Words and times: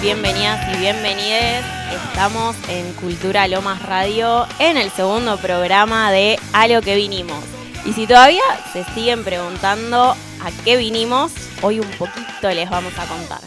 Bienvenidas 0.00 0.74
y 0.74 0.80
bienvenides. 0.80 1.64
Estamos 2.08 2.56
en 2.68 2.92
Cultura 2.94 3.46
Lomas 3.46 3.80
Radio 3.82 4.44
en 4.58 4.76
el 4.76 4.90
segundo 4.90 5.36
programa 5.36 6.10
de 6.10 6.36
A 6.52 6.66
lo 6.66 6.82
que 6.82 6.96
vinimos. 6.96 7.44
Y 7.84 7.92
si 7.92 8.08
todavía 8.08 8.42
se 8.72 8.82
siguen 8.82 9.22
preguntando 9.22 10.10
a 10.10 10.50
qué 10.64 10.76
vinimos, 10.76 11.30
hoy 11.62 11.78
un 11.78 11.88
poquito 11.92 12.50
les 12.50 12.68
vamos 12.70 12.92
a 12.98 13.06
contar. 13.06 13.40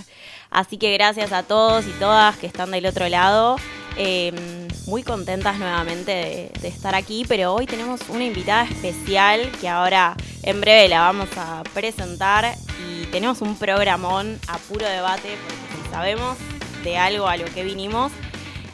Así 0.52 0.78
que 0.78 0.94
gracias 0.94 1.34
a 1.34 1.44
todos 1.44 1.86
y 1.86 1.92
todas 2.00 2.38
que 2.38 2.48
están 2.48 2.72
del 2.72 2.86
otro 2.86 3.10
lado. 3.10 3.58
Em, 3.98 4.36
muy 4.88 5.04
contentas 5.04 5.58
nuevamente 5.60 6.52
de, 6.62 6.68
estar 6.68 6.96
aquí, 6.96 7.26
pero 7.28 7.54
hoy 7.54 7.66
tenemos 7.66 8.00
una 8.08 8.24
invitada 8.24 8.64
especial 8.64 9.52
que 9.60 9.68
ahora 9.68 10.16
en 10.44 10.62
breve 10.62 10.88
la 10.88 11.02
vamos 11.02 11.30
a 11.36 11.62
presentar 11.74 12.56
y 12.88 13.06
tenemos 13.08 13.42
un 13.42 13.58
programón 13.58 14.40
a 14.48 14.58
puro 14.60 14.88
debate 14.88 15.38
sabemos 15.96 16.38
de 16.84 16.98
algo 16.98 17.26
a 17.26 17.38
lo 17.38 17.46
que 17.46 17.64
vinimos, 17.64 18.12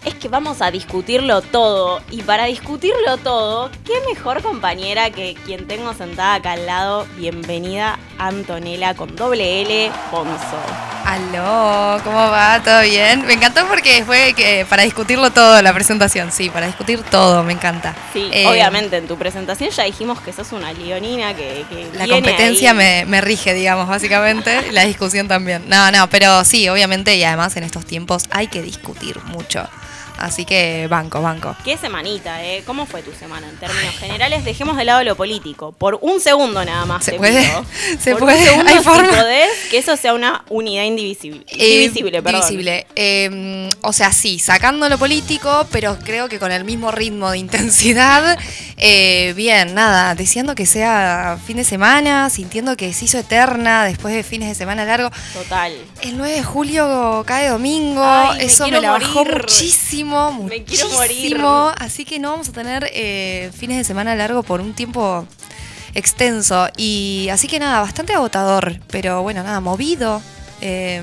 es 0.06 0.16
que 0.16 0.30
vamos 0.30 0.62
a 0.62 0.72
discutirlo 0.72 1.42
todo. 1.42 2.02
Y 2.10 2.24
para 2.24 2.46
discutirlo 2.46 3.18
todo, 3.18 3.70
qué 3.86 3.94
mejor 4.10 4.42
compañera 4.42 5.12
que 5.12 5.36
quien 5.46 5.68
tengo 5.68 5.94
sentada 5.94 6.36
acá 6.36 6.54
al 6.54 6.66
lado. 6.66 7.08
Bienvenida 7.18 8.00
Antonella 8.18 8.96
con 8.96 9.16
doble 9.16 9.62
L 9.62 9.92
Ponzo. 10.10 10.58
Aló, 11.06 12.02
¿cómo 12.04 12.16
va? 12.16 12.62
¿Todo 12.64 12.82
bien? 12.82 13.26
Me 13.26 13.34
encantó 13.34 13.68
porque 13.68 14.04
fue 14.06 14.34
que 14.34 14.66
para 14.70 14.84
discutirlo 14.84 15.32
todo 15.32 15.62
la 15.62 15.74
presentación, 15.74 16.32
sí, 16.32 16.50
para 16.50 16.68
discutir 16.68 17.02
todo, 17.04 17.44
me 17.44 17.54
encanta. 17.54 17.96
Sí, 18.14 18.30
eh, 18.32 18.48
obviamente 18.48 18.98
en 18.98 19.08
tu 19.08 19.18
presentación 19.18 19.72
ya 19.72 19.84
dijimos 19.84 20.22
que 20.22 20.32
sos 20.32 20.52
una 20.52 20.72
leonina 20.74 21.34
que... 21.34 21.66
la 21.96 22.08
competencia 22.08 22.74
me, 22.74 23.06
me, 23.06 23.20
rige, 23.20 23.54
digamos, 23.54 23.88
básicamente, 23.88 24.72
la 24.72 24.86
discusión 24.86 25.28
también. 25.28 25.64
No, 25.68 25.92
no, 25.92 26.08
pero 26.10 26.44
sí, 26.44 26.70
obviamente 26.70 27.16
y 27.16 27.24
además 27.24 27.58
en 27.58 27.64
estos 27.64 27.86
tiempos 27.86 28.26
hay 28.30 28.48
que 28.48 28.62
discutir 28.62 29.20
mucho. 29.24 29.68
Así 30.22 30.46
que 30.46 30.88
banco, 30.88 31.22
banco. 31.22 31.56
Qué 31.64 31.78
semanita, 31.78 32.44
¿eh? 32.44 32.64
¿Cómo 32.66 32.86
fue 32.86 33.02
tu 33.02 33.12
semana 33.14 33.50
en 33.50 33.58
términos 33.58 33.96
generales? 33.98 34.46
Dejemos 34.46 34.78
de 34.78 34.86
lado 34.86 35.04
lo 35.04 35.16
político. 35.16 35.72
Por 35.72 35.98
un 36.02 36.20
segundo 36.22 36.64
nada 36.64 36.86
más. 36.86 37.04
¿Se 37.06 37.12
te 37.12 37.18
puede? 37.18 37.42
pido. 37.42 37.66
¿Se 38.00 38.12
Por 38.12 38.20
puede? 38.22 38.40
Un 38.40 38.46
segundo, 38.46 38.72
¿Hay 38.72 38.78
si 38.78 38.84
forma? 38.84 39.10
podés, 39.10 39.50
que 39.70 39.78
eso 39.80 39.98
sea 39.98 40.14
una 40.14 40.44
unidad 40.50 40.84
indivisible. 40.84 41.44
Eh, 41.48 41.80
Divisible, 41.80 42.22
perdón. 42.22 42.42
divisible. 42.42 42.88
Eh, 42.96 43.70
o 43.82 43.94
sea, 43.94 44.12
sí, 44.12 44.40
sacando 44.40 44.88
lo 44.90 44.98
político, 44.98 45.68
pero 45.72 45.98
creo 46.04 46.30
que 46.30 46.40
con 46.40 46.52
el 46.52 46.64
mismo 46.64 46.92
ritmo 46.92 47.32
de 47.32 47.38
intensidad. 47.40 48.38
Eh, 48.84 49.34
bien, 49.36 49.76
nada, 49.76 50.16
deseando 50.16 50.56
que 50.56 50.66
sea 50.66 51.38
fin 51.46 51.58
de 51.58 51.64
semana, 51.64 52.32
sintiendo 52.32 52.76
que 52.76 52.92
se 52.94 53.06
hizo 53.06 53.20
eterna 53.20 53.84
después 53.86 54.12
de 54.12 54.24
fines 54.24 54.50
de 54.50 54.56
semana 54.56 54.86
largo. 54.86 55.12
Total. 55.34 55.72
El 56.02 56.18
9 56.18 56.34
de 56.38 56.44
julio 56.44 57.24
cae 57.28 57.50
domingo, 57.50 58.04
Ay, 58.04 58.46
eso 58.48 58.68
me, 58.68 58.82
la 58.82 58.94
bajó 58.94 59.24
morir. 59.24 59.46
Muchísimo, 60.12 60.50
Me 60.50 60.64
quiero 60.64 60.90
muchísimo. 60.90 61.72
Así 61.78 62.06
que 62.06 62.20
no 62.20 62.32
vamos 62.32 62.50
a 62.50 62.52
tener 62.52 62.90
eh, 62.94 63.52
fines 63.56 63.78
de 63.78 63.84
semana 63.84 64.16
largo 64.16 64.44
por 64.44 64.62
un 64.62 64.74
tiempo 64.74 65.26
extenso. 65.94 66.68
Y 66.78 67.30
así 67.32 67.48
que 67.48 67.60
nada, 67.60 67.82
bastante 67.82 68.14
agotador, 68.14 68.80
pero 68.88 69.22
bueno, 69.24 69.44
nada, 69.44 69.60
movido. 69.60 70.22
eh, 70.62 71.02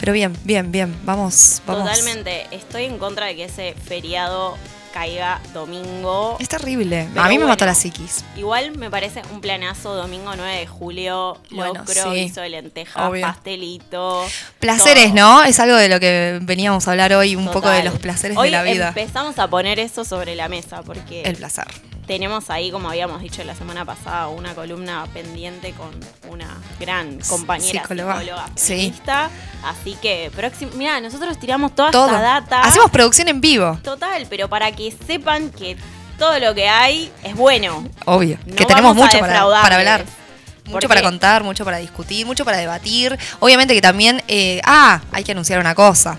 pero 0.00 0.14
bien, 0.14 0.34
bien, 0.44 0.72
bien, 0.72 0.96
vamos, 1.04 1.60
vamos. 1.66 1.84
Totalmente. 1.86 2.46
Estoy 2.52 2.84
en 2.84 2.96
contra 2.96 3.26
de 3.26 3.36
que 3.36 3.44
ese 3.44 3.74
feriado 3.74 4.56
caiga 4.92 5.40
domingo. 5.52 6.36
Es 6.40 6.48
terrible. 6.48 7.08
Pero 7.12 7.24
a 7.24 7.28
mí 7.28 7.38
me 7.38 7.44
mató 7.44 7.64
bueno. 7.64 7.72
la 7.72 7.74
psiquis. 7.74 8.24
Igual 8.36 8.76
me 8.76 8.90
parece 8.90 9.22
un 9.32 9.40
planazo 9.40 9.94
domingo 9.94 10.34
9 10.36 10.58
de 10.58 10.66
julio. 10.66 11.38
Bueno, 11.50 11.74
locro, 11.74 11.94
sí. 11.94 12.10
guiso 12.10 12.40
de 12.40 12.50
lentejas, 12.50 13.08
Obvio. 13.08 13.22
pastelito. 13.26 14.24
Placeres, 14.58 15.06
todo. 15.06 15.14
¿no? 15.14 15.44
Es 15.44 15.60
algo 15.60 15.76
de 15.76 15.88
lo 15.88 16.00
que 16.00 16.38
veníamos 16.42 16.86
a 16.88 16.92
hablar 16.92 17.12
hoy, 17.12 17.36
un 17.36 17.50
poco 17.50 17.68
de 17.68 17.82
los 17.82 17.98
placeres 17.98 18.36
Hoy 18.36 18.48
de 18.48 18.52
la 18.52 18.62
vida. 18.62 18.88
Empezamos 18.88 19.38
a 19.38 19.48
poner 19.48 19.78
eso 19.78 20.04
sobre 20.04 20.34
la 20.34 20.48
mesa 20.48 20.82
porque 20.82 21.22
El 21.22 21.36
placer. 21.36 21.66
Tenemos 22.10 22.50
ahí, 22.50 22.72
como 22.72 22.88
habíamos 22.88 23.22
dicho 23.22 23.44
la 23.44 23.54
semana 23.54 23.84
pasada, 23.84 24.26
una 24.26 24.52
columna 24.52 25.06
pendiente 25.14 25.72
con 25.74 25.90
una 26.28 26.56
gran 26.80 27.20
compañera 27.20 27.82
Psicóloga. 27.82 28.18
psicóloga, 28.18 28.46
Sí. 28.56 28.66
feminista. 28.66 29.30
Así 29.62 29.96
que, 30.02 30.28
próximo, 30.34 30.72
mira, 30.74 31.00
nosotros 31.00 31.38
tiramos 31.38 31.72
toda 31.72 31.92
Todo. 31.92 32.06
esta 32.06 32.20
data. 32.20 32.62
Hacemos 32.62 32.90
producción 32.90 33.28
en 33.28 33.40
vivo. 33.40 33.78
Total, 33.84 34.26
pero 34.28 34.48
para 34.48 34.72
que 34.72 34.92
sepan 35.06 35.50
que 35.50 35.76
todo 36.18 36.36
lo 36.40 36.52
que 36.52 36.68
hay 36.68 37.12
es 37.22 37.36
bueno. 37.36 37.86
Obvio. 38.06 38.38
No 38.44 38.56
que 38.56 38.64
tenemos 38.66 38.96
mucho 38.96 39.20
para, 39.20 39.44
para 39.62 39.76
hablar. 39.76 40.04
Mucho 40.64 40.88
para 40.88 41.02
contar, 41.02 41.44
mucho 41.44 41.64
para 41.64 41.76
discutir, 41.76 42.26
mucho 42.26 42.44
para 42.44 42.56
debatir. 42.56 43.16
Obviamente 43.38 43.72
que 43.72 43.80
también. 43.80 44.20
eh, 44.26 44.60
ah, 44.64 45.00
hay 45.12 45.22
que 45.22 45.30
anunciar 45.30 45.60
una 45.60 45.76
cosa. 45.76 46.18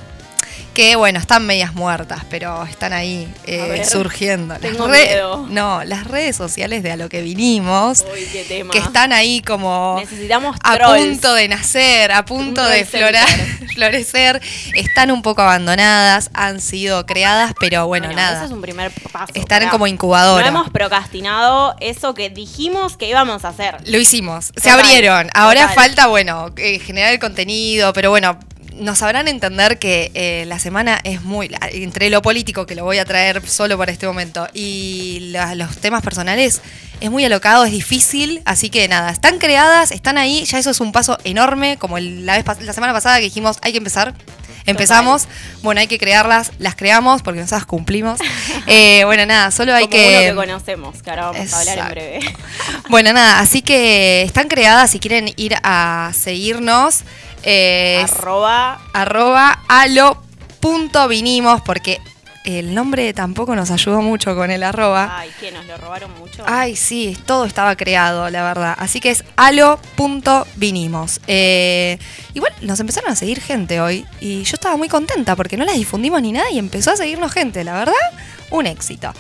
Que 0.74 0.96
bueno, 0.96 1.20
están 1.20 1.46
medias 1.46 1.74
muertas, 1.74 2.22
pero 2.30 2.64
están 2.64 2.94
ahí 2.94 3.28
eh, 3.46 3.62
ver, 3.70 3.86
surgiendo. 3.86 4.54
Las 4.54 4.62
tengo 4.62 4.88
re- 4.88 5.06
miedo. 5.08 5.46
No, 5.50 5.84
las 5.84 6.06
redes 6.08 6.38
sociales 6.38 6.82
de 6.82 6.94
a 6.94 6.96
lo 6.96 7.10
que 7.10 7.22
vinimos. 7.22 8.06
Uy, 8.14 8.26
qué 8.32 8.46
tema. 8.46 8.72
Que 8.72 8.80
están 8.80 9.12
ahí 9.12 9.42
como 9.42 9.98
Necesitamos 10.00 10.56
a 10.64 10.76
trolls. 10.78 11.04
punto 11.06 11.34
de 11.34 11.50
nacer, 11.50 12.14
a 12.14 12.24
punto 12.24 12.64
Un 12.64 12.72
de 12.72 12.86
florar, 12.86 13.28
florecer. 13.74 14.42
Están 14.74 15.12
un 15.12 15.22
poco 15.22 15.42
abandonadas, 15.42 16.30
han 16.34 16.62
sido 16.62 17.06
creadas, 17.06 17.54
pero 17.60 17.88
bueno, 17.88 18.10
nada. 18.14 18.38
Eso 18.38 18.46
es 18.46 18.52
un 18.52 18.62
primer 18.62 18.92
paso. 19.12 19.34
Están 19.34 19.68
como 19.70 19.88
incubadora. 19.88 20.44
No 20.50 20.60
hemos 20.60 20.70
procrastinado 20.70 21.76
eso 21.82 22.14
que 22.14 22.30
dijimos 22.30 22.96
que 22.96 23.10
íbamos 23.10 23.44
a 23.44 23.50
hacer. 23.50 23.76
Lo 23.88 23.98
hicimos, 23.98 24.54
se 24.56 24.70
abrieron. 24.70 25.30
Ahora 25.34 25.62
total. 25.68 25.76
falta, 25.76 26.08
bueno, 26.08 26.54
eh, 26.56 26.80
generar 26.80 27.12
el 27.12 27.20
contenido, 27.20 27.92
pero 27.92 28.10
bueno, 28.10 28.40
nos 28.82 28.98
sabrán 28.98 29.28
entender 29.28 29.80
que 29.80 30.12
eh, 30.14 30.44
la 30.48 30.60
semana 30.60 31.00
es 31.04 31.22
muy. 31.22 31.50
Entre 31.72 32.10
lo 32.10 32.22
político, 32.22 32.66
que 32.66 32.76
lo 32.76 32.84
voy 32.84 32.98
a 32.98 33.06
traer 33.06 33.48
solo 33.48 33.78
para 33.78 33.92
este 33.92 34.08
momento, 34.08 34.48
y 34.54 35.30
la- 35.32 35.56
los 35.56 35.78
temas 35.78 36.02
personales, 36.04 36.62
es 37.00 37.10
muy 37.10 37.24
alocado, 37.26 37.64
es 37.66 37.72
difícil. 37.72 38.42
Así 38.46 38.70
que 38.70 38.88
nada, 38.88 39.12
están 39.12 39.38
creadas, 39.40 39.92
están 39.92 40.18
ahí, 40.18 40.44
ya 40.46 40.58
eso 40.60 40.72
es 40.72 40.80
un 40.82 40.92
paso 40.92 41.18
enorme, 41.24 41.78
como 41.78 41.98
la, 42.00 42.38
vez, 42.38 42.46
la 42.62 42.74
semana 42.74 42.92
pasada 42.94 43.18
que 43.18 43.24
dijimos, 43.26 43.58
hay 43.62 43.72
que 43.72 43.78
empezar. 43.78 44.14
Empezamos, 44.68 45.28
bueno, 45.64 45.82
hay 45.82 45.88
que 45.88 45.98
crearlas, 45.98 46.52
las 46.60 46.76
creamos 46.76 47.24
porque 47.24 47.40
nosotras 47.40 47.66
cumplimos. 47.66 48.20
Eh, 48.68 49.04
bueno, 49.06 49.26
nada, 49.26 49.50
solo 49.50 49.74
hay 49.74 49.86
como 49.86 49.98
que. 49.98 50.08
uno 50.32 50.42
que 50.44 50.48
conocemos, 50.48 51.02
que 51.02 51.10
ahora 51.10 51.32
vamos 51.32 51.52
a 51.54 51.60
hablar 51.60 51.78
en 51.80 51.90
breve. 51.90 52.20
Bueno, 52.90 53.12
nada, 53.12 53.40
así 53.40 53.64
que 53.64 54.22
están 54.22 54.48
creadas, 54.48 54.92
si 54.92 55.00
quieren 55.00 55.34
ir 55.36 55.56
a 55.64 56.12
seguirnos, 56.14 57.00
es 57.44 58.12
Arroba 58.14 58.80
arroba 58.94 59.60
alo.vinimos, 59.68 61.62
porque 61.62 62.00
el 62.44 62.74
nombre 62.74 63.14
tampoco 63.14 63.56
nos 63.56 63.70
ayudó 63.70 64.02
mucho 64.02 64.36
con 64.36 64.50
el 64.50 64.64
arroba. 64.64 65.20
Ay, 65.20 65.30
que 65.40 65.52
nos 65.52 65.66
lo 65.66 65.78
robaron 65.78 66.12
mucho. 66.18 66.44
Ay, 66.48 66.76
sí, 66.76 67.16
todo 67.26 67.46
estaba 67.46 67.76
creado, 67.76 68.30
la 68.30 68.44
verdad. 68.44 68.76
Así 68.80 69.00
que 69.00 69.12
es 69.12 69.24
alo.vinimos. 69.36 71.22
Eh, 71.28 72.00
igual 72.34 72.52
nos 72.62 72.80
empezaron 72.80 73.12
a 73.12 73.16
seguir 73.16 73.42
gente 73.42 73.80
hoy 73.80 74.06
y 74.20 74.44
yo 74.44 74.56
estaba 74.56 74.76
muy 74.76 74.90
contenta 74.90 75.36
porque 75.36 75.56
no 75.56 75.66
las 75.66 75.76
difundimos 75.76 76.22
ni 76.22 76.32
nada 76.32 76.50
y 76.50 76.58
empezó 76.58 76.92
a 76.92 76.96
seguirnos 76.96 77.32
gente, 77.32 77.64
la 77.64 77.74
verdad, 77.74 77.94
un 78.50 78.66
éxito. 78.66 79.14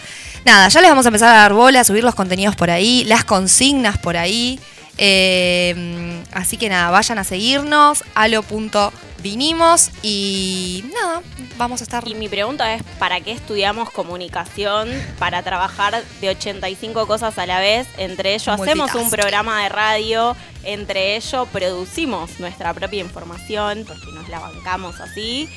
Nada, 0.44 0.68
ya 0.70 0.82
les 0.82 0.90
vamos 0.90 1.06
a 1.06 1.10
empezar 1.10 1.30
a 1.30 1.38
dar 1.38 1.54
bola, 1.54 1.82
a 1.82 1.84
subir 1.84 2.04
los 2.04 2.16
contenidos 2.16 2.56
por 2.56 2.72
ahí, 2.72 3.04
las 3.06 3.24
consignas 3.24 4.00
por 4.00 4.18
ahí. 4.18 4.60
Eh, 5.04 6.24
así 6.32 6.58
que 6.58 6.70
nada, 6.70 6.92
vayan 6.92 7.18
a 7.18 7.24
seguirnos, 7.24 8.04
alo.vinimos 8.14 9.90
y 10.04 10.86
nada, 10.94 11.24
vamos 11.58 11.82
a 11.82 11.86
estar... 11.86 12.08
Y 12.08 12.14
mi 12.14 12.30
pregunta 12.30 12.76
es, 12.76 12.84
¿para 13.00 13.20
qué 13.20 13.32
estudiamos 13.32 13.90
comunicación? 13.90 14.90
Para 15.18 15.42
trabajar 15.42 16.04
de 16.22 16.30
85 16.30 17.08
cosas 17.08 17.40
a 17.40 17.48
la 17.48 17.60
vez. 17.60 17.88
Entre 17.98 18.36
ello 18.36 18.52
hacemos 18.54 18.94
un 18.94 19.10
programa 19.10 19.64
de 19.64 19.70
radio, 19.70 20.36
entre 20.64 21.16
ello 21.16 21.48
producimos 21.48 22.40
nuestra 22.40 22.72
propia 22.76 23.00
información, 23.00 23.86
porque 23.88 24.06
nos 24.14 24.30
la 24.30 24.38
bancamos 24.38 25.00
así. 25.00 25.50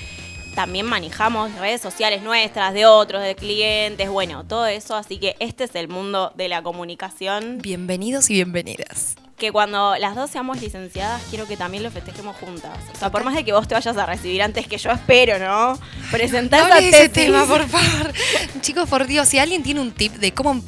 También 0.54 0.86
manejamos 0.86 1.52
redes 1.56 1.80
sociales 1.80 2.22
nuestras, 2.22 2.72
de 2.74 2.86
otros, 2.86 3.22
de 3.22 3.34
clientes, 3.34 4.08
bueno, 4.08 4.44
todo 4.44 4.66
eso. 4.66 4.94
Así 4.94 5.18
que 5.18 5.34
este 5.40 5.64
es 5.64 5.74
el 5.74 5.88
mundo 5.88 6.32
de 6.36 6.48
la 6.48 6.62
comunicación. 6.62 7.58
Bienvenidos 7.60 8.30
y 8.30 8.34
bienvenidas. 8.34 9.16
Que 9.36 9.50
cuando 9.50 9.96
las 9.96 10.14
dos 10.14 10.30
seamos 10.30 10.60
licenciadas, 10.60 11.20
quiero 11.28 11.48
que 11.48 11.56
también 11.56 11.82
lo 11.82 11.90
festejemos 11.90 12.36
juntas. 12.36 12.78
O 12.94 12.96
sea, 12.96 13.10
por 13.10 13.24
más 13.24 13.34
de 13.34 13.44
que 13.44 13.52
vos 13.52 13.66
te 13.66 13.74
vayas 13.74 13.96
a 13.96 14.06
recibir 14.06 14.42
antes 14.42 14.68
que 14.68 14.78
yo, 14.78 14.90
espero, 14.92 15.40
¿no? 15.40 15.76
Presentar 16.12 16.68
No 16.68 16.76
ese 16.76 17.08
tesis. 17.08 17.12
tema, 17.12 17.44
por 17.46 17.66
favor. 17.66 18.12
Chicos, 18.60 18.88
por 18.88 19.08
Dios, 19.08 19.28
si 19.28 19.40
alguien 19.40 19.64
tiene 19.64 19.80
un 19.80 19.90
tip 19.90 20.12
de 20.14 20.32
cómo 20.32 20.62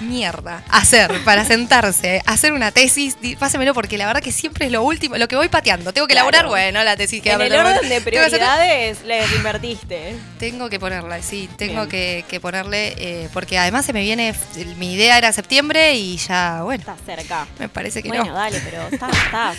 mierda 0.00 0.62
hacer 0.68 1.22
para 1.24 1.44
sentarse, 1.44 2.22
hacer 2.26 2.52
una 2.52 2.70
tesis, 2.72 3.16
pásemelo 3.38 3.74
porque 3.74 3.96
la 3.98 4.06
verdad 4.06 4.22
que 4.22 4.32
siempre 4.32 4.66
es 4.66 4.72
lo 4.72 4.82
último, 4.82 5.16
lo 5.16 5.28
que 5.28 5.36
voy 5.36 5.48
pateando. 5.48 5.92
Tengo 5.92 6.06
que 6.06 6.14
Claro. 6.14 6.28
elaborar, 6.28 6.48
bueno, 6.50 6.82
la 6.84 6.96
tesis 6.96 7.22
que 7.22 7.30
En 7.32 7.40
el 7.40 7.52
orden 7.52 7.88
de 7.88 7.96
hacer- 7.96 8.04
prioridades 8.04 9.02
les 9.04 9.32
invertiste. 9.32 10.16
Tengo 10.38 10.68
que 10.68 10.78
ponerla, 10.80 11.22
sí, 11.22 11.48
tengo 11.56 11.88
que, 11.88 12.24
que 12.28 12.40
ponerle, 12.40 12.94
eh, 12.98 13.28
porque 13.32 13.58
además 13.58 13.84
se 13.86 13.92
me 13.92 14.00
viene, 14.02 14.34
mi 14.78 14.94
idea 14.94 15.18
era 15.18 15.32
septiembre 15.32 15.94
y 15.94 16.16
ya, 16.16 16.62
bueno, 16.62 16.80
Está 16.80 16.96
cerca. 17.04 17.46
me 17.58 17.68
parece 17.68 18.02
que 18.02 18.08
Bueno, 18.08 18.24
no, 18.26 18.32
dale, 18.34 18.60
pero 18.64 18.82
está, 18.90 19.08
está. 19.08 19.54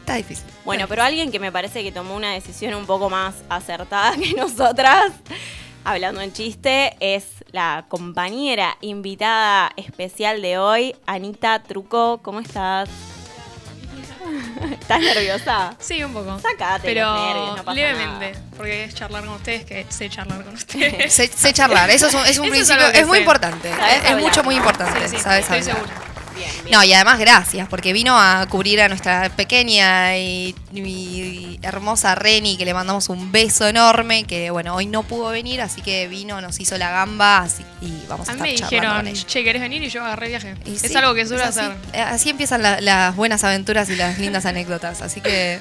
está 0.00 0.14
difícil. 0.14 0.44
Bueno, 0.64 0.86
pero 0.88 1.02
alguien 1.02 1.30
que 1.32 1.38
me 1.38 1.50
parece 1.50 1.82
que 1.82 1.90
tomó 1.92 2.14
una 2.14 2.32
decisión 2.32 2.74
un 2.74 2.86
poco 2.86 3.08
más 3.10 3.34
acertada 3.48 4.14
que 4.22 4.32
nosotras, 4.34 5.12
hablando 5.84 6.20
en 6.20 6.32
chiste, 6.32 6.96
es 7.00 7.24
la 7.52 7.84
compañera 7.88 8.76
invitada 8.80 9.72
especial 9.76 10.42
de 10.42 10.58
hoy, 10.58 10.94
Anita 11.06 11.62
Truco. 11.62 12.20
¿Cómo 12.22 12.40
estás? 12.40 12.88
¿Estás 14.80 15.00
nerviosa? 15.00 15.74
Sí, 15.78 16.02
un 16.04 16.12
poco. 16.12 16.38
Sácate 16.38 16.82
Pero 16.82 17.12
los 17.12 17.22
nervios, 17.22 17.56
no 17.56 17.64
pasa 17.64 17.74
levemente, 17.74 18.32
nada. 18.32 18.44
porque 18.56 18.84
es 18.84 18.94
charlar 18.94 19.24
con 19.24 19.34
ustedes, 19.34 19.64
que 19.64 19.86
sé 19.88 20.08
charlar 20.08 20.44
con 20.44 20.54
ustedes. 20.54 21.12
Sé, 21.12 21.26
sé 21.28 21.52
charlar, 21.52 21.90
eso 21.90 22.06
es 22.08 22.14
un, 22.14 22.20
es 22.26 22.38
un 22.38 22.46
Eso 22.46 22.54
es 22.54 22.68
principio, 22.68 22.86
es 22.88 23.06
muy 23.06 23.18
importante, 23.18 23.70
es, 23.70 24.16
mucho, 24.18 24.42
muy 24.44 24.56
importante, 24.56 25.08
sí, 25.08 25.16
sí, 25.16 25.22
sabes 25.22 25.44
estoy 25.44 25.62
segura. 25.62 25.92
Bien, 26.34 26.50
bien. 26.64 26.72
No, 26.72 26.84
y 26.84 26.92
además 26.92 27.18
gracias, 27.18 27.68
porque 27.68 27.92
vino 27.92 28.18
a 28.18 28.46
cubrir 28.48 28.80
a 28.80 28.88
nuestra 28.88 29.28
pequeña 29.30 30.16
y, 30.16 30.54
y 30.72 31.58
hermosa 31.62 32.14
Reni, 32.14 32.56
que 32.56 32.64
le 32.64 32.74
mandamos 32.74 33.08
un 33.08 33.30
beso 33.32 33.66
enorme, 33.68 34.24
que 34.24 34.50
bueno, 34.50 34.74
hoy 34.74 34.86
no 34.86 35.02
pudo 35.02 35.28
venir, 35.30 35.60
así 35.60 35.82
que 35.82 36.08
vino, 36.08 36.40
nos 36.40 36.58
hizo 36.60 36.76
la 36.78 36.90
gamba, 36.90 37.38
así, 37.38 37.64
y 37.80 37.92
vamos 38.08 38.28
a, 38.28 38.32
A 38.32 38.34
mí 38.36 38.42
me 38.42 38.52
dijeron, 38.52 39.04
con 39.04 39.12
che, 39.14 39.44
¿querés 39.44 39.60
venir? 39.62 39.82
Y 39.82 39.88
yo 39.90 40.04
agarré 40.04 40.28
viaje. 40.28 40.54
Y 40.64 40.74
es 40.74 40.80
sí, 40.82 40.96
algo 40.96 41.14
que 41.14 41.26
suelo 41.26 41.44
así. 41.44 41.60
hacer. 41.60 41.76
Eh, 41.92 42.00
Así 42.00 42.30
empiezan 42.30 42.62
la- 42.62 42.80
las 42.80 43.14
buenas 43.16 43.44
aventuras 43.44 43.88
y 43.90 43.96
las 43.96 44.18
lindas 44.18 44.46
anécdotas, 44.46 45.02
así 45.02 45.20
que 45.20 45.60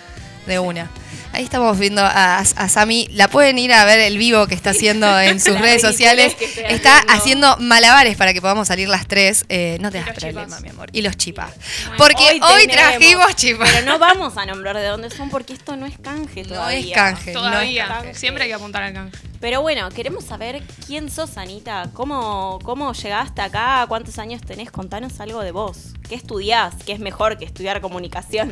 de 0.49 0.59
una. 0.59 0.89
Ahí 1.31 1.43
estamos 1.43 1.77
viendo 1.77 2.01
a, 2.03 2.39
a 2.39 2.69
Sami. 2.69 3.07
La 3.11 3.27
pueden 3.27 3.59
ir 3.59 3.71
a 3.71 3.85
ver 3.85 3.99
el 3.99 4.17
vivo 4.17 4.47
que 4.47 4.55
está 4.55 4.71
haciendo 4.71 5.19
en 5.19 5.39
sus 5.39 5.53
La 5.53 5.61
redes 5.61 5.81
sociales. 5.83 6.35
Está 6.67 6.97
haciendo. 6.97 7.13
haciendo 7.13 7.57
malabares 7.59 8.17
para 8.17 8.33
que 8.33 8.41
podamos 8.41 8.67
salir 8.67 8.89
las 8.89 9.05
tres. 9.07 9.45
Eh, 9.47 9.77
no 9.79 9.91
te 9.91 9.99
das 9.99 10.09
problema, 10.09 10.45
chipas. 10.45 10.61
mi 10.61 10.69
amor. 10.69 10.89
Y 10.91 11.03
los 11.03 11.15
chipas. 11.17 11.51
Porque 11.99 12.41
hoy, 12.41 12.67
trajimos 12.67 13.35
chipas. 13.35 13.69
Pero 13.71 13.85
no 13.85 13.99
vamos 13.99 14.37
a 14.37 14.45
nombrar 14.47 14.75
de 14.75 14.85
dónde 14.87 15.11
son 15.11 15.29
porque 15.29 15.53
esto 15.53 15.75
no 15.75 15.85
es 15.85 15.99
canje 15.99 16.41
No 16.43 16.49
todavía. 16.49 16.79
es 16.79 16.93
canje. 16.95 17.33
no 17.33 17.39
es 17.45 17.45
Todavía. 17.51 17.87
canje. 17.87 18.13
Siempre 18.15 18.43
hay 18.45 18.49
que 18.49 18.55
apuntar 18.55 18.81
al 18.81 18.93
canje. 18.93 19.17
Pero 19.39 19.61
bueno, 19.61 19.87
queremos 19.91 20.25
saber 20.25 20.63
quién 20.87 21.11
sos, 21.11 21.37
Anita. 21.37 21.91
¿Cómo, 21.93 22.57
¿Cómo 22.63 22.91
llegaste 22.93 23.41
acá? 23.41 23.85
¿Cuántos 23.87 24.17
años 24.17 24.41
tenés? 24.41 24.71
Contanos 24.71 25.19
algo 25.19 25.41
de 25.43 25.51
vos. 25.51 25.93
¿Qué 26.09 26.15
estudiás? 26.15 26.73
¿Qué 26.87 26.91
es 26.93 26.99
mejor 26.99 27.37
que 27.37 27.45
estudiar 27.45 27.79
comunicación? 27.81 28.51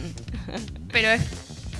Pero 0.92 1.10
es, 1.10 1.22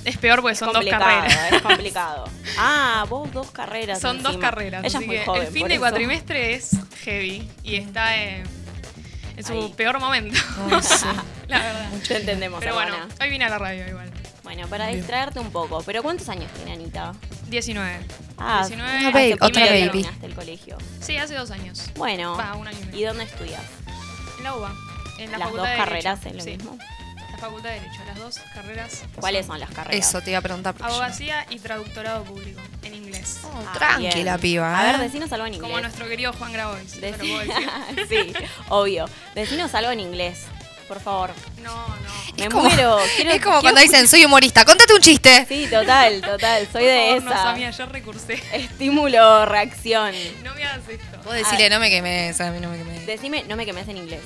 es 0.08 0.18
peor 0.18 0.40
porque 0.40 0.56
son 0.56 0.72
dos 0.72 0.84
carreras. 0.84 1.52
Es 1.52 1.62
complicado. 1.62 2.24
Ah, 2.60 3.06
vos 3.08 3.30
dos 3.32 3.50
carreras. 3.52 4.00
Son 4.00 4.20
dos 4.22 4.36
carreras. 4.38 4.80
Ella 4.80 4.88
es 4.88 4.94
así 4.96 5.06
muy 5.06 5.16
que 5.18 5.24
joven. 5.24 5.42
el 5.42 5.48
fin 5.52 5.68
de 5.68 5.74
eso. 5.74 5.80
cuatrimestre 5.80 6.54
es 6.54 6.70
heavy 7.04 7.48
y 7.62 7.76
está 7.76 8.16
eh, 8.16 8.42
en 9.36 9.44
su 9.44 9.52
Ahí. 9.52 9.72
peor 9.76 10.00
momento. 10.00 10.40
Ay, 10.72 10.82
sí. 10.82 11.06
la 11.48 11.58
verdad. 11.60 11.88
Te 12.08 12.16
entendemos, 12.16 12.58
Pero 12.58 12.74
bueno, 12.74 12.96
hoy 13.20 13.30
vine 13.30 13.44
a 13.44 13.48
la 13.50 13.58
radio 13.58 13.86
igual. 13.86 14.10
Bueno, 14.42 14.66
para 14.66 14.88
distraerte 14.88 15.38
un 15.38 15.52
poco. 15.52 15.82
¿Pero 15.84 16.02
cuántos 16.02 16.28
años 16.30 16.50
tiene 16.54 16.72
Anita? 16.72 17.12
19. 17.48 17.98
Ah, 18.38 18.64
19. 18.66 18.90
Una 18.98 19.08
hace 19.08 19.12
baby, 19.18 19.30
poquito 19.36 19.46
otra 19.46 19.66
baby. 19.66 19.82
terminaste 19.90 20.26
el 20.26 20.34
colegio. 20.34 20.78
Sí, 21.00 21.16
hace 21.18 21.34
dos 21.34 21.50
años. 21.52 21.90
Bueno, 21.96 22.36
Va, 22.36 22.54
un 22.54 22.66
año 22.66 22.78
y 22.82 22.86
medio. 22.86 22.98
¿y 23.00 23.04
dónde 23.04 23.24
estudias? 23.24 23.62
En 24.38 24.44
la 24.44 24.54
UBA. 24.56 24.72
En 25.18 25.30
la 25.32 25.38
¿Las 25.38 25.48
Facultad 25.48 25.62
dos 25.64 25.70
de 25.70 25.76
carreras 25.76 26.20
Derecho. 26.24 26.28
en 26.30 26.36
lo 26.36 26.42
Sí, 26.42 26.50
mismo? 26.56 26.78
Facultad 27.40 27.70
de 27.70 27.80
Derecho. 27.80 28.00
Las 28.06 28.18
dos 28.18 28.38
carreras. 28.54 29.02
¿Cuáles 29.20 29.46
son 29.46 29.58
las 29.60 29.70
carreras? 29.70 30.06
Eso 30.08 30.20
te 30.20 30.30
iba 30.30 30.38
a 30.38 30.42
preguntar. 30.42 30.74
porque 30.74 30.88
yo- 30.90 30.96
Abogacía 30.96 31.46
y 31.50 31.58
traductorado 31.58 32.24
público 32.24 32.60
en 32.82 32.94
inglés. 32.94 33.38
Oh, 33.44 33.50
Ah, 33.66 33.72
tranquila, 33.74 34.36
bien. 34.36 34.40
piba. 34.40 34.80
A 34.80 34.84
ver, 34.84 34.94
¿eh? 34.96 34.98
decinos 35.04 35.32
algo 35.32 35.46
en 35.46 35.54
inglés. 35.54 35.68
Como 35.70 35.80
nuestro 35.80 36.08
querido 36.08 36.32
Juan 36.32 36.52
Grabois. 36.52 36.92
te 36.92 37.10
lo 37.12 37.16
Deci- 37.16 37.18
puedo 37.18 37.38
decir. 37.38 38.08
sí, 38.38 38.44
obvio. 38.68 39.08
Decinos 39.34 39.74
algo 39.74 39.90
en 39.90 40.00
inglés, 40.00 40.40
por 40.88 41.00
favor. 41.00 41.30
No, 41.62 41.74
no. 41.88 42.18
Me 42.36 42.44
Es 42.44 42.50
como- 42.50 42.64
muero. 42.64 42.98
Quiero- 43.16 43.30
es 43.32 43.42
como 43.42 43.60
quiero 43.60 43.60
cuando 43.62 43.80
dicen, 43.80 44.06
soy 44.08 44.24
humorista. 44.24 44.64
Contate 44.64 44.94
un 44.94 45.00
chiste. 45.00 45.44
Sí, 45.48 45.66
total, 45.70 46.20
total. 46.20 46.68
Soy 46.72 46.84
de 46.84 47.06
favor, 47.08 47.22
No, 47.24 47.30
esa. 47.32 47.42
Sammy, 47.42 47.64
ayer 47.64 47.88
recursé. 47.92 48.42
Estímulo, 48.52 49.46
reacción. 49.46 50.14
No 50.44 50.54
me 50.54 50.64
hagas 50.64 50.88
esto. 50.88 51.18
Vos 51.24 51.34
decirle, 51.34 51.68
no 51.70 51.78
me 51.80 51.90
quemes, 51.90 52.40
a 52.40 52.50
mí 52.52 52.60
no 52.60 52.68
me 52.70 52.78
quemes. 52.78 53.06
Decime, 53.06 53.44
no 53.44 53.56
me 53.56 53.64
quemes 53.66 53.86
en 53.88 53.96
inglés. 53.98 54.20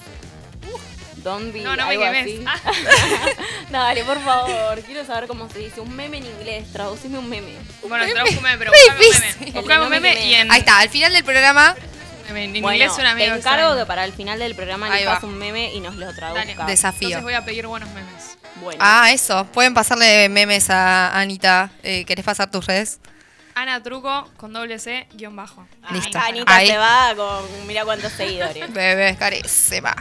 Don't 1.22 1.52
be 1.52 1.60
No, 1.60 1.76
no 1.76 1.86
me 1.86 1.98
quemes. 1.98 2.22
así. 2.22 2.44
Ah. 2.46 2.58
Dale, 3.70 4.04
por 4.04 4.20
favor. 4.22 4.80
Quiero 4.82 5.04
saber 5.06 5.28
cómo 5.28 5.48
se 5.48 5.60
dice. 5.60 5.80
Un 5.80 5.94
meme 5.94 6.18
en 6.18 6.26
inglés. 6.26 6.72
Traducime 6.72 7.18
un 7.18 7.28
meme. 7.28 7.52
Bueno, 7.88 8.04
tradújame, 8.12 8.58
pero 8.58 8.70
Muy 8.70 8.80
buscame 8.80 9.06
un 9.06 9.20
meme. 9.20 9.60
Buscame 9.60 9.84
un 9.84 9.90
meme 9.90 10.26
y 10.26 10.34
en, 10.34 10.50
Ahí 10.50 10.60
está, 10.60 10.78
al 10.80 10.88
final 10.88 11.12
del 11.12 11.24
programa, 11.24 11.76
en 12.28 12.34
bueno, 12.62 12.72
inglés 12.72 12.94
te 12.96 13.02
encargo 13.02 13.36
extraño. 13.36 13.76
que 13.76 13.86
para 13.86 14.04
el 14.04 14.12
final 14.12 14.38
del 14.38 14.54
programa 14.54 14.86
Ahí 14.86 15.02
elijas 15.02 15.22
un 15.24 15.36
meme 15.38 15.72
y 15.72 15.80
nos 15.80 15.96
lo 15.96 16.12
traduzcas. 16.14 16.56
Dale. 16.56 16.70
Desafío. 16.70 17.08
Entonces 17.08 17.24
voy 17.24 17.34
a 17.34 17.44
pedir 17.44 17.66
buenos 17.66 17.88
memes. 17.90 18.38
Bueno. 18.56 18.78
Ah, 18.82 19.10
eso. 19.12 19.44
Pueden 19.52 19.74
pasarle 19.74 20.28
memes 20.28 20.70
a 20.70 21.18
Anita. 21.18 21.70
Eh, 21.82 22.04
¿Querés 22.04 22.24
pasar 22.24 22.50
tus 22.50 22.66
redes? 22.66 23.00
Ana 23.54 23.82
Truco 23.82 24.30
con 24.36 24.52
doble 24.52 24.78
C 24.78 25.06
guion 25.12 25.36
bajo. 25.36 25.66
Ay, 25.82 25.96
listo. 26.00 26.18
Anita 26.18 26.56
Ahí. 26.56 26.68
se 26.68 26.76
va 26.78 27.12
con 27.14 27.66
mira 27.66 27.84
cuántos 27.84 28.12
seguidores. 28.12 28.72
Bebé, 28.72 29.16
se 29.46 29.80
va. 29.80 29.94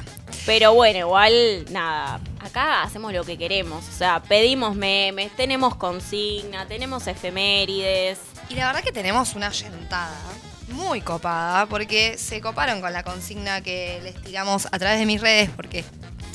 Pero 0.46 0.74
bueno, 0.74 1.00
igual, 1.00 1.66
nada, 1.70 2.20
acá 2.40 2.84
hacemos 2.84 3.14
lo 3.14 3.24
que 3.24 3.38
queremos. 3.38 3.88
O 3.88 3.92
sea, 3.92 4.22
pedimos 4.22 4.76
memes, 4.76 5.36
tenemos 5.36 5.76
consigna, 5.76 6.66
tenemos 6.68 7.06
efemérides. 7.08 8.20
Y 8.50 8.56
la 8.56 8.68
verdad 8.68 8.84
que 8.84 8.92
tenemos 8.92 9.36
una 9.36 9.52
yentada 9.52 10.20
muy 10.70 11.02
copada, 11.02 11.66
porque 11.68 12.18
se 12.18 12.42
coparon 12.42 12.82
con 12.82 12.92
la 12.94 13.04
consigna 13.04 13.62
que 13.62 14.00
les 14.04 14.22
tiramos 14.22 14.68
a 14.72 14.80
través 14.80 15.00
de 15.00 15.06
mis 15.06 15.22
redes, 15.22 15.50
porque 15.56 15.86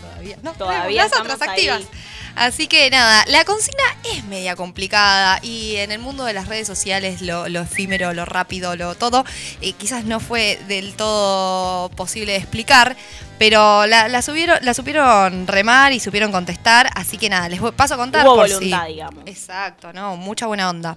todavía 0.00 0.38
no 0.42 0.52
Todavía 0.52 1.04
las 1.04 1.18
otras 1.18 1.42
activas. 1.42 1.78
ahí. 1.78 1.88
Así 2.36 2.66
que 2.66 2.90
nada, 2.90 3.24
la 3.28 3.44
consigna 3.44 3.82
es 4.14 4.24
media 4.24 4.56
complicada 4.56 5.40
y 5.42 5.76
en 5.76 5.90
el 5.90 5.98
mundo 5.98 6.24
de 6.24 6.34
las 6.34 6.48
redes 6.48 6.66
sociales 6.66 7.22
lo, 7.22 7.48
lo 7.48 7.62
efímero, 7.62 8.12
lo 8.12 8.24
rápido, 8.26 8.76
lo 8.76 8.94
todo, 8.94 9.24
eh, 9.62 9.72
quizás 9.72 10.04
no 10.04 10.20
fue 10.20 10.58
del 10.68 10.94
todo 10.96 11.88
posible 11.90 12.32
de 12.32 12.38
explicar, 12.38 12.94
pero 13.38 13.86
la, 13.86 14.08
la 14.08 14.20
subieron, 14.22 14.58
la 14.62 14.74
supieron 14.74 15.46
remar 15.46 15.92
y 15.92 16.00
supieron 16.00 16.30
contestar, 16.32 16.90
así 16.94 17.16
que 17.18 17.28
nada, 17.30 17.48
les 17.48 17.60
voy- 17.60 17.72
paso 17.72 17.94
a 17.94 17.96
contar. 17.96 18.26
Hubo 18.26 18.36
por 18.36 18.48
voluntad, 18.50 18.86
si- 18.86 18.92
digamos. 18.92 19.22
Exacto, 19.26 19.92
¿no? 19.92 20.16
Mucha 20.16 20.46
buena 20.46 20.68
onda. 20.70 20.96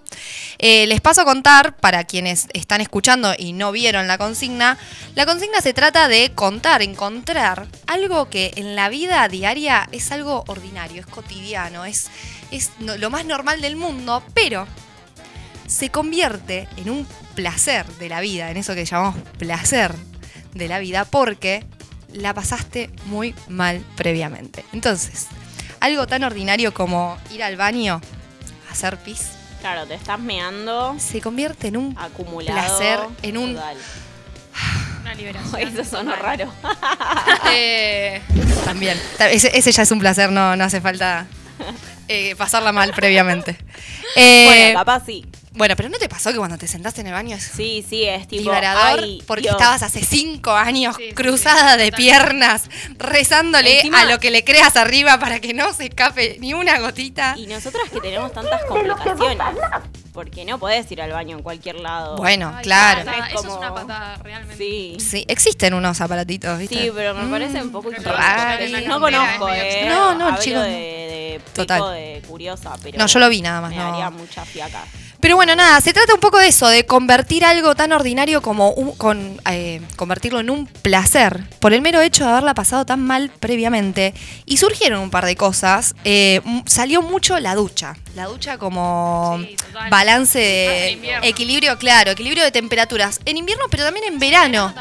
Eh, 0.58 0.88
les 0.88 1.00
paso 1.02 1.22
a 1.22 1.26
contar, 1.26 1.76
para 1.78 2.04
quienes 2.04 2.48
están 2.54 2.82
escuchando 2.82 3.34
y 3.38 3.54
no 3.54 3.72
vieron 3.72 4.08
la 4.08 4.18
consigna, 4.18 4.78
la 5.16 5.26
consigna 5.26 5.62
se 5.62 5.74
trata 5.74 6.08
de 6.10 6.32
contar, 6.34 6.82
encontrar 6.82 7.68
algo 7.88 8.30
que 8.30 8.52
en 8.58 8.76
la 8.76 8.90
vida 8.90 9.26
diaria 9.30 9.88
es 9.92 10.12
algo 10.12 10.44
ordinario, 10.48 11.00
es 11.02 11.06
cotidiano, 11.08 11.29
es, 11.88 12.72
lo 12.80 13.10
más 13.10 13.26
normal 13.26 13.62
del 13.62 13.76
mundo, 13.76 14.24
pero 14.34 14.68
se 15.68 15.90
convierte 15.90 16.68
en 16.78 16.90
un 16.90 17.08
placer 17.36 17.86
de 17.86 18.10
la 18.10 18.22
vida, 18.22 18.50
en 18.50 18.58
eso 18.58 18.74
que 18.74 18.86
llamamos 18.86 19.16
placer 19.38 19.94
de 20.54 20.68
la 20.68 20.80
vida, 20.80 21.06
porque 21.06 21.66
la 22.12 22.34
pasaste 22.34 22.90
muy 23.06 23.36
mal 23.48 23.84
previamente. 23.96 24.66
Entonces, 24.74 25.28
algo 25.80 26.08
tan 26.08 26.24
ordinario 26.24 26.74
como 26.74 27.18
ir 27.32 27.44
al 27.44 27.56
baño, 27.56 28.02
hacer 28.72 28.98
pis, 28.98 29.30
Claro, 29.62 29.86
te 29.86 29.94
estás 29.94 30.18
meando 30.18 30.96
se 31.00 31.20
convierte 31.20 31.68
en 31.68 31.76
un 31.76 31.98
acumulado. 31.98 32.58
placer, 32.58 33.00
en 33.22 33.38
un... 33.38 33.56
Total. 33.56 33.78
Una 35.02 35.14
liberación. 35.16 35.62
Eso 35.80 35.84
sonó 35.84 36.16
raro. 36.16 36.52
Eh, 37.52 38.22
también. 38.66 39.00
Ta- 39.18 39.30
Ese, 39.30 39.58
ese 39.58 39.72
ya 39.72 39.84
es 39.84 39.92
un 39.92 40.00
placer, 40.00 40.32
no, 40.32 40.56
no 40.56 40.64
hace 40.64 40.82
falta 40.82 41.26
eh, 42.08 42.36
pasarla 42.36 42.72
mal 42.72 42.94
previamente. 42.94 43.58
Eh, 44.16 44.46
bueno, 44.48 44.80
capaz 44.80 45.04
sí. 45.06 45.24
bueno, 45.52 45.76
pero 45.76 45.88
¿no 45.88 46.00
te 46.00 46.10
pasó 46.10 46.32
que 46.32 46.40
cuando 46.40 46.58
te 46.58 46.68
sentaste 46.68 47.02
en 47.02 47.08
el 47.08 47.14
baño 47.14 47.36
es 47.36 47.44
Sí, 47.44 47.86
sí, 47.88 48.06
es 48.06 48.28
tipo. 48.28 48.42
liberador? 48.42 49.02
ay, 49.04 49.24
porque 49.28 49.44
Dios. 49.44 49.52
estabas 49.56 49.84
hace 49.84 50.04
cinco 50.04 50.52
años 50.52 50.96
Sí, 50.98 51.12
cruzada 51.14 51.74
sí, 51.76 51.82
de 51.84 51.92
piernas, 51.92 52.64
rezándole 52.98 53.82
Encima- 53.82 54.02
a 54.02 54.06
lo 54.06 54.20
que 54.20 54.32
le 54.32 54.44
creas 54.44 54.76
arriba 54.78 55.20
para 55.20 55.40
que 55.40 55.54
no 55.54 55.72
se 55.74 55.86
escape 55.86 56.38
ni 56.40 56.56
una 56.56 56.80
gotita. 56.80 57.36
Y 57.38 57.46
nosotras 57.46 57.84
que 57.94 58.02
tenemos 58.02 58.34
tantas 58.34 58.64
complicaciones. 58.66 59.38
Porque 60.20 60.44
no 60.44 60.60
podés 60.60 60.92
ir 60.92 61.02
al 61.02 61.12
baño 61.14 61.38
en 61.38 61.42
cualquier 61.44 61.76
lado. 61.80 62.18
Bueno, 62.18 62.52
Ay, 62.54 62.62
claro. 62.64 63.10
Es 63.10 63.28
Eso 63.30 63.36
como- 63.38 63.52
es 63.54 63.58
una 63.60 63.74
patada, 63.74 64.18
realmente. 64.18 64.58
Sí. 64.58 64.98
Sí, 65.00 65.24
existen 65.30 65.74
unos 65.74 66.02
aparatitos, 66.02 66.60
¿viste? 66.60 66.76
Sí, 66.76 66.92
pero 66.94 67.14
me 67.14 67.26
parece 67.32 67.62
un 67.64 67.72
poco 67.72 67.90
Mm, 67.90 68.04
rari. 68.04 68.86
No 68.86 69.00
conozco, 69.00 69.48
eh. 69.50 69.86
No, 69.88 70.16
no, 70.16 70.38
chicos, 70.38 70.64
de, 70.64 70.70
de 70.72 71.42
pico 71.46 71.52
Total. 71.54 71.94
de 71.94 72.22
curiosa, 72.28 72.76
pero. 72.84 72.98
No, 72.98 73.06
yo 73.08 73.20
lo 73.20 73.30
vi 73.30 73.42
nada 73.42 73.62
más, 73.62 73.70
Me 73.70 73.78
no. 73.78 73.92
daría 73.92 74.10
mucha 74.10 74.44
fiaca. 74.44 74.84
Pero 75.22 75.36
bueno, 75.36 75.54
nada, 75.56 75.82
se 75.82 75.92
trata 75.92 76.14
un 76.14 76.20
poco 76.22 76.38
de 76.40 76.48
eso, 76.48 76.68
de 76.70 76.86
convertir 76.86 77.44
algo 77.44 77.76
tan 77.76 77.92
ordinario 77.92 78.42
como 78.42 78.72
un, 78.72 78.96
con, 78.96 79.40
eh, 79.52 79.82
convertirlo 79.98 80.40
en 80.40 80.50
un 80.50 80.66
placer, 80.66 81.44
por 81.60 81.74
el 81.74 81.82
mero 81.82 82.00
hecho 82.00 82.24
de 82.24 82.32
haberla 82.32 82.54
pasado 82.54 82.86
tan 82.86 83.02
mal 83.06 83.30
previamente. 83.40 84.14
Y 84.46 84.58
surgieron 84.58 85.02
un 85.02 85.10
par 85.10 85.26
de 85.26 85.36
cosas. 85.36 85.94
Eh, 86.06 86.40
salió 86.66 87.02
mucho 87.02 87.38
la 87.40 87.56
ducha. 87.56 87.98
La 88.16 88.26
ducha 88.28 88.58
como 88.58 89.40
Sí, 89.42 89.56
balance 89.90 90.40
de 90.40 90.92
invierno. 90.92 91.28
equilibrio, 91.28 91.78
claro, 91.78 92.12
equilibrio 92.12 92.44
de 92.44 92.52
temperaturas. 92.52 93.20
En 93.26 93.36
invierno, 93.38 93.66
pero 93.70 93.84
también 93.84 94.06
en 94.06 94.20
verano. 94.20 94.74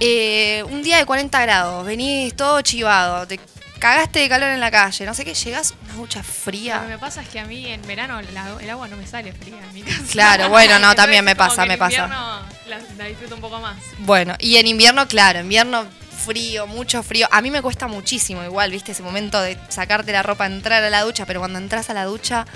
Eh, 0.00 0.64
un 0.70 0.82
día 0.82 0.98
de 0.98 1.06
40 1.06 1.40
grados, 1.42 1.84
venís 1.86 2.34
todo 2.34 2.60
chivado, 2.62 3.26
te 3.26 3.38
cagaste 3.82 4.20
de 4.20 4.28
calor 4.28 4.50
en 4.50 4.60
la 4.60 4.70
calle, 4.70 5.04
no 5.04 5.12
sé 5.12 5.24
qué, 5.24 5.34
llegás 5.34 5.74
una 5.84 5.94
ducha 5.94 6.20
Lo 6.20 6.24
que 6.24 6.30
fría. 6.32 6.80
me 6.88 6.98
pasa 6.98 7.20
es 7.22 7.28
que 7.28 7.40
a 7.40 7.44
mí 7.44 7.66
en 7.66 7.82
verano 7.82 8.22
la- 8.22 8.56
el 8.60 8.70
agua 8.70 8.86
no 8.86 8.96
me 8.96 9.06
sale 9.08 9.32
fría 9.32 9.58
en 9.58 9.74
mi 9.74 9.82
casa. 9.82 10.00
Claro, 10.12 10.48
bueno, 10.50 10.78
no, 10.78 10.94
también 10.94 11.24
me 11.24 11.34
como 11.34 11.48
pasa, 11.48 11.62
que 11.62 11.68
me 11.68 11.74
en 11.74 11.80
pasa. 11.80 11.92
invierno 12.04 12.42
La, 12.68 12.78
la 12.96 13.04
disfruto 13.06 13.34
un 13.34 13.40
poco 13.40 13.60
más. 13.60 13.76
Bueno, 13.98 14.36
y 14.38 14.56
en 14.56 14.68
invierno, 14.68 15.06
claro, 15.08 15.40
invierno 15.40 15.84
frío, 16.24 16.68
mucho 16.68 17.02
frío. 17.02 17.26
A 17.32 17.40
mí 17.42 17.50
me 17.50 17.60
cuesta 17.60 17.88
muchísimo 17.88 18.44
igual, 18.44 18.70
viste, 18.70 18.92
ese 18.92 19.02
momento 19.02 19.40
de 19.42 19.58
sacarte 19.68 20.12
la 20.12 20.22
ropa, 20.22 20.46
entrar 20.46 20.82
a 20.84 20.88
la 20.90 21.02
ducha, 21.02 21.26
pero 21.26 21.40
cuando 21.40 21.58
entras 21.58 21.90
a 21.90 21.94
la 21.94 22.04
ducha, 22.04 22.46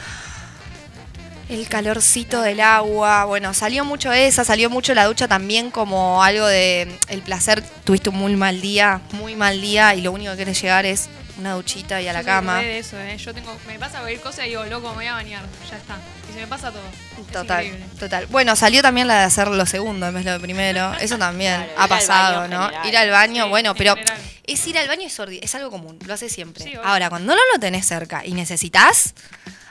el 1.49 1.69
calorcito 1.69 2.43
del 2.43 2.61
agua, 2.61 3.25
bueno, 3.25 3.55
salió 3.55 3.85
mucho 3.85 4.13
esa, 4.13 4.45
salió 4.45 4.69
mucho 4.71 4.95
la 4.95 5.05
ducha 5.05 5.29
también 5.29 5.71
como 5.71 6.23
algo 6.23 6.47
de 6.47 6.89
el 7.09 7.23
placer, 7.23 7.63
tuviste 7.85 8.09
un 8.11 8.17
muy 8.17 8.35
mal 8.37 8.61
día, 8.61 9.01
muy 9.13 9.37
mal 9.37 9.61
día 9.61 9.95
y 9.95 10.01
lo 10.03 10.11
único 10.13 10.33
que 10.33 10.39
querés 10.39 10.61
llegar 10.61 10.87
es 10.87 11.09
una 11.39 11.53
duchita 11.53 12.01
y 12.01 12.09
a 12.09 12.13
la 12.15 12.21
Yo 12.23 12.27
cama. 12.27 12.61
de 12.61 12.79
eso, 12.79 12.99
¿eh? 12.99 13.17
Yo 13.19 13.33
tengo, 13.35 13.57
me 13.67 13.79
pasa 13.79 13.99
cualquier 14.01 14.21
cosa 14.23 14.47
y 14.47 14.51
digo, 14.51 14.65
loco, 14.65 14.89
me 14.91 14.95
voy 14.97 15.07
a 15.07 15.13
bañar. 15.13 15.43
Ya 15.71 15.77
está. 15.77 15.97
Y 16.31 16.33
se 16.33 16.41
me 16.41 16.47
pasa 16.47 16.71
todo. 16.73 16.81
Total, 17.31 17.67
total. 18.01 18.27
Bueno, 18.29 18.57
salió 18.57 18.81
también 18.83 19.07
la 19.07 19.19
de 19.19 19.25
hacer 19.25 19.49
lo 19.49 19.67
segundo 19.67 20.07
en 20.09 20.15
vez 20.15 20.25
de 20.25 20.33
lo 20.33 20.41
primero. 20.41 20.95
Eso 20.99 21.19
también 21.19 21.57
Claro, 21.63 21.73
ha 21.77 21.89
pasado, 21.89 22.49
¿no? 22.49 22.65
general. 22.69 22.89
Ir 22.89 22.97
al 22.97 23.11
baño, 23.11 23.45
Sí, 23.45 23.51
bueno, 23.51 23.71
en 23.73 23.77
pero 23.77 23.95
general. 23.97 24.19
es 24.45 24.67
ir 24.67 24.79
al 24.79 24.89
baño 24.89 25.03
es, 25.07 25.19
es 25.43 25.55
algo 25.55 25.71
común, 25.71 25.99
lo 26.07 26.15
haces 26.15 26.33
siempre. 26.33 26.65
Sí. 26.65 26.73
Ahora, 26.83 27.11
cuando 27.11 27.35
no 27.35 27.41
lo 27.53 27.61
tenés 27.61 27.87
cerca 27.87 28.25
y 28.25 28.33
necesitas, 28.33 29.13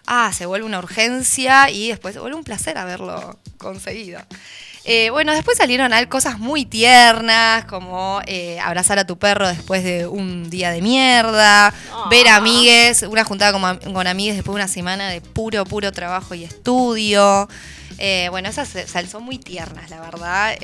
ah, 0.08 0.32
se 0.34 0.46
vuelve 0.46 0.66
una 0.66 0.80
urgencia 0.80 1.70
y 1.70 1.90
después 1.90 2.14
se 2.14 2.20
vuelve 2.20 2.38
un 2.38 2.44
placer 2.44 2.78
haberlo 2.78 3.40
conseguido. 3.58 4.20
Eh, 4.88 5.10
bueno, 5.10 5.32
después 5.34 5.58
salieron 5.58 5.94
al- 5.94 6.08
cosas 6.10 6.38
muy 6.38 6.64
tiernas, 6.64 7.66
como 7.66 8.22
eh, 8.28 8.60
abrazar 8.60 9.00
a 9.00 9.08
tu 9.08 9.18
perro 9.18 9.48
después 9.48 9.84
de 9.84 10.06
un 10.06 10.50
día 10.52 10.70
de 10.70 10.82
mierda, 10.84 11.74
Ah. 11.92 12.08
ver 12.12 12.28
amigues, 12.28 13.02
una 13.02 13.24
juntada 13.24 13.52
con, 13.52 13.94
con 13.94 14.06
amigues 14.06 14.36
después 14.36 14.54
de 14.54 14.62
una 14.62 14.68
semana 14.68 15.10
de 15.10 15.22
puro, 15.22 15.66
puro 15.66 15.92
trabajo 15.92 16.36
y 16.36 16.44
estudio. 16.44 17.50
Eh, 17.98 18.28
bueno, 18.30 18.48
esas 18.50 18.70
son 19.10 19.24
muy 19.24 19.40
tiernas, 19.40 19.90
la 19.90 20.02
verdad. 20.02 20.56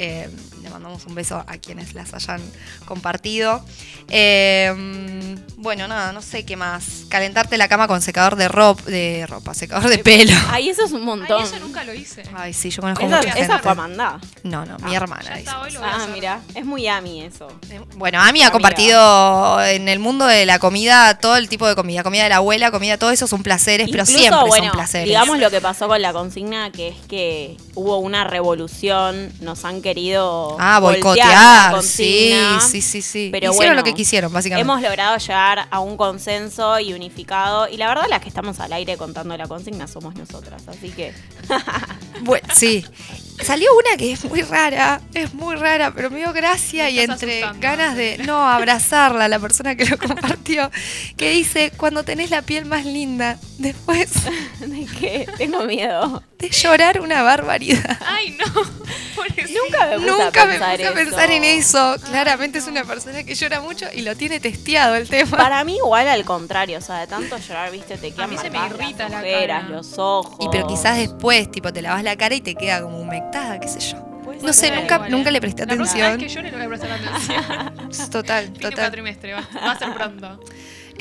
Eh, 0.62 0.64
le 0.64 0.70
mandamos 0.70 1.06
un 1.06 1.16
beso 1.16 1.44
a 1.48 1.58
quienes 1.58 1.94
las 1.94 2.14
hayan 2.14 2.42
compartido. 2.86 3.64
Eh, 4.10 5.36
bueno, 5.58 5.88
nada, 5.88 6.12
no 6.12 6.22
sé 6.22 6.46
qué 6.46 6.56
más. 6.56 7.04
Calentarte 7.10 7.58
la 7.58 7.68
cama 7.68 7.88
con 7.88 8.02
secador 8.02 8.36
de 8.36 8.48
ropa, 8.48 8.84
de 8.84 9.26
ropa, 9.28 9.54
secador 9.54 9.90
de 9.90 9.98
pelo. 10.00 10.34
Ay, 10.50 10.70
eso 10.70 10.86
es 10.86 10.92
un 10.92 11.00
Ay, 11.02 11.06
montón. 11.06 11.44
eso 11.44 11.60
nunca 11.60 11.84
lo 11.84 11.94
hice. 11.94 12.24
Ay, 12.36 12.54
sí, 12.54 12.70
yo 12.70 12.82
conozco 12.82 13.06
Esa, 13.06 13.18
mucha 13.18 13.30
esa 13.30 13.38
gente. 13.40 13.60
fue 13.64 13.72
Amanda. 13.72 14.20
No, 14.44 14.66
no, 14.66 14.78
mi 14.80 14.94
Ah, 14.94 14.98
hermana. 14.98 15.24
Ya 15.24 15.30
dice. 15.32 15.40
está, 15.42 15.62
hoy 15.62 15.72
lo 15.72 15.80
voy 15.80 15.90
a 15.90 15.94
Ah, 15.96 16.08
mira, 16.14 16.42
es 16.56 16.66
muy 16.66 16.88
Ami 16.88 17.22
eso. 17.24 17.48
Bueno, 17.96 18.20
Ami 18.22 18.44
ha 18.44 18.52
compartido 18.52 19.62
en 19.64 19.88
el 19.90 20.00
mundo 20.00 20.26
de 20.26 20.46
la 20.46 20.60
comida 20.60 21.18
todo 21.20 21.36
el 21.38 21.48
tipo 21.50 21.68
de 21.68 21.76
comida. 21.76 22.04
Comida 22.04 22.24
de 22.24 22.30
la 22.30 22.38
abuela, 22.38 22.72
comida, 22.72 22.98
todo 22.98 23.12
eso 23.12 23.28
son 23.28 23.44
placeres, 23.44 23.88
pero 23.92 24.06
siempre 24.06 24.46
bueno, 24.48 24.66
son 24.68 24.74
placeres. 24.74 25.08
digamos 25.08 25.40
lo 25.40 25.50
que 25.50 25.62
pasó 25.62 25.88
con 25.88 26.02
la 26.02 26.14
consigna, 26.14 26.72
que 26.72 26.90
es 26.90 26.96
que 27.08 27.58
hubo 27.76 27.98
una 28.00 28.24
revolución, 28.24 29.32
nos 29.42 29.64
han 29.66 29.82
querido 29.82 30.51
ah, 30.60 30.80
boicotear. 30.80 31.82
Sí, 31.84 32.34
sí, 32.62 32.82
sí, 32.82 33.02
sí. 33.02 33.30
Pero 33.32 33.52
Hicieron 33.52 33.56
bueno, 33.56 33.74
lo 33.76 33.84
que 33.84 33.94
quisieron, 33.94 34.32
básicamente. 34.32 34.62
Hemos 34.62 34.82
logrado 34.82 35.18
llegar 35.18 35.68
a 35.70 35.80
un 35.80 35.98
consenso 35.98 36.80
y 36.80 36.94
unificado. 36.94 37.68
Y 37.68 37.78
la 37.78 37.88
verdad, 37.88 38.06
las 38.10 38.22
que 38.22 38.30
estamos 38.30 38.60
al 38.60 38.74
aire 38.74 38.98
contando 38.98 39.36
la 39.38 39.48
consigna 39.48 39.88
somos 39.88 40.16
nosotras. 40.16 40.68
Así 40.68 40.90
que. 40.90 41.14
Bueno, 42.22 42.48
sí. 42.54 42.86
Salió 43.44 43.70
una 43.76 43.98
que 43.98 44.12
es 44.12 44.24
muy 44.26 44.44
rara, 44.44 45.02
es 45.16 45.34
muy 45.34 45.56
rara, 45.56 45.92
pero 45.96 46.12
me 46.12 46.20
dio 46.20 46.32
gracia 46.32 46.84
Me 46.84 46.92
y 46.92 47.00
entre 47.00 47.40
asustando. 47.40 47.60
ganas 47.60 47.96
de 47.96 48.20
no 48.20 48.48
abrazarla, 48.48 49.28
la 49.28 49.40
persona 49.40 49.76
que 49.76 49.86
lo 49.86 49.98
compartió, 49.98 50.70
que 51.18 51.32
dice, 51.32 51.72
cuando 51.76 52.04
tenés 52.04 52.30
la 52.30 52.44
piel 52.44 52.66
más 52.66 52.86
linda, 52.86 53.40
después 53.58 54.12
¿De 54.60 54.86
qué? 55.00 55.28
Tengo 55.40 55.64
miedo. 55.64 56.22
de 56.38 56.50
llorar 56.52 57.02
una 57.02 57.24
barbaridad. 57.24 57.98
Ay, 58.06 58.38
no. 58.38 58.46
Nunca 59.26 59.88
me 59.88 59.96
puse 59.98 60.08
Nunca 60.24 60.42
a 60.44 60.46
me 60.46 60.52
pensar 60.54 60.72
puse 60.78 60.84
a 60.84 60.90
eso. 60.90 60.94
pensar 60.94 61.32
en 61.32 61.44
eso. 61.44 61.96
Claramente 62.10 62.60
es 62.60 62.68
una 62.68 62.84
persona 62.84 63.24
que 63.24 63.34
llora 63.36 63.62
mucho 63.62 63.86
y 63.94 64.02
lo 64.02 64.16
tiene 64.16 64.40
testeado 64.40 64.96
el 64.96 65.08
tema. 65.10 65.38
Para 65.38 65.64
mí, 65.64 65.78
igual 65.78 66.08
al 66.08 66.26
contrario. 66.26 66.78
O 66.78 66.82
sea, 66.82 67.00
de 67.00 67.08
tanto 67.08 67.38
llorar, 67.38 67.72
viste, 67.72 67.98
te 67.98 68.12
quedan 68.12 68.30
mí 68.30 68.38
se 68.38 68.50
me 68.50 68.60
irrita 68.66 69.04
las 69.04 69.12
la 69.12 69.18
ojeras, 69.20 69.62
cara. 69.64 69.76
los 69.76 69.98
ojos. 69.98 70.38
Y 70.40 70.50
pero 70.52 70.68
quizás 70.68 70.98
después, 70.98 71.50
tipo, 71.52 71.72
te 71.74 71.82
lavas 71.82 72.01
la 72.04 72.16
cara 72.16 72.36
y 72.36 72.42
te 72.42 72.56
queda 72.56 72.82
como 72.82 73.00
humectada, 73.00 73.60
qué 73.60 73.68
sé 73.68 73.80
yo. 73.80 73.98
No 74.42 74.54
sé, 74.54 74.72
nunca, 74.72 74.96
Igual, 74.96 75.12
nunca 75.12 75.30
¿eh? 75.30 75.34
le 75.34 75.42
presté 75.42 75.66
La 75.66 75.74
atención. 75.74 76.18
vez 76.18 76.28
que 76.28 76.30
llore 76.34 76.52
no 76.52 76.58
le 76.58 76.68
voy 76.68 76.76
a 76.76 76.80
prestar 76.80 77.00
atención. 77.00 78.10
Total, 78.12 78.46
Fin 78.46 78.54
de 78.54 78.60
total. 78.60 78.76
cuatrimestre, 78.86 79.34
va, 79.34 79.48
va 79.56 79.72
a 79.72 79.78
ser 79.78 79.94
pronto. 79.94 80.40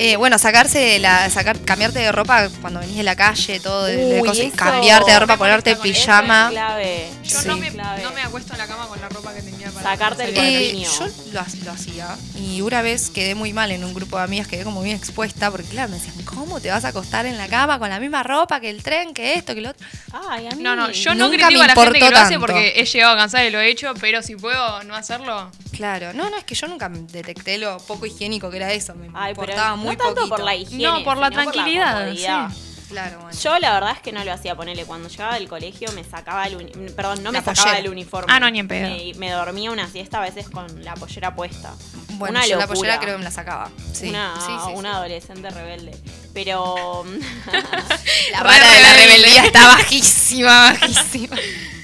Eh, 0.03 0.15
bueno, 0.15 0.39
sacarse 0.39 0.97
la, 0.97 1.29
sacar, 1.29 1.59
cambiarte 1.59 1.99
de 1.99 2.11
ropa 2.11 2.49
cuando 2.59 2.79
venís 2.79 2.95
de 2.97 3.03
la 3.03 3.15
calle, 3.15 3.59
todo 3.59 3.85
de, 3.85 3.97
de 3.97 4.21
Uy, 4.21 4.27
cosas, 4.27 4.45
eso 4.47 4.55
cambiarte 4.55 5.11
de 5.11 5.19
ropa, 5.19 5.37
ponerte 5.37 5.75
pijama. 5.75 6.47
clave. 6.49 7.07
Yo 7.23 7.39
Sí. 7.39 7.47
no, 7.47 7.57
me, 7.57 7.69
Clave. 7.71 8.01
no 8.01 8.11
me 8.11 8.21
acuesto 8.23 8.53
en 8.53 8.57
la 8.59 8.65
cama 8.67 8.87
con 8.87 8.99
la 8.99 9.09
ropa 9.09 9.31
que 9.31 9.43
tenía 9.43 9.69
para 9.69 9.91
Sacarte 9.91 10.23
el. 10.23 10.37
Eh, 10.37 10.83
yo 10.83 11.07
lo, 11.31 11.39
ha- 11.41 11.45
lo 11.65 11.71
hacía 11.71 12.17
y 12.35 12.61
una 12.61 12.81
vez 12.81 13.11
quedé 13.11 13.35
muy 13.35 13.53
mal 13.53 13.71
en 13.71 13.83
un 13.83 13.93
grupo 13.93 14.17
de 14.17 14.23
amigas, 14.23 14.47
quedé 14.47 14.63
como 14.63 14.81
bien 14.81 14.97
expuesta 14.97 15.51
porque 15.51 15.67
claro, 15.67 15.89
me 15.89 15.97
decían, 15.97 16.15
¿cómo 16.25 16.59
te 16.59 16.71
vas 16.71 16.83
a 16.83 16.87
acostar 16.87 17.27
en 17.27 17.37
la 17.37 17.47
cama 17.47 17.77
con 17.77 17.89
la 17.89 17.99
misma 17.99 18.23
ropa 18.23 18.59
que 18.59 18.71
el 18.71 18.81
tren, 18.81 19.13
que 19.13 19.35
esto, 19.35 19.53
que 19.53 19.61
lo 19.61 19.69
otro? 19.69 19.85
Ay, 20.29 20.47
a 20.47 20.55
mí. 20.55 20.63
No, 20.63 20.75
no, 20.75 20.89
yo 20.91 21.13
no 21.13 21.25
Nunca 21.29 21.45
critico 21.45 21.59
me 21.59 21.65
a 21.65 21.67
la 21.67 21.75
gente 21.75 21.91
que 21.91 21.97
importó 21.99 22.11
lo 22.11 22.17
hace 22.17 22.33
tanto. 22.33 22.39
porque 22.47 22.73
he 22.75 22.85
llegado 22.85 23.13
a 23.13 23.17
cansar 23.17 23.45
y 23.45 23.51
lo 23.51 23.59
he 23.59 23.69
hecho, 23.69 23.93
pero 24.01 24.23
si 24.23 24.35
puedo 24.35 24.83
no 24.83 24.95
hacerlo, 24.95 25.51
Claro, 25.71 26.13
no, 26.13 26.29
no, 26.29 26.37
es 26.37 26.43
que 26.43 26.53
yo 26.55 26.67
nunca 26.67 26.89
detecté 26.89 27.57
lo 27.57 27.77
poco 27.79 28.05
higiénico 28.05 28.49
que 28.51 28.57
era 28.57 28.71
eso, 28.73 28.93
me 28.95 29.05
Ay, 29.13 29.33
pero 29.33 29.51
importaba 29.51 29.69
no 29.71 29.77
muy 29.77 29.95
tanto 29.95 30.15
poquito. 30.15 30.29
por 30.35 30.43
la 30.43 30.55
higiene. 30.55 30.83
No, 30.83 31.03
por 31.03 31.17
la 31.17 31.29
sino 31.29 31.41
tranquilidad, 31.41 32.03
comodidad. 32.05 32.49
Claro, 32.89 33.19
bueno. 33.21 33.39
Yo 33.39 33.57
la 33.59 33.73
verdad 33.73 33.91
es 33.93 33.99
que 34.01 34.11
no 34.11 34.21
lo 34.25 34.33
hacía, 34.33 34.53
ponele, 34.53 34.83
cuando 34.83 35.07
llegaba 35.07 35.35
del 35.35 35.47
colegio 35.47 35.89
me 35.93 36.03
sacaba 36.03 36.45
el 36.47 36.57
uni- 36.57 36.89
perdón, 36.93 37.23
no 37.23 37.31
La 37.31 37.39
me 37.39 37.45
sacaba 37.45 37.67
pollera. 37.67 37.79
el 37.79 37.89
uniforme. 37.89 38.33
Ah, 38.33 38.39
no, 38.41 38.51
ni 38.51 38.59
en 38.59 38.67
pedo. 38.67 38.89
Me, 38.89 39.13
me 39.15 39.31
dormía 39.31 39.71
una 39.71 39.87
siesta 39.87 40.17
a 40.17 40.21
veces 40.21 40.49
con 40.49 40.83
la 40.83 40.95
pollera 40.95 41.33
puesta. 41.33 41.73
Bueno, 42.15 42.37
una 42.39 42.45
yo 42.45 42.57
la 42.57 42.63
locura. 42.63 42.75
pollera 42.79 42.99
creo 42.99 43.13
que 43.13 43.17
me 43.19 43.23
la 43.23 43.31
sacaba. 43.31 43.71
Sí, 43.93 44.09
una 44.09 44.33
sí, 44.45 44.51
sí, 44.65 44.71
una 44.75 44.89
sí. 44.91 44.95
adolescente 44.97 45.49
rebelde. 45.51 45.97
Pero 46.33 47.05
La 48.31 48.39
Re 48.43 48.43
vara 48.43 48.71
de 48.73 48.81
la 48.81 48.93
rebeldía 48.93 49.45
está 49.45 49.67
bajísima, 49.67 50.71
bajísima. 50.73 51.37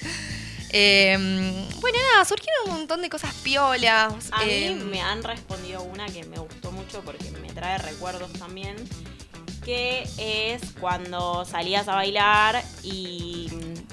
Eh, 0.72 1.68
bueno, 1.80 1.98
nada, 2.14 2.26
surgieron 2.26 2.70
un 2.70 2.72
montón 2.78 3.02
de 3.02 3.10
cosas 3.10 3.34
piolas. 3.36 4.14
a 4.32 4.46
eh, 4.46 4.76
mí 4.76 4.84
me 4.84 5.02
han 5.02 5.24
respondido 5.24 5.82
una 5.84 6.06
que 6.08 6.24
me 6.26 6.38
gustó 6.38 6.72
mucho 6.72 7.02
porque 7.02 7.32
me 7.42 7.50
trae 7.54 7.78
recuerdos 7.78 8.32
también. 8.34 8.76
Que 9.64 10.08
es 10.18 10.62
cuando 10.80 11.44
salías 11.44 11.90
a 11.90 11.96
bailar 11.96 12.64
y 12.84 13.50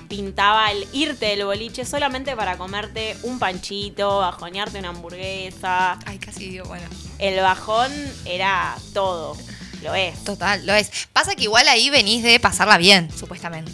pintaba 0.08 0.70
el 0.70 0.86
irte 0.92 1.26
del 1.26 1.44
boliche 1.44 1.84
solamente 1.84 2.36
para 2.36 2.56
comerte 2.56 3.16
un 3.24 3.40
panchito, 3.40 4.18
bajonearte 4.18 4.78
una 4.78 4.90
hamburguesa. 4.90 5.98
Ay, 6.06 6.18
casi 6.18 6.50
digo, 6.50 6.66
bueno. 6.66 6.86
El 7.18 7.40
bajón 7.40 7.90
era 8.24 8.76
todo. 8.92 9.36
Lo 9.82 9.94
es. 9.94 10.22
Total, 10.22 10.64
lo 10.64 10.72
es. 10.74 11.08
Pasa 11.12 11.34
que 11.34 11.42
igual 11.42 11.66
ahí 11.66 11.90
venís 11.90 12.22
de 12.22 12.38
pasarla 12.38 12.78
bien, 12.78 13.10
supuestamente. 13.10 13.72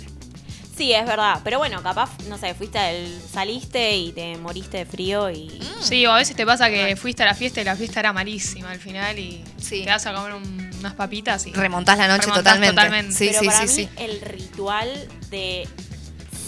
Sí, 0.81 0.95
es 0.95 1.05
verdad. 1.05 1.41
Pero 1.45 1.59
bueno, 1.59 1.83
capaz, 1.83 2.09
no 2.27 2.39
sé, 2.39 2.55
fuiste 2.55 2.79
al, 2.79 3.07
saliste 3.31 3.97
y 3.99 4.13
te 4.13 4.35
moriste 4.39 4.79
de 4.79 4.87
frío 4.87 5.29
y. 5.31 5.61
sí, 5.83 6.07
o 6.07 6.13
a 6.13 6.17
veces 6.17 6.35
te 6.35 6.47
pasa 6.47 6.71
que 6.71 6.97
fuiste 6.97 7.23
a 7.23 7.27
la 7.27 7.35
fiesta 7.35 7.61
y 7.61 7.65
la 7.65 7.77
fiesta 7.77 8.01
era 8.01 8.15
malísima 8.15 8.71
al 8.71 8.79
final 8.79 9.19
y 9.19 9.45
Sí. 9.61 9.85
te 9.85 9.91
vas 9.91 10.07
a 10.07 10.15
comer 10.15 10.33
un- 10.33 10.71
unas 10.81 10.95
papitas 10.95 11.47
y 11.47 11.53
Remontás 11.53 11.99
la 11.99 12.09
noche 12.09 12.23
Remontás 12.29 12.45
totalmente. 12.45 12.75
totalmente. 12.77 13.13
Sí, 13.15 13.27
Pero 13.29 13.41
sí, 13.41 13.47
para 13.47 13.59
sí, 13.59 13.65
mí 13.67 13.89
sí. 13.95 14.03
el 14.03 14.21
ritual 14.23 15.09
de 15.29 15.69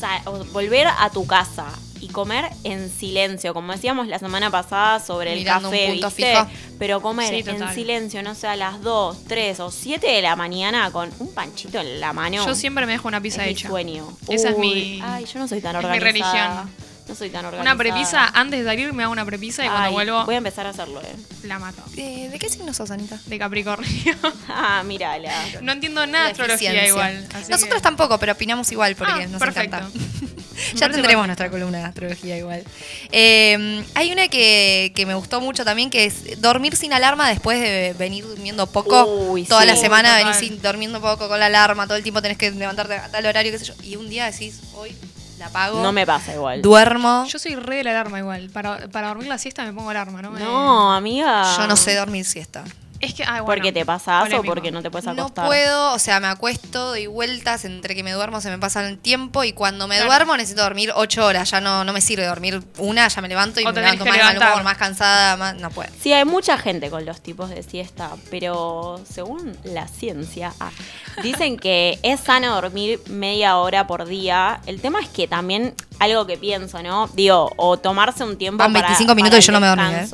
sa- 0.01 0.23
o 0.25 0.43
volver 0.47 0.87
a 0.87 1.11
tu 1.11 1.27
casa 1.27 1.67
y 2.03 2.09
comer 2.09 2.47
en 2.65 2.91
silencio, 2.91 3.55
como 3.55 3.73
decíamos 3.73 4.09
la 4.09 4.19
semana 4.19 4.51
pasada 4.51 4.99
sobre 5.01 5.33
el 5.33 5.39
Mirando 5.39 5.69
un 5.69 5.75
café, 5.75 5.87
punto 5.93 6.07
¿viste? 6.09 6.33
fijo. 6.33 6.47
Pero 6.79 7.01
comer 7.01 7.29
Sí, 7.29 7.49
en 7.49 7.75
silencio, 7.75 8.23
no 8.23 8.35
sé, 8.35 8.49
a 8.49 8.57
las 8.57 8.83
2, 8.83 9.25
3 9.29 9.61
o 9.61 9.71
7 9.71 10.07
de 10.07 10.21
la 10.21 10.35
mañana 10.37 10.91
con 10.91 11.11
un 11.21 11.33
panchito 11.33 11.79
en 11.81 12.01
la 12.01 12.13
mano. 12.13 12.45
yo 12.47 12.55
siempre 12.55 12.85
me 12.87 12.93
dejo 12.93 13.09
una 13.09 13.19
es 13.19 13.23
pizza 13.23 13.43
mi 13.45 13.51
hecha. 13.51 13.69
sueño. 13.69 14.07
Esa 14.29 14.51
es 14.51 14.57
Uy, 14.59 14.67
mi- 14.69 15.01
Ay, 15.03 15.25
yo 15.33 15.39
no 15.39 15.47
soy 15.49 15.61
tan 15.61 15.77
es 15.77 15.83
mi 15.83 15.87
organizada. 15.89 16.63
religión. 16.65 16.92
No 17.09 17.15
soy 17.17 17.31
tan 17.31 17.45
organizada. 17.45 17.75
Una 17.75 17.77
prepisa, 17.79 18.27
antes 18.29 18.61
de 18.61 18.65
salir 18.65 18.93
me 18.93 19.03
hago 19.03 19.13
una 19.13 19.25
prepisa 19.25 19.65
y 19.65 19.69
cuando 19.69 19.87
Ay, 19.89 19.93
vuelvo 19.93 20.25
Voy 20.25 20.35
a 20.37 20.39
empezar 20.39 20.67
a 20.67 20.71
hacerlo, 20.71 21.01
eh. 21.03 21.17
la 21.45 21.59
mato. 21.59 21.83
Eh, 21.97 22.29
¿De 22.31 22.39
qué 22.39 22.49
signo 22.49 22.73
sos, 22.73 22.91
Anita? 22.91 23.19
De 23.27 23.39
Capricornio. 23.39 23.89
Ah, 24.49 24.83
mírala. 24.85 25.33
no 25.63 25.73
entiendo 25.73 26.07
nada 26.07 26.27
de 26.27 26.31
astrología 26.33 26.71
eficiencia. 26.71 26.89
igual. 26.89 27.29
así 27.35 27.51
Nosotros 27.51 27.77
que- 27.79 27.83
tampoco, 27.83 28.19
pero 28.19 28.33
opinamos 28.33 28.71
igual 28.71 28.95
porque 28.97 29.25
Ah, 29.25 29.27
nos 29.27 29.41
perfecto. 29.41 29.77
encanta. 29.77 29.99
Ya 30.75 30.89
tendremos 30.91 30.93
perfecto. 31.03 31.27
nuestra 31.27 31.51
columna 31.51 31.79
de 31.79 31.85
astrología 31.85 32.37
igual. 32.39 32.63
Eh, 33.11 33.85
hay 33.95 34.13
una 34.13 34.29
que, 34.29 34.93
que 34.95 35.07
me 35.07 35.15
gustó 35.15 35.41
mucho 35.41 35.65
también, 35.65 35.91
que 35.91 36.05
es 36.05 36.41
dormir 36.41 36.77
sin 36.77 36.93
alarma 36.93 37.29
después 37.29 37.61
de 37.61 37.95
venir 37.99 38.25
durmiendo 38.27 38.67
poco. 38.67 39.05
Uy, 39.05 39.45
Toda 39.45 39.63
sí. 39.63 39.67
la 39.67 39.77
semana 39.77 40.11
Total. 40.19 40.25
venís 40.25 40.37
sin- 40.39 40.63
durmiendo 40.63 41.01
poco 41.01 41.29
con 41.29 41.41
la 41.41 41.47
alarma, 41.47 41.87
todo 41.87 41.97
el 41.97 42.03
tiempo 42.03 42.23
tenés 42.23 42.39
que 42.39 42.51
levantarte 42.51 42.95
a 42.95 43.09
tal 43.11 43.27
horario, 43.27 43.51
qué 43.53 43.59
sé 43.59 43.65
yo. 43.65 43.75
Y 43.83 43.97
un 43.97 44.09
día 44.09 44.31
decís, 44.31 44.61
hoy 44.75 44.95
la 45.43 45.49
apago, 45.49 45.83
No 45.83 45.93
me 45.93 46.07
pasa 46.07 46.33
igual. 46.35 46.63
duermo. 46.63 47.25
Yo 47.27 47.39
soy 47.39 47.55
re 47.57 47.77
de 47.77 47.85
la 47.85 47.91
alarma 47.91 48.19
igual. 48.19 48.49
Para, 48.51 48.89
para 48.89 49.09
dormir 49.09 49.29
la 49.29 49.39
siesta 49.39 49.65
me 49.65 49.73
pongo 49.73 49.91
alarma, 49.91 50.23
¿no? 50.23 50.31
Me- 50.31 50.41
No, 50.41 50.93
amiga. 50.93 51.57
Yo 51.57 51.67
no 51.67 51.77
sé 51.77 51.95
dormir 51.97 52.25
siesta. 52.25 52.65
Es 53.03 53.15
que, 53.15 53.25
ah, 53.25 53.41
bueno, 53.41 53.47
porque 53.47 53.73
te 53.73 53.85
pasas 53.85 54.23
o 54.23 54.27
polémico. 54.27 54.55
porque 54.55 54.71
no 54.71 54.81
te 54.81 54.89
puedes 54.89 55.05
No 55.07 55.11
acostar. 55.23 55.47
puedo, 55.47 55.93
o 55.93 55.99
sea, 55.99 56.21
me 56.21 56.29
acuesto, 56.29 56.91
doy 56.91 57.09
vueltas, 57.09 57.65
entre 57.65 57.97
que 57.97 58.05
me 58.05 58.13
duermo 58.13 58.41
se 58.41 58.49
me 58.49 58.59
pasa 58.59 58.87
el 58.89 58.97
tiempo 58.97 59.43
y 59.43 59.53
cuando 59.53 59.89
me 59.89 59.97
Claro. 59.97 60.09
duermo 60.13 60.37
necesito 60.37 60.63
dormir 60.63 60.93
ocho 60.95 61.27
horas, 61.27 61.51
ya 61.51 61.61
no, 61.61 61.83
no 61.83 61.93
me 61.93 62.01
sirve 62.01 62.25
dormir 62.27 62.63
una, 62.79 63.09
ya 63.09 63.21
me 63.21 63.27
levanto 63.27 63.59
y 63.61 63.65
O 63.65 63.73
me 63.73 63.81
levanto 63.81 64.05
más 64.07 64.17
mal 64.17 64.37
humor, 64.39 64.63
más 64.63 64.77
cansada, 64.79 65.37
más, 65.37 65.57
no 65.57 65.71
puedo. 65.71 65.91
Sí, 66.01 66.13
hay 66.13 66.25
mucha 66.25 66.57
gente 66.59 66.91
con 66.91 67.05
los 67.05 67.21
tipos 67.21 67.51
de 67.51 67.65
siesta, 67.65 68.11
pero 68.31 69.01
según 69.13 69.59
la 69.65 69.89
ciencia, 69.89 70.53
ah, 70.61 70.71
dicen 71.25 71.57
que 71.57 71.99
es 72.05 72.21
sano 72.21 72.55
dormir 72.55 73.01
media 73.09 73.57
hora 73.57 73.89
por 73.89 74.05
día. 74.07 74.61
El 74.67 74.81
tema 74.81 75.01
es 75.01 75.09
que 75.09 75.27
también, 75.27 75.75
algo 75.99 76.25
que 76.29 76.37
pienso, 76.39 76.81
¿no? 76.85 77.09
Digo, 77.15 77.51
o 77.57 77.79
tomarse 77.79 78.23
un 78.23 78.39
tiempo 78.39 78.59
Van 78.63 78.73
para- 78.73 78.87
25 78.87 79.15
minutos 79.17 79.39
para 79.39 79.43
y 79.43 79.47
yo 79.47 79.53
no 79.53 79.61
me 79.61 79.67
dormí, 79.67 79.93
¿eh? 79.93 80.09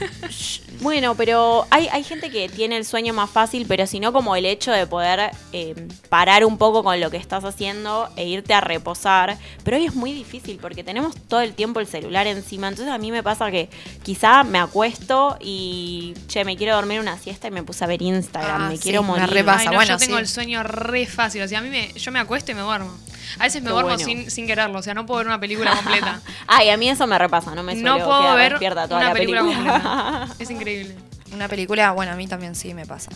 Bueno, 0.80 1.14
pero 1.14 1.66
hay, 1.70 1.88
hay 1.92 2.02
gente 2.04 2.30
que 2.30 2.48
tiene 2.48 2.76
el 2.78 2.86
sueño 2.86 3.12
más 3.12 3.28
fácil, 3.28 3.66
pero 3.68 3.86
si 3.86 4.00
no 4.00 4.12
como 4.14 4.34
el 4.34 4.46
hecho 4.46 4.72
de 4.72 4.86
poder 4.86 5.30
eh, 5.52 5.74
parar 6.08 6.44
un 6.44 6.56
poco 6.56 6.82
con 6.82 6.98
lo 7.00 7.10
que 7.10 7.18
estás 7.18 7.44
haciendo 7.44 8.08
e 8.16 8.26
irte 8.26 8.54
a 8.54 8.62
reposar. 8.62 9.36
Pero 9.62 9.76
hoy 9.76 9.84
es 9.84 9.94
muy 9.94 10.12
difícil 10.12 10.58
porque 10.60 10.82
tenemos 10.82 11.14
todo 11.28 11.40
el 11.42 11.52
tiempo 11.52 11.80
el 11.80 11.86
celular 11.86 12.26
encima. 12.26 12.68
Entonces 12.68 12.92
a 12.92 12.98
mí 12.98 13.10
me 13.12 13.22
pasa 13.22 13.50
que 13.50 13.68
quizá 14.02 14.42
me 14.42 14.58
acuesto 14.58 15.36
y, 15.40 16.14
che, 16.28 16.44
me 16.46 16.56
quiero 16.56 16.74
dormir 16.76 16.98
una 17.00 17.18
siesta 17.18 17.48
y 17.48 17.50
me 17.50 17.62
puse 17.62 17.84
a 17.84 17.86
ver 17.86 18.00
Instagram, 18.00 18.62
Ah, 18.62 18.68
me 18.70 18.76
sí, 18.76 18.82
quiero 18.82 19.02
me 19.02 19.08
morir. 19.08 19.28
repasa. 19.28 19.60
Ay, 19.60 19.66
no, 19.66 19.72
bueno, 19.74 19.92
yo 19.92 19.98
tengo 19.98 20.16
sí. 20.16 20.20
el 20.22 20.28
sueño 20.28 20.62
re 20.62 21.04
fácil. 21.06 21.42
O 21.42 21.48
sea, 21.48 21.58
a 21.58 21.62
mí 21.62 21.68
me, 21.68 21.92
yo 21.92 22.10
me 22.10 22.18
acuesto 22.20 22.52
y 22.52 22.54
me 22.54 22.62
duermo. 22.62 22.90
A 23.38 23.44
veces 23.44 23.62
me 23.62 23.68
Qué 23.68 23.72
duermo 23.72 23.90
bueno. 23.90 24.04
sin, 24.04 24.30
sin 24.30 24.46
quererlo. 24.46 24.78
O 24.78 24.82
sea, 24.82 24.94
no 24.94 25.06
puedo 25.06 25.18
ver 25.18 25.26
una 25.26 25.40
película 25.40 25.74
completa. 25.76 26.20
Ay, 26.46 26.70
a 26.70 26.76
mí 26.76 26.88
eso 26.88 27.06
me 27.06 27.18
repasa, 27.18 27.54
no 27.54 27.62
me 27.62 27.74
suelo 27.74 27.98
no 27.98 28.04
puedo 28.04 28.20
quedar 28.20 28.36
ver 28.36 28.50
despierta 28.52 28.84
toda 28.88 29.00
una 29.00 29.08
la 29.08 29.14
película, 29.14 29.42
película. 29.42 29.72
completa. 29.72 30.34
Es 30.38 30.50
increíble. 30.50 30.96
Una 31.32 31.46
película, 31.46 31.92
bueno, 31.92 32.10
a 32.10 32.16
mí 32.16 32.26
también 32.26 32.56
sí 32.56 32.74
me 32.74 32.86
pasa. 32.86 33.08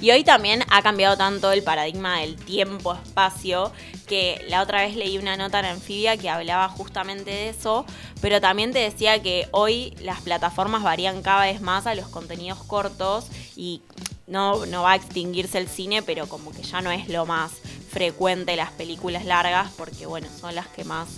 Y 0.00 0.12
hoy 0.12 0.22
también 0.22 0.64
ha 0.70 0.80
cambiado 0.80 1.16
tanto 1.16 1.50
el 1.50 1.64
paradigma 1.64 2.20
del 2.20 2.36
tiempo-espacio 2.36 3.72
que 4.06 4.44
la 4.48 4.62
otra 4.62 4.82
vez 4.82 4.94
leí 4.94 5.18
una 5.18 5.36
nota 5.36 5.58
en 5.58 5.64
Anfibia 5.64 6.16
que 6.16 6.30
hablaba 6.30 6.68
justamente 6.68 7.30
de 7.32 7.48
eso, 7.48 7.84
pero 8.20 8.40
también 8.40 8.72
te 8.72 8.78
decía 8.78 9.20
que 9.22 9.48
hoy 9.50 9.94
las 10.00 10.20
plataformas 10.20 10.84
varían 10.84 11.20
cada 11.20 11.42
vez 11.46 11.60
más 11.60 11.88
a 11.88 11.96
los 11.96 12.06
contenidos 12.06 12.62
cortos 12.62 13.26
y 13.56 13.82
no, 14.28 14.66
no 14.66 14.82
va 14.82 14.92
a 14.92 14.96
extinguirse 14.96 15.58
el 15.58 15.68
cine, 15.68 16.02
pero 16.02 16.28
como 16.28 16.52
que 16.52 16.62
ya 16.62 16.80
no 16.80 16.90
es 16.90 17.08
lo 17.08 17.26
más 17.26 17.52
frecuente 17.90 18.54
las 18.56 18.70
películas 18.72 19.24
largas 19.24 19.70
porque 19.76 20.06
bueno, 20.06 20.28
son 20.40 20.54
las 20.54 20.66
que 20.68 20.84
más 20.84 21.08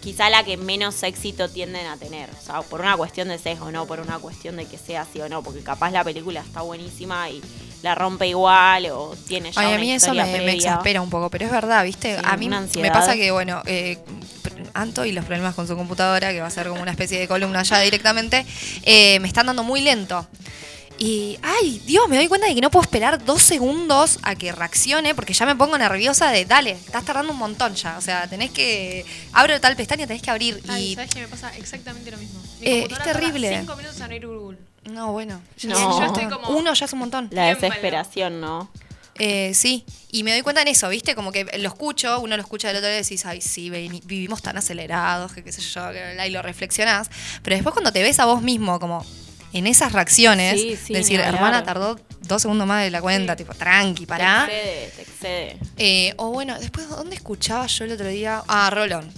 quizá 0.00 0.28
la 0.28 0.44
que 0.44 0.58
menos 0.58 1.02
éxito 1.02 1.48
tienden 1.48 1.86
a 1.86 1.96
tener. 1.96 2.28
O 2.30 2.44
sea, 2.44 2.60
por 2.60 2.82
una 2.82 2.96
cuestión 2.96 3.28
de 3.28 3.38
sesgo, 3.38 3.70
no 3.70 3.86
por 3.86 4.00
una 4.00 4.18
cuestión 4.18 4.56
de 4.56 4.66
que 4.66 4.76
sea 4.76 5.02
así 5.02 5.20
o 5.20 5.28
no, 5.30 5.42
porque 5.42 5.60
capaz 5.60 5.90
la 5.90 6.04
película 6.04 6.40
está 6.40 6.60
buenísima 6.60 7.30
y 7.30 7.40
la 7.82 7.94
rompe 7.94 8.28
igual 8.28 8.86
o 8.92 9.14
tiene 9.26 9.52
ya 9.52 9.60
Ay, 9.60 9.66
una 9.68 9.76
a 9.76 9.78
mí 9.78 9.92
eso 9.92 10.14
me, 10.14 10.24
me 10.24 10.52
exaspera 10.52 11.00
un 11.00 11.10
poco, 11.10 11.30
pero 11.30 11.46
es 11.46 11.50
verdad, 11.50 11.84
¿viste? 11.84 12.16
Sí, 12.16 12.22
a 12.22 12.36
mí 12.36 12.48
me 12.48 12.90
pasa 12.90 13.14
que, 13.14 13.30
bueno, 13.30 13.62
eh, 13.66 13.98
Anto 14.74 15.04
y 15.04 15.12
los 15.12 15.24
problemas 15.24 15.54
con 15.54 15.66
su 15.66 15.76
computadora, 15.76 16.32
que 16.32 16.40
va 16.40 16.48
a 16.48 16.50
ser 16.50 16.68
como 16.68 16.82
una 16.82 16.90
especie 16.90 17.18
de 17.18 17.28
columna 17.28 17.62
ya 17.62 17.80
directamente, 17.80 18.44
eh, 18.82 19.20
me 19.20 19.28
están 19.28 19.46
dando 19.46 19.62
muy 19.62 19.80
lento. 19.80 20.26
Y, 20.96 21.38
ay, 21.42 21.82
Dios, 21.86 22.08
me 22.08 22.16
doy 22.16 22.28
cuenta 22.28 22.46
de 22.46 22.54
que 22.54 22.60
no 22.60 22.70
puedo 22.70 22.82
esperar 22.82 23.24
dos 23.24 23.42
segundos 23.42 24.18
a 24.22 24.36
que 24.36 24.52
reaccione, 24.52 25.14
porque 25.14 25.32
ya 25.34 25.44
me 25.44 25.56
pongo 25.56 25.76
nerviosa 25.76 26.30
de, 26.30 26.44
dale, 26.44 26.70
estás 26.70 27.04
tardando 27.04 27.32
un 27.32 27.38
montón 27.38 27.74
ya. 27.74 27.98
O 27.98 28.00
sea, 28.00 28.28
tenés 28.28 28.50
que, 28.52 29.04
abro 29.32 29.60
tal 29.60 29.74
pestaña, 29.74 30.06
tenés 30.06 30.22
que 30.22 30.30
abrir. 30.30 30.62
Ay, 30.68 30.92
y, 30.92 30.94
¿sabes 30.94 31.10
qué 31.12 31.20
me 31.20 31.28
pasa 31.28 31.54
exactamente 31.56 32.10
lo 32.12 32.16
mismo? 32.18 32.40
Mi 32.60 32.66
Eh, 32.66 32.86
es 32.90 32.98
terrible. 33.02 33.48
tarda 33.48 33.60
cinco 33.62 33.76
minutos 33.76 33.96
en 33.96 34.02
abrir 34.04 34.26
Google. 34.26 34.58
no, 34.84 35.12
bueno. 35.12 35.40
No. 35.64 35.98
Yo 36.00 36.06
estoy 36.06 36.26
como- 36.26 36.48
Uno 36.50 36.72
ya 36.74 36.84
es 36.84 36.92
un 36.92 36.98
montón. 37.00 37.28
La 37.32 37.46
desesperación, 37.46 38.40
¿no? 38.40 38.70
Eh, 39.18 39.52
sí, 39.54 39.84
y 40.10 40.22
me 40.24 40.32
doy 40.32 40.42
cuenta 40.42 40.62
en 40.62 40.68
eso, 40.68 40.88
¿viste? 40.88 41.14
Como 41.14 41.30
que 41.32 41.44
lo 41.58 41.68
escucho, 41.68 42.20
uno 42.20 42.36
lo 42.36 42.42
escucha 42.42 42.68
del 42.68 42.78
otro 42.78 42.88
día 42.88 42.98
y 42.98 43.02
decís, 43.02 43.24
ay, 43.26 43.40
sí, 43.40 43.70
vivimos 43.70 44.42
tan 44.42 44.56
acelerados, 44.58 45.32
que 45.32 45.42
qué 45.44 45.52
sé 45.52 45.60
yo, 45.60 45.90
que 45.92 46.26
y 46.26 46.30
lo 46.30 46.42
reflexionás. 46.42 47.10
Pero 47.42 47.54
después 47.56 47.72
cuando 47.72 47.92
te 47.92 48.02
ves 48.02 48.18
a 48.18 48.24
vos 48.26 48.42
mismo, 48.42 48.80
como 48.80 49.04
en 49.54 49.66
esas 49.66 49.92
reacciones, 49.92 50.60
Sí, 50.60 50.76
sí, 50.76 50.92
decir, 50.92 51.20
hermana, 51.20 51.62
tardó 51.64 51.98
dos 52.22 52.42
segundos 52.42 52.66
más 52.66 52.82
de 52.84 52.90
la 52.90 53.00
cuenta, 53.00 53.36
tipo, 53.36 53.54
tranqui, 53.54 54.04
pará. 54.04 54.44
Te 54.46 54.52
excede, 54.58 54.90
te 54.96 55.02
excede. 55.02 55.58
Eh, 55.78 56.14
o 56.16 56.30
bueno, 56.30 56.58
después, 56.58 56.88
¿dónde 56.88 57.14
escuchaba 57.16 57.66
yo 57.66 57.84
el 57.84 57.92
otro 57.92 58.08
día? 58.08 58.42
Ah, 58.48 58.68
Rolón. 58.70 59.10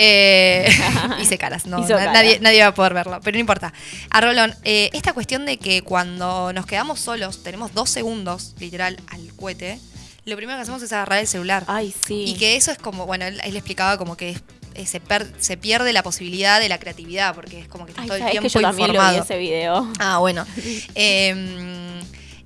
Eh, 0.00 0.68
hice 1.20 1.36
caras, 1.38 1.66
no, 1.66 1.78
na-. 1.80 2.12
Nadie, 2.12 2.38
nadie 2.40 2.60
va 2.62 2.68
a 2.68 2.74
poder 2.74 2.94
verlo, 2.94 3.20
pero 3.22 3.34
no 3.34 3.40
importa. 3.40 3.72
A 4.10 4.20
Rolón, 4.20 4.54
eh, 4.64 4.90
esta 4.92 5.12
cuestión 5.12 5.44
de 5.44 5.56
que 5.58 5.82
cuando 5.82 6.52
nos 6.52 6.66
quedamos 6.66 7.00
solos, 7.00 7.42
tenemos 7.42 7.74
dos 7.74 7.90
segundos, 7.90 8.54
literal, 8.60 9.00
al 9.08 9.34
cohete, 9.34 9.80
lo 10.24 10.36
primero 10.36 10.56
que 10.58 10.62
hacemos 10.62 10.82
es 10.82 10.92
agarrar 10.92 11.18
el 11.18 11.26
celular. 11.26 11.64
Ay, 11.66 11.92
sí. 12.06 12.24
Y 12.28 12.34
que 12.34 12.54
eso 12.54 12.70
es 12.70 12.78
como, 12.78 13.06
bueno, 13.06 13.24
él, 13.24 13.40
él 13.42 13.56
explicaba 13.56 13.98
como 13.98 14.16
que 14.16 14.30
es- 14.30 14.42
eh, 14.78 14.86
se, 14.86 15.00
per- 15.00 15.30
se 15.38 15.56
pierde 15.58 15.92
la 15.92 16.02
posibilidad 16.02 16.58
de 16.60 16.68
la 16.70 16.78
creatividad, 16.78 17.34
porque 17.34 17.60
es 17.60 17.68
como 17.68 17.84
que 17.84 17.90
estás 17.92 18.04
Ay, 18.04 18.08
todo 18.08 18.16
el 18.16 18.20
¿sabés 18.22 18.32
tiempo 18.32 18.48
que 18.48 18.54
yo 18.54 18.60
también 18.62 18.88
lo 18.88 18.92
vi 18.94 18.98
informado. 18.98 19.22
ese 19.24 19.38
video? 19.38 19.92
Ah, 19.98 20.18
bueno. 20.18 20.46
Eh, 20.94 22.00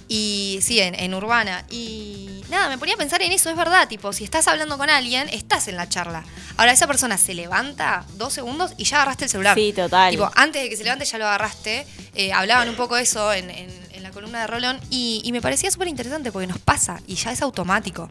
y 0.08 0.58
sí, 0.60 0.78
en, 0.80 0.94
en 0.94 1.14
Urbana. 1.14 1.64
Y 1.70 2.42
nada, 2.50 2.68
me 2.68 2.76
ponía 2.76 2.94
a 2.94 2.98
pensar 2.98 3.22
en 3.22 3.32
eso, 3.32 3.48
es 3.48 3.56
verdad, 3.56 3.88
tipo, 3.88 4.12
si 4.12 4.24
estás 4.24 4.46
hablando 4.46 4.76
con 4.76 4.90
alguien, 4.90 5.26
estás 5.30 5.68
en 5.68 5.76
la 5.76 5.88
charla. 5.88 6.22
Ahora 6.58 6.72
esa 6.72 6.86
persona 6.86 7.16
se 7.16 7.32
levanta 7.34 8.04
dos 8.18 8.32
segundos 8.34 8.72
y 8.76 8.84
ya 8.84 8.96
agarraste 8.96 9.24
el 9.24 9.30
celular. 9.30 9.54
Sí, 9.56 9.72
total. 9.72 10.10
Tipo, 10.10 10.30
antes 10.34 10.62
de 10.62 10.68
que 10.68 10.76
se 10.76 10.84
levante 10.84 11.06
ya 11.06 11.16
lo 11.18 11.26
agarraste. 11.26 11.86
Eh, 12.14 12.32
hablaban 12.32 12.68
un 12.68 12.74
poco 12.74 12.96
de 12.96 13.02
eso 13.04 13.32
en, 13.32 13.48
en- 13.50 13.82
en 13.92 14.02
la 14.02 14.10
columna 14.10 14.40
de 14.40 14.46
Rolón 14.48 14.80
y, 14.90 15.22
y 15.24 15.32
me 15.32 15.40
parecía 15.40 15.70
súper 15.70 15.88
interesante 15.88 16.30
porque 16.32 16.46
nos 16.46 16.58
pasa 16.58 17.00
y 17.06 17.14
ya 17.14 17.32
es 17.32 17.40
automático. 17.40 18.08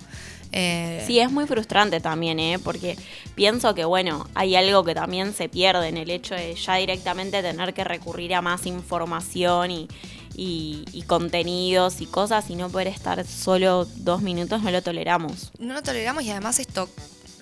Eh, 0.52 1.04
Sí, 1.08 1.20
es 1.20 1.32
muy 1.32 1.46
frustrante 1.48 2.00
también, 2.00 2.40
¿eh? 2.40 2.60
Porque 2.64 2.98
pienso 3.36 3.74
que, 3.74 3.86
bueno, 3.86 4.28
hay 4.36 4.56
algo 4.56 4.84
que 4.84 4.94
también 4.94 5.34
se 5.34 5.50
pierde 5.50 5.88
en 5.88 5.98
el 5.98 6.10
hecho 6.10 6.36
de 6.36 6.56
ya 6.56 6.76
directamente 6.76 7.42
tener 7.42 7.74
que 7.74 7.84
recurrir 7.84 8.34
a 8.36 8.42
más 8.42 8.66
información 8.66 9.72
y, 9.72 9.88
y- 10.36 10.84
y 10.94 11.02
contenidos 11.04 12.02
y 12.02 12.06
cosas 12.06 12.50
y 12.50 12.56
no 12.56 12.70
poder 12.70 12.88
estar 12.88 13.26
solo 13.26 13.86
dos 13.98 14.22
minutos, 14.22 14.62
no 14.62 14.72
lo 14.72 14.82
toleramos. 14.82 15.52
No 15.60 15.74
lo 15.74 15.82
toleramos 15.84 16.24
y 16.24 16.32
además 16.32 16.60
esto, 16.60 16.90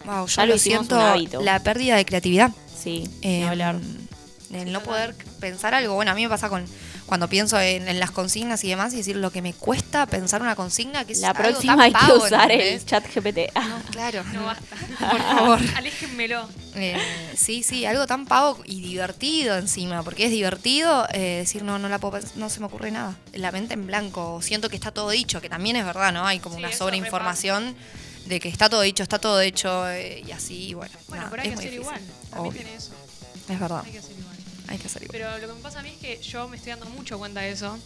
wow, 0.05 0.25
yo 0.27 0.35
Ya 0.35 0.45
lo 0.45 0.57
siento, 0.57 0.97
la 1.41 1.59
pérdida 1.63 1.95
de 1.97 2.05
creatividad. 2.05 2.51
Sí, 2.75 3.03
Eh, 3.21 3.43
hablar. 3.43 3.75
El 4.53 4.71
no 4.71 4.81
poder 4.81 5.13
pensar 5.39 5.75
algo. 5.75 5.93
Bueno, 5.93 6.11
a 6.11 6.15
mí 6.15 6.23
me 6.23 6.29
pasa 6.29 6.49
con 6.49 6.65
cuando 7.09 7.27
pienso 7.27 7.59
en, 7.59 7.87
en 7.89 7.99
las 7.99 8.11
consignas 8.11 8.63
y 8.63 8.69
demás 8.69 8.93
y 8.93 8.97
decir 8.97 9.15
lo 9.15 9.31
que 9.31 9.41
me 9.41 9.53
cuesta 9.53 10.05
pensar 10.05 10.41
una 10.43 10.55
consigna 10.55 11.03
que 11.05 11.13
es 11.13 11.19
La 11.21 11.31
algo 11.31 11.41
próxima 11.41 11.73
tan 11.73 11.81
hay 11.81 11.91
que 11.91 11.97
pavo, 11.97 12.23
usar 12.23 12.51
el 12.51 12.85
chat 12.85 13.03
GPT. 13.13 13.51
No, 13.55 13.81
claro. 13.91 14.23
No 14.31 14.45
basta. 14.45 14.75
Por 15.11 15.19
favor. 15.19 15.59
Aléjenmelo. 15.75 16.47
Eh, 16.75 16.95
sí, 17.35 17.63
sí, 17.63 17.85
algo 17.85 18.05
tan 18.05 18.27
pavo 18.27 18.59
y 18.63 18.79
divertido 18.81 19.57
encima, 19.57 20.03
porque 20.03 20.25
es 20.25 20.31
divertido 20.31 21.07
eh, 21.11 21.37
decir 21.39 21.63
no, 21.63 21.79
no 21.79 21.89
la 21.89 21.97
puedo, 21.97 22.19
no 22.35 22.49
se 22.49 22.59
me 22.59 22.67
ocurre 22.67 22.91
nada. 22.91 23.15
La 23.33 23.51
mente 23.51 23.73
en 23.73 23.87
blanco, 23.87 24.39
siento 24.43 24.69
que 24.69 24.75
está 24.75 24.91
todo 24.91 25.09
dicho, 25.09 25.41
que 25.41 25.49
también 25.49 25.75
es 25.77 25.85
verdad, 25.85 26.13
¿no? 26.13 26.27
Hay 26.27 26.39
como 26.39 26.55
Sí, 26.57 26.59
una 26.63 26.71
sobreinformación 26.71 27.75
de 28.27 28.39
que 28.39 28.49
está 28.49 28.69
todo 28.69 28.81
dicho, 28.81 29.01
está 29.01 29.17
todo 29.17 29.41
hecho 29.41 29.89
eh, 29.89 30.21
y 30.27 30.31
así, 30.31 30.75
bueno. 30.75 30.93
Bueno, 31.07 31.23
nada, 31.23 31.31
pero 31.31 31.41
hay 31.41 31.49
es 31.49 31.55
que 31.55 31.55
muy 31.55 31.65
hacer 31.65 31.71
difícil. 31.79 31.81
igual. 31.81 32.29
También 32.29 32.51
Obvio, 32.51 32.61
tiene 32.61 32.75
eso. 32.77 32.91
es 33.49 33.59
verdad, 33.59 33.81
Hay 33.83 33.91
que 33.93 33.97
hacer 33.97 34.11
igual. 34.19 34.35
Hay 34.69 34.77
que 34.77 34.87
hacer 34.87 35.03
igual. 35.03 35.17
Pero 35.19 35.37
lo 35.39 35.47
que 35.47 35.53
me 35.53 35.61
pasa 35.61 35.79
a 35.79 35.83
mí 35.83 35.89
es 35.89 35.97
que 35.97 36.21
yo 36.21 36.47
me 36.47 36.55
estoy 36.57 36.71
dando 36.71 36.85
mucho 36.87 37.17
cuenta 37.17 37.41
de 37.41 37.51
eso. 37.51 37.77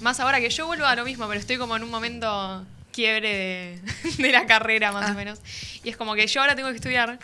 Más 0.00 0.20
ahora 0.20 0.40
que 0.40 0.50
yo 0.50 0.66
vuelvo 0.66 0.84
a 0.84 0.94
lo 0.96 1.04
mismo, 1.04 1.26
pero 1.28 1.40
estoy 1.40 1.56
como 1.56 1.76
en 1.76 1.82
un 1.84 1.90
momento 1.90 2.66
quiebre 2.92 3.80
de, 4.02 4.12
de 4.22 4.32
la 4.32 4.46
carrera, 4.46 4.92
más 4.92 5.08
Ah. 5.08 5.12
o 5.12 5.14
menos. 5.14 5.38
Y 5.84 5.88
es 5.90 5.96
como 5.96 6.14
que 6.14 6.26
yo 6.26 6.40
ahora 6.40 6.54
tengo 6.56 6.68
que 6.70 6.76
estudiar 6.76 7.18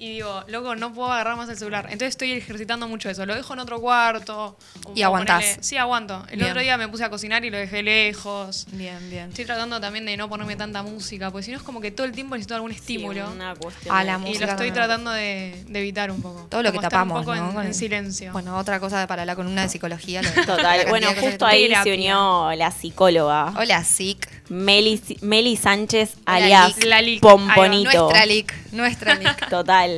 y 0.00 0.08
digo, 0.14 0.42
loco, 0.48 0.74
no 0.76 0.94
puedo 0.94 1.12
agarrar 1.12 1.36
más 1.36 1.48
el 1.50 1.58
celular. 1.58 1.84
Entonces 1.84 2.08
estoy 2.08 2.32
ejercitando 2.32 2.88
mucho 2.88 3.10
eso. 3.10 3.26
Lo 3.26 3.34
dejo 3.34 3.52
en 3.52 3.60
otro 3.60 3.80
cuarto. 3.80 4.56
Y 4.94 5.02
aguantás. 5.02 5.58
Sí, 5.60 5.76
aguanto. 5.76 6.24
El 6.30 6.38
Bien. 6.38 6.50
otro 6.50 6.62
día 6.62 6.78
me 6.78 6.88
puse 6.88 7.04
a 7.04 7.10
cocinar 7.10 7.44
y 7.44 7.50
lo 7.50 7.58
dejé 7.58 7.82
lejos. 7.82 8.66
Bien, 8.72 8.98
bien. 9.10 9.28
Estoy 9.28 9.44
tratando 9.44 9.78
también 9.78 10.06
de 10.06 10.16
no 10.16 10.28
ponerme 10.30 10.56
tanta 10.56 10.82
música, 10.82 11.30
porque 11.30 11.44
si 11.44 11.50
no 11.52 11.58
es 11.58 11.62
como 11.62 11.82
que 11.82 11.90
todo 11.90 12.06
el 12.06 12.12
tiempo 12.12 12.34
necesito 12.34 12.54
algún 12.54 12.70
Sí, 12.72 12.78
estímulo. 12.78 13.30
una 13.30 13.54
cuestión 13.54 13.94
A 13.94 13.98
de- 14.00 14.04
la 14.06 14.14
y 14.14 14.18
música 14.20 14.46
lo 14.46 14.52
estoy 14.52 14.70
tratando 14.72 15.10
de, 15.10 15.64
de 15.68 15.78
evitar 15.80 16.10
un 16.10 16.22
poco. 16.22 16.46
Todo 16.48 16.62
lo 16.62 16.70
que 16.72 16.78
Como 16.78 16.88
tapamos, 16.88 17.18
un 17.18 17.24
poco 17.26 17.36
¿no? 17.36 17.48
en, 17.48 17.54
Con 17.54 17.62
en 17.64 17.68
el- 17.68 17.74
silencio. 17.74 18.32
Bueno, 18.32 18.56
otra 18.56 18.80
cosa 18.80 19.06
para 19.06 19.26
la 19.26 19.36
columna 19.36 19.62
de 19.62 19.68
psicología. 19.68 20.22
lo- 20.22 20.34
la 20.34 20.46
Total. 20.46 20.86
Bueno, 20.88 21.08
de 21.12 21.20
justo 21.20 21.44
ahí 21.44 21.70
se 21.82 21.92
unió 21.94 22.50
la 22.56 22.70
psicóloga. 22.70 23.52
Hola, 23.58 23.84
Sic. 23.84 24.26
Meli, 24.50 25.00
Meli 25.20 25.56
Sánchez, 25.56 26.14
alias. 26.26 26.84
La. 26.84 27.00
Pomponito. 27.20 28.02
Nuestra 28.02 28.26
Lic, 28.26 28.54
nuestra 28.72 29.14
Lic. 29.14 29.48
Total. 29.48 29.96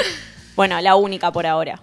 Bueno, 0.55 0.79
la 0.83 0.95
única 0.95 1.33
por 1.33 1.47
ahora. 1.47 1.81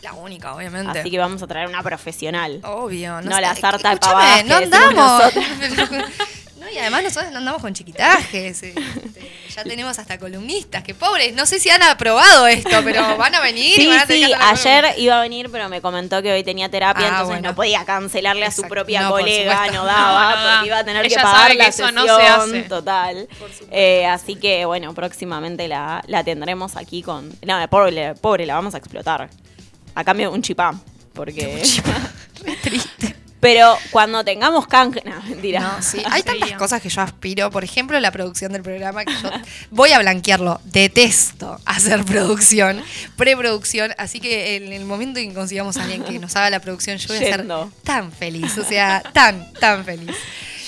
La 0.00 0.12
única, 0.12 0.54
obviamente. 0.54 1.00
Así 1.00 1.10
que 1.10 1.18
vamos 1.18 1.42
a 1.42 1.46
traer 1.48 1.68
una 1.68 1.82
profesional. 1.82 2.60
Obvio. 2.62 3.20
No 3.20 3.34
sé, 3.34 3.40
la 3.40 3.56
sarta 3.56 3.90
de 3.90 3.96
pavadas 3.96 4.44
no 4.44 4.56
andamos. 4.56 5.34
no, 6.60 6.70
y 6.70 6.78
además 6.78 7.02
nosotros 7.02 7.32
no 7.32 7.38
andamos 7.38 7.60
con 7.60 7.74
chiquitajes. 7.74 8.62
este, 8.62 8.74
ya 9.54 9.62
tenemos 9.64 9.98
hasta 9.98 10.18
columnistas, 10.18 10.82
que 10.82 10.94
pobres, 10.94 11.34
no 11.34 11.46
sé 11.46 11.58
si 11.60 11.70
han 11.70 11.82
aprobado 11.82 12.46
esto, 12.46 12.70
pero 12.82 13.16
van 13.18 13.34
a 13.34 13.40
venir 13.40 13.78
y 13.78 13.82
Sí, 13.82 13.86
van 13.86 14.00
a 14.00 14.06
tener 14.06 14.26
sí, 14.28 14.34
ayer 14.40 14.94
iba 14.98 15.18
a 15.18 15.22
venir, 15.22 15.48
pero 15.50 15.68
me 15.68 15.80
comentó 15.80 16.20
que 16.22 16.32
hoy 16.32 16.42
tenía 16.42 16.68
terapia, 16.68 17.04
Ah, 17.04 17.08
entonces 17.08 17.28
bueno. 17.36 17.48
no 17.50 17.54
podía 17.54 17.84
cancelarle 17.84 18.44
a 18.46 18.50
su 18.50 18.62
propia 18.62 19.02
No, 19.02 19.10
colega, 19.10 19.66
no 19.72 19.84
daba, 19.84 20.30
No, 20.30 20.36
no 20.36 20.44
da. 20.44 20.52
porque 20.54 20.66
iba 20.66 20.78
a 20.78 20.84
tener 20.84 21.08
que 21.08 21.14
pagar 21.14 21.54
la 21.54 21.66
eso 21.68 21.86
sesión, 21.86 21.94
no 21.94 22.04
se 22.16 22.26
hace. 22.26 22.62
total. 22.62 23.28
Eh, 23.70 24.06
así 24.06 24.36
que, 24.36 24.64
bueno, 24.64 24.92
próximamente 24.94 25.68
la, 25.68 26.02
la 26.08 26.24
tendremos 26.24 26.76
aquí 26.76 27.02
con... 27.02 27.28
No, 27.46 27.68
pobre, 27.68 28.14
pobre, 28.16 28.46
la 28.46 28.54
vamos 28.54 28.74
a 28.74 28.78
explotar. 28.78 29.28
A 29.94 30.04
cambio 30.04 30.30
de 30.30 30.34
un 30.34 30.42
chipá, 30.42 30.74
porque... 31.14 31.62
Re 32.44 32.56
triste. 32.56 33.16
Pero 33.44 33.76
cuando 33.90 34.24
tengamos 34.24 34.66
canje, 34.66 35.02
no, 35.04 35.20
mentira. 35.28 35.60
No, 35.60 35.82
sí. 35.82 36.02
Hay 36.10 36.22
tantas 36.22 36.52
cosas 36.52 36.80
que 36.80 36.88
yo 36.88 37.02
aspiro. 37.02 37.50
Por 37.50 37.62
ejemplo, 37.62 38.00
la 38.00 38.10
producción 38.10 38.52
del 38.52 38.62
programa 38.62 39.04
que 39.04 39.12
yo 39.12 39.30
voy 39.70 39.92
a 39.92 39.98
blanquearlo. 39.98 40.62
Detesto 40.64 41.60
hacer 41.66 42.02
producción, 42.06 42.82
preproducción. 43.16 43.92
Así 43.98 44.18
que 44.18 44.56
en 44.56 44.72
el 44.72 44.86
momento 44.86 45.20
en 45.20 45.28
que 45.28 45.34
consigamos 45.34 45.76
a 45.76 45.82
alguien 45.82 46.02
que 46.04 46.18
nos 46.18 46.34
haga 46.36 46.48
la 46.48 46.60
producción, 46.60 46.96
yo 46.96 47.08
voy 47.08 47.18
a 47.18 47.20
ser 47.20 47.46
tan 47.82 48.12
feliz. 48.12 48.56
O 48.56 48.64
sea, 48.64 49.02
tan, 49.12 49.52
tan 49.60 49.84
feliz. 49.84 50.16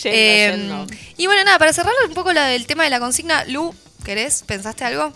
Yendo, 0.03 0.19
Eh, 0.19 0.51
yendo. 0.55 0.87
Y 1.17 1.27
bueno, 1.27 1.45
nada, 1.45 1.59
para 1.59 1.73
cerrar 1.73 1.95
un 2.07 2.13
poco 2.13 2.35
la 2.35 2.45
del 2.47 2.67
tema 2.67 2.85
de 2.85 2.91
la 2.91 3.01
consigna, 3.01 3.45
Lu, 3.47 3.75
¿querés? 4.05 4.43
¿Pensaste 4.47 4.85
algo? 4.85 5.15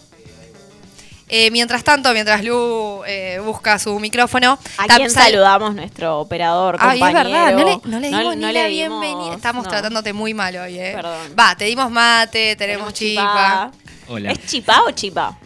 Eh, 1.32 1.50
mientras 1.52 1.84
tanto, 1.84 2.12
mientras 2.12 2.42
Lu 2.42 3.02
eh, 3.06 3.40
busca 3.44 3.78
su 3.78 3.98
micrófono, 4.00 4.58
¿A 4.78 4.86
quién 4.96 5.08
sal- 5.10 5.26
saludamos? 5.30 5.74
Nuestro 5.76 6.18
operador, 6.18 6.76
Ay, 6.80 6.98
es 6.98 7.04
compañero. 7.04 7.30
verdad, 7.30 7.52
no 7.52 7.64
le, 7.64 7.80
no 7.84 8.00
le 8.00 8.10
No- 8.10 8.18
dimos 8.18 8.36
no 8.36 8.46
ni 8.48 8.52
la 8.52 8.66
dimos- 8.66 9.00
bienvenida. 9.00 9.34
Estamos 9.36 9.64
no. 9.64 9.70
tratándote 9.70 10.12
muy 10.12 10.34
mal 10.34 10.56
hoy, 10.56 10.78
¿eh? 10.78 10.92
Perdón. 10.96 11.34
Va, 11.38 11.54
te 11.54 11.66
dimos 11.66 11.88
mate, 11.90 12.56
tenemos, 12.56 12.92
chipa. 12.92 13.70
Hola. 14.08 14.32
¿Es 14.32 14.44
chipá 14.46 14.82
o 14.82 14.90
chipa? 14.90 15.38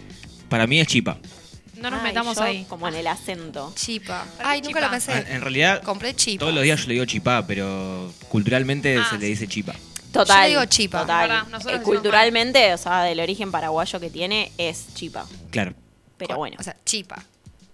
Para 0.49 0.67
mí 0.67 0.81
es 0.81 0.87
chipa. 0.87 1.19
No 1.77 1.91
nos 1.91 2.01
Ay, 2.01 2.07
metamos 2.07 2.37
yo 2.37 2.43
ahí. 2.45 2.65
Como 2.67 2.89
en 2.89 2.95
el 2.95 3.07
acento. 3.07 3.71
Chipa. 3.77 4.25
Ay, 4.43 4.63
nunca 4.63 4.81
lo 4.81 4.87
chipa. 4.87 4.91
pensé. 4.91 5.13
Ah, 5.13 5.25
En 5.35 5.43
realidad, 5.43 5.83
Compré 5.83 6.15
chipa. 6.17 6.41
todos 6.41 6.55
los 6.55 6.63
días 6.63 6.81
yo 6.81 6.87
le 6.87 6.95
digo 6.95 7.05
chipá, 7.05 7.47
pero 7.47 8.11
culturalmente 8.31 8.97
Ah, 8.97 9.07
se 9.11 9.19
le 9.19 9.27
dice 9.27 9.47
chipa. 9.49 9.75
Total. 10.15 10.45
Yo 10.45 10.49
digo 10.61 10.65
chipa. 10.67 11.01
Total. 11.03 11.29
Nosotros 11.29 11.61
Eh, 11.61 11.67
decimos 11.67 11.85
culturalmente, 11.85 12.73
o 12.75 12.79
sea, 12.79 13.03
del 13.03 13.21
origen 13.21 13.51
paraguayo 13.51 14.01
que 14.01 14.09
tiene, 14.11 14.51
es 14.57 14.87
chipa. 14.95 15.27
Claro. 15.51 15.75
Pero 16.17 16.37
bueno. 16.37 16.57
O 16.59 16.63
sea, 16.63 16.77
chipa. 16.85 17.23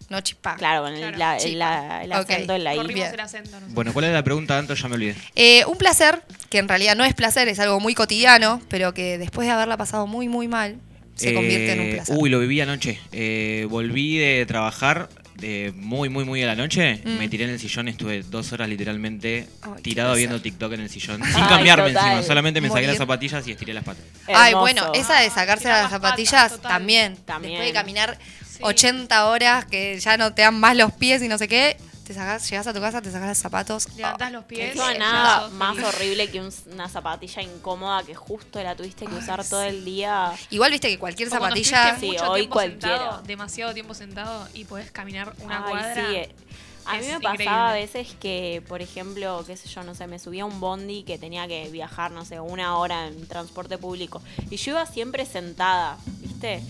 No 0.08 0.20
chipa. 0.22 0.56
claro, 0.56 0.82
con 0.82 0.92
el, 0.92 0.98
claro, 1.14 1.16
la- 1.18 1.36
chipa. 1.38 1.56
la- 1.58 2.02
el 2.04 2.12
Ok. 2.12 2.18
acento 2.30 2.54
en 2.56 2.64
la 2.64 2.72
I. 2.74 2.76
Corrimos 2.78 2.94
Bien. 3.04 3.14
el 3.14 3.20
acento. 3.20 3.50
nosotros. 3.52 3.74
Bueno, 3.74 3.92
¿cuál 3.92 4.06
es 4.06 4.12
la 4.12 4.24
pregunta, 4.24 4.58
Anto? 4.58 4.74
Ya 4.74 4.88
me 4.88 4.94
olvidé. 4.96 5.14
Eh, 5.36 5.64
un 5.66 5.78
placer, 5.78 6.20
que 6.48 6.58
en 6.58 6.66
realidad 6.68 6.96
no 6.96 7.04
es 7.04 7.14
placer, 7.14 7.46
es 7.46 7.60
algo 7.60 7.78
muy 7.78 7.94
cotidiano, 7.94 8.60
pero 8.68 8.92
que 8.92 9.18
después 9.18 9.46
de 9.46 9.52
haberla 9.52 9.76
pasado 9.76 10.08
muy, 10.08 10.26
muy 10.28 10.48
mal, 10.48 10.78
se 11.14 11.32
convierte 11.32 11.72
en 11.74 11.80
un 11.80 11.86
Eh, 11.86 11.92
placer. 11.92 12.16
Uy, 12.18 12.28
lo 12.28 12.40
viví 12.40 12.60
anoche. 12.60 12.98
Eh, 13.12 13.66
volví 13.70 14.18
de 14.18 14.46
trabajar 14.46 15.08
de 15.40 15.72
muy, 15.76 16.08
muy, 16.08 16.24
muy 16.24 16.42
a 16.42 16.46
la 16.46 16.54
noche. 16.54 17.00
Mm. 17.04 17.18
Me 17.18 17.28
tiré 17.28 17.44
en 17.44 17.50
el 17.50 17.58
sillón 17.58 17.88
y 17.88 17.92
estuve 17.92 18.22
dos 18.22 18.52
horas 18.52 18.68
literalmente 18.68 19.46
Ay, 19.62 19.82
tirado 19.82 20.14
viendo 20.14 20.40
TikTok 20.40 20.72
en 20.74 20.80
el 20.82 20.90
sillón. 20.90 21.22
Ay, 21.22 21.32
Sin 21.32 21.44
cambiarme 21.46 21.88
total. 21.92 22.06
encima. 22.08 22.22
Solamente 22.22 22.60
me 22.60 22.68
saqué 22.68 22.74
Morir. 22.82 22.88
las 22.90 22.98
zapatillas 22.98 23.46
y 23.48 23.52
estiré 23.52 23.74
las 23.74 23.84
patas. 23.84 24.04
Ay, 24.28 24.54
bueno, 24.54 24.92
esa 24.94 25.20
de 25.20 25.30
sacarse 25.30 25.64
Tirar 25.64 25.82
las 25.82 25.90
las 25.92 26.00
zapatillas 26.00 26.52
patas, 26.52 26.62
también. 26.70 27.16
También. 27.24 27.52
Después 27.54 27.68
de 27.68 27.72
caminar 27.74 28.18
Sí. 28.48 28.58
80 28.62 29.26
horas 29.26 29.64
que 29.64 29.98
ya 30.00 30.16
no 30.16 30.34
te 30.34 30.42
dan 30.42 30.58
más 30.60 30.76
los 30.76 30.92
pies 30.92 31.22
y 31.22 31.28
no 31.28 31.38
sé 31.38 31.48
qué, 31.48 31.76
te 32.10 32.14
sacás, 32.14 32.50
llegás 32.50 32.66
a 32.66 32.72
tu 32.74 32.80
casa, 32.80 33.00
te 33.00 33.08
sacás 33.12 33.28
los 33.28 33.38
zapatos. 33.38 33.86
Levantás 33.96 34.30
Oh, 34.30 34.32
los 34.32 34.44
pies. 34.46 34.74
No 34.74 34.92
nada 34.98 35.48
más 35.50 35.78
horrible 35.78 36.28
que 36.28 36.40
un- 36.40 36.52
una 36.72 36.88
zapatilla 36.88 37.40
incómoda 37.40 38.02
que 38.02 38.16
justo 38.16 38.60
la 38.60 38.74
tuviste 38.74 39.04
que 39.06 39.12
Ay, 39.12 39.18
usar 39.18 39.44
todo 39.44 39.62
sí. 39.62 39.68
el 39.68 39.84
día. 39.84 40.32
Igual 40.50 40.72
viste 40.72 40.88
que 40.88 40.98
cualquier 40.98 41.28
O 41.28 41.30
zapatilla. 41.30 41.96
Sí, 42.00 42.06
mucho 42.08 42.28
hoy 42.32 42.48
cualquiera. 42.48 42.98
sentado, 42.98 43.22
demasiado 43.22 43.74
tiempo 43.74 43.94
sentado 43.94 44.48
y 44.54 44.64
podés 44.64 44.90
caminar 44.90 45.32
una 45.38 45.64
Ay, 45.64 45.70
cuadra. 45.70 45.94
sí, 45.94 46.16
eh. 46.16 46.34
A 46.86 46.96
mí 46.96 47.06
me 47.06 47.20
pasaba 47.20 47.70
a 47.70 47.74
veces 47.74 48.08
que, 48.18 48.64
por 48.66 48.82
ejemplo, 48.82 49.44
qué 49.46 49.56
sé 49.56 49.68
yo, 49.68 49.84
no 49.84 49.94
sé, 49.94 50.08
me 50.08 50.18
subía 50.18 50.42
a 50.42 50.46
un 50.46 50.58
bondi 50.58 51.04
que 51.04 51.16
tenía 51.18 51.46
que 51.46 51.68
viajar, 51.68 52.10
no 52.10 52.24
sé, 52.24 52.40
una 52.40 52.76
hora 52.76 53.06
en 53.06 53.28
transporte 53.28 53.78
público. 53.78 54.20
Y 54.50 54.56
yo 54.56 54.72
iba 54.72 54.84
siempre 54.86 55.26
sentada, 55.26 55.98
¿viste? 56.18 56.60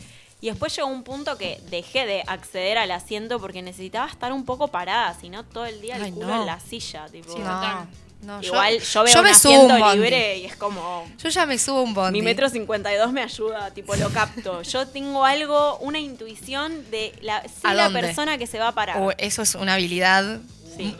Y 0.42 0.48
después 0.48 0.74
llegó 0.74 0.88
un 0.88 1.03
punto 1.03 1.37
que 1.37 1.61
dejé 1.70 2.07
de 2.07 2.22
acceder 2.26 2.79
al 2.79 2.90
asiento 2.92 3.38
porque 3.40 3.61
necesitaba 3.62 4.11
estar 4.11 4.33
un 4.33 4.44
poco 4.46 4.68
parada, 4.68 5.14
si 5.20 5.29
no 5.29 5.44
todo 5.44 5.66
el 5.66 5.81
día 5.81 5.96
el 5.96 6.05
Ay, 6.05 6.12
culo 6.12 6.29
no. 6.29 6.40
en 6.40 6.46
la 6.46 6.59
silla, 6.61 7.07
tipo. 7.12 7.33
Sí, 7.33 7.38
No, 7.40 7.44
total. 7.44 7.88
no, 8.22 8.42
Igual 8.42 8.79
yo, 8.81 9.03
veo 9.05 9.12
yo 9.12 9.18
un 9.20 9.24
me 9.26 9.31
asiento 9.33 9.74
un 9.74 9.81
bondi. 9.81 9.96
libre 9.98 10.38
y 10.38 10.44
es 10.46 10.57
como... 10.57 11.07
Yo 11.22 11.29
ya 11.29 11.44
me 11.44 11.59
subo 11.59 11.83
un 11.83 11.92
bondi. 11.92 12.18
Mi 12.18 12.24
metro 12.24 12.48
52 12.48 13.12
me 13.12 13.22
ayuda, 13.22 13.70
tipo, 13.72 13.94
lo 13.96 14.09
capto. 14.11 14.62
Yo 14.70 14.87
tengo 14.88 15.24
algo, 15.26 15.76
una 15.79 15.98
intuición 15.98 16.90
de 16.90 17.12
la, 17.20 17.42
sí, 17.42 17.50
¿A 17.64 17.74
la 17.74 17.90
persona 17.90 18.38
que 18.38 18.46
se 18.46 18.59
va 18.59 18.68
a 18.68 18.72
parar. 18.72 18.96
Oh, 18.98 19.12
eso 19.18 19.42
es 19.42 19.55
una 19.55 19.74
habilidad. 19.74 20.40
Sí. 20.76 20.96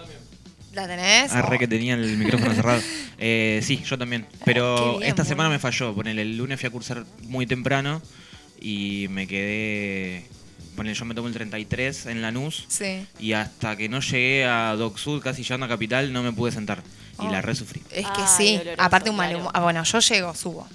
¿La 0.75 0.87
tenés? 0.87 1.33
Arre 1.33 1.59
que 1.59 1.67
tenía 1.67 1.95
el 1.95 2.17
micrófono 2.19 2.55
cerrado. 2.55 2.81
Eh, 3.23 3.61
sí, 3.63 3.83
yo 3.85 3.99
también. 3.99 4.27
Pero 4.47 4.97
bien, 4.97 5.11
esta 5.11 5.27
semana 5.27 5.51
me 5.51 5.59
falló. 5.59 5.95
Ponele, 5.95 6.23
el 6.23 6.39
lunes 6.39 6.59
fui 6.59 6.69
a 6.69 6.71
cursar 6.71 7.05
muy 7.25 7.47
temprano 7.47 8.01
y 8.61 9.07
me 9.11 9.27
quedé. 9.27 10.25
Ponele, 10.77 10.95
yo 10.95 11.05
me 11.05 11.15
tomo 11.15 11.29
el 11.29 11.35
33 11.35 12.07
en 12.07 12.23
Lanús 12.23 12.65
Sí. 12.69 13.07
y 13.19 13.33
hasta 13.33 13.77
que 13.77 13.89
no 13.89 14.01
llegué 14.01 14.45
a 14.47 14.75
Doc 14.77 14.97
Sud, 14.99 15.21
casi 15.23 15.43
llegando 15.43 15.67
a 15.67 15.69
Capital, 15.69 16.13
no 16.13 16.23
me 16.23 16.33
pude 16.33 16.53
sentar. 16.53 16.83
Y 17.23 17.27
Oh. 17.27 17.31
la 17.31 17.43
resufrí. 17.43 17.83
Es 17.91 18.07
que 18.07 18.23
Ay, 18.23 18.29
sí. 18.37 18.57
doloroso, 18.59 18.83
Aparte 18.83 19.11
un 19.11 19.17
mal 19.17 19.35
humor. 19.37 19.51
Ah, 19.55 19.61
bueno, 19.61 19.83
yo 19.85 19.99
llego, 19.99 20.35
subo. 20.35 20.67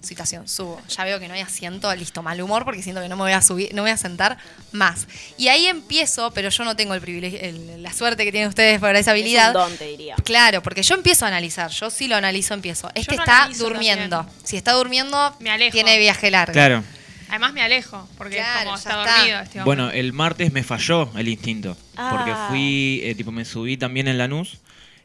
Situación, 0.00 0.46
subo. 0.46 0.80
Ya 0.96 1.02
veo 1.04 1.18
que 1.18 1.26
no 1.28 1.34
hay 1.34 1.40
asiento, 1.40 1.92
listo, 1.96 2.22
mal 2.22 2.40
humor, 2.40 2.64
porque 2.64 2.82
siento 2.82 3.00
que 3.02 3.08
no 3.08 3.16
me 3.16 3.22
voy 3.22 3.32
a 3.32 3.42
subir, 3.42 3.70
no 3.70 3.76
me 3.76 3.80
voy 3.82 3.90
a 3.90 3.96
sentar 3.96 4.38
más. 4.70 5.08
Y 5.38 5.48
ahí 5.48 5.66
empiezo, 5.66 6.30
pero 6.32 6.50
yo 6.50 6.64
no 6.64 6.76
tengo 6.76 6.94
el 6.94 7.00
privilegio, 7.00 7.40
el- 7.40 7.82
la 7.82 7.92
suerte 7.92 8.24
que 8.24 8.30
tienen 8.30 8.48
ustedes 8.48 8.78
para 8.80 8.98
esa 8.98 9.10
habilidad. 9.10 9.50
Es 9.50 9.56
un 9.56 9.62
don, 9.62 9.76
te 9.76 9.86
diría. 9.86 10.14
Claro, 10.24 10.62
porque 10.62 10.82
yo 10.84 10.94
empiezo 10.94 11.24
a 11.24 11.28
analizar, 11.28 11.70
yo 11.70 11.90
sí 11.90 12.06
lo 12.06 12.14
analizo, 12.16 12.54
empiezo. 12.54 12.90
Este 12.94 13.16
no 13.16 13.22
está 13.24 13.48
durmiendo. 13.58 14.18
también. 14.18 14.36
Si 14.46 14.56
está 14.56 14.72
durmiendo, 14.74 15.34
Me 15.40 15.50
alejo. 15.50 15.72
tiene 15.72 15.98
viaje 15.98 16.30
largo. 16.30 16.52
Claro. 16.52 16.84
Además 17.28 17.52
me 17.52 17.62
alejo, 17.62 18.08
porque 18.16 18.36
Claro, 18.36 18.58
es 18.60 18.64
como 18.64 18.76
está 18.76 19.02
está. 19.02 19.16
dormido 19.18 19.38
este 19.40 19.58
hombre. 19.60 19.64
Bueno, 19.64 19.90
el 19.90 20.12
martes 20.12 20.52
me 20.52 20.62
falló 20.62 21.10
el 21.16 21.28
instinto. 21.28 21.76
Porque 21.94 22.30
Ah. 22.32 22.46
fui, 22.48 23.00
eh, 23.04 23.14
tipo, 23.14 23.30
me 23.32 23.44
subí 23.44 23.76
también 23.76 24.08
en 24.08 24.18
Lanús 24.18 24.58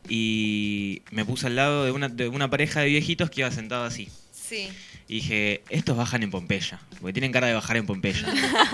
y 0.10 1.02
me 1.12 1.26
puse 1.26 1.48
al 1.48 1.56
lado 1.56 1.86
de 1.86 1.92
una, 1.92 2.10
de 2.10 2.28
una 2.28 2.50
pareja 2.50 2.82
de 2.82 2.88
viejitos 2.88 3.30
que 3.30 3.42
iba 3.42 3.52
sentado 3.52 3.84
así. 3.86 4.10
Sí. 4.32 4.70
Y 5.08 5.16
dije, 5.16 5.64
estos 5.70 5.98
bajan 5.98 6.24
en 6.24 6.32
Pompeya, 6.32 6.80
porque 7.02 7.14
tienen 7.14 7.32
cara 7.32 7.48
de 7.48 7.54
bajar 7.54 7.78
en 7.78 7.86
Pompeya. 7.86 8.26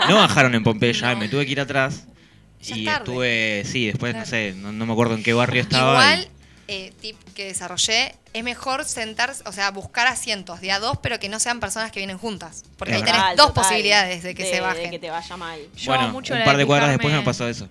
No 0.07 0.15
bajaron 0.15 0.53
en 0.55 0.63
Pompeya, 0.63 1.11
y 1.13 1.15
me 1.15 1.27
tuve 1.29 1.45
que 1.45 1.51
ir 1.53 1.59
atrás. 1.59 2.05
Ya 2.61 2.75
y 2.75 2.79
es 2.79 2.85
tarde. 2.85 2.97
estuve, 2.99 3.63
sí, 3.65 3.85
después 3.87 4.11
Claro. 4.11 4.25
no 4.25 4.29
sé, 4.29 4.53
no, 4.57 4.71
no 4.73 4.85
me 4.85 4.91
acuerdo 4.93 5.15
en 5.15 5.23
qué 5.23 5.33
barrio 5.33 5.61
estaba. 5.61 5.93
Igual, 6.13 6.27
y- 6.27 6.38
eh, 6.71 6.93
tip 7.01 7.17
que 7.33 7.45
desarrollé, 7.45 8.15
es 8.33 8.43
mejor 8.43 8.85
sentarse, 8.85 9.41
o 9.47 9.51
sea, 9.51 9.71
buscar 9.71 10.05
asientos 10.07 10.61
de 10.61 10.71
a 10.71 10.79
dos, 10.79 10.97
pero 11.01 11.19
que 11.19 11.27
no 11.29 11.39
sean 11.39 11.59
personas 11.59 11.91
que 11.91 11.99
vienen 11.99 12.17
juntas. 12.19 12.63
Porque 12.77 12.91
Es 12.93 12.97
ahí 12.97 13.03
verdad. 13.03 13.21
tenés 13.23 13.37
dos 13.37 13.47
total. 13.47 13.63
posibilidades 13.63 14.23
de 14.23 14.35
que 14.35 14.45
se 14.45 14.61
bajen. 14.61 14.83
De 14.83 14.89
que 14.91 14.99
te 14.99 15.09
vaya 15.09 15.35
mal. 15.37 15.59
Yo 15.75 15.91
bueno, 15.91 16.09
mucho 16.09 16.33
un 16.35 16.43
par 16.43 16.57
de 16.57 16.65
cuadras 16.65 16.89
después 16.89 17.13
me 17.13 17.21
pasó 17.23 17.47
eso. 17.49 17.67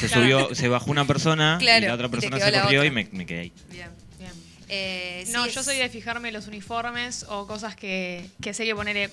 Se 0.00 0.08
Claro. 0.08 0.22
subió, 0.22 0.54
se 0.56 0.68
bajó 0.68 0.90
una 0.90 1.06
persona 1.06 1.56
Claro, 1.60 1.84
y 1.84 1.88
la 1.88 1.94
otra 1.94 2.08
persona 2.08 2.38
se 2.38 2.52
corrió 2.52 2.80
otra. 2.80 2.86
y 2.86 2.90
me, 2.90 3.08
me 3.12 3.24
quedé 3.26 3.40
ahí. 3.42 3.52
Bien. 3.70 3.90
Bien. 4.18 4.32
Eh, 4.68 5.24
No, 5.28 5.44
sí, 5.44 5.50
yo 5.52 5.60
es- 5.60 5.66
soy 5.66 5.76
de 5.78 5.88
fijarme 5.88 6.32
los 6.32 6.48
uniformes 6.48 7.24
o 7.28 7.46
cosas 7.46 7.76
que, 7.76 8.28
que 8.42 8.54
sé 8.54 8.64
que 8.64 8.74
poner 8.74 9.10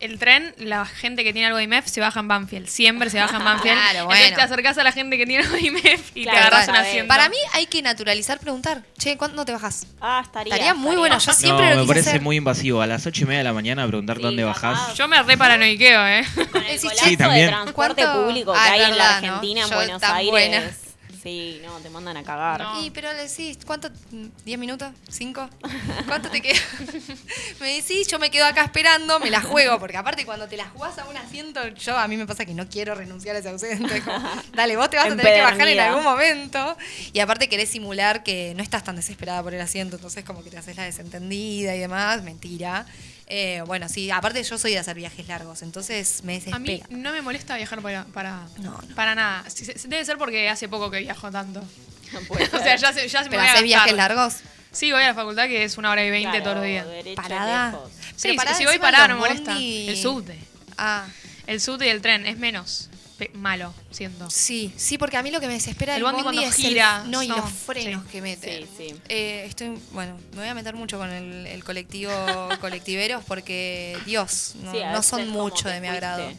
el 0.00 0.18
tren, 0.18 0.54
la 0.58 0.86
gente 0.86 1.24
que 1.24 1.32
tiene 1.32 1.46
algo 1.46 1.58
de 1.58 1.64
IMEF 1.64 1.86
se 1.86 2.00
baja 2.00 2.20
en 2.20 2.28
Banfield. 2.28 2.66
Siempre 2.68 3.10
se 3.10 3.18
baja 3.18 3.36
en 3.38 3.44
Banfield. 3.44 3.76
Claro, 3.78 3.98
Entonces 4.00 4.20
bueno. 4.22 4.36
te 4.36 4.42
acercás 4.42 4.78
a 4.78 4.84
la 4.84 4.92
gente 4.92 5.16
que 5.18 5.26
tiene 5.26 5.42
algo 5.44 5.54
de 5.56 5.62
IMEF 5.62 6.10
y 6.14 6.22
Claro, 6.22 6.38
te 6.38 6.40
agarras 6.46 6.60
un 6.68 6.74
total. 6.74 6.86
asiento. 6.86 7.08
Para 7.08 7.28
mí 7.28 7.36
hay 7.52 7.66
que 7.66 7.82
naturalizar 7.82 8.38
preguntar. 8.38 8.82
Che, 8.98 9.16
¿cuándo 9.16 9.44
te 9.44 9.52
bajas? 9.52 9.86
Ah, 10.00 10.20
estaría. 10.24 10.52
Estaría 10.54 10.74
muy 10.74 10.96
bueno. 10.96 11.18
Yo 11.18 11.32
siempre 11.34 11.64
no, 11.66 11.70
lo 11.70 11.76
me 11.76 11.82
quise 11.82 11.88
parece 11.88 12.08
hacer. 12.10 12.20
muy 12.22 12.36
invasivo. 12.36 12.80
A 12.80 12.86
las 12.86 13.04
ocho 13.06 13.24
y 13.24 13.26
media 13.26 13.38
de 13.38 13.44
la 13.44 13.52
mañana 13.52 13.86
preguntar 13.86 14.16
Sí, 14.16 14.22
dónde 14.22 14.44
bajás. 14.44 14.94
Yo 14.94 15.08
me 15.08 15.22
re 15.22 15.36
paranoiqueo, 15.36 16.06
¿eh? 16.06 16.24
Con 16.50 16.64
el 16.64 16.80
colapso 16.80 17.04
Sí, 17.04 17.16
también. 17.16 17.46
de 17.46 17.52
transporte 17.52 18.02
¿Cuánto? 18.02 18.24
público 18.26 18.52
que 18.52 18.58
Ah, 18.58 18.72
hay 18.72 18.80
es 18.82 18.88
en 18.88 18.98
la 18.98 19.04
verdad, 19.04 19.20
¿no? 19.22 19.26
Argentina, 19.34 19.62
en 19.62 19.70
Buenos 19.70 20.02
Aires. 20.02 20.30
buena. 20.30 20.70
Sí, 21.28 21.60
no, 21.62 21.78
te 21.80 21.90
mandan 21.90 22.16
a 22.16 22.22
cagar. 22.22 22.62
No. 22.62 22.82
Y, 22.82 22.90
pero 22.90 23.12
le 23.12 23.28
decís, 23.28 23.58
¿cuánto? 23.66 23.90
¿10 23.90 24.56
minutos? 24.56 24.90
¿5? 25.10 25.50
¿Cuánto 26.06 26.30
te 26.30 26.40
queda? 26.40 26.58
me 27.60 27.74
decís, 27.74 28.08
yo 28.08 28.18
me 28.18 28.30
quedo 28.30 28.46
acá 28.46 28.64
esperando, 28.64 29.20
me 29.20 29.28
la 29.28 29.42
juego, 29.42 29.78
porque 29.78 29.98
aparte 29.98 30.24
cuando 30.24 30.48
te 30.48 30.56
la 30.56 30.68
jugás 30.68 30.98
a 30.98 31.04
un 31.04 31.18
asiento, 31.18 31.68
yo 31.68 31.98
a 31.98 32.08
mí 32.08 32.16
me 32.16 32.24
pasa 32.24 32.46
que 32.46 32.54
no 32.54 32.66
quiero 32.66 32.94
renunciar 32.94 33.36
a 33.36 33.40
ese 33.40 33.72
es 33.72 34.04
como, 34.04 34.18
Dale, 34.54 34.76
vos 34.76 34.88
te 34.88 34.96
vas 34.96 35.06
a 35.06 35.08
tener 35.10 35.34
que 35.34 35.42
bajar 35.42 35.68
en 35.68 35.80
algún 35.80 36.02
momento. 36.02 36.78
Y 37.12 37.20
aparte 37.20 37.50
querés 37.50 37.68
simular 37.68 38.22
que 38.22 38.54
no 38.56 38.62
estás 38.62 38.82
tan 38.82 38.96
desesperada 38.96 39.42
por 39.42 39.52
el 39.52 39.60
asiento, 39.60 39.96
entonces 39.96 40.24
como 40.24 40.42
que 40.42 40.48
te 40.48 40.56
haces 40.56 40.76
la 40.76 40.84
desentendida 40.84 41.76
y 41.76 41.78
demás. 41.78 42.22
Mentira. 42.22 42.86
Eh, 43.30 43.62
bueno, 43.66 43.88
sí, 43.90 44.10
aparte 44.10 44.42
yo 44.42 44.56
soy 44.56 44.72
de 44.72 44.78
hacer 44.78 44.96
viajes 44.96 45.28
largos, 45.28 45.60
entonces 45.62 46.20
me 46.24 46.34
desespera. 46.34 46.56
A 46.86 46.88
mí 46.88 47.00
no 47.02 47.12
me 47.12 47.20
molesta 47.20 47.56
viajar 47.56 47.82
para, 47.82 48.04
para, 48.06 48.46
No, 48.58 48.70
no. 48.88 48.94
para 48.94 49.14
nada. 49.14 49.44
Debe 49.84 50.02
ser 50.04 50.16
porque 50.16 50.48
hace 50.48 50.66
poco 50.68 50.90
que 50.90 51.00
viajo 51.00 51.30
tanto. 51.30 51.62
No 52.12 52.20
puede 52.22 52.44
O 52.46 52.48
sea, 52.50 52.78
ser. 52.78 52.80
ya 52.80 52.92
se, 52.94 53.06
ya 53.06 53.18
se 53.22 53.24
me 53.28 53.36
¿Pero 53.36 53.42
voy 53.42 53.48
a 53.48 53.52
haces 53.52 53.64
viajes 53.64 53.92
largos? 53.92 54.34
Sí, 54.72 54.92
voy 54.92 55.02
a 55.02 55.08
la 55.08 55.14
facultad 55.14 55.46
que 55.46 55.62
es 55.64 55.76
una 55.76 55.90
hora 55.90 56.02
y 56.06 56.10
veinte 56.10 56.30
Claro, 56.40 56.44
todos 56.44 56.56
los 56.56 56.64
días. 56.64 56.86
¿Parada? 57.16 57.70
lejos. 57.72 57.90
Sí, 58.16 58.32
parada 58.32 58.56
si 58.56 58.64
voy 58.64 58.78
parada 58.78 59.08
no 59.08 59.14
me 59.16 59.20
molesta. 59.20 59.52
bondi- 59.54 59.88
El 59.88 59.96
subte. 59.98 60.38
Ah, 60.78 61.04
El 61.46 61.60
subte 61.60 61.84
y 61.86 61.90
el 61.90 62.00
tren 62.00 62.26
es 62.26 62.38
menos 62.38 62.88
malo, 63.34 63.74
siento. 63.90 64.30
Sí, 64.30 64.72
sí, 64.76 64.96
porque 64.98 65.16
a 65.16 65.22
mí 65.22 65.30
lo 65.30 65.40
que 65.40 65.46
me 65.48 65.54
desespera 65.54 65.94
El 65.94 66.02
del 66.02 66.04
bondi 66.04 66.22
cuando 66.22 66.40
es 66.42 66.56
el- 66.58 66.64
gira, 66.64 67.04
no, 67.06 67.22
y 67.22 67.28
no, 67.28 67.36
los 67.38 67.50
frenos 67.50 68.02
sí. 68.04 68.08
que 68.12 68.22
mete. 68.22 68.66
Sí, 68.76 68.88
sí. 68.90 69.00
Eh, 69.08 69.44
estoy, 69.46 69.78
bueno, 69.92 70.16
me 70.32 70.38
voy 70.38 70.48
a 70.48 70.54
meter 70.54 70.74
mucho 70.74 70.98
con 70.98 71.10
el, 71.10 71.46
el 71.46 71.64
colectivo 71.64 72.12
colectiveros 72.60 73.24
porque, 73.26 73.98
Dios, 74.06 74.54
no, 74.62 74.72
Sí, 74.72 74.82
a 74.82 74.92
no 74.92 75.02
son 75.02 75.28
mucho 75.28 75.68
de 75.68 75.80
mi 75.80 75.88
fuiste. 75.88 76.06
agrado. 76.06 76.30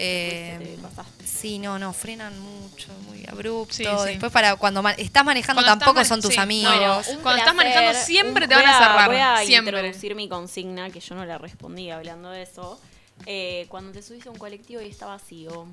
Eh, 0.00 0.78
sí, 1.24 1.58
no, 1.58 1.76
no, 1.78 1.92
frenan 1.92 2.38
mucho, 2.38 2.86
muy 3.08 3.24
abrupto. 3.26 3.74
Sí, 3.74 3.84
sí. 3.84 4.08
Después 4.10 4.30
para 4.30 4.54
cuando 4.56 4.80
ma- 4.80 4.92
estás 4.92 5.24
manejando 5.24 5.60
Cuando 5.60 5.72
estás 5.72 5.78
tampoco 5.86 5.96
man- 6.00 6.06
son 6.06 6.20
tus 6.22 6.34
sí, 6.34 6.40
amigos. 6.40 6.72
no, 6.72 7.20
Cuando 7.20 7.38
estás 7.38 7.52
placer. 7.52 7.54
manejando 7.54 7.98
siempre 8.06 8.46
te 8.46 8.54
van 8.54 8.66
a 8.66 8.70
voy 8.78 8.78
cerrar, 8.86 9.08
Voy 9.08 9.16
a 9.18 9.36
siempre. 9.44 9.76
introducir 9.76 10.14
mi 10.14 10.28
consigna, 10.28 10.90
que 10.90 11.00
yo 11.00 11.14
no 11.16 11.24
la 11.24 11.38
respondí 11.38 11.90
hablando 11.90 12.30
de 12.30 12.42
eso. 12.42 12.80
Eh, 13.26 13.66
cuando 13.68 13.92
te 13.92 14.02
subís 14.02 14.26
a 14.26 14.30
un 14.30 14.38
colectivo 14.38 14.80
y 14.80 14.86
está 14.86 15.06
vacío, 15.06 15.66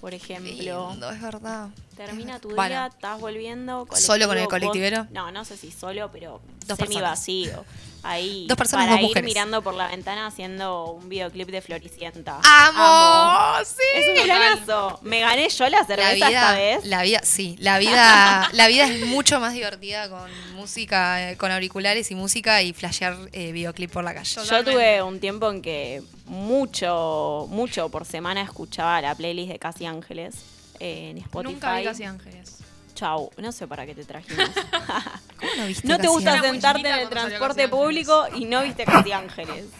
por 0.00 0.12
ejemplo, 0.14 0.90
Lindo, 0.90 1.10
es 1.10 1.20
verdad. 1.20 1.70
termina 1.96 2.38
tu 2.40 2.48
Bueno. 2.50 2.68
día, 2.68 2.86
estás 2.86 3.20
volviendo. 3.20 3.86
¿Solo 3.94 4.26
con 4.26 4.38
el 4.38 4.48
colectivero? 4.48 5.04
vos- 5.04 5.10
no, 5.12 5.30
no 5.32 5.44
sé 5.44 5.56
si 5.56 5.70
solo, 5.70 6.10
pero 6.12 6.40
semi 6.76 7.00
vacío. 7.00 7.64
Ahí, 8.02 8.46
Dos 8.48 8.56
personas, 8.56 8.86
para 8.86 8.92
dos 8.96 9.02
ir 9.02 9.08
mujeres. 9.08 9.24
mirando 9.28 9.62
por 9.62 9.74
la 9.74 9.88
ventana 9.88 10.26
haciendo 10.26 10.86
un 10.92 11.08
videoclip 11.08 11.48
de 11.50 11.60
Floricienta. 11.60 12.40
¡Amo! 12.42 13.64
¡Sí! 13.64 13.82
Es 13.94 14.08
un 14.18 14.24
planazo. 14.24 14.98
Me 15.02 15.20
gané 15.20 15.48
yo 15.50 15.68
la 15.68 15.80
La 15.80 15.84
cerveza 15.86 16.12
esta 16.14 16.28
vida, 16.28 16.52
vez. 16.54 16.84
la 16.86 17.02
vida, 17.02 17.20
sí, 17.22 17.56
la 17.60 17.78
vida, 17.78 18.48
la 18.52 18.66
vida 18.68 18.84
es 18.86 19.04
mucho 19.06 19.38
más 19.40 19.52
divertida 19.52 20.08
con 20.08 20.30
música, 20.54 21.30
eh, 21.30 21.36
con 21.36 21.50
auriculares 21.52 22.10
y 22.10 22.14
música 22.14 22.62
y 22.62 22.72
flashear 22.72 23.16
eh, 23.32 23.52
videoclip 23.52 23.90
por 23.92 24.02
la 24.04 24.14
calle. 24.14 24.30
Yo 24.34 24.42
Totalmente. 24.42 24.70
tuve 24.72 25.02
un 25.02 25.20
tiempo 25.20 25.50
en 25.50 25.60
que 25.60 26.02
mucho, 26.26 27.46
mucho 27.50 27.88
por 27.90 28.06
semana 28.06 28.42
escuchaba 28.42 29.00
la 29.02 29.14
playlist 29.14 29.52
de 29.52 29.58
Casi 29.58 29.84
Ángeles 29.86 30.36
eh, 30.78 31.10
en 31.10 31.18
Spotify. 31.18 31.52
Nunca 31.52 31.76
vi 31.76 31.84
Casi 31.84 32.04
Ángeles. 32.04 32.59
Chau, 33.00 33.30
no 33.38 33.50
sé 33.50 33.66
para 33.66 33.86
qué 33.86 33.94
te 33.94 34.04
trajimos. 34.04 34.50
¿Cómo 35.40 35.52
no 35.56 35.66
viste 35.66 35.88
no 35.88 35.96
te 35.96 36.02
Casi 36.02 36.08
gusta 36.14 36.32
Ángeles? 36.32 36.42
Era 36.44 36.52
muy 36.52 36.60
sentarte 36.60 36.78
chiquita 36.80 36.94
en 36.96 37.00
el 37.00 37.08
cuando 37.08 37.20
salió 37.22 37.28
transporte 37.38 37.62
Casi 37.62 37.70
público 37.70 38.26
y 38.36 38.44
no 38.44 38.62
viste 38.62 38.84
Casi 38.84 39.12
Ángeles. 39.12 39.64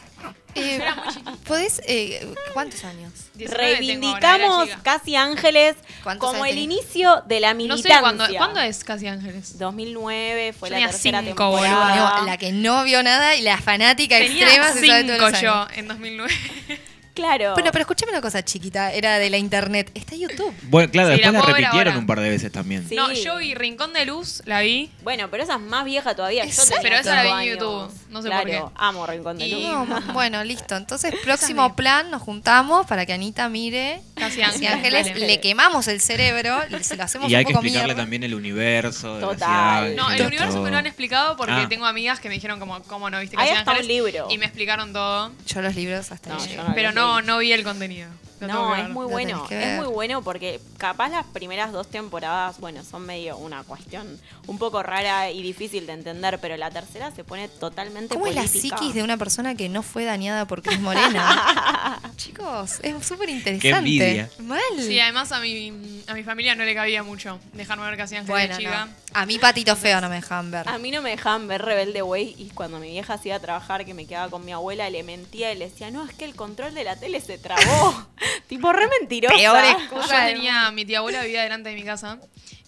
Eh, 0.56 0.82
¿Podés, 1.46 1.80
eh, 1.86 2.34
cuántos 2.52 2.82
años? 2.84 3.12
19 3.34 3.38
tengo 3.38 3.54
ahora, 3.54 3.68
era 3.68 3.78
Reivindicamos 3.78 4.64
chica. 4.68 4.80
Casi 4.82 5.14
Ángeles 5.16 5.76
¿Cuántos 6.02 6.28
como 6.28 6.42
años 6.42 6.56
el 6.56 6.62
tenés? 6.64 6.64
inicio 6.80 7.22
de 7.26 7.38
la 7.40 7.50
No 7.52 7.58
militancia. 7.58 7.94
sé 7.94 8.00
cuándo, 8.00 8.24
¿cuándo 8.36 8.60
es 8.60 8.82
Casi 8.82 9.06
Ángeles. 9.06 9.58
2009 9.58 10.52
fue 10.52 10.68
Yo 10.68 10.72
la 10.72 10.76
tenía 10.78 10.90
tercera 10.90 11.22
cinco, 11.22 11.50
temporada. 11.52 12.16
No, 12.20 12.26
la 12.26 12.36
que 12.36 12.50
no 12.52 12.82
vio 12.82 13.00
nada 13.04 13.36
y 13.36 13.42
la 13.42 13.58
fanática 13.58 14.18
Tenía 14.18 14.44
extrema 14.44 14.72
se 14.72 14.86
sabe 14.88 15.04
todos 15.04 15.18
cinco 15.18 15.30
los 15.30 15.40
yo 15.40 15.52
años. 15.54 15.78
en 15.78 15.88
2009. 15.88 16.34
Claro. 17.14 17.54
Bueno, 17.54 17.70
pero 17.72 17.82
escúchame 17.82 18.12
una 18.12 18.20
cosa 18.20 18.44
chiquita, 18.44 18.92
era 18.92 19.18
de 19.18 19.30
la 19.30 19.36
internet. 19.38 19.90
Está 19.94 20.14
YouTube. 20.16 20.54
Bueno, 20.62 20.90
claro, 20.90 21.08
Sí, 21.10 21.16
después 21.16 21.32
la 21.32 21.38
la 21.38 21.44
puedo 21.44 21.54
ver 21.54 21.64
repitieron 21.64 21.88
ahora. 21.92 21.98
un 22.00 22.06
par 22.06 22.20
de 22.20 22.30
veces 22.30 22.52
también. 22.52 22.88
Sí. 22.88 22.94
No, 22.94 23.12
yo 23.12 23.36
vi 23.38 23.54
Rincón 23.54 23.92
de 23.92 24.06
Luz, 24.06 24.42
la 24.46 24.60
vi. 24.60 24.90
Bueno, 25.02 25.28
pero 25.30 25.42
esa 25.42 25.54
es 25.54 25.60
más 25.60 25.84
vieja 25.84 26.14
todavía. 26.14 26.44
Yo 26.44 26.50
Exacto. 26.50 26.76
Pero 26.82 26.96
esa 26.96 27.14
la 27.16 27.22
vi 27.22 27.28
cinco 27.28 27.40
en 27.40 27.48
años. 27.48 27.58
YouTube, 27.58 28.10
no 28.10 28.22
sé 28.22 28.28
claro, 28.28 28.42
por 28.42 28.50
qué. 28.50 28.62
amo 28.76 29.06
Rincón 29.06 29.38
de 29.38 29.46
Y- 29.46 29.50
Luz. 29.50 29.62
No, 29.88 30.00
bueno, 30.14 30.44
listo. 30.44 30.76
Entonces, 30.76 31.14
próximo 31.24 31.74
plan, 31.76 32.10
nos 32.10 32.22
juntamos 32.22 32.86
para 32.86 33.04
que 33.06 33.12
Anita 33.12 33.48
mire 33.48 34.00
Casi 34.14 34.40
Casi 34.40 34.66
Ángeles. 34.66 35.06
Ángeles. 35.08 35.26
Le 35.28 35.40
quemamos 35.40 35.88
el 35.88 36.00
cerebro, 36.00 36.58
le- 36.68 36.82
se 36.84 36.96
lo 36.96 37.04
hacemos 37.04 37.30
Y 37.30 37.34
hay 37.34 37.42
un 37.42 37.48
que 37.48 37.52
poco 37.54 37.64
explicarle 37.64 37.86
mierda. 37.94 38.02
también 38.02 38.22
el 38.24 38.34
universo. 38.34 39.14
de 39.16 39.20
Total. 39.20 39.38
Casi 39.84 39.94
No, 39.96 40.06
el 40.06 40.12
Ángeles, 40.12 40.26
universo 40.28 40.52
todo. 40.54 40.62
me 40.64 40.70
lo 40.70 40.76
han 40.78 40.86
explicado 40.86 41.36
porque 41.36 41.52
Ah. 41.52 41.66
tengo 41.68 41.86
amigas 41.86 42.20
que 42.20 42.28
me 42.28 42.34
dijeron 42.34 42.58
como, 42.60 42.80
¿cómo 42.84 43.10
no 43.10 43.18
viste 43.20 43.36
Ahí 43.38 43.48
Casi 43.48 43.58
está 43.60 43.70
un 43.72 43.76
Ángeles? 43.78 43.96
libro. 44.04 44.26
Y 44.30 44.38
me 44.38 44.44
explicaron 44.46 44.92
todo. 44.92 45.32
Yo 45.46 45.62
los 45.62 45.74
libros 45.74 46.12
hasta 46.12 46.30
No, 46.30 46.36
ahí 46.36 46.40
yo 46.42 46.46
llegué. 46.48 46.62
no. 46.62 46.74
Pero 46.74 46.92
no, 47.00 47.22
no 47.22 47.38
vi 47.38 47.52
el 47.52 47.64
contenido. 47.64 48.08
No, 48.40 48.74
que 48.74 48.80
es 48.82 48.88
muy 48.88 49.04
Lo 49.04 49.08
bueno. 49.10 49.46
que 49.48 49.72
Es 49.74 49.76
muy 49.78 49.86
bueno 49.88 50.22
porque 50.22 50.60
capaz 50.78 51.08
las 51.10 51.26
primeras 51.26 51.72
dos 51.72 51.88
temporadas, 51.88 52.58
bueno, 52.58 52.82
son 52.84 53.04
medio 53.06 53.36
una 53.36 53.62
cuestión 53.64 54.18
un 54.46 54.58
poco 54.58 54.82
rara 54.82 55.30
y 55.30 55.42
difícil 55.42 55.86
de 55.86 55.92
entender, 55.92 56.38
pero 56.40 56.56
la 56.56 56.70
tercera 56.70 57.10
se 57.10 57.24
pone 57.24 57.48
totalmente 57.48 58.14
¿Cómo 58.14 58.26
es 58.26 58.34
la 58.34 58.42
política. 58.42 58.76
psiquis 58.78 58.94
de 58.94 59.02
una 59.02 59.16
persona 59.16 59.54
que 59.54 59.68
no 59.68 59.82
fue 59.82 60.04
dañada 60.04 60.46
por 60.46 60.62
Cris 60.62 60.80
Morena? 60.80 62.00
Chicos, 62.16 62.80
es 62.82 63.06
súper 63.06 63.30
interesante. 63.30 64.28
Mal. 64.40 64.60
Sí, 64.78 64.98
además 65.00 65.32
a 65.32 65.40
mi, 65.40 66.02
a 66.06 66.14
mi 66.14 66.22
familia 66.22 66.54
no 66.54 66.64
le 66.64 66.74
cabía 66.74 67.02
mucho 67.02 67.38
dejarme 67.52 67.84
ver 67.86 67.96
Casi 67.96 68.16
Ángeles 68.16 68.28
bueno, 68.30 68.56
de 68.56 68.62
chica. 68.62 68.86
no. 68.86 68.92
A 69.12 69.26
mí 69.26 69.38
patito 69.38 69.74
feo 69.76 70.00
no 70.00 70.08
me 70.08 70.16
dejaban 70.16 70.50
ver. 70.50 70.68
A 70.68 70.78
mí 70.78 70.90
no 70.90 71.02
me 71.02 71.10
dejaban 71.10 71.48
ver 71.48 71.62
Rebelde 71.62 72.02
Way 72.02 72.34
y 72.38 72.50
cuando 72.50 72.78
mi 72.78 72.90
vieja 72.90 73.18
se 73.18 73.28
iba 73.28 73.36
a 73.36 73.40
trabajar, 73.40 73.84
que 73.84 73.92
me 73.94 74.06
quedaba 74.06 74.30
con 74.30 74.44
mi 74.44 74.52
abuela, 74.52 74.88
le 74.90 75.02
mentía 75.02 75.52
y 75.52 75.58
le 75.58 75.68
decía, 75.68 75.90
no, 75.90 76.04
es 76.04 76.12
que 76.14 76.24
el 76.24 76.34
control 76.36 76.74
de 76.74 76.84
la 76.84 76.96
tele 76.96 77.20
se 77.20 77.38
trabó. 77.38 78.06
tipo, 78.48 78.72
re 78.72 78.86
mentirosa. 79.00 79.34
Peor 79.36 79.62
Yo 79.64 79.70
excusa 79.78 80.26
tenía, 80.26 80.70
mi 80.70 80.84
tía 80.84 80.98
abuela 80.98 81.22
vivía 81.22 81.42
delante 81.42 81.68
de 81.70 81.74
mi 81.74 81.82
casa 81.84 82.18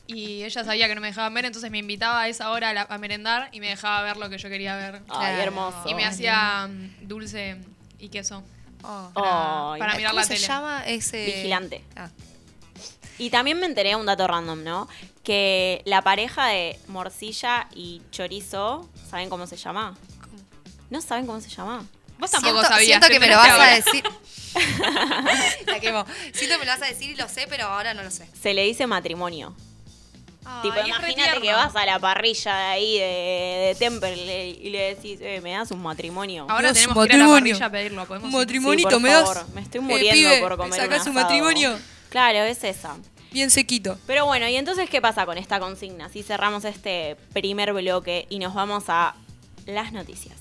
y 0.06 0.42
ella 0.42 0.64
sabía 0.64 0.88
que 0.88 0.94
no 0.94 1.00
me 1.00 1.06
dejaban 1.08 1.32
ver, 1.34 1.44
entonces 1.46 1.70
me 1.70 1.78
invitaba 1.78 2.22
a 2.22 2.28
esa 2.28 2.50
hora 2.50 2.70
a, 2.70 2.72
la- 2.74 2.86
a 2.88 2.98
merendar 2.98 3.48
y 3.52 3.60
me 3.60 3.68
dejaba 3.68 4.02
ver 4.02 4.16
lo 4.16 4.28
que 4.28 4.38
yo 4.38 4.48
quería 4.48 4.76
ver. 4.76 4.96
Ay, 4.96 5.02
Claro. 5.08 5.42
hermoso. 5.42 5.84
Y 5.88 5.94
me 5.94 6.04
hacía 6.04 6.66
mm, 6.68 7.06
dulce 7.08 7.56
y 7.98 8.08
queso. 8.08 8.42
Oh. 8.82 9.10
Para 9.78 9.94
mirar 9.94 10.10
¿Cómo 10.10 10.20
la 10.20 10.26
se 10.26 10.34
tele. 10.34 10.46
llama 10.46 10.82
ese? 10.86 11.24
Vigilante. 11.24 11.84
Ah. 11.96 12.10
Y 13.18 13.30
también 13.30 13.60
me 13.60 13.66
enteré 13.66 13.94
un 13.94 14.04
dato 14.06 14.26
random, 14.26 14.64
¿no? 14.64 14.88
Que 15.22 15.82
la 15.84 16.02
pareja 16.02 16.46
de 16.48 16.76
morcilla 16.88 17.68
y 17.74 18.02
chorizo, 18.10 18.90
¿saben 19.08 19.28
cómo 19.30 19.46
se 19.46 19.56
llama? 19.56 19.96
¿No 20.90 21.00
saben 21.00 21.26
cómo 21.26 21.40
se 21.40 21.48
llama? 21.48 21.84
Vos 22.22 22.30
tampoco 22.30 22.54
siento, 22.60 22.68
sabías. 22.68 22.86
siento 22.86 23.08
que 23.08 23.20
me 23.20 23.26
lo 23.28 23.36
vas 23.36 23.58
a 23.60 23.66
decir. 23.74 24.04
La 25.66 25.80
quemo. 25.80 26.04
Siento 26.32 26.54
que 26.54 26.58
me 26.58 26.64
lo 26.64 26.72
vas 26.72 26.82
a 26.82 26.86
decir 26.86 27.10
y 27.10 27.16
lo 27.16 27.28
sé, 27.28 27.46
pero 27.48 27.66
ahora 27.66 27.94
no 27.94 28.02
lo 28.02 28.10
sé. 28.10 28.26
Se 28.40 28.54
le 28.54 28.62
dice 28.64 28.86
matrimonio. 28.86 29.54
Ay, 30.44 30.62
tipo, 30.70 30.86
imagínate 30.86 31.40
que 31.40 31.52
vas 31.52 31.74
a 31.74 31.86
la 31.86 31.98
parrilla 32.00 32.56
de 32.56 32.64
ahí 32.64 32.98
de, 32.98 33.04
de 33.68 33.76
Temperley 33.78 34.58
y 34.62 34.70
le 34.70 34.94
decís, 34.94 35.18
eh, 35.22 35.40
me 35.42 35.52
das 35.52 35.70
un 35.70 35.82
matrimonio. 35.82 36.46
Ahora 36.48 36.72
Dios, 36.72 36.84
tenemos 36.84 37.06
que 37.06 37.14
ir 37.16 37.22
a 37.22 37.24
la 37.24 37.28
matrimonio. 37.30 37.54
parrilla 37.58 37.66
a 37.66 37.70
pedirlo. 37.70 38.06
¿podemos 38.06 38.30
ir? 38.30 38.36
Matrimonio. 38.38 38.78
Sí, 38.88 38.92
por 38.94 39.00
¿me 39.00 39.08
das? 39.10 39.24
favor, 39.34 39.48
Me 39.54 39.60
estoy 39.60 39.78
Eh, 39.78 39.82
muriendo 39.82 40.12
pibe, 40.30 40.40
por 40.40 40.50
¿me 40.52 40.56
comer 40.56 40.80
sacás 40.80 41.02
un 41.06 41.12
asado. 41.12 41.24
matrimonio? 41.26 41.78
Claro, 42.08 42.38
es 42.44 42.62
esa. 42.64 42.96
Bien 43.30 43.50
sequito. 43.50 43.98
Pero 44.06 44.26
bueno, 44.26 44.46
¿y 44.48 44.56
entonces 44.56 44.90
qué 44.90 45.00
pasa 45.00 45.24
con 45.26 45.38
esta 45.38 45.58
consigna? 45.60 46.08
Si 46.08 46.22
cerramos 46.22 46.64
este 46.64 47.16
primer 47.32 47.72
bloque 47.72 48.26
y 48.28 48.38
nos 48.38 48.52
vamos 48.52 48.84
a 48.88 49.14
las 49.66 49.92
noticias. 49.92 50.36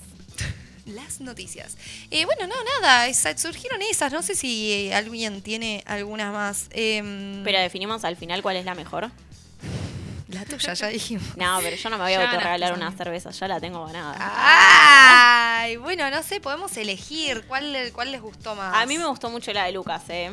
Las 0.86 1.20
noticias. 1.20 1.76
Eh, 2.10 2.24
bueno, 2.24 2.46
no, 2.46 2.54
nada, 2.80 3.06
esa- 3.06 3.36
surgieron 3.38 3.80
esas. 3.82 4.12
No 4.12 4.22
sé 4.22 4.34
si 4.34 4.72
eh, 4.72 4.94
alguien 4.94 5.40
tiene 5.42 5.82
algunas 5.86 6.32
más. 6.32 6.66
Em, 6.72 7.42
Pero 7.44 7.58
definimos 7.60 8.04
al 8.04 8.16
final 8.16 8.42
cuál 8.42 8.56
es 8.56 8.64
la 8.64 8.74
mejor. 8.74 9.10
La 10.28 10.44
tuya, 10.44 10.72
ya 10.74 10.88
dijimos. 10.88 11.24
No, 11.36 11.58
pero 11.62 11.76
yo 11.76 11.90
no 11.90 11.98
me 11.98 12.04
voy 12.04 12.14
a 12.14 12.58
las 12.58 12.72
una 12.72 12.90
cerveza, 12.92 13.30
ya 13.30 13.48
la 13.48 13.60
tengo 13.60 13.84
ganada. 13.86 14.16
Ay, 14.18 15.76
bueno, 15.76 16.10
no 16.10 16.22
sé, 16.22 16.40
podemos 16.40 16.76
elegir 16.76 17.44
cuál, 17.46 17.90
cuál 17.92 18.10
les 18.12 18.20
gustó 18.22 18.54
más. 18.54 18.74
A 18.74 18.86
mí 18.86 18.98
me 18.98 19.06
gustó 19.06 19.30
mucho 19.30 19.52
la 19.52 19.64
de 19.66 19.72
Lucas, 19.72 20.02
¿eh? 20.08 20.32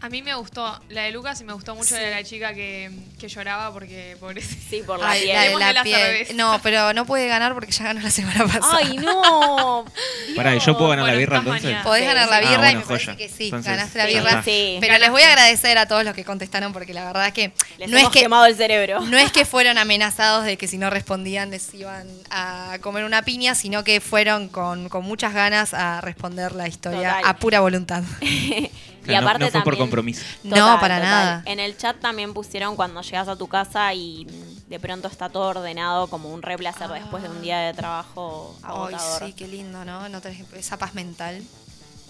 A 0.00 0.08
mí 0.08 0.22
me 0.22 0.34
gustó 0.34 0.80
la 0.90 1.02
de 1.02 1.10
Lucas 1.10 1.40
y 1.40 1.44
me 1.44 1.52
gustó 1.52 1.74
mucho 1.74 1.94
la 1.94 2.00
de 2.02 2.10
la 2.12 2.22
chica 2.24 2.54
que, 2.54 2.90
que 3.18 3.28
lloraba 3.28 3.72
porque 3.72 4.16
pobrecita. 4.20 4.62
Sí, 4.70 4.82
por 4.86 4.98
la 5.00 5.10
Ay, 5.10 5.22
piel. 5.22 5.34
la 5.36 5.42
de 5.42 5.58
la 5.58 5.72
la 5.72 5.82
piel. 5.82 6.36
No, 6.36 6.60
pero 6.62 6.92
no 6.92 7.04
puede 7.04 7.26
ganar 7.26 7.54
porque 7.54 7.72
ya 7.72 7.84
ganó 7.84 8.00
la 8.00 8.10
semana 8.10 8.46
pasada. 8.46 8.76
¡Ay, 8.78 8.96
no! 8.98 9.84
Pará, 10.36 10.54
¿y 10.54 10.60
yo 10.60 10.76
puedo 10.78 10.90
ganar 10.90 11.06
la 11.06 11.14
birra 11.14 11.38
entonces? 11.38 11.64
mañana. 11.64 11.82
Podés 11.82 12.02
Sí, 12.02 12.06
ganar 12.06 12.28
la 12.28 12.38
birra 12.40 12.52
Ah, 12.54 12.58
bueno, 12.58 12.70
y 12.80 12.82
me 12.82 12.86
parece 12.88 13.16
que 13.16 13.28
sí, 13.28 13.44
Entonces, 13.46 13.72
ganaste 13.72 13.98
la 13.98 14.06
birra. 14.06 14.42
sí. 14.44 14.78
Pero 14.80 14.98
les 14.98 15.10
voy 15.10 15.22
a 15.22 15.28
agradecer 15.28 15.78
a 15.78 15.86
todos 15.86 16.04
los 16.04 16.14
que 16.14 16.24
contestaron 16.24 16.72
porque 16.72 16.94
la 16.94 17.04
verdad 17.04 17.26
es 17.26 17.32
que 17.32 17.52
Les 17.78 17.88
no 17.90 17.96
es 17.96 18.02
hemos 18.02 18.12
que 18.12 18.20
quemado 18.20 18.46
el 18.46 18.54
cerebro. 18.54 19.00
no 19.00 19.18
es 19.18 19.32
que 19.32 19.44
fueron 19.44 19.78
amenazados 19.78 20.44
de 20.44 20.56
que 20.56 20.68
si 20.68 20.78
no 20.78 20.90
respondían 20.90 21.50
les 21.50 21.74
iban 21.74 22.06
a 22.30 22.78
comer 22.82 23.04
una 23.04 23.22
piña, 23.22 23.54
sino 23.56 23.82
que 23.82 24.00
fueron 24.00 24.48
con, 24.48 24.88
con 24.88 25.04
muchas 25.04 25.34
ganas 25.34 25.74
a 25.74 26.00
responder 26.02 26.52
la 26.54 26.68
historia 26.68 27.16
Total. 27.16 27.22
a 27.26 27.36
pura 27.36 27.60
voluntad. 27.60 28.02
y 29.12 29.16
no- 29.16 29.20
aparte 29.22 29.44
no, 29.46 29.50
fue 29.50 29.62
por 29.62 29.76
compromiso. 29.78 30.22
No, 30.44 30.78
para 30.80 30.98
nada. 31.00 31.42
En 31.46 31.60
el 31.60 31.76
chat 31.76 31.98
también 32.00 32.34
pusieron 32.34 32.76
cuando 32.76 33.00
llegas 33.02 33.28
a 33.28 33.36
tu 33.36 33.46
casa 33.48 33.92
y 33.94 34.26
de 34.68 34.78
pronto 34.80 35.08
está 35.08 35.28
todo 35.28 35.44
ordenado 35.48 36.08
como 36.08 36.32
un 36.32 36.42
re 36.42 36.56
placer 36.58 36.88
después 36.90 37.22
de 37.22 37.28
un 37.28 37.40
día 37.42 37.58
de 37.60 37.74
trabajo 37.74 38.54
Ay, 38.62 38.70
agotador. 38.70 39.26
sí, 39.26 39.32
qué 39.32 39.48
lindo, 39.48 39.84
¿no? 39.84 40.08
no 40.08 40.20
tenés 40.20 40.44
esa 40.54 40.76
paz 40.76 40.94
mental. 40.94 41.42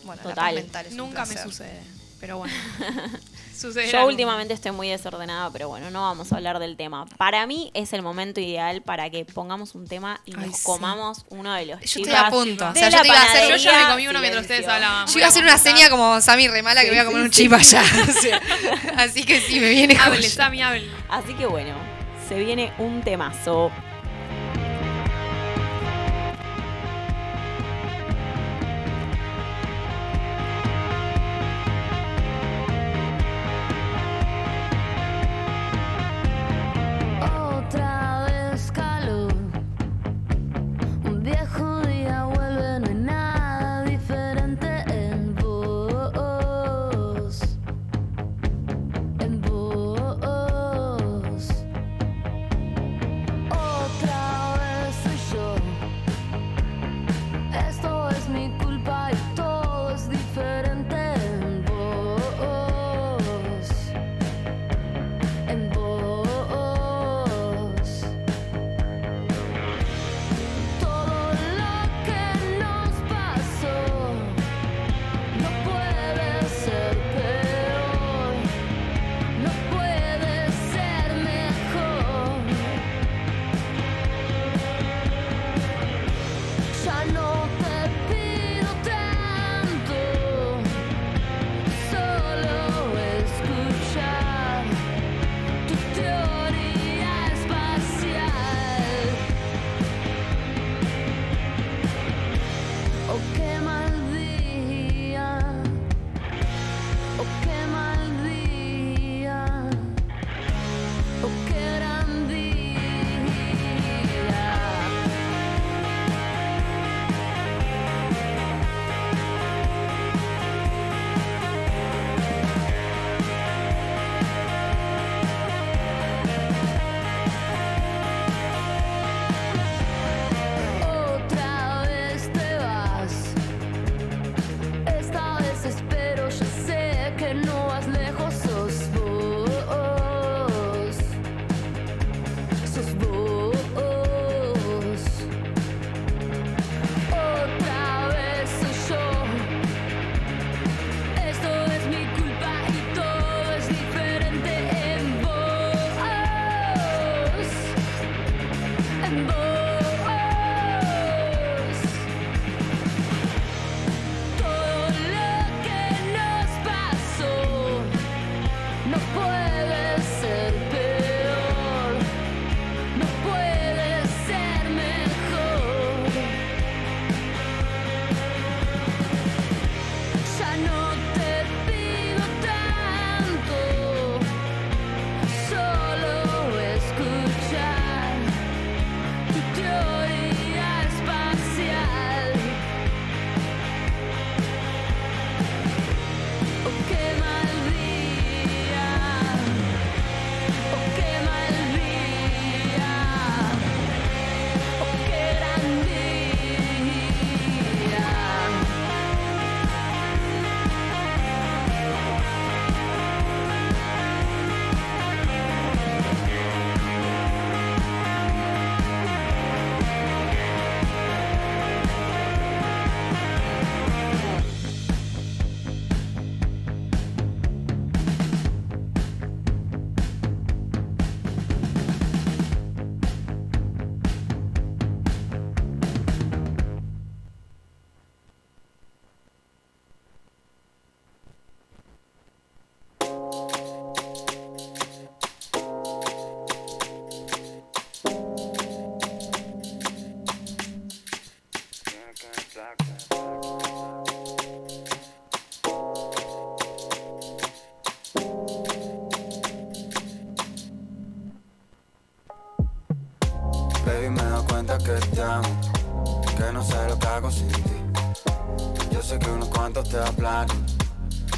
Bueno, 0.05 0.23
la 0.25 0.31
Total. 0.31 0.55
paz 0.55 0.55
mental 0.55 0.87
es 0.87 0.93
un 0.93 0.99
Nunca 0.99 1.25
me 1.27 1.37
sucede. 1.37 1.83
Pero 2.21 2.39
bueno. 2.39 2.55
Sucederá 3.59 3.91
Yo 4.03 4.07
últimamente 4.07 4.55
estoy 4.55 4.71
muy 4.71 4.89
desordenada, 4.89 5.51
pero 5.51 5.69
bueno, 5.69 5.91
no 5.91 6.03
vamos 6.03 6.33
a 6.33 6.37
hablar 6.37 6.61
del 6.61 6.77
tema. 6.77 7.07
Para 7.17 7.45
mí 7.45 7.73
es 7.75 7.93
el 7.93 8.03
momento 8.03 8.41
ideal 8.41 8.83
para 8.83 9.11
que 9.11 9.25
pongamos 9.25 9.75
un 9.75 9.89
tema 9.89 10.21
y 10.27 10.33
Ay, 10.39 10.47
nos 10.47 10.59
sí. 10.59 10.63
comamos 10.65 11.25
uno 11.31 11.53
de 11.55 11.67
los 11.67 11.81
Yo 11.81 12.01
estoy 12.03 12.15
a 12.15 12.31
punto. 12.31 12.69
O 12.69 12.73
sea, 12.75 12.89
yo 12.89 13.01
te 13.03 13.09
iba 13.09 13.17
a 13.21 13.23
hacer- 13.25 13.51
Yo 13.51 13.57
ya 13.57 13.83
me 13.85 13.91
comí 13.91 14.07
uno 14.07 14.21
mientras 14.21 14.43
ustedes 14.43 14.69
hablaban. 14.69 15.09
Yo 15.09 15.19
iba 15.19 15.27
a 15.27 15.29
hacer 15.31 15.43
una 15.43 15.59
seña 15.59 15.91
como 15.91 16.21
Sammy 16.21 16.47
Remala 16.47 16.83
que 16.83 16.87
Sí, 16.89 16.93
voy 16.93 16.99
a 17.01 17.05
comer 17.05 17.21
sí, 17.23 17.27
un 17.27 17.33
sí. 17.33 17.43
chip 17.43 17.53
allá. 17.53 17.83
O 18.09 18.13
sea, 18.21 18.41
así 18.97 19.25
que 19.25 19.41
sí, 19.41 19.59
me 19.59 19.71
viene 19.71 19.97
Hable. 19.99 20.29
Sammy, 20.29 20.63
hable. 20.63 20.89
Así 21.09 21.35
que 21.35 21.47
bueno, 21.47 21.75
se 22.29 22.39
viene 22.39 22.73
un 22.79 23.03
temazo. 23.03 23.73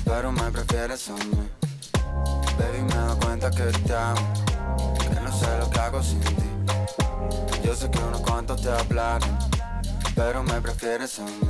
Pero 0.05 0.33
me 0.33 0.51
prefieres 0.51 1.09
a 1.11 1.13
mí. 1.13 1.49
Baby, 2.59 2.83
me 2.89 2.95
doy 2.95 3.17
cuenta 3.19 3.51
que 3.51 3.63
te 3.63 3.95
amo, 3.95 4.21
que 4.99 5.21
no 5.21 5.33
sé 5.33 5.47
lo 5.59 5.71
que 5.71 5.79
hago 5.79 6.03
sin 6.03 6.21
ti. 6.21 6.51
Yo 7.65 7.75
sé 7.75 7.91
que 7.91 7.99
unos 7.99 8.21
cuantos 8.21 8.61
te 8.63 8.71
hablaron, 8.71 9.39
pero 10.15 10.43
me 10.43 10.61
prefieres 10.61 11.19
a 11.21 11.25
mí. 11.25 11.50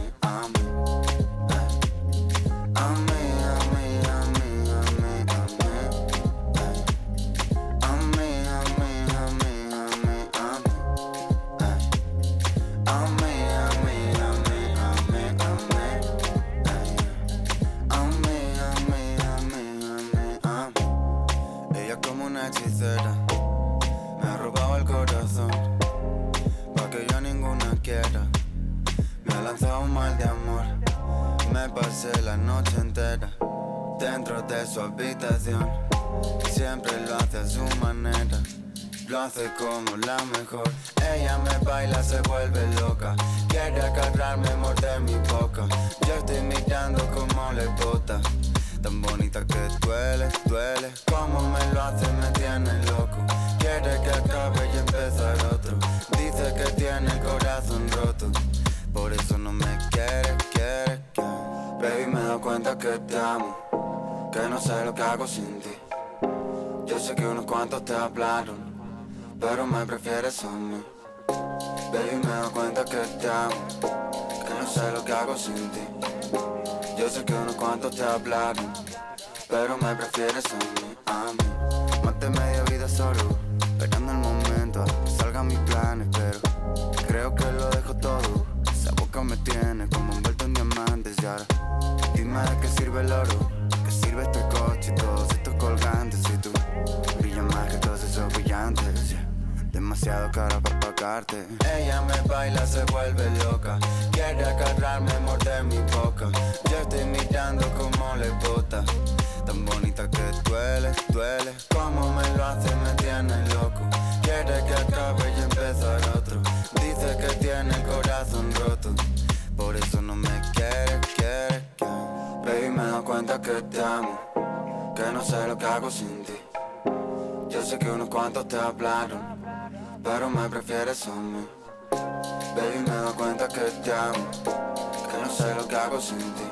Te 133.83 133.93
amo, 133.93 134.31
que 134.45 135.19
no 135.23 135.33
sé 135.33 135.55
lo 135.55 135.67
que 135.67 135.77
hago 135.77 136.01
sin 136.01 136.19
ti. 136.19 136.49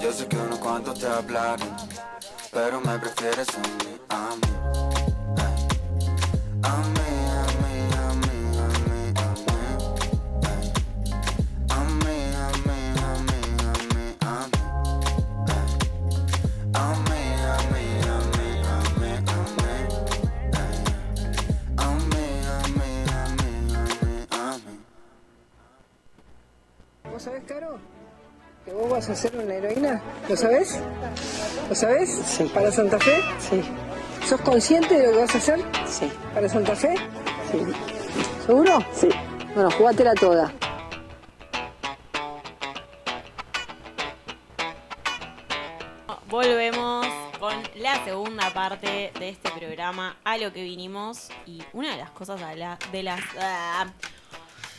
Yo 0.00 0.12
sé 0.12 0.26
que 0.26 0.36
unos 0.36 0.58
cuantos 0.58 0.98
te 0.98 1.06
hablaron, 1.06 1.68
pero 2.52 2.80
me 2.80 2.98
prefieres 2.98 3.48
a 3.54 3.58
mí, 3.58 4.00
a 4.08 4.36
mí. 4.36 4.50
Mí, 6.94 7.19
vas 29.00 29.08
a 29.08 29.12
hacer 29.12 29.34
una 29.34 29.54
heroína? 29.54 30.02
¿Lo 30.28 30.36
sabés? 30.36 30.78
¿Lo 31.70 31.74
sabés? 31.74 32.10
Sí. 32.26 32.44
¿Para 32.52 32.70
Santa 32.70 32.98
Fe? 32.98 33.22
Sí. 33.38 33.62
¿Sos 34.28 34.40
consciente 34.42 34.94
de 34.94 35.06
lo 35.06 35.12
que 35.14 35.18
vas 35.20 35.34
a 35.34 35.38
hacer? 35.38 35.60
Sí. 35.86 36.12
¿Para 36.34 36.46
Santa 36.50 36.76
Fe? 36.76 36.94
Sí. 37.50 37.58
¿Seguro? 38.44 38.78
Sí. 38.92 39.08
Bueno, 39.54 39.70
jugátela 39.70 40.12
toda. 40.14 40.52
Volvemos 46.28 47.06
con 47.38 47.54
la 47.76 48.04
segunda 48.04 48.50
parte 48.52 49.12
de 49.18 49.28
este 49.30 49.50
programa 49.50 50.16
a 50.24 50.36
lo 50.38 50.52
que 50.52 50.62
vinimos 50.62 51.28
y 51.46 51.62
una 51.72 51.92
de 51.92 51.96
las 51.96 52.10
cosas 52.10 52.40
a 52.42 52.54
la- 52.54 52.78
de 52.92 53.02
las 53.02 53.20
ah, 53.40 53.86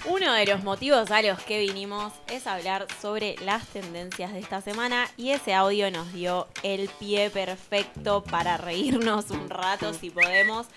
uno 0.05 0.33
de 0.33 0.45
los 0.45 0.63
motivos 0.63 1.11
a 1.11 1.21
los 1.21 1.39
que 1.43 1.59
vinimos 1.59 2.11
es 2.27 2.47
hablar 2.47 2.87
sobre 3.01 3.35
las 3.43 3.65
tendencias 3.67 4.33
de 4.33 4.39
esta 4.39 4.61
semana 4.61 5.07
y 5.15 5.31
ese 5.31 5.53
audio 5.53 5.91
nos 5.91 6.11
dio 6.11 6.47
el 6.63 6.89
pie 6.99 7.29
perfecto 7.29 8.23
para 8.23 8.57
reírnos 8.57 9.29
un 9.29 9.49
rato 9.49 9.93
si 9.93 10.09
podemos, 10.09 10.67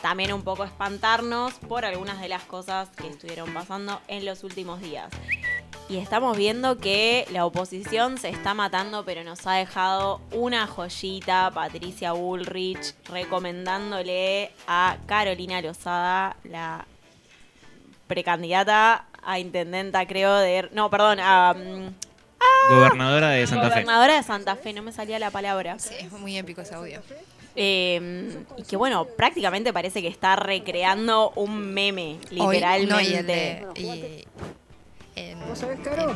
también 0.00 0.32
un 0.32 0.42
poco 0.42 0.64
espantarnos 0.64 1.54
por 1.68 1.84
algunas 1.84 2.20
de 2.20 2.28
las 2.28 2.42
cosas 2.44 2.88
que 2.90 3.08
estuvieron 3.08 3.52
pasando 3.52 4.00
en 4.08 4.24
los 4.24 4.44
últimos 4.44 4.80
días. 4.80 5.10
Y 5.90 5.96
estamos 5.96 6.36
viendo 6.36 6.78
que 6.78 7.26
la 7.32 7.44
oposición 7.44 8.16
se 8.16 8.28
está 8.28 8.54
matando, 8.54 9.04
pero 9.04 9.24
nos 9.24 9.44
ha 9.48 9.54
dejado 9.54 10.20
una 10.32 10.68
joyita, 10.68 11.50
Patricia 11.52 12.12
Bullrich, 12.12 12.94
recomendándole 13.06 14.52
a 14.68 14.98
Carolina 15.06 15.60
Lozada, 15.60 16.36
la 16.44 16.86
precandidata 18.10 19.06
a 19.22 19.38
intendenta, 19.38 20.06
creo, 20.06 20.36
de... 20.36 20.68
No, 20.72 20.90
perdón, 20.90 21.18
a... 21.20 21.54
mm, 21.54 22.74
Gobernadora 22.74 23.30
de 23.30 23.46
Santa 23.46 23.68
Fe. 23.68 23.70
Gobernadora 23.70 24.16
de 24.16 24.22
Santa 24.22 24.56
Fe, 24.56 24.72
no 24.74 24.82
me 24.82 24.92
salía 24.92 25.18
la 25.18 25.30
palabra. 25.30 25.78
Sí, 25.78 25.94
es 25.98 26.12
muy 26.12 26.36
épico 26.36 26.60
ese 26.60 26.74
audio. 26.74 27.00
Eh, 27.56 28.36
y 28.56 28.62
que 28.62 28.76
bueno, 28.76 29.04
prácticamente 29.06 29.72
parece 29.72 30.00
que 30.02 30.08
está 30.08 30.36
recreando 30.36 31.32
un 31.36 31.72
meme, 31.74 32.18
Hoy- 32.38 32.54
literalmente. 32.56 32.92
no, 32.94 33.00
y 33.00 33.14
el 33.14 33.26
de- 33.26 33.66
y- 33.74 34.24
en- 35.16 35.40
¿Vos 35.48 35.58
sabés, 35.58 35.80
Caro? 35.80 36.14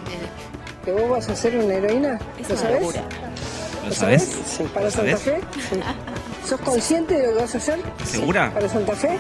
¿Que 0.85 0.93
vos 0.93 1.09
vas 1.11 1.29
a 1.29 1.33
hacer 1.33 1.57
una 1.57 1.75
heroína? 1.75 2.19
Es 2.39 2.49
¿Lo 2.49 2.55
una 2.55 2.63
sabés? 2.63 2.81
locura. 2.81 3.03
¿Lo 3.89 3.95
sabes? 3.95 4.23
Sí. 4.47 4.63
¿Para 4.73 4.87
¿Lo 4.87 4.91
Santa? 4.91 5.17
Fe? 5.19 5.41
Sí. 5.71 5.81
¿Sos 6.49 6.61
consciente 6.61 7.15
de 7.15 7.27
lo 7.27 7.35
que 7.35 7.41
vas 7.43 7.55
a 7.55 7.59
hacer? 7.59 7.81
¿Segura? 8.05 8.51
¿Para 8.55 8.69
Santa 8.69 8.95
Fe? 8.95 9.19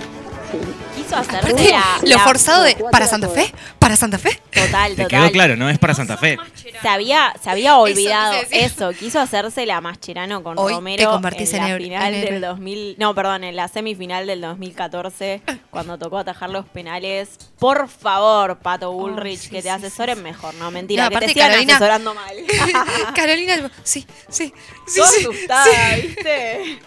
Quiso 0.97 1.17
hacerse 1.17 1.73
lo 2.03 2.09
la- 2.17 2.19
forzado 2.21 2.63
de. 2.63 2.77
¿Para 2.91 3.07
Santa. 3.07 3.29
Fe? 3.29 3.53
¿Para 3.79 3.97
Santa 3.97 4.19
Fe? 4.19 4.41
Total, 4.53 4.95
Te 4.95 5.03
total. 5.03 5.09
quedó 5.09 5.31
claro, 5.33 5.57
¿no? 5.57 5.69
Es 5.69 5.79
para 5.79 5.95
Santa 5.95 6.17
Fe. 6.17 6.39
Se 6.81 6.89
había, 6.89 7.35
se 7.43 7.51
había 7.51 7.77
olvidado 7.77 8.35
eso, 8.51 8.93
quiso 8.93 9.21
hacerse 9.21 9.67
la 9.67 9.81
Mascherano 9.81 10.43
con 10.43 10.59
Hoy 10.59 10.73
te 10.73 10.77
Romero 10.77 11.11
convertís 11.11 11.53
en 11.55 11.63
en 11.65 11.71
la 11.71 11.77
final 11.79 12.15
en 12.15 12.21
del 12.21 12.29
héroe. 12.35 12.49
2000, 12.49 12.97
no, 12.99 13.15
perdón, 13.15 13.45
en 13.45 13.57
la 13.57 13.69
semifinal 13.69 14.27
del 14.27 14.41
2014 14.41 15.43
cuando 15.71 15.99
tocó 15.99 16.19
atajar 16.19 16.51
los 16.51 16.67
penales. 16.67 17.31
Por 17.59 17.89
favor, 17.89 18.59
Pato 18.59 18.93
Bullrich, 18.93 19.41
sí, 19.41 19.49
que 19.51 19.57
te 19.57 19.63
sí, 19.63 19.69
asesoren 19.69 20.23
mejor, 20.23 20.55
no, 20.55 20.71
mentira, 20.71 21.05
No, 21.05 21.11
que 21.11 21.27
te 21.27 21.29
sigan 21.33 21.49
Carolina- 21.51 21.75
asesorando 21.77 22.15
mal. 22.15 22.37
Carolina, 23.15 23.71
sí, 23.83 24.07
sí. 24.29 24.53
sí, 24.87 24.99
Toda 25.01 25.11
sí, 25.11 25.21
asustada, 25.21 25.65
sí. 25.97 26.03
¿viste? 26.07 26.79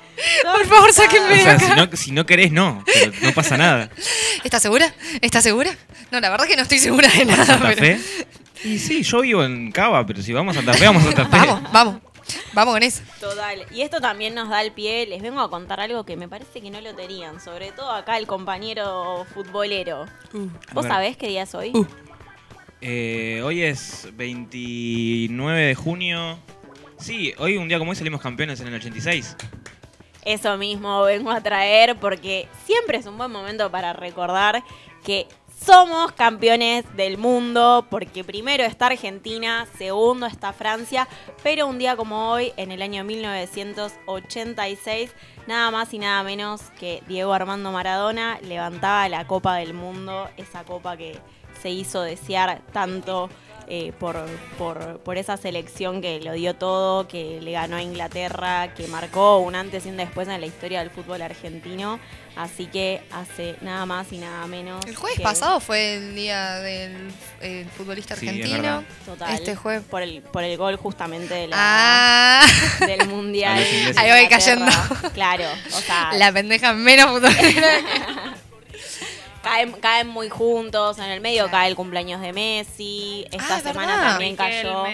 Por 0.43 0.65
favor, 0.67 0.91
sáquenme 0.93 1.33
O 1.33 1.43
sea, 1.43 1.53
acá. 1.53 1.65
si 1.67 1.75
no, 1.75 1.89
si 1.97 2.11
no 2.11 2.25
querés, 2.25 2.51
no. 2.51 2.83
Pero 2.85 3.11
no 3.21 3.31
pasa 3.33 3.57
nada. 3.57 3.89
¿Estás 4.43 4.61
segura? 4.61 4.93
¿Estás 5.21 5.43
segura? 5.43 5.75
No, 6.11 6.19
la 6.19 6.29
verdad 6.29 6.47
que 6.47 6.55
no 6.55 6.63
estoy 6.63 6.79
segura 6.79 7.09
de 7.09 7.25
nada. 7.25 7.45
¿Santa 7.45 7.67
pero- 7.69 7.79
Fe? 7.81 7.99
Y 8.63 8.79
sí, 8.79 9.03
yo 9.03 9.21
vivo 9.21 9.43
en 9.43 9.71
Cava, 9.71 10.05
pero 10.05 10.21
si 10.21 10.33
vamos 10.33 10.55
a 10.55 10.59
Santa 10.59 10.73
Fe, 10.73 10.85
vamos 10.85 11.03
a 11.03 11.05
Santa 11.11 11.25
Fe. 11.25 11.37
Vamos, 11.47 11.71
vamos. 11.71 12.01
Vamos 12.53 12.73
con 12.73 12.83
eso. 12.83 13.01
Total. 13.21 13.65
Y 13.71 13.83
esto 13.83 14.01
también 14.01 14.33
nos 14.35 14.49
da 14.49 14.61
el 14.61 14.71
pie. 14.73 15.05
Les 15.07 15.21
vengo 15.21 15.39
a 15.39 15.49
contar 15.49 15.79
algo 15.79 16.05
que 16.05 16.17
me 16.17 16.27
parece 16.27 16.59
que 16.59 16.69
no 16.69 16.81
lo 16.81 16.93
tenían. 16.95 17.39
Sobre 17.39 17.71
todo 17.71 17.91
acá 17.91 18.17
el 18.17 18.27
compañero 18.27 19.25
futbolero. 19.33 20.03
A 20.03 20.73
¿Vos 20.73 20.85
sabés 20.85 21.15
qué 21.15 21.27
día 21.27 21.43
es 21.43 21.55
hoy? 21.55 21.71
Uh. 21.73 21.85
Eh, 22.81 23.41
hoy 23.45 23.63
es 23.63 24.09
29 24.13 25.61
de 25.67 25.75
junio. 25.75 26.39
Sí, 26.99 27.33
hoy 27.37 27.57
un 27.57 27.67
día 27.69 27.77
como 27.79 27.91
hoy 27.91 27.95
salimos 27.95 28.21
campeones 28.21 28.59
en 28.59 28.67
el 28.67 28.73
86. 28.75 29.35
Eso 30.27 30.57
mismo 30.57 31.03
vengo 31.03 31.31
a 31.31 31.39
traer 31.39 31.97
porque 31.97 32.49
siempre 32.65 32.97
es 32.97 33.05
un 33.05 33.17
buen 33.17 33.31
momento 33.31 33.71
para 33.71 33.93
recordar 33.93 34.61
que 35.05 35.25
somos 35.65 36.11
campeones 36.11 36.83
del 36.97 37.17
mundo 37.17 37.87
porque 37.89 38.25
primero 38.25 38.65
está 38.65 38.87
Argentina, 38.87 39.65
segundo 39.77 40.25
está 40.25 40.51
Francia, 40.51 41.07
pero 41.43 41.65
un 41.65 41.79
día 41.79 41.95
como 41.95 42.29
hoy, 42.29 42.51
en 42.57 42.73
el 42.73 42.81
año 42.81 43.05
1986, 43.05 45.15
nada 45.47 45.71
más 45.71 45.93
y 45.93 45.99
nada 45.99 46.21
menos 46.23 46.59
que 46.77 47.01
Diego 47.07 47.31
Armando 47.31 47.71
Maradona 47.71 48.37
levantaba 48.41 49.07
la 49.07 49.25
Copa 49.27 49.55
del 49.55 49.73
Mundo, 49.73 50.29
esa 50.35 50.65
copa 50.65 50.97
que 50.97 51.17
se 51.61 51.69
hizo 51.69 52.01
desear 52.01 52.63
tanto 52.73 53.29
eh, 53.67 53.91
por, 53.99 54.15
por, 54.57 54.99
por 54.99 55.17
esa 55.17 55.37
selección 55.37 56.01
que 56.01 56.19
lo 56.21 56.33
dio 56.33 56.55
todo, 56.55 57.07
que 57.07 57.39
le 57.41 57.51
ganó 57.51 57.75
a 57.77 57.81
Inglaterra, 57.81 58.73
que 58.73 58.87
marcó 58.87 59.39
un 59.39 59.55
antes 59.55 59.85
y 59.85 59.89
un 59.89 59.97
después 59.97 60.27
en 60.27 60.39
la 60.39 60.47
historia 60.47 60.79
del 60.79 60.89
fútbol 60.89 61.21
argentino. 61.21 61.99
Así 62.35 62.67
que 62.67 63.01
hace 63.11 63.55
nada 63.61 63.87
más 63.87 64.13
y 64.13 64.19
nada 64.19 64.45
menos. 64.45 64.85
El 64.85 64.95
jueves 64.95 65.17
que- 65.17 65.23
pasado 65.23 65.59
fue 65.59 65.95
el 65.95 66.13
día 66.15 66.57
del 66.59 67.11
el 67.41 67.65
futbolista 67.69 68.15
Sí, 68.15 68.27
argentino. 68.29 68.83
Total, 69.05 69.33
Este 69.33 69.55
jueves. 69.55 69.83
Por 69.89 70.03
el, 70.03 70.21
por 70.21 70.43
el 70.43 70.55
gol 70.55 70.75
justamente 70.75 71.33
de 71.33 71.47
la, 71.47 71.55
Ah, 71.59 72.45
del 72.85 73.07
mundial. 73.07 73.57
Ahí 73.97 74.11
voy 74.11 74.29
cayendo. 74.29 74.65
Claro, 75.15 75.45
o 75.75 75.79
sea, 75.81 76.11
la 76.13 76.31
pendeja 76.31 76.73
menos 76.73 77.07
futbolera. 77.09 77.67
caen, 79.47 79.71
caen 79.73 80.07
muy 80.07 80.29
juntos. 80.29 80.97
En 80.99 81.05
el 81.05 81.21
medio 81.21 81.49
cae 81.49 81.69
el 81.69 81.75
cumpleaños 81.75 82.21
de 82.21 82.33
Messi. 82.33 83.25
Esta 83.31 83.57
Ah, 83.57 83.61
semana 83.61 83.95
¿verdad? 83.95 84.09
también 84.11 84.35
cayó 84.35 84.85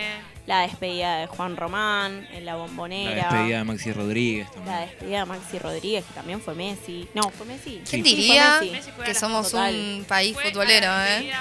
la 0.46 0.60
despedida 0.62 1.18
de 1.20 1.28
Juan 1.28 1.56
Román 1.56 2.28
en 2.34 2.46
la 2.46 2.52
La 2.54 2.58
bombonera. 2.58 3.16
despedida 3.16 3.60
de 3.60 3.64
Maxi 3.64 3.94
Rodríguez 3.94 4.48
La 4.66 4.82
despedida 4.82 5.20
de 5.20 5.26
Maxi 5.26 5.58
Rodríguez, 5.60 6.04
que 6.06 6.14
también 6.14 6.42
fue 6.42 6.54
Messi. 6.54 7.08
No, 7.14 7.30
fue 7.30 7.46
Messi. 7.46 7.82
¿Quién 7.90 8.04
Sí. 8.06 8.16
diría 8.16 8.60
Messi. 8.60 8.72
Messi 8.72 8.92
que 8.92 9.14
la- 9.14 9.20
somos 9.20 9.52
total. 9.52 9.74
un 9.74 10.06
país 10.06 10.34
Fue 10.36 10.46
futbolero, 10.52 10.88
la 10.88 11.18
eh? 11.22 11.32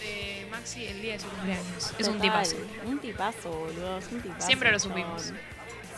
de 0.00 0.46
Maxi 0.50 0.86
el 0.86 1.02
día 1.02 1.12
de 1.14 1.20
su 1.20 1.28
cumpleaños. 1.28 1.92
Es 1.98 2.08
un 2.08 2.18
tipazo. 2.20 2.56
Un 2.86 2.98
tipazo, 3.00 3.50
boludo. 3.50 3.98
Es 3.98 4.06
un 4.10 4.20
tipazo. 4.22 4.46
Siempre 4.46 4.72
lo 4.72 4.78
supimos. 4.78 5.32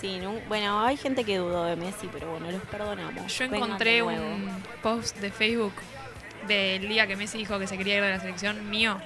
Sí, 0.01 0.21
bueno, 0.49 0.85
hay 0.85 0.97
gente 0.99 1.25
que 1.25 1.39
dudó 1.39 1.65
de 1.65 1.77
Messi, 1.77 2.11
pero 2.13 2.31
bueno, 2.33 2.51
los 2.51 2.63
perdonamos. 2.65 3.39
Yo 3.39 3.45
encontré 3.45 4.03
un 4.03 4.51
post 4.83 5.17
de 5.19 5.31
Facebook 5.31 5.73
del 6.47 6.89
día 6.89 7.07
que 7.07 7.17
Messi 7.17 7.39
dijo 7.39 7.59
que 7.59 7.67
se 7.67 7.77
quería 7.79 7.97
ir 7.97 8.03
de 8.03 8.11
la 8.11 8.21
selección 8.21 8.69
mío. 8.71 9.01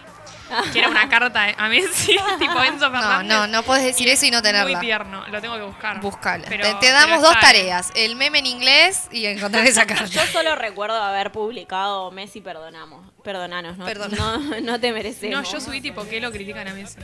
Que 0.72 0.78
era 0.78 0.88
una 0.88 1.10
carta 1.10 1.44
a 1.58 1.68
Messi, 1.68 2.16
tipo 2.38 2.62
Enzo 2.62 2.88
No, 2.88 2.98
Fernández. 2.98 3.28
no, 3.28 3.46
no 3.48 3.62
puedes 3.64 3.84
decir 3.84 4.08
Y 4.08 4.12
eso 4.12 4.24
y 4.24 4.30
no 4.30 4.40
tenerla. 4.40 4.78
Muy 4.78 4.80
tierno, 4.80 5.26
lo 5.28 5.40
tengo 5.42 5.56
que 5.56 5.62
buscar. 5.62 6.00
Búscala. 6.00 6.46
Pero- 6.48 6.64
te, 6.64 6.74
te 6.86 6.90
damos 6.90 7.20
dos 7.20 7.38
tareas: 7.38 7.92
el 7.94 8.16
meme 8.16 8.38
en 8.38 8.46
inglés 8.46 9.08
y 9.12 9.26
encontrar 9.26 9.66
esa 9.66 9.86
carta. 9.86 10.06
Yo 10.06 10.24
solo 10.26 10.56
recuerdo 10.56 10.96
haber 11.02 11.32
publicado 11.32 12.10
Messi, 12.12 12.40
perdonamos. 12.40 13.06
Perdonanos, 13.22 13.76
no, 13.76 13.84
Perdona. 13.84 14.16
no, 14.16 14.60
no 14.62 14.80
te 14.80 14.90
merecemos. 14.90 15.42
No, 15.42 15.52
yo 15.52 15.60
subí 15.60 15.82
tipo 15.82 16.06
que 16.08 16.18
lo 16.18 16.32
critican 16.32 16.66
a 16.66 16.72
Messi. 16.72 16.96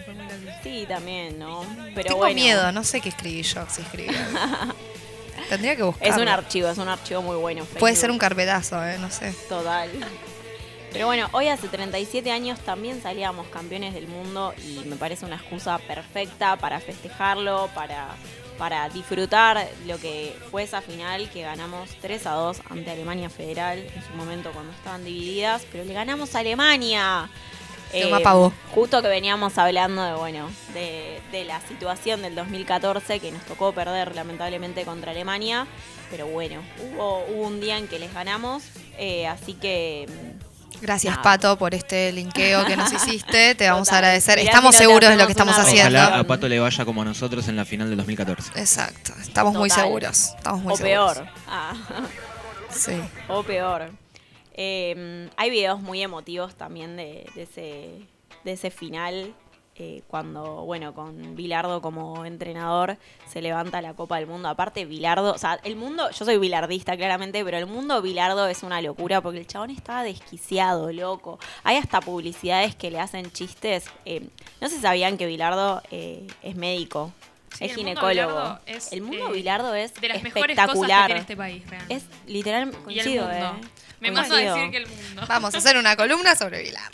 Sí, 0.62 0.86
también, 0.88 1.38
¿no? 1.38 1.66
Pero 1.94 2.02
Tengo 2.08 2.16
bueno, 2.20 2.34
miedo, 2.34 2.72
no 2.72 2.82
sé 2.82 3.02
qué 3.02 3.10
escribí 3.10 3.42
yo, 3.42 3.66
si 3.68 3.82
escribí. 3.82 4.14
Tendría 5.48 5.76
que 5.76 5.82
buscar. 5.82 6.08
Es 6.08 6.16
un 6.16 6.28
archivo, 6.28 6.68
es 6.68 6.78
un 6.78 6.88
archivo 6.88 7.22
muy 7.22 7.36
bueno. 7.36 7.64
Puede 7.78 7.96
ser 7.96 8.10
un 8.10 8.18
carpetazo, 8.18 8.84
eh, 8.84 8.98
no 8.98 9.10
sé. 9.10 9.34
Total. 9.48 9.90
Pero 10.94 11.06
bueno, 11.06 11.28
hoy 11.32 11.48
hace 11.48 11.66
37 11.66 12.30
años 12.30 12.60
también 12.60 13.02
salíamos 13.02 13.48
campeones 13.48 13.94
del 13.94 14.06
mundo 14.06 14.54
y 14.64 14.84
me 14.86 14.94
parece 14.94 15.26
una 15.26 15.34
excusa 15.34 15.78
perfecta 15.78 16.56
para 16.56 16.78
festejarlo, 16.78 17.68
para, 17.74 18.14
para 18.58 18.88
disfrutar 18.90 19.68
lo 19.88 19.98
que 19.98 20.36
fue 20.52 20.62
esa 20.62 20.80
final 20.82 21.28
que 21.30 21.42
ganamos 21.42 21.90
3 22.00 22.26
a 22.28 22.30
2 22.34 22.60
ante 22.70 22.92
Alemania 22.92 23.28
Federal 23.28 23.78
en 23.80 24.02
su 24.06 24.12
momento 24.14 24.52
cuando 24.52 24.70
estaban 24.72 25.04
divididas, 25.04 25.66
pero 25.72 25.84
le 25.84 25.94
ganamos 25.94 26.36
a 26.36 26.38
Alemania. 26.38 27.28
Eh, 27.94 28.22
pavo. 28.22 28.52
Justo 28.74 29.02
que 29.02 29.08
veníamos 29.08 29.56
hablando 29.58 30.02
de, 30.04 30.14
bueno, 30.14 30.50
de, 30.72 31.20
de 31.32 31.44
la 31.44 31.60
situación 31.62 32.22
del 32.22 32.34
2014 32.34 33.20
que 33.20 33.30
nos 33.32 33.42
tocó 33.44 33.72
perder 33.72 34.14
lamentablemente 34.14 34.84
contra 34.84 35.12
Alemania, 35.12 35.66
pero 36.10 36.26
bueno, 36.26 36.60
hubo, 36.82 37.24
hubo 37.26 37.46
un 37.46 37.60
día 37.60 37.78
en 37.78 37.88
que 37.88 37.98
les 37.98 38.12
ganamos, 38.12 38.64
eh, 38.98 39.26
así 39.26 39.54
que 39.54 40.06
Gracias, 40.80 41.12
Nada. 41.12 41.22
Pato, 41.22 41.56
por 41.56 41.72
este 41.74 42.12
linkeo 42.12 42.66
que 42.66 42.76
nos 42.76 42.92
hiciste. 42.92 43.54
Te 43.54 43.70
vamos 43.70 43.90
a 43.90 43.94
agradecer. 43.96 44.38
Mirá 44.38 44.50
Estamos 44.50 44.74
si 44.74 44.82
no 44.82 44.88
te 44.88 44.92
seguros 44.92 45.10
de 45.10 45.16
lo 45.16 45.24
que 45.26 45.32
estamos 45.32 45.56
haciendo. 45.58 45.98
Ojalá 45.98 46.18
a 46.18 46.24
Pato 46.24 46.46
le 46.46 46.58
vaya 46.60 46.84
como 46.84 47.00
a 47.00 47.04
nosotros 47.06 47.48
en 47.48 47.56
la 47.56 47.64
final 47.64 47.88
del 47.88 47.96
2014. 47.96 48.50
Exacto. 48.60 49.12
Estamos 49.22 49.54
muy 49.54 49.70
seguros. 49.70 50.34
Estamos 50.36 50.62
muy 50.62 50.74
o 50.74 50.76
seguros. 50.76 51.14
peor. 51.14 51.28
Ah, 51.48 51.72
Sí. 52.70 53.00
o 53.28 53.42
peor. 53.44 53.92
Eh, 54.54 55.28
hay 55.36 55.50
videos 55.50 55.80
muy 55.80 56.02
emotivos 56.02 56.54
también 56.54 56.96
de, 56.96 57.26
de 57.34 57.42
ese, 57.42 57.90
de 58.44 58.52
ese 58.52 58.70
final. 58.70 59.34
eh, 59.76 60.02
cuando, 60.06 60.64
bueno, 60.64 60.94
con 60.94 61.34
Bilardo 61.34 61.80
como 61.82 62.24
entrenador 62.24 62.96
se 63.26 63.42
levanta 63.42 63.82
la 63.82 63.94
Copa 63.94 64.18
del 64.18 64.28
Mundo. 64.28 64.48
Aparte, 64.48 64.84
Bilardo, 64.84 65.32
o 65.34 65.38
sea, 65.38 65.58
el 65.64 65.74
mundo, 65.74 66.08
yo 66.12 66.24
soy 66.24 66.38
bilardista 66.38 66.96
claramente, 66.96 67.44
pero 67.44 67.58
el 67.58 67.66
mundo 67.66 68.00
Bilardo 68.00 68.46
es 68.46 68.62
una 68.62 68.80
locura 68.80 69.20
porque 69.20 69.40
el 69.40 69.46
chabón 69.48 69.70
estaba 69.70 70.04
desquiciado, 70.04 70.92
loco. 70.92 71.40
Hay 71.64 71.76
hasta 71.76 72.00
publicidades 72.00 72.76
que 72.76 72.90
le 72.92 73.00
hacen 73.00 73.32
chistes. 73.32 73.86
eh, 74.04 74.28
no 74.60 74.68
se 74.68 74.80
sabían 74.80 75.18
que 75.18 75.26
Bilardo 75.26 75.82
eh, 75.90 76.24
es 76.42 76.54
médico. 76.54 77.12
Sí, 77.52 77.64
es 77.64 77.70
el 77.70 77.76
ginecólogo. 77.76 78.58
Es, 78.66 78.92
el 78.92 79.02
mundo 79.02 79.30
Bilardo 79.30 79.74
es 79.74 79.94
De 79.94 80.08
las 80.08 80.22
mejores 80.22 80.56
cosas 80.56 80.66
que 80.66 80.72
espectacular. 80.72 81.06
tiene 81.06 81.20
este 81.20 81.36
país, 81.36 81.62
realmente. 81.68 81.94
Es 81.94 82.04
literal, 82.26 82.70
coincido, 82.84 83.30
eh. 83.30 83.44
Me 84.10 84.16
paso 84.16 84.34
a 84.34 84.38
decir 84.38 84.70
que 84.70 84.76
el 84.78 84.86
mundo. 84.86 85.22
Vamos 85.28 85.54
a 85.54 85.58
hacer 85.58 85.76
una 85.76 85.96
columna 85.96 86.34
sobre 86.36 86.62
Vilar. 86.62 86.90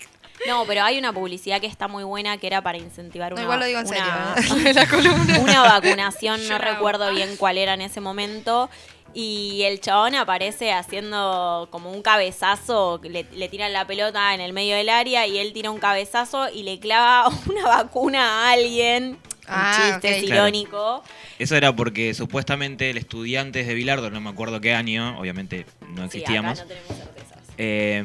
No, 0.46 0.64
pero 0.66 0.82
hay 0.84 0.98
una 0.98 1.12
publicidad 1.12 1.60
que 1.60 1.66
está 1.66 1.86
muy 1.86 2.02
buena 2.02 2.38
que 2.38 2.46
era 2.46 2.62
para 2.62 2.78
incentivar 2.78 3.30
No, 3.32 3.34
una, 3.34 3.42
igual 3.42 3.60
lo 3.60 3.66
digo 3.66 3.80
en 3.80 3.86
una- 3.88 4.34
serio. 4.36 4.66
¿eh? 4.68 4.72
la 4.74 4.86
columna. 4.88 5.38
una 5.38 5.60
vacunación, 5.62 6.48
no 6.48 6.56
recuerdo 6.58 7.10
bien 7.10 7.36
cuál 7.36 7.58
era 7.58 7.74
en 7.74 7.82
ese 7.82 8.00
momento. 8.00 8.70
Y 9.12 9.62
el 9.64 9.80
chabón 9.80 10.14
aparece 10.14 10.72
haciendo 10.72 11.66
como 11.72 11.90
un 11.90 12.00
cabezazo, 12.00 13.00
le, 13.02 13.26
le 13.32 13.48
tiran 13.48 13.72
la 13.72 13.84
pelota 13.84 14.32
en 14.34 14.40
el 14.40 14.52
medio 14.52 14.76
del 14.76 14.88
área 14.88 15.26
y 15.26 15.36
él 15.38 15.52
tira 15.52 15.70
un 15.70 15.80
cabezazo 15.80 16.48
y 16.48 16.62
le 16.62 16.78
clava 16.78 17.28
una 17.50 17.64
vacuna 17.66 18.48
a 18.48 18.52
alguien. 18.52 19.18
Ah, 19.50 19.82
un 19.86 19.92
chiste 19.92 20.18
es 20.18 20.24
Claro. 20.24 20.42
irónico. 20.42 21.04
Eso 21.38 21.56
era 21.56 21.74
porque 21.74 22.14
supuestamente 22.14 22.90
el 22.90 22.96
estudiante 22.98 23.64
de 23.64 23.74
Bilardo, 23.74 24.10
no 24.10 24.20
me 24.20 24.30
acuerdo 24.30 24.60
qué 24.60 24.74
año, 24.74 25.18
obviamente 25.18 25.66
no 25.88 26.02
Sí, 26.02 26.18
existíamos. 26.18 26.60
acá 26.60 26.62
no 26.62 26.68
tenemos 26.68 26.96
certezas. 26.96 27.38
eh, 27.58 28.04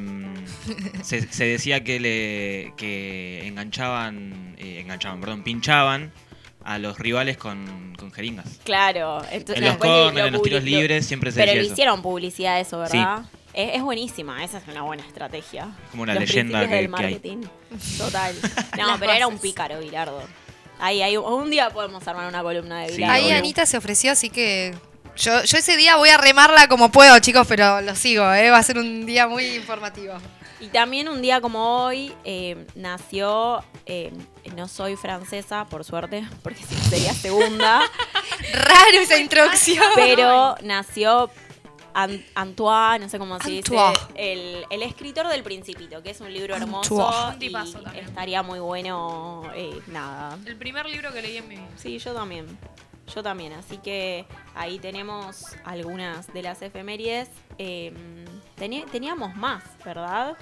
se, 1.04 1.22
se 1.32 1.46
decía 1.46 1.84
que 1.84 2.00
le 2.00 2.74
que 2.78 3.46
enganchaban, 3.48 4.56
eh, 4.58 4.80
enganchaban, 4.82 5.20
perdón, 5.22 5.44
pinchaban 5.44 6.12
a 6.64 6.80
los 6.80 6.98
rivales 6.98 7.38
con, 7.38 7.94
con 7.98 8.12
jeringas. 8.12 8.60
Claro. 8.64 9.22
Entonces, 9.32 9.58
En 9.64 9.66
los 9.70 9.78
corners, 9.78 10.16
lo 10.16 10.26
en 10.28 10.34
los 10.34 10.42
tiros 10.42 10.64
libres 10.64 11.06
siempre 11.06 11.32
se 11.32 11.36
Pero 11.40 11.48
decía 11.52 11.62
le 11.62 11.66
eso. 11.68 11.74
hicieron 11.74 12.02
publicidad 12.02 12.56
de 12.56 12.62
eso, 12.62 12.84
Sí. 12.88 12.98
¿verdad? 12.98 13.24
Es, 13.54 13.76
es 13.76 13.82
buenísima, 13.84 14.44
esa 14.44 14.58
es 14.58 14.68
una 14.68 14.82
buena 14.82 15.06
estrategia. 15.06 15.70
Como 15.92 16.04
una 16.04 16.16
Los 16.16 16.22
leyenda 16.22 16.62
que- 16.62 16.68
del 16.68 16.70
que 16.72 16.76
hay. 16.78 16.88
marketing. 16.88 17.38
Total. 17.98 18.36
No, 18.78 18.98
pero 19.00 19.12
era 19.14 19.28
un 19.28 19.38
pícaro, 19.38 19.80
Bilardo. 19.80 20.22
Ahí, 20.80 21.02
ahí, 21.02 21.18
un 21.18 21.50
día 21.50 21.70
podemos 21.70 22.08
armar 22.08 22.28
una 22.28 22.44
columna 22.44 22.82
de 22.82 22.90
Sí, 22.90 22.96
Bilardo. 22.98 23.14
Ahí 23.16 23.26
obvio. 23.26 23.38
Anita 23.38 23.66
se 23.66 23.78
ofreció, 23.78 24.12
así 24.12 24.30
que 24.30 24.74
yo, 25.16 25.44
yo 25.44 25.58
ese 25.58 25.78
día 25.78 25.96
voy 25.96 26.10
a 26.10 26.18
remarla 26.18 26.68
como 26.68 26.92
puedo, 26.92 27.18
chicos, 27.20 27.48
pero 27.48 27.82
lo 27.82 27.96
sigo, 27.96 28.32
¿eh? 28.34 28.50
va 28.50 28.58
a 28.58 28.64
ser 28.64 28.78
un 28.78 29.06
día 29.06 29.28
muy 29.28 29.56
informativo. 29.56 30.16
Y 30.60 30.68
también 30.68 31.10
un 31.10 31.22
día 31.22 31.42
como 31.42 31.84
hoy 31.84 32.14
eh, 32.24 32.66
nació, 32.76 33.64
eh, 33.86 34.12
no 34.56 34.68
soy 34.68 34.96
francesa, 34.96 35.66
por 35.66 35.84
suerte, 35.84 36.26
porque 36.44 36.64
sería 36.90 37.14
segunda, 37.14 37.82
Raro 38.54 39.00
esa 39.02 39.18
introducción. 39.18 39.84
pero 39.96 40.56
nació 40.64 41.30
An- 41.96 42.24
Antoine, 42.36 43.00
no 43.00 43.10
sé 43.10 43.18
cómo 43.18 43.40
se 43.40 43.50
dice, 43.50 43.78
Antoine. 43.78 44.14
el, 44.16 44.66
el 44.70 44.84
escritor 44.84 45.28
del 45.28 45.42
Principito, 45.44 46.04
que 46.04 46.12
es 46.12 46.22
un 46.22 46.32
libro 46.34 46.54
Antoine. 46.56 46.72
hermoso 46.86 47.30
Un 47.34 47.40
tipazo 47.40 47.80
y 47.80 47.84
también. 47.84 48.06
estaría 48.06 48.44
muy 48.44 48.60
bueno, 48.60 49.44
eh, 49.56 49.80
nada. 49.88 50.38
El 50.46 50.58
primer 50.58 50.86
libro 50.88 51.12
que 51.14 51.22
leí 51.22 51.38
en 51.38 51.48
mi 51.48 51.56
vida. 51.56 51.68
Sí, 51.78 51.98
yo 51.98 52.14
también. 52.14 52.46
yo 53.14 53.24
también. 53.24 53.54
Así 53.54 53.78
que 53.78 54.26
ahí 54.56 54.78
tenemos 54.80 55.46
algunas 55.64 56.32
de 56.34 56.42
las 56.44 56.62
efemérides. 56.62 57.30
Eh, 57.58 57.94
teni- 58.58 58.86
teníamos 58.92 59.36
más, 59.36 59.64
¿verdad? 59.86 60.36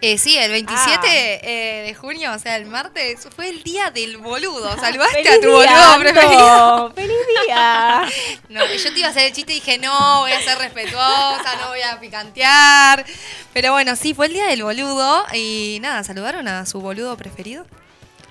Eh, 0.00 0.16
sí, 0.16 0.38
el 0.38 0.52
27 0.52 0.86
Ah. 1.02 1.02
eh, 1.42 1.82
de 1.86 1.94
junio, 1.94 2.32
o 2.32 2.38
sea, 2.38 2.56
el 2.56 2.66
martes, 2.66 3.26
fue 3.34 3.48
el 3.48 3.64
día 3.64 3.90
del 3.90 4.18
boludo. 4.18 4.70
Saludaste 4.80 5.24
¡Feliz 5.24 5.30
a 5.32 5.40
tu 5.40 5.46
día, 5.48 5.52
boludo 5.52 5.82
Anto! 5.82 6.00
preferido. 6.00 6.92
¡Feliz 6.94 7.16
día! 7.46 8.08
No, 8.48 8.64
yo 8.64 8.92
te 8.92 8.98
iba 8.98 9.08
a 9.08 9.10
hacer 9.10 9.24
el 9.24 9.32
chiste 9.32 9.52
y 9.52 9.56
dije, 9.56 9.78
no, 9.78 10.20
voy 10.20 10.30
a 10.32 10.40
ser 10.40 10.56
respetuosa, 10.58 11.56
no 11.60 11.68
voy 11.68 11.80
a 11.82 11.98
picantear. 11.98 13.04
Pero 13.52 13.72
bueno, 13.72 13.96
sí, 13.96 14.14
fue 14.14 14.26
el 14.26 14.32
día 14.34 14.46
del 14.46 14.62
boludo. 14.62 15.24
Y 15.34 15.78
nada, 15.82 16.04
¿saludaron 16.04 16.46
a 16.48 16.64
su 16.64 16.80
boludo 16.80 17.16
preferido? 17.16 17.66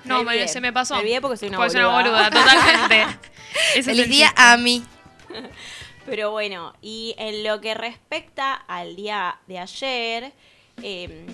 No, 0.04 0.18
Me 0.18 0.24
me- 0.24 0.30
olvidé. 0.32 0.48
se 0.48 0.60
me 0.62 0.72
pasó. 0.72 0.94
Me 0.94 1.00
olvidé 1.00 1.20
porque 1.20 1.36
soy 1.36 1.48
una 1.48 1.58
Porque 1.58 1.72
soy 1.72 1.80
una 1.80 1.90
boluda. 1.90 2.30
boluda, 2.30 2.30
totalmente. 2.30 3.18
Es 3.76 3.84
Feliz 3.84 4.04
el 4.04 4.10
día 4.10 4.26
chiste. 4.28 4.42
a 4.42 4.56
mí. 4.56 4.84
Pero 6.06 6.30
bueno, 6.30 6.74
y 6.80 7.14
en 7.18 7.44
lo 7.44 7.60
que 7.60 7.74
respecta 7.74 8.54
al 8.54 8.96
día 8.96 9.38
de 9.46 9.58
ayer, 9.58 10.32
eh, 10.82 11.26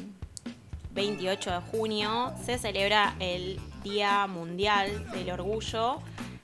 28 0.95 1.51
de 1.51 1.61
junio, 1.73 2.33
se 2.45 2.59
celebra 2.59 3.15
el 3.21 3.61
Día 3.83 4.27
Mundial 4.27 5.11
del 5.13 5.31
Orgullo 5.31 6.01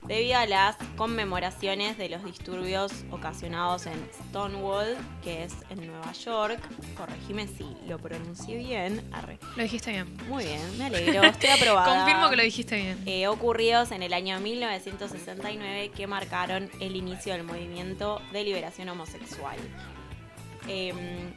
debido 0.07 0.37
a 0.39 0.45
las 0.45 0.75
conmemoraciones 0.97 1.97
de 1.97 2.09
los 2.09 2.23
disturbios 2.25 2.91
ocasionados 3.11 3.85
en 3.85 3.93
Stonewall, 4.29 4.97
que 5.23 5.43
es 5.43 5.53
en 5.69 5.87
Nueva 5.87 6.11
York. 6.11 6.59
Corregime 6.97 7.47
si 7.47 7.65
lo 7.87 7.97
pronuncié 7.97 8.57
bien. 8.57 9.07
Arre. 9.13 9.39
Lo 9.55 9.63
dijiste 9.63 9.91
bien. 9.91 10.13
Muy 10.27 10.43
bien, 10.43 10.77
me 10.77 10.85
alegro, 10.85 11.23
estoy 11.23 11.49
aprobada. 11.57 11.95
Confirmo 12.03 12.29
que 12.29 12.35
lo 12.35 12.43
dijiste 12.43 12.75
bien. 12.75 13.01
eh, 13.05 13.27
ocurridos 13.27 13.91
en 13.91 14.03
el 14.03 14.13
año 14.13 14.37
1969 14.41 15.91
que 15.95 16.07
marcaron 16.07 16.69
el 16.81 16.95
inicio 16.95 17.33
del 17.33 17.43
movimiento 17.43 18.21
de 18.33 18.43
liberación 18.43 18.89
homosexual. 18.89 19.57
Eh, 20.67 20.93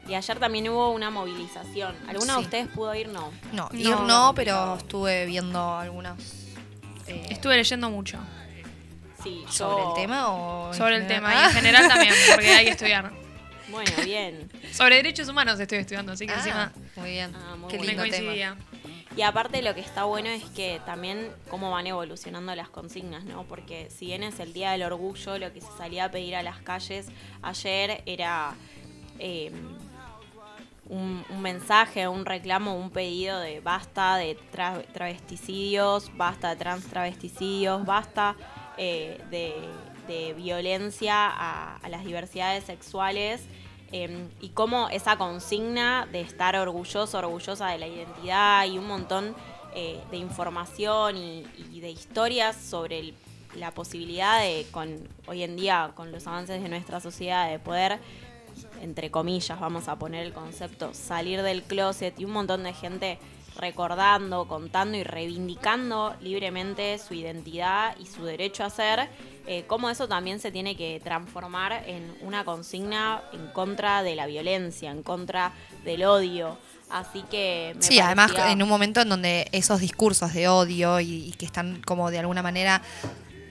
y 0.07 0.13
ayer 0.13 0.39
también 0.39 0.69
hubo 0.69 0.91
una 0.91 1.09
movilización. 1.09 1.95
¿Alguna 2.07 2.33
de 2.35 2.39
Sí. 2.39 2.45
ustedes 2.45 2.67
pudo 2.67 2.93
ir? 2.95 3.07
No. 3.09 3.31
No, 3.53 3.69
No. 3.71 3.77
ir 3.79 3.89
no, 4.01 4.33
pero 4.35 4.75
estuve 4.77 5.25
viendo 5.25 5.77
algunas. 5.77 6.17
eh, 7.07 7.25
Estuve 7.29 7.55
leyendo 7.57 7.89
mucho 7.89 8.17
Sí, 9.23 9.43
yo... 9.45 9.51
¿Sobre 9.51 9.83
el 9.83 9.93
tema 9.95 10.29
o.? 10.33 10.73
sobre 10.73 10.97
el 10.97 11.07
tema 11.07 11.33
y 11.33 11.45
en 11.45 11.51
general 11.51 11.87
también, 11.87 12.13
porque 12.33 12.49
hay 12.53 12.65
que 12.65 12.71
estudiar. 12.71 13.11
Bueno, 13.69 13.91
bien. 14.03 14.51
Sobre 14.71 14.97
derechos 14.97 15.27
humanos 15.27 15.59
estoy 15.59 15.79
estudiando, 15.79 16.11
así 16.11 16.27
que 16.27 16.33
Ah, 16.33 16.37
encima 16.37 16.71
muy 16.95 17.09
bien. 17.11 17.33
Ah, 17.35 17.55
muy 17.55 17.69
Qué 17.71 17.79
me 17.79 17.87
lindo 17.87 18.03
tema. 18.03 18.15
coincidía. 18.17 18.55
Y 19.17 19.21
aparte 19.23 19.61
lo 19.63 19.73
que 19.73 19.81
está 19.81 20.03
bueno 20.03 20.29
es 20.29 20.43
que 20.43 20.79
también 20.85 21.31
cómo 21.49 21.71
van 21.71 21.87
evolucionando 21.87 22.53
las 22.53 22.69
consignas, 22.69 23.23
¿no? 23.23 23.43
Porque 23.47 23.89
si 23.89 24.05
bien 24.07 24.21
es 24.23 24.39
el 24.39 24.53
Día 24.53 24.71
del 24.71 24.83
Orgullo, 24.83 25.39
lo 25.39 25.51
que 25.53 25.61
se 25.61 25.69
salía 25.77 26.05
a 26.05 26.11
pedir 26.11 26.35
a 26.35 26.43
las 26.43 26.59
calles 26.59 27.07
ayer 27.41 28.03
era 28.05 28.53
eh, 29.19 29.51
un, 30.89 31.23
mensaje, 31.41 32.07
un 32.07 32.25
reclamo, 32.25 32.77
un 32.77 32.89
pedido 32.89 33.39
de 33.39 33.59
basta 33.59 34.17
de 34.17 34.37
tra- 34.53 34.85
travesticidios, 34.93 36.15
basta 36.15 36.49
de 36.49 36.55
trans 36.57 36.85
travesticidios, 36.85 37.85
basta 37.85 38.35
eh, 38.77 39.19
de, 39.29 40.33
violencia 40.35 41.27
a, 41.27 41.89
las 41.89 42.05
diversidades 42.05 42.63
sexuales. 42.65 43.41
eh, 43.91 44.27
y 44.41 44.49
cómo 44.49 44.89
esa 44.89 45.17
consigna 45.17 46.07
de 46.11 46.21
estar 46.21 46.55
orgulloso, 46.55 47.17
orgullosa 47.17 47.67
de 47.69 47.77
la 47.79 47.87
identidad 47.87 48.65
y 48.65 48.77
un 48.77 48.87
montón 48.87 49.35
eh, 49.73 49.99
de 50.11 50.17
información 50.17 51.17
y, 51.17 51.79
de 51.81 51.89
historias 51.89 52.55
sobre 52.55 53.13
la 53.55 53.71
posibilidad 53.71 54.39
de, 54.39 54.65
con 54.71 55.07
hoy 55.27 55.43
en 55.43 55.55
día, 55.55 55.91
con 55.95 56.11
los 56.11 56.27
avances 56.27 56.61
de 56.61 56.69
nuestra 56.69 56.99
sociedad, 56.99 57.49
de 57.49 57.59
poder 57.59 57.99
entre 58.81 59.11
comillas, 59.11 59.59
vamos 59.59 59.87
a 59.87 59.97
poner 59.97 60.25
el 60.25 60.33
concepto, 60.33 60.93
salir 60.93 61.41
del 61.41 61.63
closet 61.63 62.19
y 62.19 62.25
un 62.25 62.31
montón 62.31 62.63
de 62.63 62.73
gente 62.73 63.19
recordando, 63.57 64.47
contando 64.47 64.97
y 64.97 65.03
reivindicando 65.03 66.15
libremente 66.21 66.97
su 66.99 67.13
identidad 67.13 67.95
y 67.99 68.05
su 68.05 68.25
derecho 68.25 68.63
a 68.63 68.69
ser, 68.69 69.09
eh, 69.47 69.63
cómo 69.67 69.89
eso 69.89 70.07
también 70.07 70.39
se 70.39 70.51
tiene 70.51 70.75
que 70.75 70.99
transformar 71.03 71.83
en 71.87 72.15
una 72.21 72.43
consigna 72.43 73.21
en 73.31 73.47
contra 73.47 74.03
de 74.03 74.15
la 74.15 74.25
violencia, 74.25 74.91
en 74.91 75.03
contra 75.03 75.53
del 75.83 76.03
odio. 76.03 76.57
Así 76.89 77.23
que... 77.31 77.73
me 77.75 77.81
Sí, 77.81 77.99
además 77.99 78.31
en 78.47 78.61
un 78.61 78.69
momento 78.69 79.01
en 79.01 79.09
donde 79.09 79.47
esos 79.51 79.79
discursos 79.79 80.33
de 80.33 80.47
odio 80.47 80.99
y, 80.99 81.29
y 81.29 81.31
que 81.31 81.45
están 81.45 81.81
como 81.81 82.11
de 82.11 82.19
alguna 82.19 82.43
manera 82.43 82.81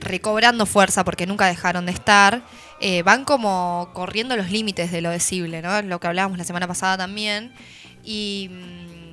recobrando 0.00 0.66
fuerza 0.66 1.05
porque 1.05 1.26
nunca 1.26 1.46
dejaron 1.46 1.86
de 1.86 1.92
estar, 1.92 2.42
eh, 2.80 3.02
van 3.02 3.24
como 3.24 3.90
corriendo 3.92 4.36
los 4.36 4.50
límites 4.50 4.90
de 4.90 5.00
lo 5.00 5.10
decible, 5.10 5.62
¿no? 5.62 5.80
Lo 5.82 6.00
que 6.00 6.06
hablábamos 6.06 6.38
la 6.38 6.44
semana 6.44 6.66
pasada 6.66 6.96
también. 6.96 7.52
Y, 8.02 8.50
mm, 8.50 9.04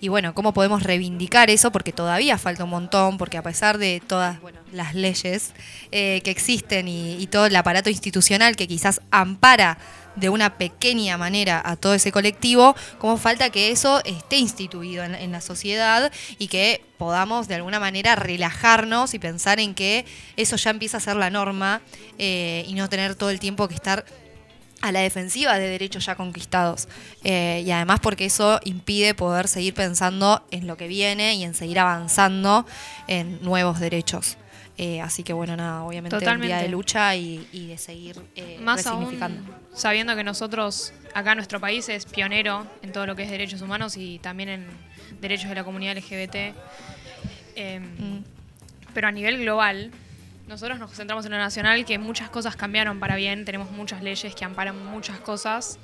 y 0.00 0.08
bueno, 0.08 0.34
cómo 0.34 0.52
podemos 0.52 0.82
reivindicar 0.82 1.50
eso 1.50 1.70
porque 1.72 1.92
todavía 1.92 2.38
falta 2.38 2.64
un 2.64 2.70
montón, 2.70 3.18
porque 3.18 3.36
a 3.36 3.42
pesar 3.42 3.78
de 3.78 4.02
todas 4.06 4.38
las 4.72 4.94
leyes 4.94 5.52
eh, 5.92 6.20
que 6.24 6.30
existen 6.30 6.88
y, 6.88 7.16
y 7.16 7.26
todo 7.26 7.46
el 7.46 7.56
aparato 7.56 7.90
institucional 7.90 8.56
que 8.56 8.66
quizás 8.66 9.00
ampara 9.10 9.78
de 10.16 10.28
una 10.28 10.58
pequeña 10.58 11.16
manera 11.16 11.62
a 11.64 11.76
todo 11.76 11.94
ese 11.94 12.12
colectivo, 12.12 12.74
cómo 12.98 13.16
falta 13.16 13.50
que 13.50 13.70
eso 13.70 14.02
esté 14.04 14.36
instituido 14.36 15.04
en, 15.04 15.14
en 15.14 15.32
la 15.32 15.40
sociedad 15.40 16.12
y 16.38 16.48
que 16.48 16.82
podamos 16.98 17.48
de 17.48 17.54
alguna 17.54 17.80
manera 17.80 18.14
relajarnos 18.14 19.14
y 19.14 19.18
pensar 19.18 19.58
en 19.58 19.74
que 19.74 20.04
eso 20.36 20.56
ya 20.56 20.70
empieza 20.70 20.98
a 20.98 21.00
ser 21.00 21.16
la 21.16 21.30
norma 21.30 21.80
eh, 22.18 22.64
y 22.68 22.74
no 22.74 22.88
tener 22.88 23.14
todo 23.14 23.30
el 23.30 23.40
tiempo 23.40 23.68
que 23.68 23.74
estar 23.74 24.04
a 24.82 24.92
la 24.92 25.00
defensiva 25.00 25.58
de 25.58 25.68
derechos 25.68 26.06
ya 26.06 26.14
conquistados. 26.14 26.88
Eh, 27.24 27.62
y 27.66 27.70
además 27.70 28.00
porque 28.00 28.26
eso 28.26 28.60
impide 28.64 29.14
poder 29.14 29.48
seguir 29.48 29.74
pensando 29.74 30.44
en 30.50 30.66
lo 30.66 30.76
que 30.76 30.88
viene 30.88 31.34
y 31.34 31.44
en 31.44 31.54
seguir 31.54 31.78
avanzando 31.78 32.66
en 33.06 33.42
nuevos 33.42 33.80
derechos. 33.80 34.36
Eh, 34.82 35.02
así 35.02 35.22
que 35.22 35.34
bueno, 35.34 35.56
nada, 35.56 35.82
obviamente 35.82 36.16
un 36.16 36.20
día 36.20 36.26
Totalmente. 36.30 36.62
de 36.62 36.68
lucha 36.70 37.14
y, 37.14 37.46
y 37.52 37.66
de 37.66 37.76
seguir 37.76 38.16
eh, 38.34 38.58
Más 38.62 38.86
aún 38.86 39.18
sabiendo 39.74 40.16
que 40.16 40.24
nosotros, 40.24 40.94
acá 41.12 41.34
nuestro 41.34 41.60
país 41.60 41.86
es 41.90 42.06
pionero 42.06 42.66
en 42.80 42.90
todo 42.90 43.04
lo 43.04 43.14
que 43.14 43.24
es 43.24 43.30
derechos 43.30 43.60
humanos 43.60 43.98
y 43.98 44.18
también 44.20 44.48
en 44.48 44.66
derechos 45.20 45.50
de 45.50 45.54
la 45.56 45.64
comunidad 45.64 45.98
LGBT. 45.98 46.34
Eh, 47.56 47.80
Mm. 47.80 48.24
Pero 48.94 49.08
a 49.08 49.12
nivel 49.12 49.38
global, 49.38 49.90
nosotros 50.48 50.78
nos 50.78 50.88
concentramos 50.88 51.26
en 51.26 51.32
lo 51.32 51.38
nacional, 51.38 51.84
que 51.84 51.98
muchas 51.98 52.30
cosas 52.30 52.56
cambiaron 52.56 52.98
para 52.98 53.16
bien, 53.16 53.44
tenemos 53.44 53.70
muchas 53.70 54.02
leyes 54.02 54.34
que 54.34 54.44
amparan 54.46 54.82
muchas 54.86 55.20
cosas. 55.20 55.78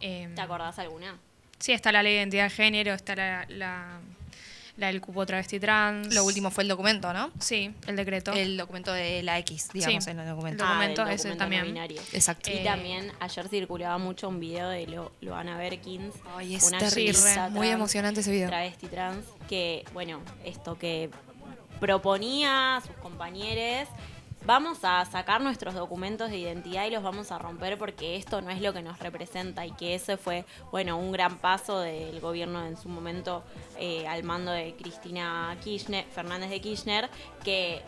Eh, 0.00 0.28
¿Te 0.34 0.40
acordás 0.40 0.78
alguna? 0.78 1.16
Sí, 1.58 1.72
está 1.72 1.90
la 1.90 2.02
ley 2.02 2.12
de 2.12 2.18
identidad 2.20 2.44
de 2.44 2.50
género, 2.50 2.94
está 2.94 3.16
la, 3.16 3.44
la, 3.48 4.00
la 4.76 4.88
del 4.88 5.00
cupo 5.00 5.24
travesti 5.24 5.58
trans. 5.58 6.14
Lo 6.14 6.24
último 6.24 6.50
fue 6.50 6.62
el 6.64 6.68
documento, 6.68 7.12
¿no? 7.12 7.30
Sí, 7.40 7.72
el 7.86 7.96
decreto. 7.96 8.32
El 8.32 8.56
documento 8.56 8.92
de 8.92 9.22
la 9.22 9.38
X, 9.38 9.68
digamos, 9.72 10.04
Sí. 10.04 10.10
en 10.10 10.20
el 10.20 10.28
documento. 10.28 10.62
El 10.64 10.68
documento, 10.70 11.02
Ah, 11.02 11.12
ese 11.14 11.28
documento 11.30 11.38
también. 11.62 11.74
no. 11.74 12.00
Exacto. 12.12 12.50
Y 12.50 12.62
también 12.62 13.10
ayer 13.20 13.48
circulaba 13.48 13.98
mucho 13.98 14.28
un 14.28 14.38
video 14.40 14.68
de 14.68 14.86
Lo- 14.86 15.12
Loana 15.20 15.56
Berkins, 15.56 16.14
Ay, 16.36 16.54
es 16.56 16.64
una 16.64 16.78
terrible. 16.78 17.10
activista 17.10 17.48
Muy 17.48 17.60
trans, 17.68 17.74
emocionante 17.74 18.20
ese 18.20 18.30
video. 18.32 18.48
travesti 18.48 18.86
trans, 18.88 19.24
que, 19.48 19.84
bueno, 19.94 20.20
esto 20.44 20.76
que 20.78 21.10
proponía 21.80 22.76
a 22.76 22.80
sus 22.80 22.96
compañeros, 22.96 23.88
vamos 24.46 24.84
a 24.84 25.04
sacar 25.04 25.40
nuestros 25.40 25.74
documentos 25.74 26.30
de 26.30 26.38
identidad 26.38 26.86
y 26.86 26.90
los 26.90 27.02
vamos 27.02 27.32
a 27.32 27.38
romper 27.38 27.76
porque 27.78 28.16
esto 28.16 28.40
no 28.40 28.50
es 28.50 28.62
lo 28.62 28.72
que 28.72 28.80
nos 28.80 29.00
representa 29.00 29.66
y 29.66 29.72
que 29.72 29.96
ese 29.96 30.16
fue, 30.16 30.44
bueno, 30.70 30.96
un 30.96 31.10
gran 31.10 31.38
paso 31.38 31.80
del 31.80 32.20
gobierno 32.20 32.64
en 32.64 32.76
su 32.76 32.88
momento 32.88 33.42
eh, 33.78 34.06
al 34.06 34.22
mando 34.22 34.52
de 34.52 34.74
Cristina 34.76 35.56
Kirchner, 35.62 36.04
Fernández 36.04 36.50
de 36.50 36.60
Kirchner, 36.60 37.10
que 37.42 37.82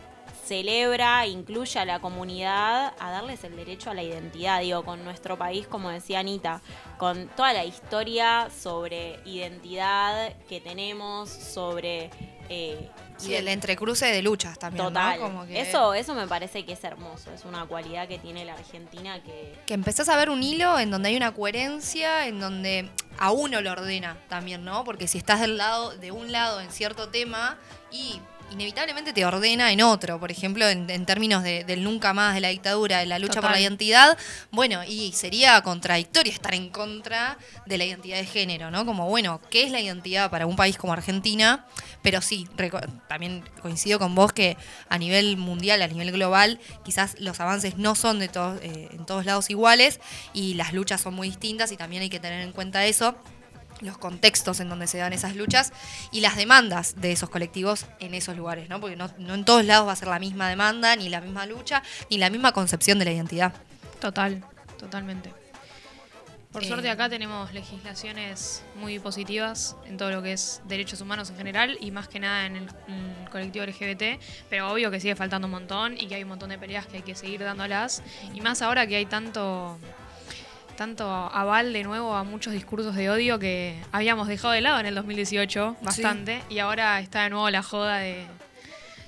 celebra, 0.45 1.25
incluye 1.25 1.79
a 1.79 1.85
la 1.85 1.99
comunidad 1.99 2.93
a 2.99 3.11
darles 3.11 3.43
el 3.45 3.55
derecho 3.55 3.89
a 3.89 3.93
la 3.93 4.03
identidad, 4.03 4.61
digo, 4.61 4.83
con 4.83 5.03
nuestro 5.03 5.37
país, 5.37 5.65
como 5.65 5.89
decía 5.89 6.19
Anita, 6.19 6.61
con 6.97 7.29
toda 7.29 7.53
la 7.53 7.65
historia 7.65 8.49
sobre 8.49 9.19
identidad 9.25 10.35
que 10.49 10.59
tenemos, 10.59 11.29
sobre... 11.29 12.11
eh, 12.49 12.89
Sí, 13.19 13.35
el 13.35 13.47
entrecruce 13.47 14.05
de 14.07 14.21
luchas 14.21 14.57
también, 14.57 14.85
Total. 14.85 15.19
¿no? 15.19 15.25
Como 15.25 15.45
que, 15.45 15.59
Eso, 15.59 15.93
eso 15.93 16.15
me 16.15 16.27
parece 16.27 16.65
que 16.65 16.73
es 16.73 16.83
hermoso, 16.83 17.31
es 17.33 17.45
una 17.45 17.65
cualidad 17.65 18.07
que 18.07 18.17
tiene 18.17 18.45
la 18.45 18.53
Argentina 18.53 19.21
que... 19.21 19.55
que 19.65 19.73
empezás 19.73 20.09
a 20.09 20.17
ver 20.17 20.29
un 20.29 20.41
hilo 20.41 20.79
en 20.79 20.89
donde 20.89 21.09
hay 21.09 21.17
una 21.17 21.33
coherencia, 21.33 22.27
en 22.27 22.39
donde 22.39 22.89
a 23.17 23.31
uno 23.31 23.61
lo 23.61 23.71
ordena 23.71 24.17
también, 24.29 24.63
¿no? 24.63 24.83
Porque 24.83 25.07
si 25.07 25.17
estás 25.17 25.41
del 25.41 25.57
lado, 25.57 25.91
de 25.97 26.11
un 26.11 26.31
lado 26.31 26.61
en 26.61 26.71
cierto 26.71 27.09
tema 27.09 27.57
y 27.91 28.21
inevitablemente 28.51 29.13
te 29.13 29.25
ordena 29.25 29.71
en 29.71 29.81
otro. 29.81 30.19
Por 30.19 30.31
ejemplo, 30.31 30.67
en, 30.67 30.89
en 30.89 31.05
términos 31.05 31.43
de- 31.43 31.63
del 31.63 31.83
nunca 31.83 32.13
más, 32.13 32.33
de 32.35 32.41
la 32.41 32.49
dictadura, 32.49 32.99
de 32.99 33.05
la 33.05 33.19
lucha 33.19 33.41
por 33.41 33.51
la 33.51 33.59
identidad. 33.61 34.17
Bueno, 34.51 34.83
y 34.87 35.11
sería 35.13 35.61
contradictorio 35.61 36.31
estar 36.31 36.53
en 36.53 36.69
contra 36.69 37.37
de 37.65 37.77
la 37.77 37.85
identidad 37.85 38.17
de 38.17 38.25
género, 38.25 38.71
¿no? 38.71 38.85
Como, 38.85 39.07
bueno, 39.07 39.39
¿qué 39.49 39.63
es 39.63 39.71
la 39.71 39.79
identidad 39.79 40.29
para 40.29 40.45
un 40.45 40.55
país 40.55 40.77
como 40.77 40.93
Argentina? 40.93 41.65
Pero 42.01 42.21
sí, 42.21 42.47
también 43.07 43.43
coincido 43.61 43.99
con 43.99 44.15
vos 44.15 44.31
que 44.33 44.57
a 44.89 44.97
nivel 44.97 45.37
mundial, 45.37 45.81
a 45.81 45.87
nivel 45.87 46.11
global, 46.11 46.59
quizás 46.83 47.15
los 47.19 47.39
avances 47.39 47.77
no 47.77 47.95
son 47.95 48.19
de 48.19 48.29
todos, 48.29 48.59
eh, 48.61 48.89
en 48.91 49.05
todos 49.05 49.25
lados 49.25 49.49
iguales 49.49 49.99
y 50.33 50.53
las 50.53 50.73
luchas 50.73 51.01
son 51.01 51.13
muy 51.13 51.27
distintas 51.29 51.71
y 51.71 51.77
también 51.77 52.01
hay 52.03 52.09
que 52.09 52.19
tener 52.19 52.41
en 52.41 52.51
cuenta 52.53 52.85
eso 52.85 53.15
los 53.81 53.97
contextos 53.97 54.59
en 54.59 54.69
donde 54.69 54.87
se 54.87 54.97
dan 54.97 55.13
esas 55.13 55.35
luchas 55.35 55.71
y 56.11 56.21
las 56.21 56.35
demandas 56.35 56.99
de 56.99 57.11
esos 57.11 57.29
colectivos 57.29 57.85
en 57.99 58.13
esos 58.13 58.35
lugares, 58.35 58.69
¿no? 58.69 58.79
Porque 58.79 58.95
no, 58.95 59.09
no 59.17 59.33
en 59.33 59.45
todos 59.45 59.63
lados 59.65 59.87
va 59.87 59.93
a 59.93 59.95
ser 59.95 60.07
la 60.09 60.19
misma 60.19 60.49
demanda, 60.49 60.95
ni 60.95 61.09
la 61.09 61.21
misma 61.21 61.45
lucha, 61.45 61.81
ni 62.09 62.17
la 62.17 62.29
misma 62.29 62.51
concepción 62.51 62.99
de 62.99 63.05
la 63.05 63.11
identidad. 63.11 63.53
Total, 63.99 64.43
totalmente. 64.77 65.33
Por 66.51 66.63
Eh, 66.63 66.67
suerte 66.67 66.89
acá 66.89 67.07
tenemos 67.09 67.53
legislaciones 67.53 68.63
muy 68.75 68.97
positivas 68.97 69.75
en 69.85 69.97
todo 69.97 70.09
lo 70.09 70.23
que 70.23 70.33
es 70.33 70.61
derechos 70.65 70.99
humanos 70.99 71.29
en 71.29 71.37
general 71.37 71.77
y 71.79 71.91
más 71.91 72.07
que 72.07 72.19
nada 72.19 72.47
en 72.47 72.55
el, 72.55 72.69
en 72.87 73.15
el 73.21 73.29
colectivo 73.29 73.65
LGBT, 73.65 74.19
pero 74.49 74.71
obvio 74.71 74.89
que 74.89 74.99
sigue 74.99 75.15
faltando 75.15 75.45
un 75.45 75.51
montón 75.51 75.95
y 75.95 76.07
que 76.07 76.15
hay 76.15 76.23
un 76.23 76.29
montón 76.29 76.49
de 76.49 76.57
peleas 76.57 76.87
que 76.87 76.97
hay 76.97 77.03
que 77.03 77.13
seguir 77.13 77.41
dándolas 77.43 78.01
y 78.33 78.41
más 78.41 78.63
ahora 78.63 78.87
que 78.87 78.95
hay 78.95 79.05
tanto 79.05 79.77
tanto 80.79 81.03
aval 81.11 81.73
de 81.73 81.83
nuevo 81.83 82.15
a 82.15 82.23
muchos 82.23 82.53
discursos 82.53 82.95
de 82.95 83.09
odio 83.09 83.37
que 83.37 83.77
habíamos 83.91 84.29
dejado 84.29 84.53
de 84.53 84.61
lado 84.61 84.79
en 84.79 84.85
el 84.85 84.95
2018 84.95 85.75
bastante 85.81 86.41
y 86.49 86.59
ahora 86.59 87.01
está 87.01 87.23
de 87.23 87.31
nuevo 87.31 87.49
la 87.49 87.61
joda 87.61 87.97
de, 87.97 88.25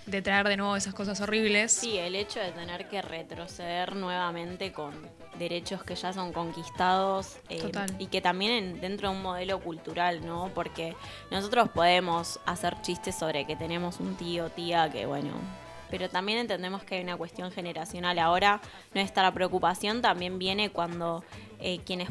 de 0.06 0.22
traer 0.22 0.50
de 0.50 0.58
nuevo 0.58 0.76
esas 0.76 0.94
cosas 0.94 1.22
horribles. 1.22 1.72
Sí, 1.72 1.98
el 1.98 2.16
hecho 2.16 2.42
de 2.42 2.52
tener 2.52 2.90
que 2.90 3.02
retroceder 3.02 3.96
nuevamente 3.96 4.74
con 4.74 4.92
derechos 5.40 5.82
que 5.86 5.96
ya 5.96 6.12
son 6.12 6.34
conquistados 6.34 7.38
eh, 7.48 7.62
Total. 7.62 7.90
y 8.00 8.08
que 8.08 8.20
también 8.20 8.52
en- 8.52 8.82
dentro 8.82 9.10
de 9.10 9.16
un 9.16 9.22
modelo 9.22 9.62
cultural, 9.62 10.26
¿no? 10.26 10.52
Porque 10.54 10.94
nosotros 11.32 11.70
podemos 11.70 12.42
hacer 12.46 12.82
chistes 12.82 13.16
sobre 13.18 13.46
que 13.48 13.56
tenemos 13.56 14.02
un 14.02 14.16
tío, 14.18 14.50
tía, 14.50 14.90
que 14.92 15.06
bueno, 15.06 15.32
pero 15.92 16.10
también 16.10 16.39
entendemos 16.39 16.84
que 16.84 16.96
hay 16.96 17.04
una 17.04 17.18
cuestión 17.18 17.52
generacional. 17.52 18.18
Ahora 18.18 18.62
nuestra 18.94 19.32
preocupación 19.32 20.02
también 20.02 20.39
viene 20.39 20.72
cuando 20.72 21.24
eh, 21.60 21.80
quienes 21.86 22.10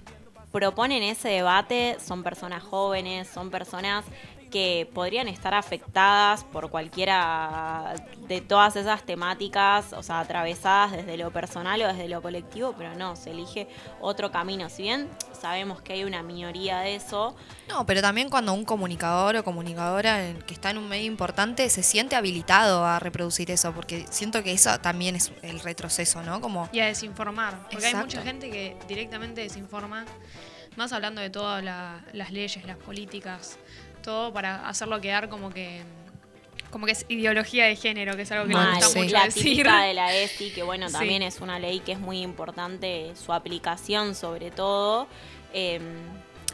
proponen 0.52 1.02
ese 1.02 1.28
debate 1.30 1.96
son 1.98 2.22
personas 2.22 2.62
jóvenes, 2.62 3.28
son 3.28 3.50
personas 3.50 4.04
que 4.50 4.88
podrían 4.92 5.28
estar 5.28 5.54
afectadas 5.54 6.44
por 6.44 6.70
cualquiera 6.70 7.94
de 8.28 8.40
todas 8.40 8.76
esas 8.76 9.02
temáticas, 9.04 9.92
o 9.92 10.02
sea, 10.02 10.20
atravesadas 10.20 10.92
desde 10.92 11.16
lo 11.16 11.30
personal 11.30 11.80
o 11.82 11.86
desde 11.88 12.08
lo 12.08 12.20
colectivo, 12.22 12.74
pero 12.76 12.94
no, 12.94 13.16
se 13.16 13.30
elige 13.30 13.68
otro 14.00 14.30
camino. 14.30 14.68
Si 14.68 14.82
bien 14.82 15.08
sabemos 15.32 15.80
que 15.82 15.94
hay 15.94 16.04
una 16.04 16.22
minoría 16.22 16.80
de 16.80 16.96
eso, 16.96 17.34
No, 17.68 17.86
pero 17.86 18.02
también 18.02 18.28
cuando 18.28 18.52
un 18.52 18.64
comunicador 18.64 19.36
o 19.36 19.44
comunicadora 19.44 20.34
que 20.46 20.52
está 20.54 20.70
en 20.70 20.78
un 20.78 20.88
medio 20.88 21.06
importante 21.06 21.68
se 21.70 21.82
siente 21.82 22.16
habilitado 22.16 22.84
a 22.84 22.98
reproducir 22.98 23.50
eso, 23.50 23.72
porque 23.72 24.04
siento 24.10 24.42
que 24.42 24.52
eso 24.52 24.78
también 24.80 25.16
es 25.16 25.32
el 25.42 25.60
retroceso, 25.60 26.22
¿no? 26.22 26.40
Como 26.40 26.68
Y 26.72 26.80
a 26.80 26.86
desinformar. 26.86 27.68
Porque 27.70 27.86
hay 27.86 27.94
mucha 27.94 28.22
gente 28.22 28.50
que 28.50 28.76
directamente 28.88 29.40
desinforma, 29.42 30.04
más 30.76 30.92
hablando 30.92 31.20
de 31.20 31.30
todas 31.30 31.62
la- 31.64 32.04
las 32.12 32.30
leyes, 32.32 32.64
las 32.64 32.76
políticas, 32.76 33.58
todo 34.02 34.32
para 34.32 34.68
hacerlo 34.68 35.00
quedar 35.00 35.28
como 35.28 35.50
que 35.50 35.82
como 36.70 36.86
que 36.86 36.92
es 36.92 37.04
ideología 37.08 37.64
de 37.66 37.74
género, 37.74 38.14
que 38.14 38.22
es 38.22 38.30
algo 38.30 38.46
que 38.46 38.52
Mal, 38.52 38.74
nos 38.78 38.84
gusta 38.84 38.92
sí. 38.92 38.98
mucho 39.00 39.12
la 39.12 39.24
decir. 39.24 39.66
de 39.66 39.94
la 39.94 40.14
ESI, 40.22 40.50
que 40.52 40.62
bueno, 40.62 40.86
Sí. 40.88 40.92
también 40.94 41.22
es 41.22 41.40
una 41.40 41.58
ley 41.58 41.80
que 41.80 41.92
es 41.92 41.98
muy 41.98 42.20
importante, 42.22 43.12
su 43.16 43.32
aplicación 43.32 44.14
sobre 44.14 44.52
todo. 44.52 45.08
Eh, 45.52 45.80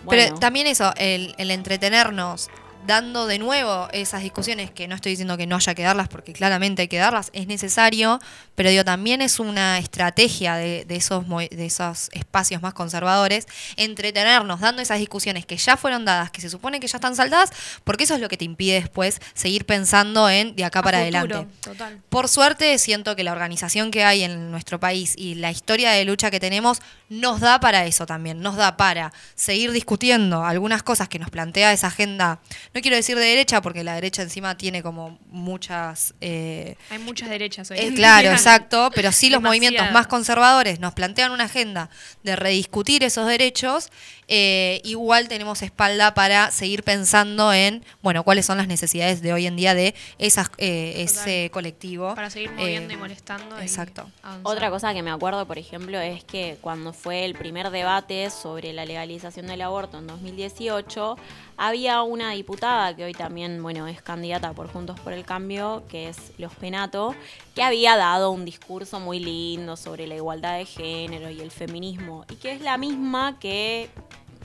Pero 0.08 0.34
también 0.38 0.66
eso, 0.68 0.90
el, 0.96 1.34
el 1.36 1.50
entretenernos 1.50 2.48
dando 2.86 3.26
de 3.26 3.38
nuevo 3.38 3.88
esas 3.92 4.22
discusiones, 4.22 4.70
que 4.70 4.88
no 4.88 4.94
estoy 4.94 5.12
diciendo 5.12 5.36
que 5.36 5.46
no 5.46 5.56
haya 5.56 5.74
que 5.74 5.82
darlas, 5.82 6.08
porque 6.08 6.32
claramente 6.32 6.82
hay 6.82 6.88
que 6.88 6.98
darlas, 6.98 7.30
es 7.32 7.46
necesario, 7.46 8.20
pero 8.54 8.70
digo, 8.70 8.84
también 8.84 9.22
es 9.22 9.38
una 9.40 9.78
estrategia 9.78 10.56
de, 10.56 10.84
de 10.84 10.96
esos, 10.96 11.24
de 11.28 11.66
esos 11.66 12.08
espacios 12.12 12.62
más 12.62 12.74
conservadores, 12.74 13.46
entretenernos 13.76 14.60
dando 14.60 14.82
esas 14.82 14.98
discusiones 14.98 15.46
que 15.46 15.56
ya 15.56 15.76
fueron 15.76 16.04
dadas, 16.04 16.30
que 16.30 16.40
se 16.40 16.50
supone 16.50 16.80
que 16.80 16.86
ya 16.86 16.96
están 16.96 17.16
saldadas, 17.16 17.50
porque 17.84 18.04
eso 18.04 18.14
es 18.14 18.20
lo 18.20 18.28
que 18.28 18.36
te 18.36 18.44
impide 18.44 18.74
después 18.74 19.20
seguir 19.34 19.66
pensando 19.66 20.28
en 20.30 20.56
de 20.56 20.64
acá 20.64 20.82
para 20.82 21.04
futuro, 21.04 21.18
adelante. 21.18 21.54
Total. 21.60 22.00
Por 22.08 22.28
suerte, 22.28 22.78
siento 22.78 23.16
que 23.16 23.24
la 23.24 23.32
organización 23.32 23.90
que 23.90 24.04
hay 24.04 24.22
en 24.22 24.50
nuestro 24.50 24.80
país 24.80 25.14
y 25.16 25.34
la 25.34 25.50
historia 25.50 25.90
de 25.90 26.04
lucha 26.04 26.30
que 26.30 26.40
tenemos 26.40 26.80
nos 27.08 27.40
da 27.40 27.60
para 27.60 27.86
eso 27.86 28.06
también, 28.06 28.40
nos 28.40 28.56
da 28.56 28.76
para 28.76 29.12
seguir 29.34 29.72
discutiendo 29.72 30.44
algunas 30.44 30.82
cosas 30.82 31.08
que 31.08 31.18
nos 31.18 31.30
plantea 31.30 31.72
esa 31.72 31.88
agenda, 31.88 32.40
no 32.76 32.82
quiero 32.82 32.96
decir 32.96 33.16
de 33.16 33.24
derecha, 33.24 33.62
porque 33.62 33.82
la 33.82 33.94
derecha 33.94 34.20
encima 34.20 34.54
tiene 34.58 34.82
como 34.82 35.18
muchas... 35.30 36.12
eh, 36.20 36.76
Hay 36.90 36.98
muchas 36.98 37.30
derechas 37.30 37.70
hoy. 37.70 37.78
eh, 37.78 37.90
claro, 37.94 38.28
exacto, 38.32 38.90
pero 38.94 39.12
sí 39.12 39.30
los 39.30 39.40
movimientos 39.40 39.90
más 39.92 40.06
conservadores 40.06 40.78
nos 40.78 40.92
plantean 40.92 41.32
una 41.32 41.44
agenda 41.44 41.88
de 42.22 42.36
rediscutir 42.36 43.02
esos 43.02 43.26
derechos, 43.26 43.90
eh, 44.28 44.80
igual 44.84 45.28
tenemos 45.28 45.62
espalda 45.62 46.14
para 46.14 46.50
seguir 46.50 46.82
pensando 46.82 47.52
en, 47.52 47.84
bueno, 48.02 48.24
cuáles 48.24 48.44
son 48.46 48.58
las 48.58 48.66
necesidades 48.66 49.22
de 49.22 49.32
hoy 49.32 49.46
en 49.46 49.56
día 49.56 49.74
de 49.74 49.94
esas, 50.18 50.50
eh, 50.58 50.94
ese 50.98 51.50
colectivo. 51.52 52.14
Para 52.14 52.30
seguir 52.30 52.50
moviendo 52.52 52.92
Eh, 52.92 52.96
y 52.96 52.98
molestando. 52.98 53.58
y 53.58 53.62
exacto. 53.62 54.10
Otra 54.42 54.70
cosa 54.70 54.92
que 54.94 55.02
me 55.02 55.10
acuerdo, 55.10 55.46
por 55.46 55.58
ejemplo, 55.58 56.00
es 56.00 56.24
que 56.24 56.58
cuando 56.60 56.92
fue 56.92 57.24
el 57.24 57.34
primer 57.34 57.70
debate 57.70 58.30
sobre 58.30 58.72
la 58.72 58.84
legalización 58.84 59.46
del 59.46 59.62
aborto 59.62 59.98
en 59.98 60.06
2018, 60.08 61.16
había 61.56 62.02
una 62.02 62.32
diputada 62.32 62.94
que 62.96 63.04
hoy 63.04 63.12
también, 63.14 63.62
bueno, 63.62 63.86
es 63.86 64.02
candidata 64.02 64.52
por 64.52 64.68
Juntos 64.70 64.98
por 65.00 65.12
el 65.12 65.24
Cambio, 65.24 65.84
que 65.88 66.08
es 66.08 66.16
Los 66.38 66.54
Penato, 66.54 67.14
que 67.54 67.62
había 67.62 67.96
dado 67.96 68.30
un 68.30 68.44
discurso 68.44 69.00
muy 69.00 69.20
lindo 69.20 69.76
sobre 69.76 70.06
la 70.06 70.16
igualdad 70.16 70.58
de 70.58 70.66
género 70.66 71.30
y 71.30 71.40
el 71.40 71.50
feminismo, 71.50 72.24
y 72.30 72.34
que 72.36 72.52
es 72.52 72.60
la 72.60 72.76
misma 72.76 73.38
que, 73.38 73.88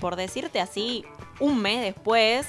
por 0.01 0.17
decirte 0.17 0.59
así, 0.59 1.05
un 1.39 1.61
mes 1.61 1.81
después 1.81 2.47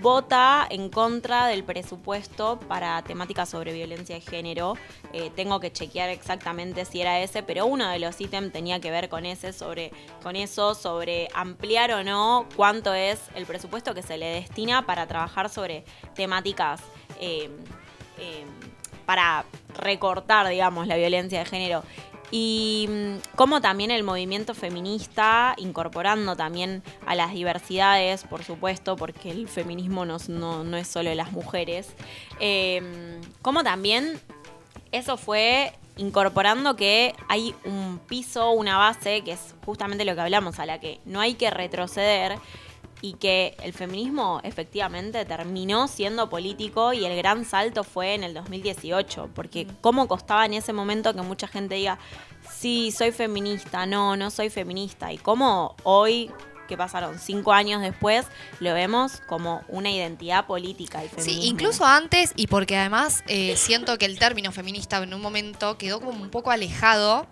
vota 0.00 0.66
en 0.70 0.88
contra 0.88 1.46
del 1.46 1.64
presupuesto 1.64 2.60
para 2.68 3.02
temáticas 3.02 3.48
sobre 3.48 3.72
violencia 3.72 4.14
de 4.14 4.20
género. 4.20 4.74
Eh, 5.12 5.30
tengo 5.34 5.58
que 5.60 5.72
chequear 5.72 6.10
exactamente 6.10 6.84
si 6.84 7.00
era 7.00 7.20
ese, 7.20 7.42
pero 7.42 7.66
uno 7.66 7.88
de 7.88 7.98
los 7.98 8.20
ítems 8.20 8.52
tenía 8.52 8.80
que 8.80 8.90
ver 8.90 9.08
con 9.08 9.26
ese, 9.26 9.52
sobre, 9.52 9.92
con 10.22 10.36
eso, 10.36 10.74
sobre 10.74 11.28
ampliar 11.34 11.90
o 11.92 12.04
no 12.04 12.46
cuánto 12.54 12.94
es 12.94 13.20
el 13.34 13.46
presupuesto 13.46 13.94
que 13.94 14.02
se 14.02 14.16
le 14.16 14.26
destina 14.26 14.86
para 14.86 15.06
trabajar 15.06 15.48
sobre 15.48 15.84
temáticas 16.14 16.80
eh, 17.20 17.50
eh, 18.18 18.44
para 19.06 19.44
recortar, 19.76 20.46
digamos, 20.48 20.86
la 20.86 20.96
violencia 20.96 21.40
de 21.40 21.44
género. 21.44 21.82
Y 22.30 22.86
mm, 22.88 23.14
cómo 23.36 23.60
también 23.60 23.90
el 23.90 24.02
movimiento 24.04 24.54
feminista, 24.54 25.54
incorporando 25.56 26.36
también 26.36 26.82
a 27.06 27.14
las 27.14 27.32
diversidades, 27.32 28.24
por 28.24 28.44
supuesto, 28.44 28.96
porque 28.96 29.30
el 29.30 29.48
feminismo 29.48 30.04
no, 30.04 30.18
no- 30.28 30.62
no 30.64 30.76
es 30.76 30.86
solo 30.88 31.12
las 31.14 31.32
mujeres, 31.32 31.88
eh, 32.38 33.20
cómo 33.42 33.64
también 33.64 34.20
eso 34.92 35.16
fue 35.16 35.72
incorporando 35.96 36.76
que 36.76 37.14
hay 37.28 37.54
un 37.64 37.98
piso, 38.06 38.52
una 38.52 38.78
base, 38.78 39.22
que 39.22 39.32
es 39.32 39.54
justamente 39.66 40.04
lo 40.04 40.14
que 40.14 40.20
hablamos, 40.22 40.58
a 40.58 40.66
la 40.66 40.80
que 40.80 40.98
no 41.04 41.20
hay 41.20 41.34
que 41.34 41.50
retroceder 41.50 42.38
y 43.02 43.14
que 43.14 43.56
el 43.62 43.72
feminismo 43.72 44.40
efectivamente 44.44 45.24
terminó 45.24 45.88
siendo 45.88 46.28
político 46.28 46.92
y 46.92 47.04
el 47.04 47.16
gran 47.16 47.44
salto 47.44 47.84
fue 47.84 48.14
en 48.14 48.24
el 48.24 48.34
2018, 48.34 49.30
porque 49.34 49.66
cómo 49.80 50.06
costaba 50.06 50.44
en 50.44 50.54
ese 50.54 50.72
momento 50.72 51.14
que 51.14 51.22
mucha 51.22 51.48
gente 51.48 51.76
diga, 51.76 51.98
sí, 52.50 52.90
soy 52.90 53.12
feminista, 53.12 53.86
no, 53.86 54.16
no 54.16 54.30
soy 54.30 54.50
feminista, 54.50 55.12
y 55.12 55.18
cómo 55.18 55.76
hoy, 55.82 56.30
que 56.68 56.76
pasaron 56.76 57.18
cinco 57.18 57.52
años 57.52 57.80
después, 57.80 58.26
lo 58.60 58.74
vemos 58.74 59.22
como 59.26 59.62
una 59.68 59.90
identidad 59.90 60.46
política 60.46 61.02
el. 61.02 61.10
Sí, 61.24 61.40
incluso 61.44 61.84
antes 61.84 62.32
y 62.36 62.46
porque 62.46 62.76
además 62.76 63.24
eh, 63.26 63.56
siento 63.56 63.96
que 63.98 64.06
el 64.06 64.18
término 64.18 64.52
feminista 64.52 65.02
en 65.02 65.14
un 65.14 65.20
momento 65.20 65.78
quedó 65.78 66.00
como 66.00 66.22
un 66.22 66.30
poco 66.30 66.50
alejado 66.50 67.26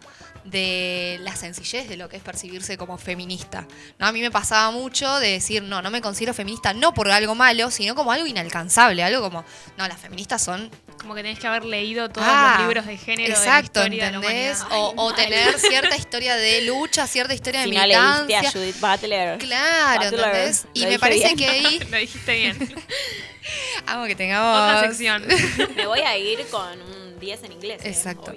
de 0.51 1.19
la 1.23 1.35
sencillez 1.37 1.89
de 1.89 1.97
lo 1.97 2.09
que 2.09 2.17
es 2.17 2.23
percibirse 2.23 2.77
como 2.77 2.99
feminista. 2.99 3.67
¿no? 3.99 4.07
A 4.07 4.13
mí 4.13 4.21
me 4.21 4.31
pasaba 4.31 4.71
mucho 4.71 5.19
de 5.19 5.33
decir, 5.33 5.63
no, 5.63 5.83
no 5.83 5.91
me 5.91 6.01
considero 6.01 6.35
feminista, 6.35 6.73
no 6.75 6.93
por 6.95 7.11
algo 7.11 7.35
malo, 7.35 7.71
sino 7.71 7.95
como 7.95 8.13
algo 8.13 8.27
inalcanzable, 8.27 9.03
algo 9.03 9.21
como, 9.23 9.45
no, 9.77 9.87
las 9.89 9.99
feministas 10.01 10.43
son 10.43 10.71
Como 11.01 11.15
que 11.15 11.23
tenés 11.23 11.39
que 11.39 11.47
haber 11.47 11.65
leído 11.65 12.09
todos 12.09 12.27
Ah, 12.29 12.57
los 12.59 12.67
libros 12.69 12.87
de 12.87 12.97
género 12.97 13.33
Exacto, 13.35 13.81
de 13.81 13.89
la 13.91 13.95
historia 13.95 14.07
de 14.07 14.13
la 14.13 14.19
¿entendés? 14.29 14.65
O, 14.71 14.95
o 14.97 15.13
tener 15.15 15.59
cierta 15.59 15.97
historia 15.97 16.37
de 16.37 16.63
lucha, 16.63 17.07
cierta 17.07 17.35
historia 17.35 17.61
de 17.61 17.67
no 17.67 17.73
leíste 17.73 17.95
a 17.97 18.23
militancia. 18.25 18.51
Judith 18.53 18.81
Butler. 18.81 19.39
Claro, 19.39 20.05
Butler, 20.05 20.25
¿entendés? 20.27 20.67
Y 20.75 20.81
lo 20.85 20.89
me 20.91 20.99
parece 20.99 21.35
bien. 21.35 21.37
que 21.37 21.49
ahí. 21.49 21.79
Lo 21.91 21.97
dijiste 21.99 22.35
bien. 22.37 22.75
Amo 23.87 24.05
que 24.07 24.15
tengamos. 24.15 24.77
Otra 24.77 24.89
sección. 24.89 25.25
Me 25.77 25.87
voy 25.87 26.01
a 26.01 26.17
ir 26.19 26.45
con 26.51 26.81
un 26.83 27.19
10 27.19 27.45
en 27.45 27.53
inglés. 27.53 27.81
eh, 27.85 27.89
Exacto. 27.89 28.35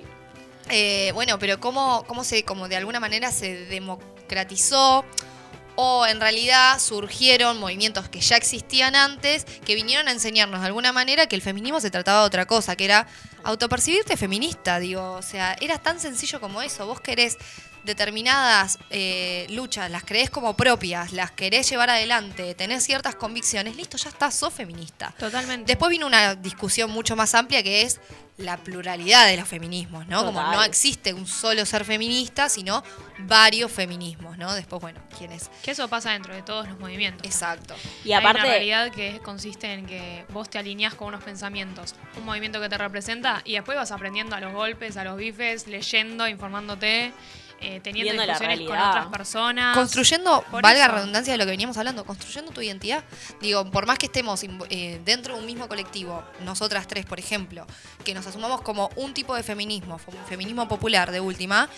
Eh, 0.69 1.11
bueno, 1.13 1.39
pero 1.39 1.59
cómo, 1.59 2.03
cómo 2.07 2.23
se, 2.23 2.43
como 2.43 2.67
de 2.67 2.77
alguna 2.77 2.99
manera 2.99 3.31
se 3.31 3.65
democratizó 3.65 5.03
o 5.75 6.05
en 6.05 6.19
realidad 6.19 6.79
surgieron 6.79 7.59
movimientos 7.59 8.09
que 8.09 8.19
ya 8.19 8.37
existían 8.37 8.95
antes 8.95 9.45
que 9.65 9.75
vinieron 9.75 10.07
a 10.07 10.11
enseñarnos 10.11 10.61
de 10.61 10.67
alguna 10.67 10.91
manera 10.91 11.27
que 11.27 11.35
el 11.35 11.41
feminismo 11.41 11.79
se 11.79 11.89
trataba 11.89 12.21
de 12.21 12.27
otra 12.27 12.45
cosa, 12.45 12.75
que 12.75 12.85
era 12.85 13.07
autopercibirte 13.43 14.17
feminista, 14.17 14.79
digo, 14.79 15.13
o 15.13 15.21
sea, 15.21 15.55
era 15.59 15.79
tan 15.79 15.99
sencillo 15.99 16.39
como 16.39 16.61
eso, 16.61 16.85
vos 16.85 17.01
querés 17.01 17.37
determinadas 17.83 18.77
eh, 18.89 19.47
luchas, 19.49 19.89
las 19.89 20.03
creés 20.03 20.29
como 20.29 20.55
propias, 20.55 21.13
las 21.13 21.31
querés 21.31 21.69
llevar 21.69 21.89
adelante, 21.89 22.53
tenés 22.55 22.83
ciertas 22.83 23.15
convicciones, 23.15 23.75
listo, 23.75 23.97
ya 23.97 24.09
está, 24.09 24.31
sos 24.31 24.53
feminista. 24.53 25.13
Totalmente. 25.17 25.65
Después 25.65 25.89
vino 25.89 26.07
una 26.07 26.35
discusión 26.35 26.91
mucho 26.91 27.15
más 27.15 27.33
amplia 27.35 27.63
que 27.63 27.83
es 27.83 27.99
la 28.41 28.57
pluralidad 28.57 29.27
de 29.27 29.37
los 29.37 29.47
feminismos, 29.47 30.07
¿no? 30.07 30.25
Como 30.25 30.41
no 30.41 30.63
existe 30.63 31.13
un 31.13 31.27
solo 31.27 31.65
ser 31.65 31.85
feminista, 31.85 32.49
sino 32.49 32.83
varios 33.19 33.71
feminismos, 33.71 34.37
¿no? 34.37 34.53
Después, 34.53 34.81
bueno, 34.81 34.99
¿quiénes? 35.17 35.49
Que 35.61 35.71
eso 35.71 35.87
pasa 35.87 36.11
dentro 36.11 36.33
de 36.33 36.41
todos 36.41 36.67
los 36.67 36.79
movimientos. 36.79 37.25
Exacto. 37.25 37.75
Y 38.03 38.13
Hay 38.13 38.19
una 38.19 38.31
aparte, 38.31 38.47
realidad 38.47 38.91
que 38.91 39.19
consiste 39.19 39.71
en 39.73 39.85
que 39.85 40.25
vos 40.29 40.49
te 40.49 40.57
alineás 40.57 40.95
con 40.95 41.09
unos 41.09 41.23
pensamientos, 41.23 41.95
un 42.17 42.25
movimiento 42.25 42.59
que 42.59 42.69
te 42.69 42.77
representa 42.77 43.41
y 43.45 43.53
después 43.53 43.77
vas 43.77 43.91
aprendiendo 43.91 44.35
a 44.35 44.39
los 44.39 44.53
golpes, 44.53 44.97
a 44.97 45.03
los 45.03 45.17
bifes, 45.17 45.67
leyendo, 45.67 46.27
informándote, 46.27 47.13
eh, 47.61 47.79
teniendo 47.81 48.11
Viendo 48.13 48.25
la 48.25 48.33
discusiones 48.33 48.67
con 48.67 48.77
otras 48.79 49.07
personas. 49.07 49.77
Construyendo, 49.77 50.43
Por 50.49 50.61
valga 50.61 50.85
eso. 50.85 50.95
redundancia 50.95 51.33
de 51.33 51.37
lo 51.37 51.45
que 51.45 51.51
veníamos 51.51 51.77
hablando, 51.77 52.03
construyendo 52.05 52.51
tu 52.51 52.61
identidad. 52.61 53.03
Digo, 53.39 53.69
por 53.71 53.85
más 53.85 53.97
que 53.99 54.07
estemos 54.07 54.41
eh, 54.69 54.99
dentro 55.05 55.35
de 55.35 55.39
un 55.39 55.45
mismo 55.45 55.67
colectivo, 55.67 56.23
nosotras 56.43 56.87
tres, 56.87 57.05
por 57.05 57.19
ejemplo, 57.19 57.65
que 58.03 58.13
nos 58.13 58.25
asumamos 58.27 58.61
como 58.61 58.89
un 58.95 59.13
tipo 59.13 59.35
de 59.35 59.43
feminismo, 59.43 59.99
fem- 59.99 60.23
feminismo 60.27 60.67
popular 60.67 61.11
de 61.11 61.19
última, 61.19 61.69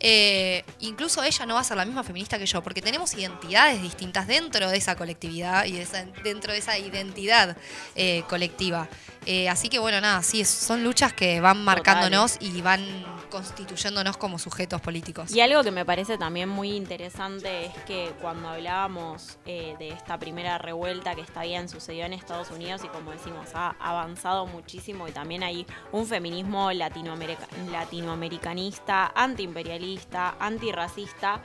eh, 0.00 0.64
incluso 0.80 1.22
ella 1.22 1.46
no 1.46 1.54
va 1.54 1.60
a 1.60 1.64
ser 1.64 1.76
la 1.76 1.84
misma 1.84 2.02
feminista 2.02 2.38
que 2.38 2.46
yo, 2.46 2.62
porque 2.62 2.82
tenemos 2.82 3.14
identidades 3.14 3.80
distintas 3.82 4.26
dentro 4.26 4.68
de 4.70 4.76
esa 4.76 4.96
colectividad 4.96 5.64
y 5.64 5.72
de 5.72 5.82
esa- 5.82 6.04
dentro 6.24 6.52
de 6.52 6.58
esa 6.58 6.78
identidad 6.78 7.56
eh, 7.94 8.22
colectiva. 8.28 8.88
Eh, 9.26 9.48
así 9.48 9.68
que 9.68 9.78
bueno, 9.78 10.00
nada, 10.00 10.22
sí, 10.22 10.44
son 10.44 10.82
luchas 10.82 11.12
que 11.12 11.40
van 11.40 11.62
marcándonos 11.62 12.36
y 12.40 12.60
van 12.60 12.84
constituyéndonos 13.32 14.16
como 14.16 14.38
sujetos 14.38 14.80
políticos. 14.80 15.34
Y 15.34 15.40
algo 15.40 15.64
que 15.64 15.70
me 15.72 15.84
parece 15.84 16.18
también 16.18 16.48
muy 16.48 16.76
interesante 16.76 17.66
es 17.66 17.74
que 17.84 18.12
cuando 18.20 18.48
hablábamos 18.50 19.38
eh, 19.46 19.74
de 19.78 19.88
esta 19.88 20.18
primera 20.18 20.58
revuelta 20.58 21.14
que 21.14 21.22
está 21.22 21.42
bien 21.42 21.68
sucedió 21.68 22.04
en 22.04 22.12
Estados 22.12 22.50
Unidos 22.50 22.82
y 22.84 22.88
como 22.88 23.10
decimos 23.10 23.48
ha 23.54 23.74
avanzado 23.80 24.46
muchísimo 24.46 25.08
y 25.08 25.12
también 25.12 25.42
hay 25.42 25.66
un 25.90 26.06
feminismo 26.06 26.70
latinoamerica- 26.70 27.48
latinoamericanista, 27.70 29.12
antiimperialista, 29.16 30.36
antirracista, 30.38 31.40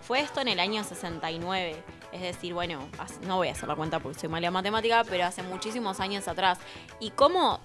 fue 0.00 0.20
esto 0.20 0.40
en 0.40 0.48
el 0.48 0.58
año 0.60 0.82
69. 0.82 1.76
Es 2.12 2.20
decir, 2.20 2.52
bueno, 2.54 2.80
no 3.26 3.36
voy 3.36 3.48
a 3.48 3.52
hacer 3.52 3.68
la 3.68 3.76
cuenta 3.76 4.00
porque 4.00 4.18
soy 4.18 4.28
mala 4.28 4.48
en 4.48 4.52
matemática, 4.52 5.04
pero 5.08 5.24
hace 5.24 5.42
muchísimos 5.42 6.00
años 6.00 6.26
atrás. 6.28 6.58
Y 7.00 7.10
cómo 7.10 7.60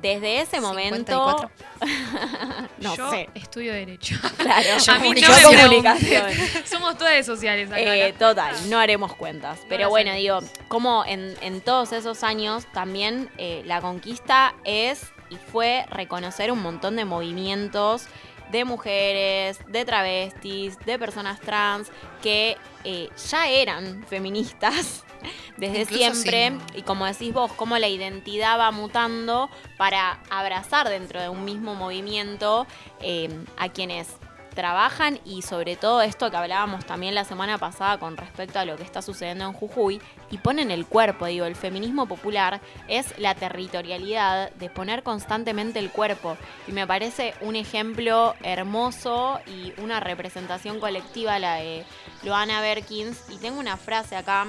desde 0.00 0.40
ese 0.40 0.60
momento... 0.60 1.48
54. 1.48 1.50
no 2.78 2.96
Yo 2.96 3.10
sé. 3.10 3.28
estudio 3.34 3.72
Derecho. 3.72 4.16
Claro, 4.36 4.68
A 4.88 4.98
mí 4.98 5.10
no 5.10 5.20
yo 5.20 5.28
me 5.28 5.56
comunicación. 5.56 6.26
Somos 6.64 6.96
todas 6.98 7.14
de 7.14 7.22
sociales 7.24 7.70
acá. 7.70 7.80
Eh, 7.80 8.12
¿no? 8.12 8.28
total, 8.28 8.54
no 8.70 8.78
haremos 8.78 9.14
cuentas. 9.14 9.60
Pero 9.68 9.88
bueno, 9.88 10.10
haremos. 10.10 10.44
digo, 10.44 10.64
como 10.68 11.04
en, 11.06 11.34
en 11.40 11.60
todos 11.60 11.92
esos 11.92 12.22
años 12.22 12.66
también 12.72 13.30
eh, 13.38 13.62
la 13.66 13.80
conquista 13.80 14.54
es 14.64 15.12
y 15.28 15.36
fue 15.36 15.86
reconocer 15.90 16.52
un 16.52 16.62
montón 16.62 16.96
de 16.96 17.04
movimientos 17.04 18.08
de 18.50 18.64
mujeres, 18.64 19.58
de 19.68 19.84
travestis, 19.84 20.78
de 20.86 20.98
personas 20.98 21.40
trans 21.40 21.90
que 22.22 22.56
eh, 22.84 23.08
ya 23.28 23.48
eran 23.48 24.04
feministas 24.06 25.05
desde 25.56 25.82
Incluso 25.82 26.22
siempre. 26.22 26.50
sí. 26.72 26.78
Y 26.78 26.82
como 26.82 27.06
decís 27.06 27.32
vos, 27.32 27.52
cómo 27.52 27.78
la 27.78 27.88
identidad 27.88 28.58
va 28.58 28.70
mutando 28.70 29.50
para 29.76 30.20
abrazar 30.30 30.88
dentro 30.88 31.20
de 31.20 31.28
un 31.28 31.44
mismo 31.44 31.74
movimiento 31.74 32.66
eh, 33.00 33.28
a 33.56 33.68
quienes 33.68 34.08
trabajan 34.56 35.20
y 35.24 35.42
sobre 35.42 35.76
todo 35.76 36.02
esto 36.02 36.30
que 36.30 36.36
hablábamos 36.36 36.84
también 36.84 37.14
la 37.14 37.24
semana 37.24 37.58
pasada 37.58 37.98
con 37.98 38.16
respecto 38.16 38.58
a 38.58 38.64
lo 38.64 38.76
que 38.76 38.82
está 38.82 39.02
sucediendo 39.02 39.44
en 39.44 39.52
Jujuy 39.52 40.00
y 40.30 40.38
ponen 40.38 40.72
el 40.72 40.86
cuerpo, 40.86 41.26
digo, 41.26 41.44
el 41.44 41.54
feminismo 41.54 42.06
popular 42.06 42.60
es 42.88 43.16
la 43.18 43.36
territorialidad 43.36 44.50
de 44.52 44.70
poner 44.70 45.04
constantemente 45.04 45.78
el 45.78 45.90
cuerpo 45.90 46.36
y 46.66 46.72
me 46.72 46.86
parece 46.86 47.34
un 47.42 47.54
ejemplo 47.54 48.34
hermoso 48.42 49.38
y 49.46 49.72
una 49.80 50.00
representación 50.00 50.80
colectiva 50.80 51.38
la 51.38 51.56
de 51.56 51.84
Loana 52.24 52.60
Berkins 52.60 53.24
y 53.30 53.36
tengo 53.36 53.60
una 53.60 53.76
frase 53.76 54.16
acá 54.16 54.46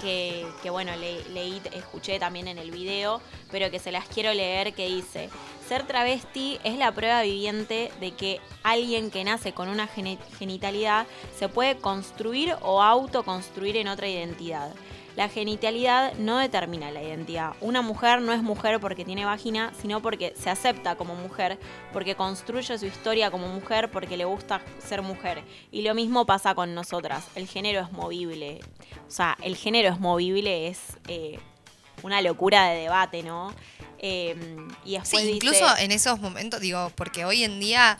que, 0.00 0.46
que, 0.62 0.70
bueno, 0.70 0.94
le- 0.96 1.24
leí, 1.30 1.60
escuché 1.72 2.18
también 2.18 2.48
en 2.48 2.58
el 2.58 2.70
video, 2.70 3.20
pero 3.50 3.70
que 3.70 3.78
se 3.78 3.92
las 3.92 4.06
quiero 4.08 4.32
leer, 4.34 4.72
que 4.74 4.88
dice, 4.88 5.30
ser 5.68 5.86
travesti 5.86 6.58
es 6.64 6.76
la 6.76 6.92
prueba 6.92 7.22
viviente 7.22 7.90
de 8.00 8.12
que 8.12 8.40
alguien 8.62 9.10
que 9.10 9.24
nace 9.24 9.52
con 9.52 9.68
una 9.68 9.86
genitalidad 10.38 11.06
se 11.38 11.48
puede 11.48 11.76
construir 11.78 12.54
o 12.62 12.82
autoconstruir 12.82 13.76
en 13.76 13.88
otra 13.88 14.08
identidad. 14.08 14.72
La 15.18 15.28
genitalidad 15.28 16.14
no 16.14 16.38
determina 16.38 16.92
la 16.92 17.02
identidad. 17.02 17.54
Una 17.60 17.82
mujer 17.82 18.20
no 18.22 18.32
es 18.32 18.40
mujer 18.40 18.78
porque 18.78 19.04
tiene 19.04 19.24
vagina, 19.24 19.72
sino 19.82 20.00
porque 20.00 20.32
se 20.40 20.48
acepta 20.48 20.94
como 20.94 21.16
mujer, 21.16 21.58
porque 21.92 22.14
construye 22.14 22.78
su 22.78 22.86
historia 22.86 23.28
como 23.32 23.48
mujer, 23.48 23.90
porque 23.90 24.16
le 24.16 24.24
gusta 24.24 24.60
ser 24.78 25.02
mujer. 25.02 25.42
Y 25.72 25.82
lo 25.82 25.92
mismo 25.96 26.24
pasa 26.24 26.54
con 26.54 26.72
nosotras. 26.72 27.24
El 27.34 27.48
género 27.48 27.80
es 27.80 27.90
movible. 27.90 28.60
O 29.08 29.10
sea, 29.10 29.36
el 29.42 29.56
género 29.56 29.88
es 29.92 29.98
movible, 29.98 30.68
es 30.68 30.78
eh, 31.08 31.40
una 32.04 32.22
locura 32.22 32.66
de 32.68 32.82
debate, 32.82 33.24
¿no? 33.24 33.52
Eh, 33.98 34.36
y 34.84 34.98
Sí, 35.02 35.16
dice- 35.16 35.30
incluso 35.32 35.66
en 35.78 35.90
esos 35.90 36.20
momentos, 36.20 36.60
digo, 36.60 36.92
porque 36.94 37.24
hoy 37.24 37.42
en 37.42 37.58
día 37.58 37.98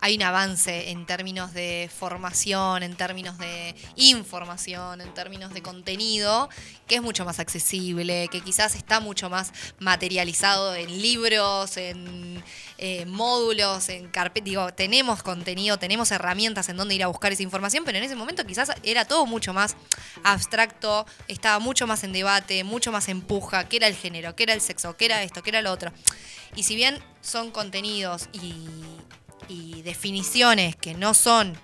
hay 0.00 0.16
un 0.16 0.22
avance 0.22 0.90
en 0.90 1.06
términos 1.06 1.52
de 1.52 1.90
formación, 1.94 2.82
en 2.82 2.94
términos 2.94 3.36
de 3.38 3.74
información, 3.96 5.00
en 5.00 5.12
términos 5.12 5.52
de 5.52 5.62
contenido, 5.62 6.48
que 6.86 6.96
es 6.96 7.02
mucho 7.02 7.24
más 7.24 7.40
accesible, 7.40 8.28
que 8.30 8.40
quizás 8.40 8.74
está 8.74 9.00
mucho 9.00 9.28
más 9.28 9.52
materializado 9.80 10.74
en 10.74 11.02
libros, 11.02 11.76
en 11.76 12.42
eh, 12.78 13.06
módulos, 13.06 13.88
en 13.88 14.08
carpetas. 14.08 14.44
Digo, 14.44 14.72
tenemos 14.72 15.22
contenido, 15.22 15.78
tenemos 15.78 16.12
herramientas 16.12 16.68
en 16.68 16.76
donde 16.76 16.94
ir 16.94 17.02
a 17.02 17.08
buscar 17.08 17.32
esa 17.32 17.42
información, 17.42 17.84
pero 17.84 17.98
en 17.98 18.04
ese 18.04 18.14
momento 18.14 18.46
quizás 18.46 18.70
era 18.84 19.04
todo 19.04 19.26
mucho 19.26 19.52
más 19.52 19.76
abstracto, 20.22 21.06
estaba 21.26 21.58
mucho 21.58 21.86
más 21.86 22.04
en 22.04 22.12
debate, 22.12 22.62
mucho 22.62 22.92
más 22.92 23.08
en 23.08 23.20
puja, 23.20 23.68
qué 23.68 23.78
era 23.78 23.88
el 23.88 23.96
género, 23.96 24.36
qué 24.36 24.44
era 24.44 24.52
el 24.52 24.60
sexo, 24.60 24.96
qué 24.96 25.06
era 25.06 25.22
esto, 25.22 25.42
qué 25.42 25.50
era 25.50 25.60
lo 25.60 25.72
otro. 25.72 25.92
Y 26.54 26.62
si 26.62 26.76
bien 26.76 26.98
son 27.20 27.50
contenidos 27.50 28.28
y, 28.32 28.66
y 29.48 29.82
definiciones 29.82 30.76
que 30.76 30.94
no 30.94 31.14
son 31.14 31.56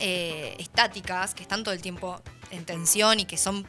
eh, 0.00 0.56
estáticas, 0.58 1.34
que 1.34 1.42
están 1.42 1.62
todo 1.62 1.74
el 1.74 1.82
tiempo 1.82 2.20
en 2.50 2.64
tensión 2.64 3.20
y 3.20 3.24
que 3.24 3.36
son 3.36 3.66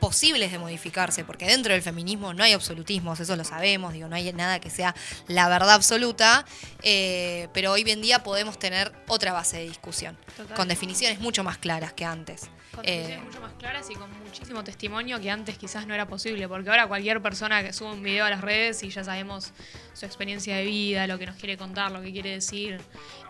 posibles 0.00 0.52
de 0.52 0.58
modificarse, 0.58 1.24
porque 1.24 1.46
dentro 1.46 1.72
del 1.72 1.82
feminismo 1.82 2.32
no 2.32 2.44
hay 2.44 2.52
absolutismos, 2.52 3.18
eso 3.20 3.36
lo 3.36 3.44
sabemos, 3.44 3.92
digo, 3.92 4.08
no 4.08 4.16
hay 4.16 4.32
nada 4.32 4.60
que 4.60 4.70
sea 4.70 4.94
la 5.26 5.48
verdad 5.48 5.72
absoluta, 5.72 6.44
eh, 6.82 7.48
pero 7.52 7.72
hoy 7.72 7.82
en 7.86 8.00
día 8.00 8.22
podemos 8.22 8.58
tener 8.58 8.92
otra 9.08 9.32
base 9.32 9.58
de 9.58 9.64
discusión, 9.64 10.16
Total. 10.36 10.56
con 10.56 10.68
definiciones 10.68 11.20
mucho 11.20 11.42
más 11.42 11.58
claras 11.58 11.92
que 11.92 12.04
antes. 12.04 12.48
Con 12.74 12.84
Eh, 12.86 12.90
definiciones 12.90 13.24
mucho 13.24 13.40
más 13.40 13.52
claras 13.54 13.90
y 13.90 13.94
con 13.94 14.24
muchísimo 14.24 14.62
testimonio 14.62 15.20
que 15.20 15.30
antes 15.30 15.58
quizás 15.58 15.86
no 15.86 15.94
era 15.94 16.06
posible, 16.06 16.46
porque 16.46 16.70
ahora 16.70 16.86
cualquier 16.86 17.20
persona 17.20 17.62
que 17.62 17.72
sube 17.72 17.92
un 17.92 18.02
video 18.02 18.24
a 18.24 18.30
las 18.30 18.40
redes 18.40 18.82
y 18.84 18.90
ya 18.90 19.02
sabemos 19.02 19.52
su 19.94 20.06
experiencia 20.06 20.56
de 20.56 20.64
vida, 20.64 21.06
lo 21.08 21.18
que 21.18 21.26
nos 21.26 21.36
quiere 21.36 21.56
contar, 21.56 21.90
lo 21.90 22.00
que 22.02 22.12
quiere 22.12 22.30
decir, 22.30 22.80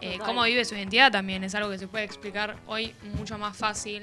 eh, 0.03 0.19
cómo 0.19 0.43
vive 0.43 0.67
su 0.67 0.75
identidad 0.75 1.11
también, 1.11 1.45
es 1.45 1.55
algo 1.55 1.71
que 1.71 1.79
se 1.79 1.89
puede 1.89 2.05
explicar 2.05 2.57
hoy 2.67 2.95
mucho 3.17 3.39
más 3.39 3.57
fácil 3.57 4.03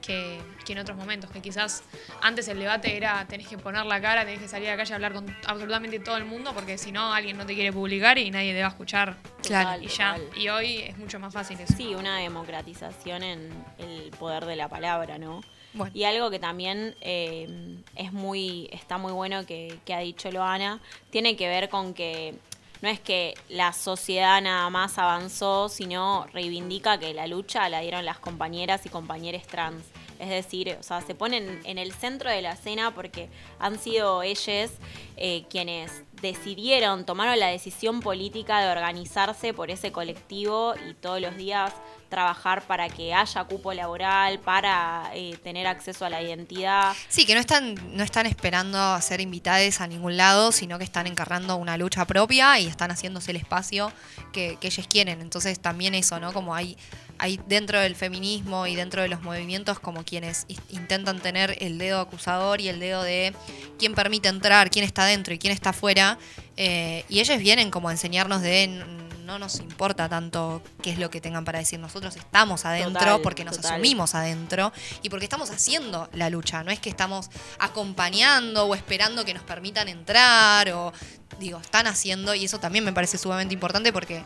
que, 0.00 0.40
que 0.64 0.72
en 0.72 0.78
otros 0.78 0.96
momentos, 0.96 1.30
que 1.30 1.40
quizás 1.40 1.82
antes 2.22 2.48
el 2.48 2.58
debate 2.58 2.96
era 2.96 3.26
tenés 3.28 3.48
que 3.48 3.58
poner 3.58 3.84
la 3.86 4.00
cara, 4.00 4.24
tenés 4.24 4.40
que 4.40 4.48
salir 4.48 4.68
a 4.68 4.72
la 4.72 4.76
calle 4.78 4.92
a 4.92 4.96
hablar 4.96 5.12
con 5.12 5.26
absolutamente 5.46 5.98
todo 6.00 6.16
el 6.16 6.24
mundo, 6.24 6.52
porque 6.54 6.78
si 6.78 6.92
no 6.92 7.12
alguien 7.12 7.36
no 7.36 7.46
te 7.46 7.54
quiere 7.54 7.72
publicar 7.72 8.18
y 8.18 8.30
nadie 8.30 8.52
te 8.52 8.60
va 8.60 8.66
a 8.66 8.70
escuchar 8.70 9.16
Claro. 9.42 9.82
Y 9.82 9.88
ya. 9.88 10.14
total. 10.14 10.38
Y 10.38 10.48
hoy 10.48 10.76
es 10.78 10.98
mucho 10.98 11.18
más 11.18 11.32
fácil 11.32 11.58
eso. 11.60 11.74
Sí, 11.76 11.94
una 11.94 12.18
democratización 12.18 13.22
en 13.22 13.64
el 13.78 14.10
poder 14.18 14.44
de 14.44 14.56
la 14.56 14.68
palabra, 14.68 15.18
¿no? 15.18 15.40
Bueno. 15.72 15.92
Y 15.94 16.02
algo 16.04 16.30
que 16.30 16.38
también 16.40 16.96
eh, 17.00 17.48
es 17.94 18.12
muy, 18.12 18.68
está 18.72 18.98
muy 18.98 19.12
bueno 19.12 19.46
que, 19.46 19.78
que 19.84 19.94
ha 19.94 20.00
dicho 20.00 20.30
Loana, 20.32 20.80
tiene 21.10 21.36
que 21.36 21.48
ver 21.48 21.68
con 21.68 21.94
que 21.94 22.34
no 22.82 22.88
es 22.88 23.00
que 23.00 23.34
la 23.48 23.72
sociedad 23.72 24.40
nada 24.40 24.68
más 24.70 24.98
avanzó, 24.98 25.68
sino 25.68 26.26
reivindica 26.32 26.98
que 26.98 27.12
la 27.12 27.26
lucha 27.26 27.68
la 27.68 27.80
dieron 27.80 28.04
las 28.04 28.18
compañeras 28.18 28.86
y 28.86 28.88
compañeros 28.88 29.42
trans. 29.46 29.84
Es 30.18 30.28
decir, 30.28 30.76
o 30.78 30.82
sea, 30.82 31.00
se 31.00 31.14
ponen 31.14 31.60
en 31.64 31.78
el 31.78 31.92
centro 31.92 32.30
de 32.30 32.42
la 32.42 32.52
escena 32.52 32.94
porque 32.94 33.30
han 33.58 33.78
sido 33.78 34.22
ellas 34.22 34.70
eh, 35.16 35.44
quienes 35.48 36.04
decidieron, 36.22 37.04
tomaron 37.04 37.38
la 37.38 37.46
decisión 37.48 38.00
política 38.00 38.60
de 38.60 38.70
organizarse 38.70 39.54
por 39.54 39.70
ese 39.70 39.92
colectivo 39.92 40.74
y 40.88 40.94
todos 40.94 41.20
los 41.20 41.36
días 41.36 41.72
trabajar 42.10 42.62
para 42.62 42.88
que 42.88 43.14
haya 43.14 43.44
cupo 43.44 43.72
laboral, 43.72 44.40
para 44.40 45.10
eh, 45.14 45.38
tener 45.42 45.66
acceso 45.66 46.04
a 46.04 46.10
la 46.10 46.20
identidad. 46.20 46.92
Sí, 47.08 47.24
que 47.24 47.34
no 47.34 47.40
están, 47.40 47.76
no 47.96 48.02
están 48.02 48.26
esperando 48.26 48.78
a 48.78 49.00
ser 49.00 49.20
invitadas 49.20 49.80
a 49.80 49.86
ningún 49.86 50.16
lado, 50.16 50.52
sino 50.52 50.76
que 50.76 50.84
están 50.84 51.06
encarnando 51.06 51.56
una 51.56 51.76
lucha 51.76 52.04
propia 52.04 52.58
y 52.58 52.66
están 52.66 52.90
haciéndose 52.90 53.30
el 53.30 53.36
espacio 53.38 53.92
que, 54.32 54.58
que 54.60 54.66
ellos 54.66 54.86
quieren. 54.88 55.20
Entonces 55.20 55.60
también 55.60 55.94
eso, 55.94 56.18
¿no? 56.20 56.32
Como 56.32 56.54
hay, 56.54 56.76
hay 57.20 57.38
dentro 57.46 57.78
del 57.78 57.94
feminismo 57.94 58.66
y 58.66 58.74
dentro 58.74 59.02
de 59.02 59.08
los 59.08 59.20
movimientos 59.22 59.78
como 59.78 60.04
quienes 60.04 60.46
intentan 60.70 61.20
tener 61.20 61.56
el 61.60 61.78
dedo 61.78 62.00
acusador 62.00 62.60
y 62.60 62.68
el 62.68 62.80
dedo 62.80 63.02
de 63.02 63.34
quién 63.78 63.94
permite 63.94 64.28
entrar, 64.28 64.70
quién 64.70 64.84
está 64.84 65.04
dentro 65.04 65.34
y 65.34 65.38
quién 65.38 65.52
está 65.52 65.70
afuera. 65.70 66.18
eh, 66.56 67.04
y 67.08 67.20
ellos 67.20 67.38
vienen 67.38 67.70
como 67.70 67.88
a 67.88 67.92
enseñarnos 67.92 68.42
de 68.42 68.64
"N- 68.64 68.84
no 69.24 69.38
nos 69.38 69.60
importa 69.60 70.08
tanto 70.08 70.60
qué 70.82 70.90
es 70.90 70.98
lo 70.98 71.08
que 71.08 71.20
tengan 71.20 71.44
para 71.44 71.58
decir. 71.60 71.78
Nosotros 71.78 72.16
estamos 72.16 72.64
adentro 72.66 73.00
Total, 73.00 73.20
porque 73.22 73.44
nos 73.44 73.56
total. 73.56 73.72
asumimos 73.74 74.14
adentro 74.16 74.72
y 75.02 75.08
porque 75.08 75.24
estamos 75.24 75.50
haciendo 75.50 76.08
la 76.12 76.28
lucha. 76.28 76.62
No 76.64 76.70
es 76.72 76.80
que 76.80 76.90
estamos 76.90 77.30
acompañando 77.58 78.66
o 78.66 78.74
esperando 78.74 79.24
que 79.24 79.32
nos 79.32 79.42
permitan 79.44 79.88
entrar 79.88 80.68
o 80.72 80.92
digo, 81.38 81.58
están 81.60 81.86
haciendo 81.86 82.34
y 82.34 82.44
eso 82.44 82.58
también 82.60 82.84
me 82.84 82.92
parece 82.92 83.16
sumamente 83.16 83.54
importante 83.54 83.92
porque 83.92 84.22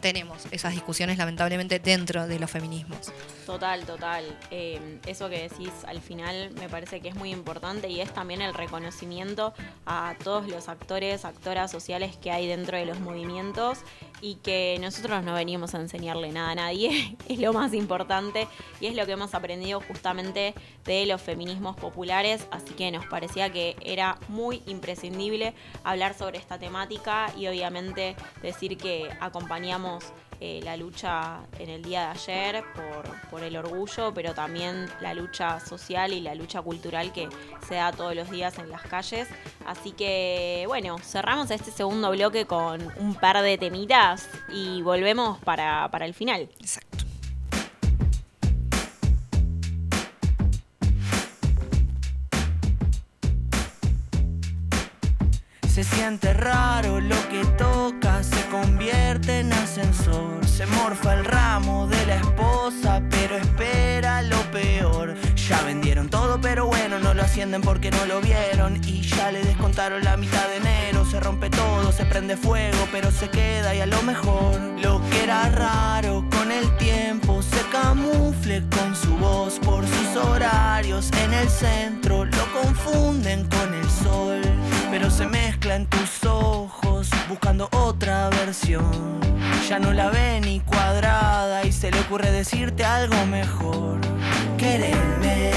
tenemos 0.00 0.46
esas 0.50 0.72
discusiones 0.72 1.18
lamentablemente 1.18 1.78
dentro 1.78 2.26
de 2.26 2.38
los 2.38 2.50
feminismos. 2.50 3.12
Total, 3.48 3.82
total. 3.86 4.24
Eh, 4.50 5.00
eso 5.06 5.30
que 5.30 5.48
decís 5.48 5.72
al 5.86 6.02
final 6.02 6.50
me 6.60 6.68
parece 6.68 7.00
que 7.00 7.08
es 7.08 7.14
muy 7.14 7.30
importante 7.30 7.88
y 7.88 8.02
es 8.02 8.12
también 8.12 8.42
el 8.42 8.52
reconocimiento 8.52 9.54
a 9.86 10.16
todos 10.22 10.46
los 10.48 10.68
actores, 10.68 11.24
actoras 11.24 11.70
sociales 11.70 12.18
que 12.18 12.30
hay 12.30 12.46
dentro 12.46 12.76
de 12.76 12.84
los 12.84 13.00
movimientos 13.00 13.78
y 14.20 14.34
que 14.34 14.76
nosotros 14.82 15.24
no 15.24 15.32
venimos 15.32 15.74
a 15.74 15.80
enseñarle 15.80 16.30
nada 16.30 16.50
a 16.50 16.54
nadie, 16.56 17.16
es 17.26 17.38
lo 17.38 17.54
más 17.54 17.72
importante 17.72 18.46
y 18.82 18.86
es 18.86 18.94
lo 18.94 19.06
que 19.06 19.12
hemos 19.12 19.32
aprendido 19.32 19.80
justamente 19.80 20.52
de 20.84 21.06
los 21.06 21.22
feminismos 21.22 21.74
populares, 21.74 22.46
así 22.50 22.74
que 22.74 22.90
nos 22.90 23.06
parecía 23.06 23.50
que 23.50 23.76
era 23.80 24.18
muy 24.28 24.62
imprescindible 24.66 25.54
hablar 25.84 26.12
sobre 26.12 26.36
esta 26.36 26.58
temática 26.58 27.32
y 27.34 27.46
obviamente 27.46 28.14
decir 28.42 28.76
que 28.76 29.08
acompañamos 29.20 30.12
eh, 30.40 30.60
la 30.62 30.76
lucha 30.76 31.40
en 31.58 31.68
el 31.68 31.82
día 31.82 32.00
de 32.00 32.06
ayer 32.06 32.64
por, 32.74 33.30
por 33.30 33.42
el 33.42 33.56
orgullo, 33.56 34.12
pero 34.14 34.34
también 34.34 34.88
la 35.00 35.14
lucha 35.14 35.60
social 35.60 36.12
y 36.12 36.20
la 36.20 36.34
lucha 36.34 36.62
cultural 36.62 37.12
que 37.12 37.28
se 37.66 37.74
da 37.74 37.92
todos 37.92 38.14
los 38.14 38.30
días 38.30 38.58
en 38.58 38.70
las 38.70 38.82
calles. 38.82 39.28
Así 39.66 39.92
que 39.92 40.64
bueno, 40.66 40.98
cerramos 40.98 41.50
este 41.50 41.70
segundo 41.70 42.10
bloque 42.10 42.46
con 42.46 42.80
un 42.98 43.14
par 43.14 43.42
de 43.42 43.58
temitas 43.58 44.28
y 44.48 44.82
volvemos 44.82 45.38
para, 45.40 45.88
para 45.90 46.06
el 46.06 46.14
final. 46.14 46.48
Exacto. 46.60 46.98
Se 55.78 55.84
siente 55.84 56.32
raro 56.32 57.00
lo 57.00 57.14
que 57.28 57.44
toca, 57.56 58.07
Se 59.78 60.66
morfa 60.66 61.14
el 61.14 61.24
ramo 61.24 61.86
de 61.86 62.04
la 62.06 62.16
esposa, 62.16 63.00
pero 63.10 63.36
espera 63.36 64.22
lo 64.22 64.40
peor. 64.50 65.14
Ya 65.36 65.62
vendieron 65.62 66.08
todo, 66.08 66.40
pero 66.40 66.66
bueno, 66.66 66.98
no 66.98 67.14
lo 67.14 67.22
ascienden 67.22 67.62
porque 67.62 67.92
no 67.92 68.04
lo 68.06 68.20
vieron. 68.20 68.82
Y 68.84 69.02
ya 69.02 69.30
le 69.30 69.44
descontaron 69.44 70.02
la 70.02 70.16
mitad 70.16 70.48
de 70.48 70.56
enero. 70.56 71.04
Se 71.04 71.20
rompe 71.20 71.48
todo, 71.48 71.92
se 71.92 72.04
prende 72.06 72.36
fuego, 72.36 72.88
pero 72.90 73.12
se 73.12 73.30
queda 73.30 73.72
y 73.72 73.80
a 73.80 73.86
lo 73.86 74.02
mejor. 74.02 74.58
Lo 74.82 75.00
que 75.10 75.22
era 75.22 75.48
raro 75.50 76.24
con 76.28 76.50
el 76.50 76.76
tiempo 76.78 77.40
se 77.40 77.62
camufle 77.70 78.64
con 78.68 78.96
su 78.96 79.16
voz 79.16 79.60
por 79.60 79.86
sus 79.86 80.16
horarios. 80.16 81.08
En 81.24 81.34
el 81.34 81.48
centro 81.48 82.24
lo 82.24 82.52
confunden 82.52 83.48
con 83.48 83.74
el 83.74 83.88
sol 83.88 84.57
pero 84.90 85.10
se 85.10 85.26
mezcla 85.26 85.76
en 85.76 85.86
tus 85.86 86.24
ojos 86.24 87.10
buscando 87.28 87.68
otra 87.72 88.28
versión. 88.30 89.20
Ya 89.68 89.78
no 89.78 89.92
la 89.92 90.10
ve 90.10 90.40
ni 90.40 90.60
cuadrada 90.60 91.64
y 91.64 91.72
se 91.72 91.90
le 91.90 92.00
ocurre 92.00 92.30
decirte 92.30 92.84
algo 92.84 93.26
mejor. 93.26 94.00
Quererme, 94.56 95.52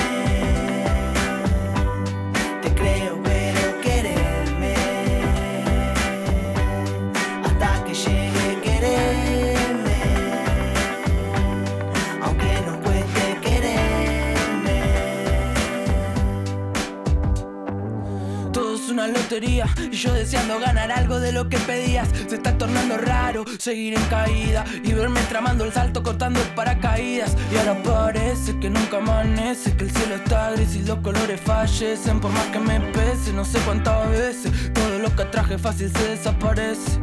lotería 19.11 19.67
y 19.91 19.95
yo 19.95 20.13
deseando 20.13 20.59
ganar 20.59 20.91
algo 20.91 21.19
de 21.19 21.31
lo 21.31 21.49
que 21.49 21.57
pedías. 21.57 22.09
Se 22.27 22.35
está 22.35 22.57
tornando 22.57 22.97
raro 22.97 23.45
seguir 23.59 23.95
en 23.95 24.03
caída 24.05 24.65
y 24.83 24.93
verme 24.93 25.21
tramando 25.29 25.65
el 25.65 25.73
salto 25.73 26.03
cortando 26.03 26.39
paracaídas. 26.55 27.35
Y 27.51 27.57
ahora 27.57 27.81
parece 27.83 28.57
que 28.59 28.69
nunca 28.69 28.97
amanece, 28.97 29.75
que 29.75 29.85
el 29.85 29.91
cielo 29.91 30.15
está 30.15 30.51
gris 30.51 30.75
y 30.75 30.83
los 30.83 30.99
colores 30.99 31.39
fallecen. 31.41 32.19
Por 32.19 32.31
más 32.31 32.45
que 32.47 32.59
me 32.59 32.79
pese, 32.91 33.33
no 33.33 33.45
sé 33.45 33.59
cuántas 33.59 34.09
veces 34.09 34.73
todo 34.73 34.99
lo 34.99 35.15
que 35.15 35.25
traje 35.25 35.57
fácil 35.57 35.91
se 35.91 36.09
desaparece. 36.09 36.99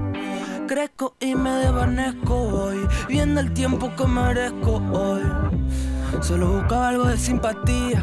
Crezco 0.66 1.14
y 1.18 1.34
me 1.34 1.50
desvanezco 1.50 2.34
hoy, 2.34 2.86
viendo 3.08 3.40
el 3.40 3.52
tiempo 3.54 3.90
que 3.96 4.06
merezco 4.06 4.82
hoy. 4.92 5.22
Solo 6.20 6.52
buscaba 6.52 6.88
algo 6.88 7.04
de 7.04 7.16
simpatía. 7.16 8.02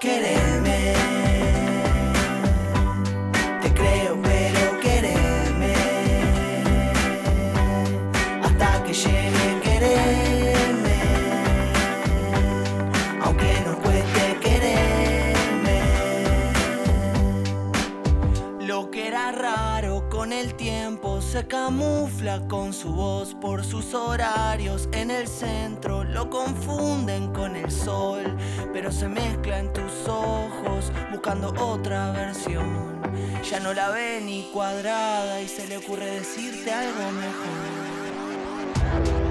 Quererme, 0.00 0.94
te 3.60 3.68
creo, 3.74 4.18
pero 4.22 4.80
quererme. 4.80 5.74
Hasta 8.42 8.82
que 8.82 8.94
llegue 8.94 9.60
quererme, 9.62 11.00
aunque 13.22 13.52
no 13.66 13.72
cueste 13.82 14.24
quererme. 14.40 15.78
Lo 18.66 18.90
que 18.90 19.06
era 19.08 19.32
raro 19.32 20.08
con 20.08 20.32
el 20.32 20.54
tiempo 20.54 20.99
se 21.30 21.46
camufla 21.46 22.40
con 22.48 22.72
su 22.72 22.92
voz 22.92 23.36
por 23.40 23.64
sus 23.64 23.94
horarios 23.94 24.88
en 24.90 25.12
el 25.12 25.28
centro. 25.28 26.02
Lo 26.02 26.28
confunden 26.28 27.32
con 27.32 27.54
el 27.54 27.70
sol, 27.70 28.36
pero 28.72 28.90
se 28.90 29.06
mezcla 29.06 29.60
en 29.60 29.72
tus 29.72 30.08
ojos 30.08 30.90
buscando 31.12 31.54
otra 31.64 32.10
versión. 32.10 33.00
Ya 33.48 33.60
no 33.60 33.72
la 33.72 33.90
ve 33.90 34.20
ni 34.24 34.50
cuadrada 34.52 35.40
y 35.40 35.46
se 35.46 35.68
le 35.68 35.76
ocurre 35.76 36.06
decirte 36.06 36.72
algo 36.72 37.12
mejor. 37.12 39.29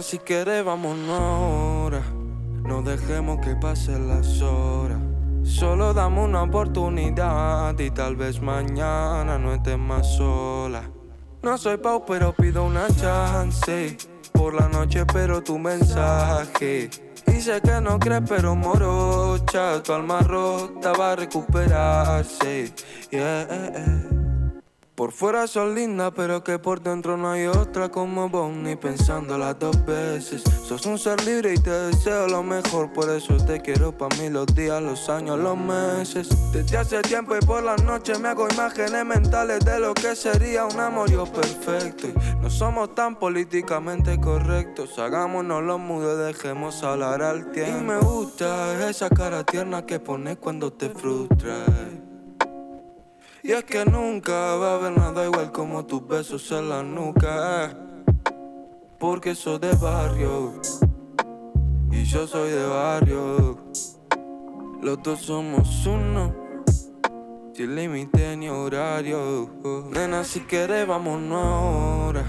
Si 0.00 0.18
quieres, 0.18 0.64
vámonos 0.64 1.20
ahora. 1.20 2.02
No 2.64 2.82
dejemos 2.82 3.40
que 3.44 3.56
pasen 3.56 4.08
las 4.08 4.40
horas. 4.40 4.98
Solo 5.42 5.92
dame 5.92 6.22
una 6.22 6.44
oportunidad 6.44 7.78
y 7.78 7.90
tal 7.90 8.16
vez 8.16 8.40
mañana 8.40 9.38
no 9.38 9.52
estés 9.52 9.76
más 9.76 10.16
sola. 10.16 10.88
No 11.42 11.58
soy 11.58 11.76
Pau, 11.76 12.04
pero 12.06 12.32
pido 12.32 12.64
una 12.64 12.86
chance. 12.88 13.96
Por 14.32 14.54
la 14.54 14.68
noche 14.68 15.00
espero 15.00 15.42
tu 15.42 15.58
mensaje. 15.58 16.88
Y 17.26 17.40
sé 17.40 17.60
que 17.60 17.80
no 17.80 17.98
crees, 17.98 18.22
pero 18.28 18.54
morocha. 18.54 19.82
Tu 19.82 19.92
alma 19.92 20.20
rota 20.20 20.92
va 20.92 21.12
a 21.12 21.16
recuperarse. 21.16 22.72
Yeah, 23.10 24.21
por 24.94 25.12
fuera 25.12 25.46
son 25.46 25.74
linda, 25.74 26.10
pero 26.10 26.44
que 26.44 26.58
por 26.58 26.82
dentro 26.82 27.16
no 27.16 27.30
hay 27.30 27.46
otra 27.46 27.88
como 27.88 28.28
vos, 28.28 28.52
ni 28.52 28.76
pensándola 28.76 29.54
dos 29.54 29.84
veces. 29.86 30.42
Sos 30.42 30.84
un 30.84 30.98
ser 30.98 31.24
libre 31.24 31.54
y 31.54 31.58
te 31.58 31.70
deseo 31.70 32.28
lo 32.28 32.42
mejor, 32.42 32.92
por 32.92 33.08
eso 33.08 33.36
te 33.38 33.60
quiero 33.62 33.96
pa' 33.96 34.08
mí 34.18 34.28
los 34.28 34.46
días, 34.54 34.82
los 34.82 35.08
años, 35.08 35.38
los 35.38 35.56
meses. 35.56 36.28
Desde 36.52 36.76
hace 36.76 37.00
tiempo 37.00 37.34
y 37.36 37.40
por 37.40 37.62
la 37.62 37.76
noche 37.76 38.18
me 38.18 38.28
hago 38.28 38.46
imágenes 38.52 39.04
mentales 39.04 39.64
de 39.64 39.80
lo 39.80 39.94
que 39.94 40.14
sería 40.14 40.66
un 40.66 40.78
amorío 40.78 41.24
perfecto. 41.24 42.08
Y 42.08 42.42
no 42.42 42.50
somos 42.50 42.94
tan 42.94 43.16
políticamente 43.16 44.20
correctos, 44.20 44.98
hagámonos 44.98 45.62
los 45.62 45.80
mudos, 45.80 46.18
dejemos 46.26 46.82
hablar 46.82 47.22
al 47.22 47.50
tiempo. 47.50 47.78
Y 47.78 47.82
me 47.82 47.98
gusta 47.98 48.88
esa 48.90 49.08
cara 49.08 49.42
tierna 49.44 49.86
que 49.86 50.00
pones 50.00 50.36
cuando 50.36 50.70
te 50.72 50.90
frustras. 50.90 52.01
Y 53.44 53.50
es 53.50 53.64
que 53.64 53.84
nunca 53.84 54.54
va 54.54 54.72
a 54.72 54.74
haber 54.76 54.96
nada 54.96 55.24
igual 55.24 55.50
como 55.50 55.84
tus 55.84 56.06
besos 56.06 56.48
en 56.52 56.68
la 56.68 56.84
nuca. 56.84 57.76
Porque 59.00 59.34
soy 59.34 59.58
de 59.58 59.74
barrio. 59.74 60.52
Y 61.90 62.04
yo 62.04 62.28
soy 62.28 62.50
de 62.50 62.64
barrio. 62.64 63.58
Los 64.80 65.02
dos 65.02 65.22
somos 65.22 65.84
uno. 65.86 66.32
Sin 67.52 67.74
límite 67.74 68.36
ni 68.36 68.48
horario. 68.48 69.50
Nena, 69.90 70.22
si 70.22 70.42
quieres, 70.42 70.86
vámonos 70.86 71.44
ahora. 71.44 72.24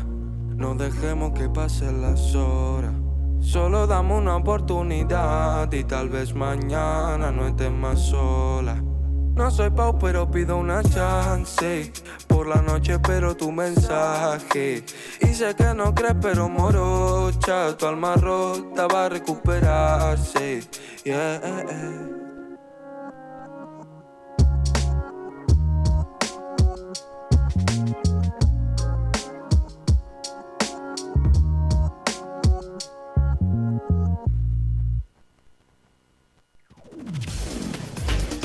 No 0.55 0.73
dejemos 0.73 1.33
que 1.33 1.47
pasen 1.47 2.01
las 2.01 2.33
horas. 2.33 2.93
Solo 3.39 3.85
dame 3.85 4.15
una 4.15 4.37
oportunidad 4.37 5.71
y 5.73 5.83
tal 5.83 6.09
vez 6.09 6.33
mañana 6.33 7.31
no 7.31 7.45
estés 7.45 7.71
más 7.71 7.99
sola. 7.99 8.83
No 9.35 9.49
soy 9.49 9.71
Pau, 9.71 9.97
pero 9.97 10.29
pido 10.29 10.57
una 10.57 10.83
chance. 10.83 11.91
Por 12.27 12.47
la 12.47 12.61
noche 12.61 12.93
espero 12.93 13.35
tu 13.35 13.51
mensaje. 13.51 14.83
Y 15.21 15.27
sé 15.33 15.55
que 15.55 15.73
no 15.73 15.93
crees, 15.93 16.15
pero 16.21 16.47
morocha. 16.47 17.75
Tu 17.75 17.85
alma 17.87 18.15
rota 18.15 18.87
va 18.87 19.05
a 19.05 19.09
recuperarse. 19.09 20.61
Yeah. 21.03 22.22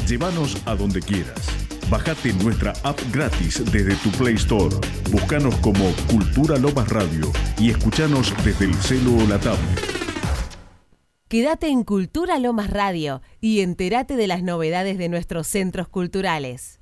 Llévanos 0.09 0.57
a 0.65 0.75
donde 0.75 1.03
quieras. 1.03 1.39
Bájate 1.91 2.33
nuestra 2.43 2.73
app 2.83 2.99
gratis 3.13 3.63
desde 3.71 3.95
tu 3.97 4.11
Play 4.13 4.37
Store. 4.37 4.75
Búscanos 5.13 5.55
como 5.57 5.85
Cultura 6.11 6.57
Lomas 6.57 6.89
Radio 6.89 7.31
y 7.59 7.69
escuchanos 7.69 8.33
desde 8.43 8.65
el 8.65 8.75
celo 8.77 9.17
o 9.17 9.27
la 9.29 9.39
tablet. 9.39 9.59
Quédate 11.29 11.69
en 11.69 11.85
Cultura 11.85 12.39
Lomas 12.39 12.71
Radio 12.71 13.21
y 13.39 13.61
entérate 13.61 14.17
de 14.17 14.27
las 14.27 14.43
novedades 14.43 14.97
de 14.97 15.11
nuestros 15.11 15.47
centros 15.47 15.89
culturales. 15.89 16.81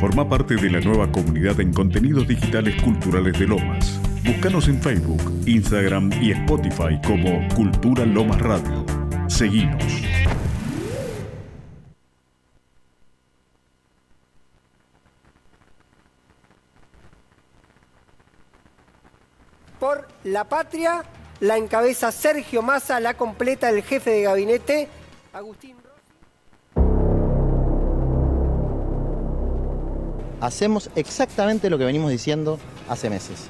Forma 0.00 0.28
parte 0.28 0.56
de 0.56 0.68
la 0.68 0.80
nueva 0.80 1.12
comunidad 1.12 1.60
en 1.60 1.72
contenidos 1.72 2.26
digitales 2.26 2.74
culturales 2.82 3.38
de 3.38 3.46
Lomas. 3.46 4.00
Búscanos 4.24 4.66
en 4.66 4.82
Facebook, 4.82 5.22
Instagram 5.46 6.10
y 6.20 6.32
Spotify 6.32 7.00
como 7.06 7.46
Cultura 7.54 8.04
Lomas 8.04 8.40
Radio. 8.40 8.89
Seguinos. 9.30 9.82
Por 19.78 20.06
la 20.24 20.44
patria 20.44 21.04
la 21.38 21.56
encabeza 21.56 22.12
Sergio 22.12 22.60
Massa, 22.60 23.00
la 23.00 23.14
completa 23.14 23.70
el 23.70 23.82
jefe 23.82 24.10
de 24.10 24.22
gabinete 24.22 24.88
Agustín. 25.32 25.76
Hacemos 30.40 30.90
exactamente 30.96 31.70
lo 31.70 31.78
que 31.78 31.84
venimos 31.84 32.10
diciendo 32.10 32.58
hace 32.88 33.08
meses. 33.08 33.48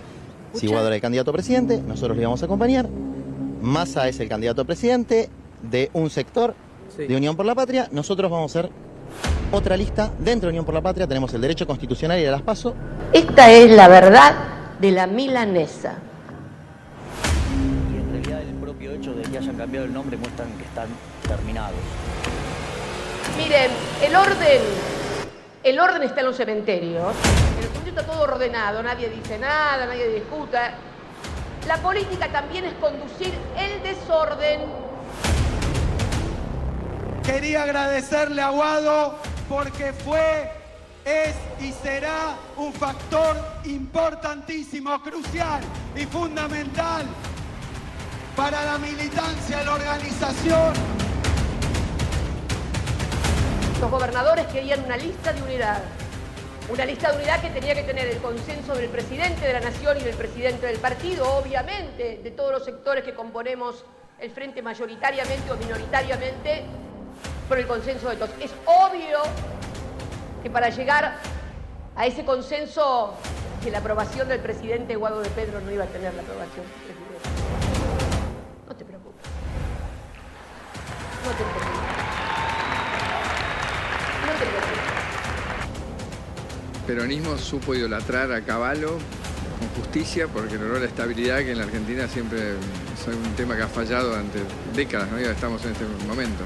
Si. 0.54 0.66
Guado 0.66 0.88
era 0.88 0.96
el 0.96 1.02
candidato 1.02 1.30
a 1.30 1.34
presidente, 1.34 1.80
nosotros 1.80 2.16
le 2.16 2.22
íbamos 2.22 2.42
a 2.42 2.44
acompañar. 2.44 2.88
Massa 3.62 4.08
es 4.08 4.20
el 4.20 4.28
candidato 4.28 4.62
a 4.62 4.64
presidente 4.64 5.30
de 5.62 5.90
un 5.92 6.10
sector 6.10 6.54
de 6.96 7.16
Unión 7.16 7.36
por 7.36 7.46
la 7.46 7.54
Patria. 7.54 7.88
Nosotros 7.92 8.30
vamos 8.30 8.54
a 8.54 8.62
ser 8.62 8.70
otra 9.52 9.76
lista 9.76 10.10
dentro 10.18 10.46
de 10.46 10.52
Unión 10.52 10.64
por 10.64 10.74
la 10.74 10.80
Patria. 10.80 11.06
Tenemos 11.06 11.32
el 11.34 11.40
derecho 11.40 11.66
constitucional 11.66 12.18
y 12.18 12.22
de 12.22 12.30
las 12.30 12.42
paso. 12.42 12.74
Esta 13.12 13.50
es 13.50 13.70
la 13.70 13.88
verdad 13.88 14.34
de 14.78 14.92
la 14.92 15.06
milanesa. 15.06 15.94
Y 17.92 17.96
en 17.96 18.12
realidad 18.12 18.42
el 18.42 18.54
propio 18.56 18.92
hecho 18.92 19.12
de 19.12 19.22
que 19.22 19.38
hayan 19.38 19.56
cambiado 19.56 19.86
el 19.86 19.92
nombre 19.92 20.16
muestran 20.16 20.48
que 20.56 20.64
están 20.64 20.88
terminados. 21.26 21.78
Miren, 23.36 23.70
el 24.02 24.16
orden, 24.16 24.60
el 25.62 25.78
orden 25.78 26.02
está 26.02 26.20
en 26.20 26.26
los 26.26 26.36
cementerios. 26.36 27.14
En 27.56 27.64
el 27.64 27.68
cementerio 27.68 28.00
está 28.00 28.06
todo 28.06 28.22
ordenado, 28.22 28.82
nadie 28.82 29.08
dice 29.08 29.38
nada, 29.38 29.86
nadie 29.86 30.08
discuta. 30.08 30.74
La 31.66 31.76
política 31.76 32.28
también 32.32 32.64
es 32.64 32.72
conducir 32.74 33.32
el 33.58 33.82
desorden. 33.82 34.89
Quería 37.24 37.62
agradecerle 37.62 38.42
a 38.42 38.50
Guado 38.50 39.18
porque 39.48 39.92
fue, 39.92 40.50
es 41.04 41.34
y 41.60 41.72
será 41.72 42.36
un 42.56 42.72
factor 42.72 43.36
importantísimo, 43.64 45.00
crucial 45.02 45.60
y 45.94 46.06
fundamental 46.06 47.06
para 48.36 48.64
la 48.64 48.78
militancia, 48.78 49.62
la 49.62 49.74
organización. 49.74 50.72
Los 53.80 53.90
gobernadores 53.90 54.46
querían 54.46 54.84
una 54.84 54.96
lista 54.96 55.32
de 55.32 55.42
unidad. 55.42 55.82
Una 56.70 56.84
lista 56.84 57.10
de 57.10 57.18
unidad 57.18 57.40
que 57.40 57.50
tenía 57.50 57.74
que 57.74 57.82
tener 57.82 58.06
el 58.06 58.18
consenso 58.18 58.74
del 58.74 58.88
presidente 58.88 59.46
de 59.46 59.52
la 59.52 59.60
nación 59.60 59.98
y 59.98 60.04
del 60.04 60.14
presidente 60.14 60.66
del 60.66 60.78
partido, 60.78 61.28
obviamente, 61.34 62.20
de 62.22 62.30
todos 62.30 62.52
los 62.52 62.64
sectores 62.64 63.04
que 63.04 63.14
componemos 63.14 63.84
el 64.20 64.30
frente 64.30 64.62
mayoritariamente 64.62 65.50
o 65.50 65.56
minoritariamente, 65.56 66.64
por 67.50 67.58
el 67.58 67.66
consenso 67.66 68.08
de 68.08 68.14
todos. 68.14 68.30
Es 68.40 68.52
obvio 68.64 69.18
que 70.40 70.48
para 70.48 70.70
llegar 70.70 71.16
a 71.96 72.06
ese 72.06 72.24
consenso, 72.24 73.12
que 73.60 73.72
la 73.72 73.78
aprobación 73.78 74.28
del 74.28 74.38
presidente 74.38 74.94
Guado 74.94 75.20
de 75.20 75.28
Pedro 75.30 75.60
no 75.60 75.72
iba 75.72 75.82
a 75.82 75.88
tener 75.88 76.14
la 76.14 76.22
aprobación. 76.22 76.64
No 78.68 78.76
te 78.76 78.84
preocupes. 78.84 79.26
No 81.26 81.30
te 81.32 81.44
preocupes. 81.44 81.70
No 84.26 84.32
te 84.32 84.46
preocupes. 84.46 84.80
peronismo 86.86 87.36
supo 87.36 87.74
idolatrar 87.74 88.32
a 88.32 88.42
Caballo 88.42 88.98
con 89.58 89.68
justicia 89.82 90.28
porque 90.28 90.54
logró 90.54 90.78
la 90.78 90.86
estabilidad 90.86 91.38
que 91.38 91.50
en 91.52 91.58
la 91.58 91.64
Argentina 91.64 92.06
siempre 92.06 92.52
es 92.52 93.06
un 93.08 93.34
tema 93.34 93.56
que 93.56 93.62
ha 93.62 93.68
fallado 93.68 94.10
durante 94.10 94.38
décadas, 94.74 95.10
¿no? 95.10 95.18
Y 95.18 95.22
ahora 95.22 95.34
estamos 95.34 95.64
en 95.64 95.72
este 95.72 95.84
momento. 96.06 96.44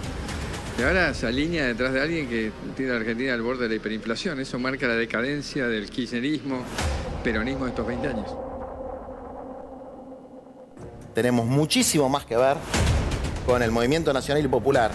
Y 0.76 0.82
ahora 0.82 1.14
se 1.14 1.26
alinea 1.26 1.66
detrás 1.66 1.92
de 1.92 2.00
alguien 2.00 2.28
que 2.28 2.50
tiene 2.76 2.92
a 2.92 2.96
Argentina 2.96 3.32
al 3.32 3.42
borde 3.42 3.64
de 3.64 3.68
la 3.68 3.74
hiperinflación. 3.76 4.40
Eso 4.40 4.58
marca 4.58 4.88
la 4.88 4.96
decadencia 4.96 5.68
del 5.68 5.88
kirchnerismo, 5.88 6.64
peronismo 7.22 7.64
de 7.64 7.70
estos 7.70 7.86
20 7.86 8.08
años. 8.08 8.34
Tenemos 11.14 11.46
muchísimo 11.46 12.08
más 12.08 12.24
que 12.24 12.36
ver 12.36 12.56
con 13.46 13.62
el 13.62 13.70
movimiento 13.70 14.12
nacional 14.12 14.44
y 14.44 14.48
popular 14.48 14.90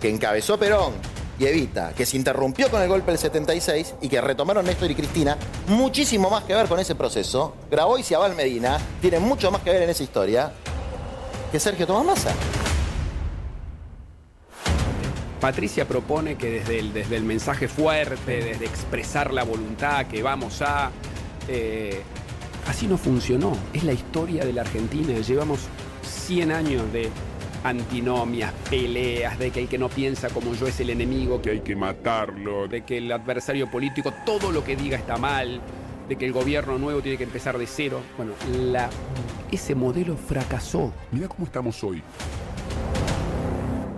que 0.00 0.08
encabezó 0.10 0.58
Perón 0.58 0.94
y 1.38 1.46
Evita, 1.46 1.92
que 1.92 2.04
se 2.04 2.16
interrumpió 2.16 2.68
con 2.68 2.82
el 2.82 2.88
golpe 2.88 3.12
del 3.12 3.18
76 3.18 3.94
y 4.00 4.08
que 4.08 4.20
retomaron 4.20 4.64
Néstor 4.64 4.90
y 4.90 4.96
Cristina, 4.96 5.36
muchísimo 5.68 6.28
más 6.28 6.42
que 6.42 6.54
ver 6.54 6.66
con 6.66 6.80
ese 6.80 6.96
proceso. 6.96 7.54
Grabois 7.70 8.10
y 8.10 8.14
Abal 8.14 8.34
Medina 8.34 8.78
tienen 9.00 9.22
mucho 9.22 9.50
más 9.52 9.62
que 9.62 9.70
ver 9.70 9.82
en 9.82 9.90
esa 9.90 10.02
historia 10.02 10.50
que 11.52 11.60
Sergio 11.60 11.86
Tomás 11.86 12.04
Massa. 12.04 12.32
Patricia 15.46 15.86
propone 15.86 16.34
que 16.34 16.50
desde 16.50 16.80
el, 16.80 16.92
desde 16.92 17.14
el 17.14 17.22
mensaje 17.22 17.68
fuerte, 17.68 18.42
desde 18.42 18.64
expresar 18.64 19.32
la 19.32 19.44
voluntad, 19.44 20.04
que 20.06 20.20
vamos 20.20 20.60
a, 20.60 20.90
eh, 21.46 22.02
Así 22.66 22.88
no 22.88 22.98
funcionó. 22.98 23.56
Es 23.72 23.84
la 23.84 23.92
historia 23.92 24.44
de 24.44 24.52
la 24.52 24.62
Argentina. 24.62 25.16
Llevamos 25.20 25.60
100 26.02 26.50
años 26.50 26.92
de 26.92 27.10
antinomias, 27.62 28.52
peleas, 28.68 29.38
de 29.38 29.52
que 29.52 29.60
el 29.60 29.68
que 29.68 29.78
no 29.78 29.88
piensa 29.88 30.30
como 30.30 30.52
yo 30.54 30.66
es 30.66 30.80
el 30.80 30.90
enemigo, 30.90 31.40
que 31.40 31.50
hay 31.50 31.60
que 31.60 31.76
matarlo, 31.76 32.66
de 32.66 32.82
que 32.82 32.98
el 32.98 33.12
adversario 33.12 33.70
político 33.70 34.12
todo 34.24 34.50
lo 34.50 34.64
que 34.64 34.74
diga 34.74 34.98
está 34.98 35.16
mal, 35.16 35.60
de 36.08 36.16
que 36.16 36.26
el 36.26 36.32
gobierno 36.32 36.76
nuevo 36.76 37.02
tiene 37.02 37.18
que 37.18 37.24
empezar 37.24 37.56
de 37.56 37.68
cero. 37.68 38.00
Bueno, 38.16 38.32
la, 38.72 38.90
ese 39.52 39.76
modelo 39.76 40.16
fracasó. 40.16 40.92
Mira 41.12 41.28
cómo 41.28 41.46
estamos 41.46 41.84
hoy. 41.84 42.02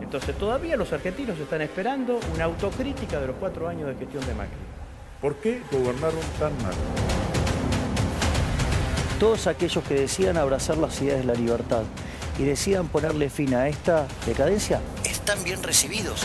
Entonces 0.08 0.38
todavía 0.38 0.74
los 0.74 0.90
argentinos 0.90 1.38
están 1.38 1.60
esperando 1.60 2.18
una 2.34 2.44
autocrítica 2.44 3.20
de 3.20 3.26
los 3.26 3.36
cuatro 3.36 3.68
años 3.68 3.88
de 3.88 3.94
gestión 3.94 4.26
de 4.26 4.32
Macri. 4.32 4.56
¿Por 5.20 5.36
qué 5.36 5.60
gobernaron 5.70 6.20
tan 6.38 6.50
mal? 6.62 6.72
Todos 9.20 9.46
aquellos 9.46 9.84
que 9.84 9.92
decían 9.92 10.38
abrazar 10.38 10.78
las 10.78 10.98
ideas 11.02 11.18
de 11.18 11.24
la 11.24 11.34
libertad 11.34 11.82
y 12.38 12.44
decían 12.44 12.88
ponerle 12.88 13.28
fin 13.28 13.52
a 13.52 13.68
esta 13.68 14.06
decadencia, 14.24 14.80
están 15.04 15.44
bien 15.44 15.62
recibidos. 15.62 16.22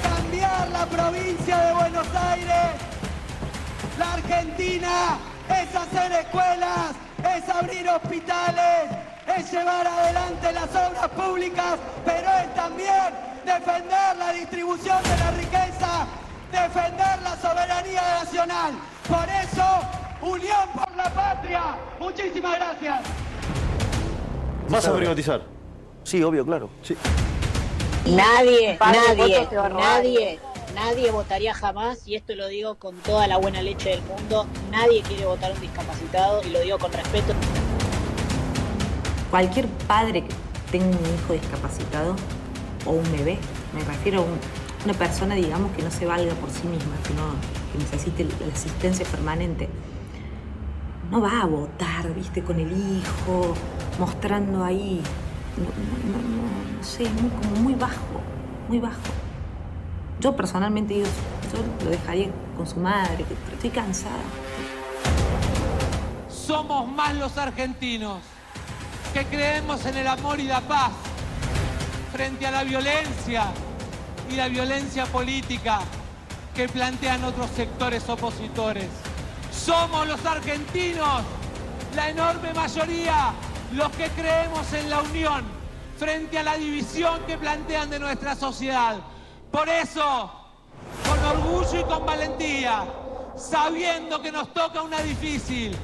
Cambiar 0.00 0.68
la 0.70 0.86
provincia 0.86 1.58
de 1.58 1.72
Buenos 1.72 2.06
Aires. 2.14 2.70
La 3.98 4.12
Argentina 4.12 5.18
es 5.48 5.74
hacer 5.74 6.12
escuelas, 6.12 6.92
es 7.36 7.48
abrir 7.48 7.88
hospitales, 7.88 9.09
es 9.36 9.52
llevar 9.52 9.86
adelante 9.86 10.52
las 10.52 10.70
obras 10.70 11.08
públicas, 11.16 11.78
pero 12.04 12.28
es 12.44 12.54
también 12.54 13.14
defender 13.44 14.16
la 14.18 14.32
distribución 14.32 15.02
de 15.02 15.16
la 15.16 15.30
riqueza, 15.32 16.06
defender 16.52 17.22
la 17.22 17.36
soberanía 17.36 18.02
nacional. 18.22 18.72
Por 19.08 19.28
eso, 19.28 19.64
Unión 20.22 20.68
por 20.74 20.94
la 20.96 21.10
Patria. 21.10 21.76
Muchísimas 21.98 22.56
gracias. 22.56 23.00
¿Vas 24.68 24.86
a 24.86 24.94
privatizar? 24.94 25.42
Sí, 26.04 26.22
obvio, 26.22 26.44
claro. 26.44 26.70
Sí. 26.82 26.96
Nadie, 28.06 28.78
nadie, 28.80 29.48
nadie, 29.50 30.40
nadie 30.74 31.10
votaría 31.10 31.54
jamás, 31.54 32.06
y 32.06 32.14
esto 32.16 32.34
lo 32.34 32.48
digo 32.48 32.76
con 32.76 32.96
toda 32.96 33.26
la 33.26 33.36
buena 33.36 33.62
leche 33.62 33.90
del 33.90 34.02
mundo, 34.02 34.46
nadie 34.70 35.02
quiere 35.02 35.26
votar 35.26 35.50
a 35.50 35.54
un 35.54 35.60
discapacitado, 35.60 36.42
y 36.44 36.50
lo 36.50 36.60
digo 36.60 36.78
con 36.78 36.92
respeto. 36.92 37.34
Cualquier 39.30 39.66
padre 39.86 40.24
que 40.24 40.34
tenga 40.70 40.86
un 40.86 40.92
hijo 41.14 41.32
discapacitado 41.34 42.16
o 42.86 42.90
un 42.90 43.12
bebé, 43.12 43.38
me 43.74 43.84
refiero 43.84 44.20
a 44.20 44.22
un- 44.22 44.38
una 44.84 44.94
persona, 44.94 45.34
digamos, 45.34 45.70
que 45.72 45.82
no 45.82 45.90
se 45.90 46.06
valga 46.06 46.34
por 46.34 46.50
sí 46.50 46.66
misma, 46.66 46.96
que, 47.04 47.12
que 47.72 47.78
necesite 47.78 48.24
la 48.24 48.52
asistencia 48.52 49.04
permanente, 49.06 49.68
no 51.10 51.20
va 51.20 51.42
a 51.42 51.46
votar, 51.46 52.12
viste, 52.14 52.42
con 52.42 52.58
el 52.58 52.72
hijo, 52.72 53.54
mostrando 53.98 54.64
ahí, 54.64 55.00
no, 55.56 56.82
sé, 56.84 57.04
muy, 57.10 57.30
como 57.30 57.56
muy 57.60 57.74
bajo, 57.74 58.20
muy 58.68 58.78
bajo. 58.80 58.96
Yo 60.20 60.34
personalmente 60.36 61.02
yo 61.02 61.84
lo 61.84 61.90
dejaría 61.90 62.28
con 62.56 62.66
su 62.66 62.78
madre, 62.80 63.24
pero 63.28 63.54
estoy 63.54 63.70
cansada. 63.70 64.22
Somos 66.28 66.88
más 66.90 67.14
los 67.16 67.36
argentinos 67.38 68.18
que 69.12 69.26
creemos 69.26 69.84
en 69.86 69.96
el 69.96 70.06
amor 70.06 70.38
y 70.38 70.44
la 70.44 70.60
paz 70.60 70.92
frente 72.12 72.46
a 72.46 72.50
la 72.50 72.62
violencia 72.62 73.44
y 74.30 74.36
la 74.36 74.48
violencia 74.48 75.06
política 75.06 75.80
que 76.54 76.68
plantean 76.68 77.24
otros 77.24 77.50
sectores 77.50 78.08
opositores. 78.08 78.88
Somos 79.52 80.06
los 80.06 80.24
argentinos, 80.24 81.22
la 81.96 82.10
enorme 82.10 82.52
mayoría, 82.54 83.32
los 83.72 83.90
que 83.92 84.08
creemos 84.10 84.72
en 84.72 84.90
la 84.90 85.00
unión 85.00 85.44
frente 85.98 86.38
a 86.38 86.42
la 86.42 86.56
división 86.56 87.20
que 87.26 87.36
plantean 87.36 87.90
de 87.90 87.98
nuestra 87.98 88.36
sociedad. 88.36 88.96
Por 89.50 89.68
eso, 89.68 90.30
con 91.08 91.24
orgullo 91.24 91.80
y 91.80 91.84
con 91.84 92.06
valentía, 92.06 92.84
sabiendo 93.36 94.22
que 94.22 94.30
nos 94.30 94.52
toca 94.54 94.82
una 94.82 95.00
difícil, 95.00 95.76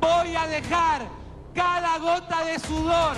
voy 0.00 0.36
a 0.36 0.46
dejar 0.46 1.15
cada 1.56 1.98
gota 1.98 2.44
de 2.44 2.58
sudor, 2.58 3.16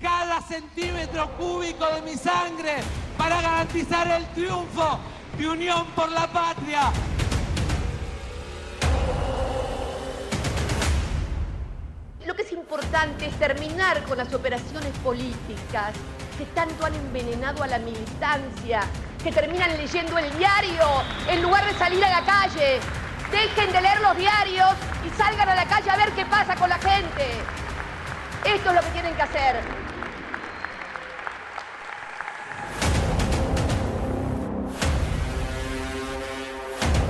cada 0.00 0.40
centímetro 0.42 1.28
cúbico 1.36 1.84
de 1.86 2.02
mi 2.02 2.14
sangre 2.14 2.76
para 3.18 3.42
garantizar 3.42 4.06
el 4.12 4.24
triunfo 4.28 5.00
de 5.36 5.48
Unión 5.48 5.84
por 5.88 6.10
la 6.12 6.28
Patria. 6.28 6.92
Lo 12.24 12.34
que 12.34 12.42
es 12.42 12.52
importante 12.52 13.26
es 13.26 13.38
terminar 13.40 14.04
con 14.04 14.18
las 14.18 14.32
operaciones 14.32 14.96
políticas 15.02 15.94
que 16.38 16.46
tanto 16.46 16.86
han 16.86 16.94
envenenado 16.94 17.64
a 17.64 17.66
la 17.66 17.78
militancia, 17.80 18.82
que 19.22 19.32
terminan 19.32 19.76
leyendo 19.76 20.16
el 20.16 20.38
diario 20.38 20.86
en 21.28 21.42
lugar 21.42 21.66
de 21.66 21.74
salir 21.76 22.04
a 22.04 22.20
la 22.20 22.24
calle. 22.24 22.78
Dejen 23.32 23.72
de 23.72 23.80
leer 23.80 24.00
los 24.00 24.16
diarios 24.16 24.70
y 25.04 25.10
salgan 25.18 25.48
a 25.48 25.54
la 25.56 25.66
calle 25.66 25.90
a 25.90 25.96
ver 25.96 26.12
qué 26.12 26.24
pasa 26.24 26.54
con 26.54 26.68
la 26.68 26.78
gente. 26.78 27.63
Esto 28.44 28.68
es 28.68 28.74
lo 28.74 28.80
que 28.82 28.90
tienen 28.90 29.14
que 29.14 29.22
hacer. 29.22 29.56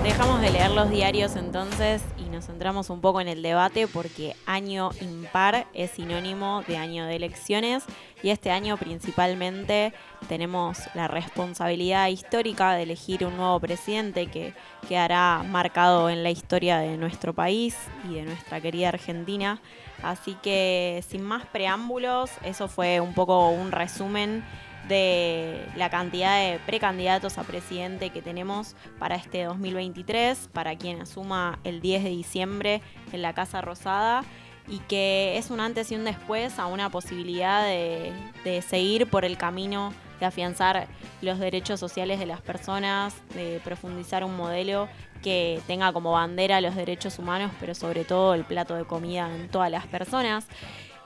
Dejamos 0.04 0.42
de 0.42 0.50
leer 0.50 0.70
los 0.70 0.90
diarios 0.90 1.34
entonces 1.34 2.02
y 2.18 2.28
nos 2.28 2.46
centramos 2.46 2.90
un 2.90 3.00
poco 3.00 3.20
en 3.20 3.26
el 3.26 3.42
debate 3.42 3.88
porque 3.88 4.36
año 4.46 4.90
impar 5.00 5.66
es 5.74 5.92
sinónimo 5.92 6.62
de 6.68 6.76
año 6.76 7.06
de 7.06 7.16
elecciones 7.16 7.84
y 8.22 8.30
este 8.30 8.50
año 8.50 8.76
principalmente 8.76 9.92
tenemos 10.28 10.78
la 10.94 11.08
responsabilidad 11.08 12.08
histórica 12.08 12.74
de 12.74 12.82
elegir 12.82 13.24
un 13.24 13.36
nuevo 13.36 13.58
presidente 13.58 14.26
que 14.26 14.54
quedará 14.88 15.42
marcado 15.42 16.08
en 16.10 16.22
la 16.22 16.30
historia 16.30 16.78
de 16.78 16.96
nuestro 16.96 17.32
país 17.32 17.74
y 18.08 18.14
de 18.14 18.22
nuestra 18.22 18.60
querida 18.60 18.90
Argentina. 18.90 19.60
Así 20.04 20.36
que 20.42 21.02
sin 21.08 21.22
más 21.22 21.46
preámbulos, 21.46 22.30
eso 22.44 22.68
fue 22.68 23.00
un 23.00 23.14
poco 23.14 23.48
un 23.48 23.72
resumen 23.72 24.44
de 24.86 25.66
la 25.76 25.88
cantidad 25.88 26.38
de 26.38 26.58
precandidatos 26.66 27.38
a 27.38 27.44
presidente 27.44 28.10
que 28.10 28.20
tenemos 28.20 28.76
para 28.98 29.16
este 29.16 29.44
2023, 29.44 30.50
para 30.52 30.76
quien 30.76 31.00
asuma 31.00 31.58
el 31.64 31.80
10 31.80 32.04
de 32.04 32.10
diciembre 32.10 32.82
en 33.12 33.22
la 33.22 33.32
Casa 33.32 33.62
Rosada 33.62 34.24
y 34.68 34.80
que 34.80 35.38
es 35.38 35.50
un 35.50 35.60
antes 35.60 35.90
y 35.90 35.94
un 35.94 36.04
después 36.04 36.58
a 36.58 36.66
una 36.66 36.90
posibilidad 36.90 37.64
de, 37.64 38.12
de 38.44 38.60
seguir 38.60 39.08
por 39.08 39.24
el 39.24 39.38
camino 39.38 39.94
de 40.20 40.26
afianzar 40.26 40.86
los 41.22 41.38
derechos 41.38 41.80
sociales 41.80 42.18
de 42.20 42.26
las 42.26 42.42
personas, 42.42 43.14
de 43.34 43.58
profundizar 43.64 44.22
un 44.22 44.36
modelo 44.36 44.86
que 45.24 45.60
tenga 45.66 45.92
como 45.94 46.12
bandera 46.12 46.60
los 46.60 46.76
derechos 46.76 47.18
humanos, 47.18 47.50
pero 47.58 47.74
sobre 47.74 48.04
todo 48.04 48.34
el 48.34 48.44
plato 48.44 48.74
de 48.76 48.84
comida 48.84 49.34
en 49.34 49.48
todas 49.48 49.70
las 49.70 49.86
personas. 49.86 50.46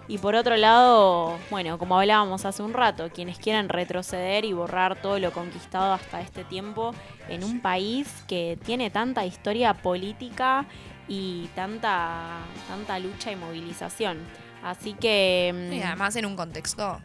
Y 0.08 0.18
por 0.18 0.34
otro 0.34 0.56
lado, 0.56 1.38
bueno, 1.50 1.78
como 1.78 1.98
hablábamos 1.98 2.44
hace 2.44 2.62
un 2.62 2.72
rato, 2.72 3.10
quienes 3.10 3.38
quieran 3.38 3.68
retroceder 3.68 4.44
y 4.44 4.52
borrar 4.54 5.00
todo 5.00 5.18
lo 5.18 5.32
conquistado 5.32 5.92
hasta 5.92 6.20
este 6.20 6.44
tiempo 6.44 6.94
en 7.28 7.44
un 7.44 7.60
país 7.60 8.24
que 8.26 8.58
tiene 8.64 8.90
tanta 8.90 9.24
historia 9.24 9.74
política 9.74 10.66
y 11.06 11.48
tanta, 11.54 12.38
tanta 12.66 12.98
lucha 12.98 13.30
y 13.30 13.36
movilización. 13.36 14.18
Así 14.64 14.94
que... 14.94 15.54
mm, 15.54 15.72
Y 15.74 15.82
además 15.82 16.16
en 16.16 16.26
un 16.26 16.36
contexto 16.36 17.00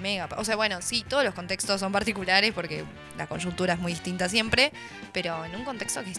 mega. 0.00 0.28
O 0.36 0.44
sea, 0.44 0.56
bueno, 0.56 0.80
sí, 0.80 1.04
todos 1.08 1.24
los 1.24 1.34
contextos 1.34 1.80
son 1.80 1.90
particulares 1.92 2.52
porque 2.54 2.84
la 3.16 3.26
coyuntura 3.26 3.74
es 3.74 3.80
muy 3.80 3.92
distinta 3.92 4.28
siempre, 4.28 4.72
pero 5.12 5.44
en 5.44 5.56
un 5.56 5.64
contexto 5.64 6.04
que 6.04 6.12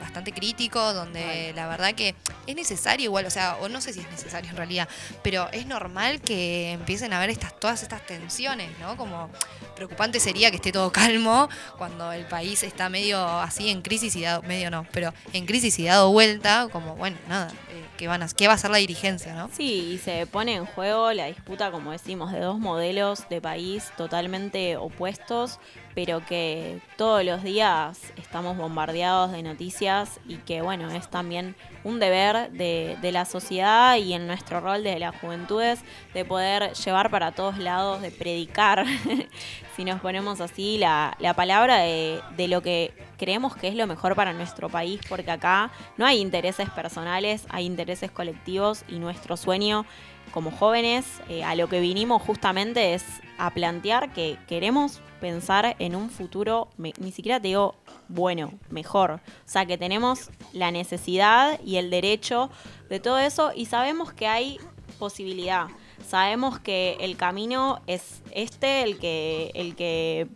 bastante 0.00 0.32
crítico, 0.32 0.92
donde 0.94 1.52
la 1.54 1.68
verdad 1.68 1.94
que 1.94 2.14
es 2.46 2.54
necesario 2.54 3.04
igual, 3.04 3.26
o 3.26 3.30
sea, 3.30 3.56
o 3.60 3.68
no 3.68 3.80
sé 3.80 3.92
si 3.92 4.00
es 4.00 4.10
necesario 4.10 4.50
en 4.50 4.56
realidad, 4.56 4.88
pero 5.22 5.48
es 5.52 5.66
normal 5.66 6.20
que 6.20 6.72
empiecen 6.72 7.12
a 7.12 7.18
haber 7.18 7.30
estas, 7.30 7.58
todas 7.58 7.82
estas 7.82 8.04
tensiones, 8.06 8.70
¿no? 8.78 8.96
Como 8.96 9.30
preocupante 9.74 10.18
sería 10.20 10.50
que 10.50 10.56
esté 10.56 10.72
todo 10.72 10.90
calmo 10.92 11.48
cuando 11.76 12.12
el 12.12 12.24
país 12.26 12.62
está 12.62 12.88
medio 12.88 13.24
así 13.26 13.68
en 13.70 13.82
crisis 13.82 14.16
y 14.16 14.22
dado, 14.22 14.42
medio 14.42 14.70
no, 14.70 14.86
pero 14.92 15.12
en 15.32 15.46
crisis 15.46 15.78
y 15.78 15.84
dado 15.84 16.10
vuelta, 16.10 16.68
como 16.70 16.96
bueno, 16.96 17.16
nada, 17.28 17.52
eh, 17.70 17.84
¿qué, 17.96 18.08
van 18.08 18.22
a, 18.22 18.28
¿qué 18.28 18.46
va 18.46 18.54
a 18.54 18.56
hacer 18.56 18.70
la 18.70 18.78
dirigencia, 18.78 19.34
no? 19.34 19.50
Sí, 19.52 19.92
y 19.92 19.98
se 19.98 20.26
pone 20.26 20.54
en 20.54 20.66
juego 20.66 21.12
la 21.12 21.26
disputa, 21.26 21.70
como 21.70 21.92
decimos, 21.92 22.32
de 22.32 22.40
dos 22.40 22.58
modelos 22.58 23.28
de 23.28 23.40
país 23.40 23.92
totalmente 23.96 24.76
opuestos, 24.76 25.60
pero 25.98 26.24
que 26.24 26.78
todos 26.96 27.24
los 27.24 27.42
días 27.42 28.12
estamos 28.16 28.56
bombardeados 28.56 29.32
de 29.32 29.42
noticias 29.42 30.20
y 30.28 30.36
que 30.36 30.62
bueno, 30.62 30.88
es 30.92 31.10
también 31.10 31.56
un 31.82 31.98
deber 31.98 32.52
de, 32.52 32.96
de 33.02 33.10
la 33.10 33.24
sociedad 33.24 33.96
y 33.96 34.12
en 34.12 34.28
nuestro 34.28 34.60
rol 34.60 34.84
desde 34.84 35.00
las 35.00 35.20
juventudes 35.20 35.80
de 36.14 36.24
poder 36.24 36.72
llevar 36.74 37.10
para 37.10 37.32
todos 37.32 37.58
lados, 37.58 38.00
de 38.00 38.12
predicar, 38.12 38.84
si 39.76 39.84
nos 39.84 40.00
ponemos 40.00 40.40
así, 40.40 40.78
la, 40.78 41.16
la 41.18 41.34
palabra 41.34 41.78
de, 41.78 42.20
de 42.36 42.46
lo 42.46 42.62
que 42.62 42.92
creemos 43.18 43.56
que 43.56 43.66
es 43.66 43.74
lo 43.74 43.88
mejor 43.88 44.14
para 44.14 44.32
nuestro 44.32 44.68
país, 44.68 45.00
porque 45.08 45.32
acá 45.32 45.72
no 45.96 46.06
hay 46.06 46.20
intereses 46.20 46.70
personales, 46.70 47.44
hay 47.48 47.66
intereses 47.66 48.12
colectivos 48.12 48.84
y 48.86 49.00
nuestro 49.00 49.36
sueño 49.36 49.84
como 50.32 50.50
jóvenes 50.50 51.06
eh, 51.28 51.44
a 51.44 51.54
lo 51.54 51.68
que 51.68 51.80
vinimos 51.80 52.22
justamente 52.22 52.94
es 52.94 53.04
a 53.38 53.50
plantear 53.50 54.12
que 54.12 54.38
queremos 54.46 55.00
pensar 55.20 55.76
en 55.78 55.94
un 55.94 56.10
futuro, 56.10 56.68
ni 56.76 57.12
siquiera 57.12 57.40
te 57.40 57.48
digo 57.48 57.74
bueno, 58.08 58.52
mejor. 58.70 59.10
O 59.12 59.20
sea, 59.44 59.66
que 59.66 59.78
tenemos 59.78 60.30
la 60.52 60.70
necesidad 60.70 61.60
y 61.64 61.76
el 61.76 61.90
derecho 61.90 62.50
de 62.88 63.00
todo 63.00 63.18
eso 63.18 63.52
y 63.54 63.66
sabemos 63.66 64.12
que 64.12 64.26
hay 64.26 64.58
posibilidad. 64.98 65.68
Sabemos 66.06 66.58
que 66.58 66.96
el 67.00 67.16
camino 67.16 67.80
es 67.86 68.22
este, 68.30 68.82
el 68.82 68.98
que, 68.98 69.50
el 69.54 69.74
que 69.76 70.28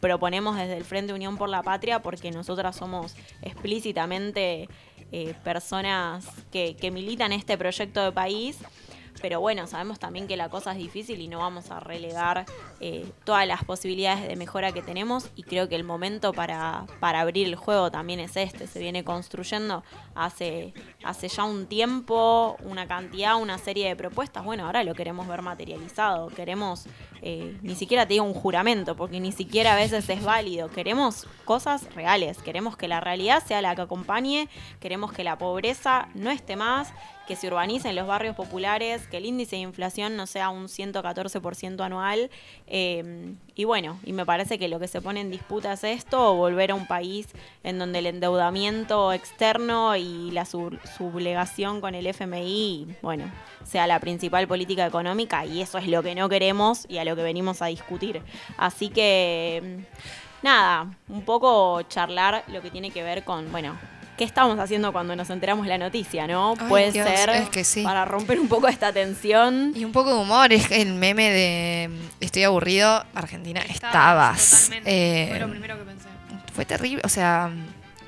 proponemos 0.00 0.56
desde 0.56 0.76
el 0.76 0.84
Frente 0.84 1.12
Unión 1.12 1.36
por 1.36 1.48
la 1.48 1.62
Patria, 1.62 2.02
porque 2.02 2.30
nosotras 2.30 2.76
somos 2.76 3.14
explícitamente 3.42 4.68
eh, 5.12 5.34
personas 5.44 6.26
que, 6.50 6.76
que 6.76 6.90
militan 6.90 7.32
este 7.32 7.56
proyecto 7.56 8.02
de 8.02 8.12
país. 8.12 8.58
Pero 9.20 9.40
bueno, 9.40 9.66
sabemos 9.66 9.98
también 9.98 10.26
que 10.26 10.36
la 10.36 10.48
cosa 10.48 10.72
es 10.72 10.78
difícil 10.78 11.20
y 11.20 11.28
no 11.28 11.38
vamos 11.38 11.70
a 11.70 11.80
relegar 11.80 12.44
eh, 12.80 13.06
todas 13.24 13.46
las 13.46 13.64
posibilidades 13.64 14.28
de 14.28 14.36
mejora 14.36 14.72
que 14.72 14.82
tenemos 14.82 15.30
y 15.36 15.42
creo 15.42 15.68
que 15.68 15.76
el 15.76 15.84
momento 15.84 16.32
para, 16.32 16.86
para 17.00 17.20
abrir 17.20 17.46
el 17.46 17.56
juego 17.56 17.90
también 17.90 18.20
es 18.20 18.36
este. 18.36 18.66
Se 18.66 18.78
viene 18.78 19.04
construyendo 19.04 19.82
hace, 20.14 20.74
hace 21.02 21.28
ya 21.28 21.44
un 21.44 21.66
tiempo 21.66 22.56
una 22.64 22.86
cantidad, 22.86 23.40
una 23.40 23.58
serie 23.58 23.88
de 23.88 23.96
propuestas. 23.96 24.44
Bueno, 24.44 24.66
ahora 24.66 24.84
lo 24.84 24.94
queremos 24.94 25.26
ver 25.26 25.42
materializado. 25.42 26.28
Queremos, 26.28 26.86
eh, 27.22 27.56
ni 27.62 27.74
siquiera 27.74 28.06
te 28.06 28.14
digo 28.14 28.24
un 28.24 28.34
juramento, 28.34 28.96
porque 28.96 29.20
ni 29.20 29.32
siquiera 29.32 29.72
a 29.72 29.76
veces 29.76 30.08
es 30.08 30.22
válido. 30.22 30.68
Queremos 30.68 31.26
cosas 31.44 31.92
reales. 31.94 32.38
Queremos 32.38 32.76
que 32.76 32.88
la 32.88 33.00
realidad 33.00 33.42
sea 33.44 33.62
la 33.62 33.74
que 33.74 33.82
acompañe. 33.82 34.48
Queremos 34.80 35.12
que 35.12 35.24
la 35.24 35.38
pobreza 35.38 36.08
no 36.14 36.30
esté 36.30 36.56
más 36.56 36.92
que 37.26 37.36
se 37.36 37.48
urbanicen 37.48 37.94
los 37.96 38.06
barrios 38.06 38.36
populares, 38.36 39.06
que 39.08 39.16
el 39.18 39.26
índice 39.26 39.56
de 39.56 39.62
inflación 39.62 40.16
no 40.16 40.26
sea 40.26 40.48
un 40.48 40.68
114% 40.68 41.80
anual. 41.84 42.30
eh, 42.66 43.34
y 43.54 43.64
bueno, 43.64 43.98
y 44.04 44.12
me 44.12 44.26
parece 44.26 44.58
que 44.58 44.68
lo 44.68 44.78
que 44.78 44.86
se 44.86 45.00
pone 45.00 45.20
en 45.20 45.30
disputa 45.30 45.72
es 45.72 45.82
esto, 45.84 46.32
o 46.32 46.36
volver 46.36 46.70
a 46.72 46.74
un 46.74 46.86
país 46.86 47.26
en 47.64 47.78
donde 47.78 48.00
el 48.00 48.06
endeudamiento 48.06 49.12
externo 49.14 49.96
y 49.96 50.30
la 50.30 50.44
sub- 50.44 50.78
sublegación 50.96 51.80
con 51.80 51.94
el 51.94 52.06
FMI, 52.06 52.96
bueno, 53.02 53.24
sea 53.64 53.86
la 53.86 53.98
principal 53.98 54.46
política 54.46 54.86
económica, 54.86 55.46
y 55.46 55.62
eso 55.62 55.78
es 55.78 55.88
lo 55.88 56.02
que 56.02 56.14
no 56.14 56.28
queremos 56.28 56.86
y 56.88 56.98
a 56.98 57.04
lo 57.04 57.16
que 57.16 57.22
venimos 57.22 57.62
a 57.62 57.66
discutir. 57.66 58.20
Así 58.58 58.90
que, 58.90 59.62
mm, 60.42 60.44
nada, 60.44 60.94
un 61.08 61.22
poco 61.22 61.80
charlar 61.82 62.44
lo 62.48 62.60
que 62.60 62.70
tiene 62.70 62.90
que 62.90 63.02
ver 63.02 63.24
con, 63.24 63.50
bueno, 63.50 63.76
¿Qué 64.16 64.24
estamos 64.24 64.58
haciendo 64.58 64.92
cuando 64.92 65.14
nos 65.14 65.28
enteramos 65.30 65.66
la 65.66 65.76
noticia, 65.78 66.26
no? 66.26 66.54
Ay, 66.58 66.68
Puede 66.68 66.92
Dios, 66.92 67.06
ser 67.08 67.28
es 67.30 67.48
que 67.50 67.64
sí. 67.64 67.82
para 67.82 68.04
romper 68.04 68.40
un 68.40 68.48
poco 68.48 68.66
esta 68.68 68.92
tensión. 68.92 69.72
Y 69.74 69.84
un 69.84 69.92
poco 69.92 70.14
de 70.14 70.20
humor, 70.20 70.52
es 70.52 70.70
el 70.70 70.94
meme 70.94 71.30
de 71.30 71.88
mm, 71.90 72.24
estoy 72.24 72.44
aburrido, 72.44 73.04
Argentina, 73.14 73.60
estabas. 73.68 74.70
Eh, 74.84 75.26
Fue 75.28 75.38
lo 75.40 75.50
primero 75.50 75.76
que 75.78 75.84
pensé. 75.84 76.08
fue 76.54 76.64
terrible, 76.64 77.02
o 77.04 77.08
sea, 77.10 77.50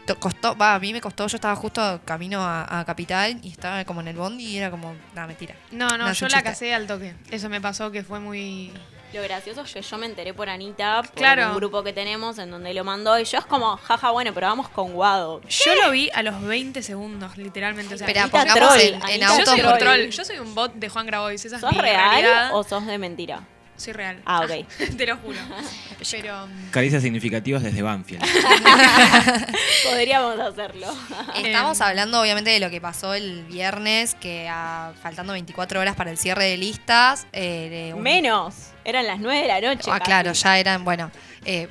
to- 0.07 0.19
costó, 0.19 0.57
va, 0.57 0.75
a 0.75 0.79
mí 0.79 0.93
me 0.95 1.01
costó, 1.03 1.27
yo 1.27 1.37
estaba 1.37 1.55
justo 1.57 2.01
camino 2.07 2.41
a, 2.43 2.81
a 2.81 2.85
Capital 2.87 3.39
y 3.43 3.51
estaba 3.51 3.85
como 3.85 4.01
en 4.01 4.09
el 4.09 4.17
bondi 4.17 4.45
y 4.45 4.57
era 4.57 4.71
como, 4.71 4.95
nada, 5.15 5.27
mentira. 5.27 5.55
No, 5.73 5.89
no, 5.99 6.11
yo 6.13 6.29
la 6.29 6.43
casé 6.43 6.73
al 6.75 6.87
toque. 6.87 7.15
Eso 7.31 7.49
me 7.51 7.61
pasó 7.61 7.91
que 7.91 8.03
fue 8.03 8.19
muy. 8.19 8.73
Lo 9.13 9.23
gracioso 9.23 9.63
es 9.63 9.73
que 9.73 9.81
yo 9.81 9.97
me 9.99 10.05
enteré 10.07 10.35
por 10.35 10.49
Anita, 10.51 11.01
por 11.03 11.13
Claro. 11.13 11.49
un 11.51 11.57
grupo 11.57 11.83
que 11.83 11.93
tenemos 11.95 12.39
en 12.39 12.51
donde 12.51 12.75
lo 12.75 12.85
mandó 12.85 13.19
y 13.19 13.25
yo 13.25 13.39
es 13.39 13.47
como, 13.47 13.77
jaja, 13.79 14.11
bueno, 14.11 14.35
pero 14.35 14.49
vamos 14.49 14.69
con 14.69 14.93
Guado. 14.93 15.41
Yo 15.49 15.75
lo 15.83 15.91
vi 15.91 16.11
a 16.13 16.23
los 16.23 16.43
20 16.43 16.83
segundos, 16.83 17.37
literalmente. 17.39 17.95
O 17.95 17.99
sea, 17.99 18.07
Espera, 18.07 18.25
Anita 18.25 18.39
pongamos 18.39 18.75
troll, 18.75 18.81
en, 18.87 18.95
en 18.97 19.03
Anita 19.25 19.39
yo 19.39 19.47
soy 19.47 19.61
un 19.61 19.67
troll. 19.67 19.79
troll. 19.79 20.09
Yo 20.11 20.25
soy 20.25 20.39
un 20.39 20.55
bot 20.55 20.75
de 20.75 20.89
Juan 20.91 21.07
Grabois. 21.07 21.43
Esa 21.45 21.57
es 21.57 21.61
¿Sos 21.63 21.73
mi 21.73 21.79
real 21.79 22.11
realidad. 22.23 22.51
o 22.55 22.63
sos 22.65 22.85
de 22.87 22.99
mentira? 22.99 23.41
Soy 23.77 23.93
real. 23.93 24.21
Ah, 24.27 24.41
ok. 24.41 24.67
Te 24.99 25.07
lo 25.07 25.17
juro. 25.19 25.39
Pero. 26.11 26.45
um, 26.45 26.71
Caricias 26.71 27.01
significativas 27.03 27.63
desde 27.63 27.81
Banfield. 27.81 28.23
Podríamos 29.89 30.39
hacerlo. 30.39 30.87
Estamos 31.37 31.81
hablando 31.81 32.21
obviamente 32.21 32.51
de 32.51 32.61
lo 32.61 32.71
que 32.71 32.81
pasó 32.81 33.15
el 33.15 33.45
viernes, 33.45 34.15
que 34.17 34.49
a- 34.49 34.93
faltando 35.03 35.33
24 35.33 35.81
horas 35.81 35.97
para 35.97 36.11
el 36.11 36.19
cierre 36.19 36.45
de 36.45 36.57
listas. 36.57 37.27
eh, 37.33 37.69
de 37.71 37.95
un- 37.95 38.03
Menos. 38.03 38.55
Eran 38.89 39.07
las 39.07 39.19
9 39.21 39.43
de 39.43 39.49
la 39.49 39.61
noche. 39.61 39.91
Ah, 39.93 39.99
casi. 39.99 40.03
claro, 40.05 40.33
ya 40.33 40.59
eran, 40.59 40.85
bueno. 40.85 41.11
eh, 41.45 41.69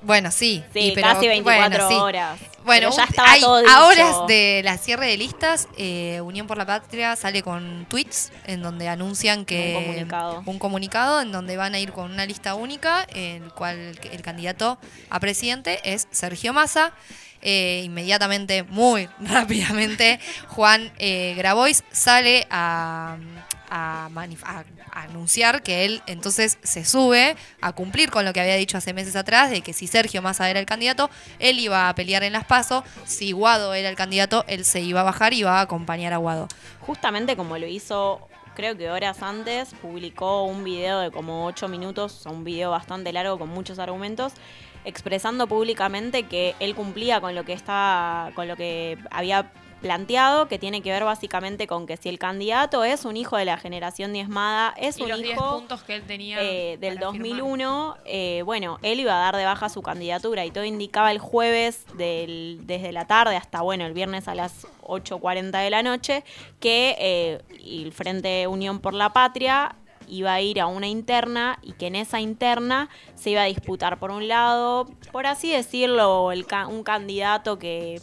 bueno, 0.00 0.30
sí. 0.30 0.62
Sí, 0.72 0.78
y 0.80 0.92
pero- 0.92 1.08
casi 1.08 1.26
24 1.28 1.68
bueno, 1.70 1.88
sí. 1.88 1.94
horas. 1.94 2.38
Bueno, 2.64 2.90
ya 2.94 3.04
estaba 3.04 3.32
hay- 3.32 3.40
todo 3.40 3.66
a 3.68 3.86
horas 3.86 4.16
de 4.28 4.60
la 4.64 4.78
cierre 4.78 5.06
de 5.08 5.16
listas, 5.16 5.68
eh, 5.76 6.20
Unión 6.22 6.46
por 6.46 6.56
la 6.58 6.66
Patria 6.66 7.16
sale 7.16 7.42
con 7.42 7.84
tweets 7.88 8.30
en 8.46 8.62
donde 8.62 8.88
anuncian 8.88 9.44
que 9.44 9.74
Un 9.76 9.82
comunicado. 9.84 10.42
un 10.46 10.58
comunicado 10.58 11.20
en 11.20 11.32
donde 11.32 11.56
van 11.56 11.74
a 11.74 11.78
ir 11.80 11.92
con 11.92 12.10
una 12.12 12.26
lista 12.26 12.54
única, 12.54 13.06
en 13.12 13.44
el 13.44 13.52
cual 13.52 13.98
el 14.12 14.22
candidato 14.22 14.78
a 15.10 15.18
presidente 15.20 15.80
es 15.82 16.06
Sergio 16.12 16.52
Massa. 16.52 16.92
Eh, 17.40 17.82
inmediatamente, 17.84 18.64
muy 18.64 19.08
rápidamente, 19.20 20.20
Juan 20.48 20.92
eh, 20.98 21.34
Grabois 21.36 21.84
sale 21.92 22.46
a, 22.50 23.16
a 23.70 24.08
anunciar 24.92 25.62
que 25.62 25.84
él 25.84 26.02
entonces 26.06 26.58
se 26.62 26.84
sube 26.84 27.36
a 27.60 27.72
cumplir 27.72 28.10
con 28.10 28.24
lo 28.24 28.32
que 28.32 28.40
había 28.40 28.56
dicho 28.56 28.78
hace 28.78 28.92
meses 28.92 29.16
atrás, 29.16 29.50
de 29.50 29.60
que 29.60 29.72
si 29.72 29.86
Sergio 29.86 30.22
Massa 30.22 30.48
era 30.50 30.60
el 30.60 30.66
candidato, 30.66 31.10
él 31.38 31.58
iba 31.58 31.88
a 31.88 31.94
pelear 31.94 32.22
en 32.22 32.32
las 32.32 32.44
PASO, 32.44 32.84
si 33.04 33.32
Guado 33.32 33.74
era 33.74 33.88
el 33.88 33.96
candidato, 33.96 34.44
él 34.48 34.64
se 34.64 34.80
iba 34.80 35.00
a 35.00 35.04
bajar 35.04 35.32
y 35.32 35.40
iba 35.40 35.58
a 35.58 35.62
acompañar 35.62 36.12
a 36.12 36.16
Guado. 36.16 36.48
Justamente 36.80 37.36
como 37.36 37.58
lo 37.58 37.66
hizo, 37.66 38.28
creo 38.54 38.76
que 38.76 38.90
horas 38.90 39.22
antes, 39.22 39.70
publicó 39.80 40.44
un 40.44 40.64
video 40.64 41.00
de 41.00 41.10
como 41.10 41.46
8 41.46 41.68
minutos, 41.68 42.24
un 42.26 42.44
video 42.44 42.70
bastante 42.70 43.12
largo 43.12 43.38
con 43.38 43.48
muchos 43.48 43.78
argumentos, 43.78 44.32
expresando 44.84 45.46
públicamente 45.46 46.24
que 46.24 46.54
él 46.60 46.74
cumplía 46.74 47.20
con 47.20 47.34
lo 47.34 47.44
que 47.44 47.52
estaba, 47.52 48.30
con 48.34 48.48
lo 48.48 48.56
que 48.56 48.96
había 49.10 49.52
planteado, 49.80 50.48
que 50.48 50.58
tiene 50.58 50.82
que 50.82 50.90
ver 50.90 51.04
básicamente 51.04 51.66
con 51.66 51.86
que 51.86 51.96
si 51.96 52.08
el 52.08 52.18
candidato 52.18 52.84
es 52.84 53.04
un 53.04 53.16
hijo 53.16 53.36
de 53.36 53.44
la 53.44 53.56
generación 53.58 54.12
diezmada, 54.12 54.74
es 54.76 54.98
y 54.98 55.02
un 55.02 55.08
los 55.10 55.18
10 55.20 55.32
hijo 55.34 55.58
puntos 55.58 55.82
que 55.82 55.94
él 55.94 56.02
tenía. 56.06 56.38
eh, 56.42 56.76
del 56.80 56.96
para 56.98 57.12
firmar. 57.12 57.28
2001, 57.28 57.96
eh, 58.04 58.42
bueno, 58.44 58.78
él 58.82 59.00
iba 59.00 59.12
a 59.14 59.18
dar 59.20 59.36
de 59.36 59.44
baja 59.44 59.68
su 59.68 59.82
candidatura 59.82 60.44
y 60.44 60.50
todo 60.50 60.64
indicaba 60.64 61.12
el 61.12 61.18
jueves 61.18 61.84
del- 61.94 62.60
desde 62.64 62.92
la 62.92 63.06
tarde 63.06 63.36
hasta, 63.36 63.60
bueno, 63.62 63.86
el 63.86 63.92
viernes 63.92 64.28
a 64.28 64.34
las 64.34 64.66
8.40 64.82 65.60
de 65.60 65.70
la 65.70 65.82
noche, 65.82 66.24
que 66.60 66.96
eh, 66.98 67.40
el 67.64 67.92
Frente 67.92 68.46
Unión 68.46 68.80
por 68.80 68.94
la 68.94 69.12
Patria 69.12 69.74
iba 70.10 70.32
a 70.32 70.40
ir 70.40 70.58
a 70.58 70.66
una 70.66 70.86
interna 70.86 71.58
y 71.62 71.72
que 71.72 71.86
en 71.88 71.94
esa 71.94 72.18
interna 72.18 72.88
se 73.14 73.28
iba 73.30 73.42
a 73.42 73.44
disputar 73.44 73.98
por 73.98 74.10
un 74.10 74.26
lado, 74.26 74.86
por 75.12 75.26
así 75.26 75.52
decirlo, 75.52 76.32
el 76.32 76.46
ca- 76.46 76.66
un 76.66 76.82
candidato 76.82 77.58
que 77.58 78.00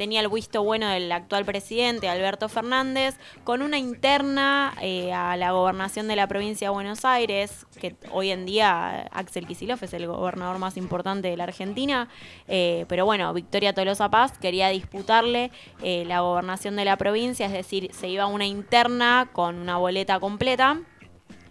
tenía 0.00 0.22
el 0.22 0.28
visto 0.28 0.64
bueno 0.64 0.88
del 0.88 1.12
actual 1.12 1.44
presidente, 1.44 2.08
Alberto 2.08 2.48
Fernández, 2.48 3.18
con 3.44 3.60
una 3.60 3.76
interna 3.76 4.72
eh, 4.80 5.12
a 5.12 5.36
la 5.36 5.52
gobernación 5.52 6.08
de 6.08 6.16
la 6.16 6.26
provincia 6.26 6.68
de 6.68 6.72
Buenos 6.72 7.04
Aires, 7.04 7.66
que 7.78 7.94
hoy 8.10 8.30
en 8.30 8.46
día 8.46 9.02
Axel 9.12 9.46
Kicillof 9.46 9.82
es 9.82 9.92
el 9.92 10.06
gobernador 10.06 10.58
más 10.58 10.78
importante 10.78 11.28
de 11.28 11.36
la 11.36 11.44
Argentina, 11.44 12.08
eh, 12.48 12.86
pero 12.88 13.04
bueno, 13.04 13.30
Victoria 13.34 13.74
Tolosa 13.74 14.08
Paz 14.10 14.38
quería 14.38 14.70
disputarle 14.70 15.50
eh, 15.82 16.04
la 16.06 16.20
gobernación 16.20 16.76
de 16.76 16.86
la 16.86 16.96
provincia, 16.96 17.44
es 17.44 17.52
decir, 17.52 17.90
se 17.92 18.08
iba 18.08 18.24
una 18.24 18.46
interna 18.46 19.28
con 19.34 19.56
una 19.56 19.76
boleta 19.76 20.18
completa. 20.18 20.80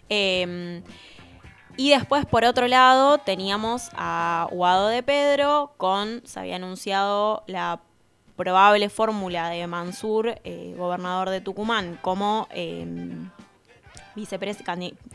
Eh, 0.09 0.81
y 1.77 1.91
después, 1.91 2.25
por 2.25 2.43
otro 2.45 2.67
lado, 2.67 3.19
teníamos 3.19 3.89
a 3.93 4.47
Guado 4.51 4.87
de 4.87 5.03
Pedro 5.03 5.75
con, 5.77 6.23
se 6.25 6.39
había 6.39 6.55
anunciado 6.55 7.43
la 7.47 7.79
probable 8.39 8.89
fórmula 8.89 9.49
de 9.49 9.67
Mansur, 9.67 10.39
eh, 10.43 10.73
gobernador 10.77 11.29
de 11.29 11.41
Tucumán, 11.41 11.99
como 12.01 12.47
eh, 12.51 12.87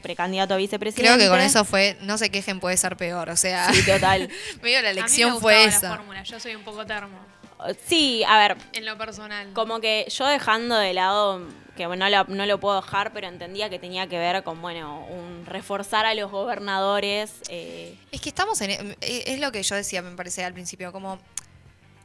precandidato 0.02 0.55
a 0.55 0.56
vicepresidente. 0.56 1.02
Creo 1.02 1.18
que 1.18 1.28
con 1.28 1.40
eso 1.40 1.64
fue, 1.64 1.96
no 2.02 2.18
se 2.18 2.30
quejen, 2.30 2.60
puede 2.60 2.76
ser 2.76 2.96
peor, 2.96 3.28
o 3.30 3.36
sea, 3.36 3.72
Sí, 3.72 3.84
total. 3.84 4.28
medio 4.62 4.80
la 4.82 4.88
A 4.90 4.92
mí 4.92 4.96
me 4.96 5.01
elección 5.01 5.40
fue 5.40 5.55
gustaba 5.55 5.62
la 5.62 5.68
esa. 5.76 5.96
fórmula, 5.96 6.22
Yo 6.22 6.40
soy 6.40 6.55
un 6.55 6.62
poco 6.62 6.84
termo. 6.86 7.18
Sí, 7.86 8.22
a 8.28 8.38
ver, 8.38 8.56
En 8.72 8.84
lo 8.84 8.98
personal. 8.98 9.52
como 9.55 9.80
que 9.80 10.06
yo 10.10 10.26
dejando 10.26 10.76
de 10.76 10.92
lado, 10.92 11.40
que 11.76 11.86
no 11.86 12.09
lo, 12.10 12.24
no 12.24 12.44
lo 12.46 12.60
puedo 12.60 12.76
dejar, 12.82 13.12
pero 13.14 13.26
entendía 13.28 13.70
que 13.70 13.78
tenía 13.78 14.06
que 14.06 14.18
ver 14.18 14.42
con, 14.42 14.60
bueno, 14.60 15.06
un 15.09 15.46
reforzar 15.46 16.05
a 16.05 16.14
los 16.14 16.30
gobernadores. 16.30 17.32
eh, 17.48 17.96
Es 18.12 18.20
que 18.20 18.28
estamos 18.28 18.60
en. 18.60 18.70
eh, 18.70 18.96
Es 19.01 19.40
lo 19.40 19.51
que 19.51 19.62
yo 19.62 19.76
decía, 19.76 20.02
me 20.02 20.14
parece 20.14 20.44
al 20.44 20.52
principio, 20.52 20.92
como. 20.92 21.18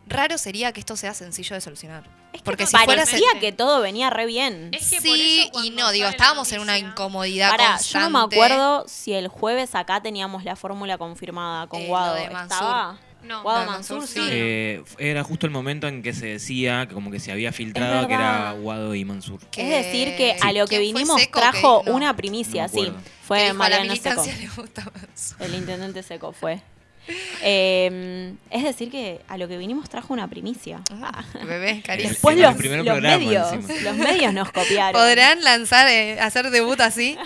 Raro 0.10 0.38
sería 0.38 0.72
que 0.74 0.80
esto 0.80 0.96
sea 0.96 1.14
sencillo 1.14 1.54
de 1.56 1.62
solucionar. 1.62 2.04
Es 2.34 2.42
que 2.42 2.46
Porque 2.46 2.66
si 2.66 2.74
parecía 2.74 3.18
fuera 3.20 3.40
que 3.40 3.52
todo 3.52 3.82
venía 3.82 4.10
re 4.10 4.26
bien. 4.26 4.70
Es 4.74 4.90
que 4.90 4.98
por 4.98 5.04
sí 5.18 5.50
eso 5.54 5.64
y 5.64 5.70
no, 5.72 5.92
digo, 5.92 6.08
estábamos 6.08 6.52
en 6.52 6.62
una 6.62 6.78
incomodidad 6.78 7.50
Pará, 7.52 7.64
yo 7.64 7.72
constante. 7.78 8.10
no 8.12 8.28
me 8.28 8.36
acuerdo 8.36 8.86
si 8.88 9.14
el 9.14 9.28
jueves 9.28 9.74
acá 9.76 10.02
teníamos 10.02 10.44
la 10.44 10.56
fórmula 10.56 10.98
confirmada 10.98 11.68
con 11.68 11.82
Eh, 11.82 11.88
Guado. 11.88 12.16
de. 12.16 12.24
¿Estaba? 12.26 12.98
No. 13.24 13.42
Guado 13.44 13.66
Mansur, 13.66 14.08
sí. 14.08 14.20
Eh, 14.32 14.82
era 14.98 15.24
justo 15.26 15.46
el 15.46 15.52
momento 15.52 15.88
en 15.90 16.02
que 16.02 16.14
se 16.14 16.26
decía 16.28 16.86
que 16.88 16.94
como 16.94 17.12
que 17.12 17.20
se 17.20 17.32
había 17.34 17.52
filtrado 17.52 18.08
que 18.08 18.14
era. 18.14 18.54
Guado 18.54 18.96
y 18.96 19.04
Mansur. 19.04 19.42
Es 19.58 19.70
decir, 19.70 20.16
que 20.16 20.36
Sí. 20.40 20.48
a 20.48 20.54
lo 20.54 20.66
que 20.68 20.78
¿Quién 20.78 20.94
fue 20.94 21.02
vinimos 21.02 21.20
Seco? 21.22 21.40
trajo 21.40 21.84
Que 21.84 21.90
no. 21.90 21.96
una 21.98 22.16
primicia, 22.16 22.68
No 22.68 22.70
sí. 22.74 22.94
Fue 23.24 23.52
Mariano 23.54 23.94
Seco. 23.96 24.24
le 24.26 24.48
gusta 24.56 24.86
Mansur. 24.86 25.42
El 25.42 25.56
intendente 25.56 26.02
Seco 26.04 26.32
fue. 26.32 26.62
Eh, 27.42 28.34
es 28.52 28.64
decir, 28.64 28.92
que 28.92 29.22
a 29.28 29.38
lo 29.38 29.48
que 29.48 29.58
vinimos 29.58 29.90
trajo 29.90 30.14
una 30.14 30.28
primicia. 30.28 30.82
Ah. 30.92 31.24
Bebé, 31.46 31.82
cariño. 31.82 32.10
Después 32.10 32.38
los, 32.38 32.54
los 32.54 32.62
programa, 32.62 33.18
medios, 33.18 33.54
encima. 33.54 33.82
los 33.82 33.96
medios 33.96 34.34
nos 34.34 34.52
copiaron. 34.52 35.02
Podrán 35.02 35.42
lanzar, 35.42 35.88
eh, 35.88 36.20
hacer 36.20 36.50
debut 36.52 36.80
así. 36.82 37.18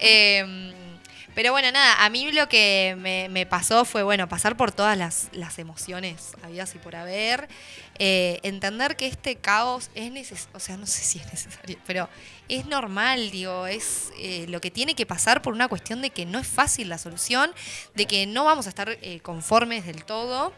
Eh, 0.00 0.74
pero 1.34 1.52
bueno, 1.52 1.70
nada, 1.72 2.04
a 2.04 2.08
mí 2.10 2.30
lo 2.32 2.48
que 2.48 2.96
me, 2.98 3.28
me 3.28 3.46
pasó 3.46 3.84
fue, 3.84 4.02
bueno, 4.02 4.28
pasar 4.28 4.56
por 4.56 4.72
todas 4.72 4.96
las, 4.98 5.28
las 5.32 5.58
emociones 5.58 6.32
habidas 6.42 6.74
y 6.74 6.78
por 6.78 6.96
haber. 6.96 7.48
eh, 8.00 8.38
entender 8.44 8.96
que 8.96 9.06
este 9.06 9.36
caos 9.36 9.90
es 9.94 10.12
necesario, 10.12 10.50
o 10.56 10.60
sea, 10.60 10.76
no 10.76 10.86
sé 10.86 11.02
si 11.02 11.18
es 11.18 11.26
necesario, 11.32 11.78
pero 11.86 12.08
es 12.48 12.66
normal, 12.66 13.30
digo, 13.30 13.66
es 13.66 14.10
eh, 14.18 14.46
lo 14.48 14.60
que 14.60 14.70
tiene 14.70 14.94
que 14.94 15.04
pasar 15.06 15.42
por 15.42 15.52
una 15.52 15.68
cuestión 15.68 16.00
de 16.02 16.10
que 16.10 16.24
no 16.24 16.38
es 16.38 16.46
fácil 16.46 16.88
la 16.88 16.98
solución, 16.98 17.50
de 17.94 18.06
que 18.06 18.26
no 18.26 18.44
vamos 18.44 18.66
a 18.66 18.68
estar 18.70 18.88
eh, 19.02 19.20
conformes 19.20 19.84
del 19.86 20.04
todo. 20.04 20.52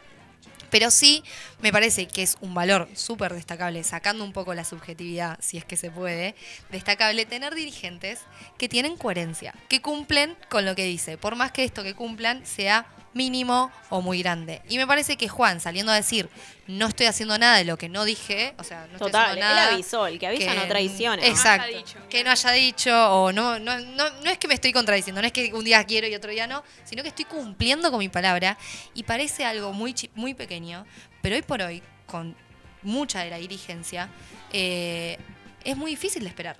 Pero 0.70 0.90
sí 0.90 1.22
me 1.60 1.72
parece 1.72 2.06
que 2.06 2.22
es 2.22 2.36
un 2.40 2.54
valor 2.54 2.88
súper 2.94 3.34
destacable, 3.34 3.82
sacando 3.84 4.24
un 4.24 4.32
poco 4.32 4.54
la 4.54 4.64
subjetividad, 4.64 5.38
si 5.40 5.56
es 5.56 5.64
que 5.64 5.76
se 5.76 5.90
puede, 5.90 6.34
destacable 6.70 7.26
tener 7.26 7.54
dirigentes 7.54 8.20
que 8.58 8.68
tienen 8.68 8.96
coherencia, 8.96 9.54
que 9.68 9.80
cumplen 9.80 10.36
con 10.48 10.64
lo 10.64 10.74
que 10.74 10.84
dice, 10.84 11.18
por 11.18 11.36
más 11.36 11.52
que 11.52 11.64
esto 11.64 11.82
que 11.82 11.94
cumplan 11.94 12.46
sea 12.46 12.86
mínimo 13.12 13.72
o 13.88 14.00
muy 14.02 14.20
grande. 14.22 14.62
Y 14.68 14.78
me 14.78 14.86
parece 14.86 15.16
que 15.16 15.28
Juan, 15.28 15.60
saliendo 15.60 15.90
a 15.90 15.96
decir, 15.96 16.28
no 16.68 16.86
estoy 16.86 17.06
haciendo 17.06 17.36
nada 17.38 17.56
de 17.56 17.64
lo 17.64 17.76
que 17.76 17.88
no 17.88 18.04
dije, 18.04 18.54
o 18.58 18.62
sea, 18.64 18.86
no 18.86 18.92
estoy 18.92 19.08
Total, 19.08 19.30
haciendo 19.30 19.46
él 19.50 19.54
nada. 19.56 19.74
avisó, 19.74 20.06
el 20.06 20.18
que 20.20 20.26
avisa 20.28 20.52
que- 20.52 20.56
no 20.56 20.68
traiciona. 20.68 21.26
Exacto. 21.26 21.76
dicho, 21.76 21.98
que 22.08 22.22
no 22.22 22.30
haya 22.30 22.50
dicho, 22.52 23.12
o 23.12 23.32
no, 23.32 23.58
no, 23.58 23.78
no, 23.80 24.10
no 24.10 24.30
es 24.30 24.38
que 24.38 24.46
me 24.46 24.54
estoy 24.54 24.72
contradiciendo, 24.72 25.20
no 25.20 25.26
es 25.26 25.32
que 25.32 25.52
un 25.52 25.64
día 25.64 25.82
quiero 25.84 26.06
y 26.06 26.14
otro 26.14 26.30
día 26.30 26.46
no, 26.46 26.62
sino 26.84 27.02
que 27.02 27.08
estoy 27.08 27.24
cumpliendo 27.24 27.90
con 27.90 27.98
mi 27.98 28.08
palabra 28.08 28.56
y 28.94 29.02
parece 29.02 29.44
algo 29.44 29.72
muy, 29.72 29.92
chi- 29.92 30.10
muy 30.14 30.34
pequeño, 30.34 30.86
pero 31.20 31.34
hoy 31.34 31.42
por 31.42 31.60
hoy, 31.62 31.82
con 32.06 32.36
mucha 32.82 33.24
de 33.24 33.30
la 33.30 33.38
dirigencia, 33.38 34.08
eh, 34.52 35.18
es 35.64 35.76
muy 35.76 35.90
difícil 35.90 36.22
de 36.22 36.28
esperar 36.28 36.56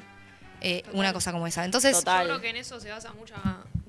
eh, 0.63 0.83
una 0.93 1.13
cosa 1.15 1.33
como 1.33 1.47
esa. 1.47 1.65
Entonces, 1.65 1.97
Yo 2.05 2.13
creo 2.25 2.41
que 2.41 2.51
en 2.51 2.57
eso 2.57 2.79
se 2.81 2.91
basa 2.91 3.13
mucha 3.15 3.37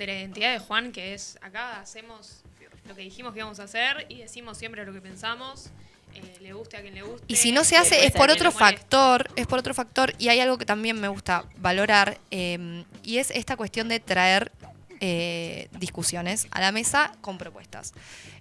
de 0.06 0.14
la 0.14 0.20
identidad 0.20 0.52
de 0.54 0.60
Juan, 0.60 0.92
que 0.92 1.14
es 1.14 1.38
acá 1.42 1.80
hacemos 1.80 2.42
lo 2.88 2.96
que 2.96 3.02
dijimos 3.04 3.34
que 3.34 3.40
íbamos 3.40 3.60
a 3.60 3.64
hacer 3.64 4.06
y 4.10 4.18
decimos 4.18 4.58
siempre 4.58 4.86
lo 4.86 4.92
que 4.94 5.02
pensamos, 5.02 5.70
eh, 6.16 6.22
le 6.42 6.54
guste 6.54 6.78
a 6.78 6.82
quien 6.82 6.96
le 6.96 7.04
guste. 7.04 7.26
Y 7.28 7.36
si 7.36 7.52
no 7.52 7.64
se 7.64 7.78
hace 7.78 8.06
es 8.06 8.12
por 8.12 8.30
otro 8.32 8.52
factor, 8.52 9.30
es 9.36 9.48
por 9.48 9.60
otro 9.60 9.74
factor, 9.74 10.14
y 10.18 10.30
hay 10.30 10.40
algo 10.40 10.58
que 10.58 10.66
también 10.66 11.00
me 11.00 11.08
gusta 11.08 11.46
valorar, 11.58 12.18
eh, 12.32 12.84
y 13.04 13.18
es 13.18 13.32
esta 13.32 13.56
cuestión 13.56 13.88
de 13.88 14.00
traer 14.00 14.52
eh, 15.04 15.68
discusiones 15.80 16.48
a 16.52 16.62
la 16.62 16.72
mesa 16.72 17.12
con 17.22 17.38
propuestas. 17.40 17.94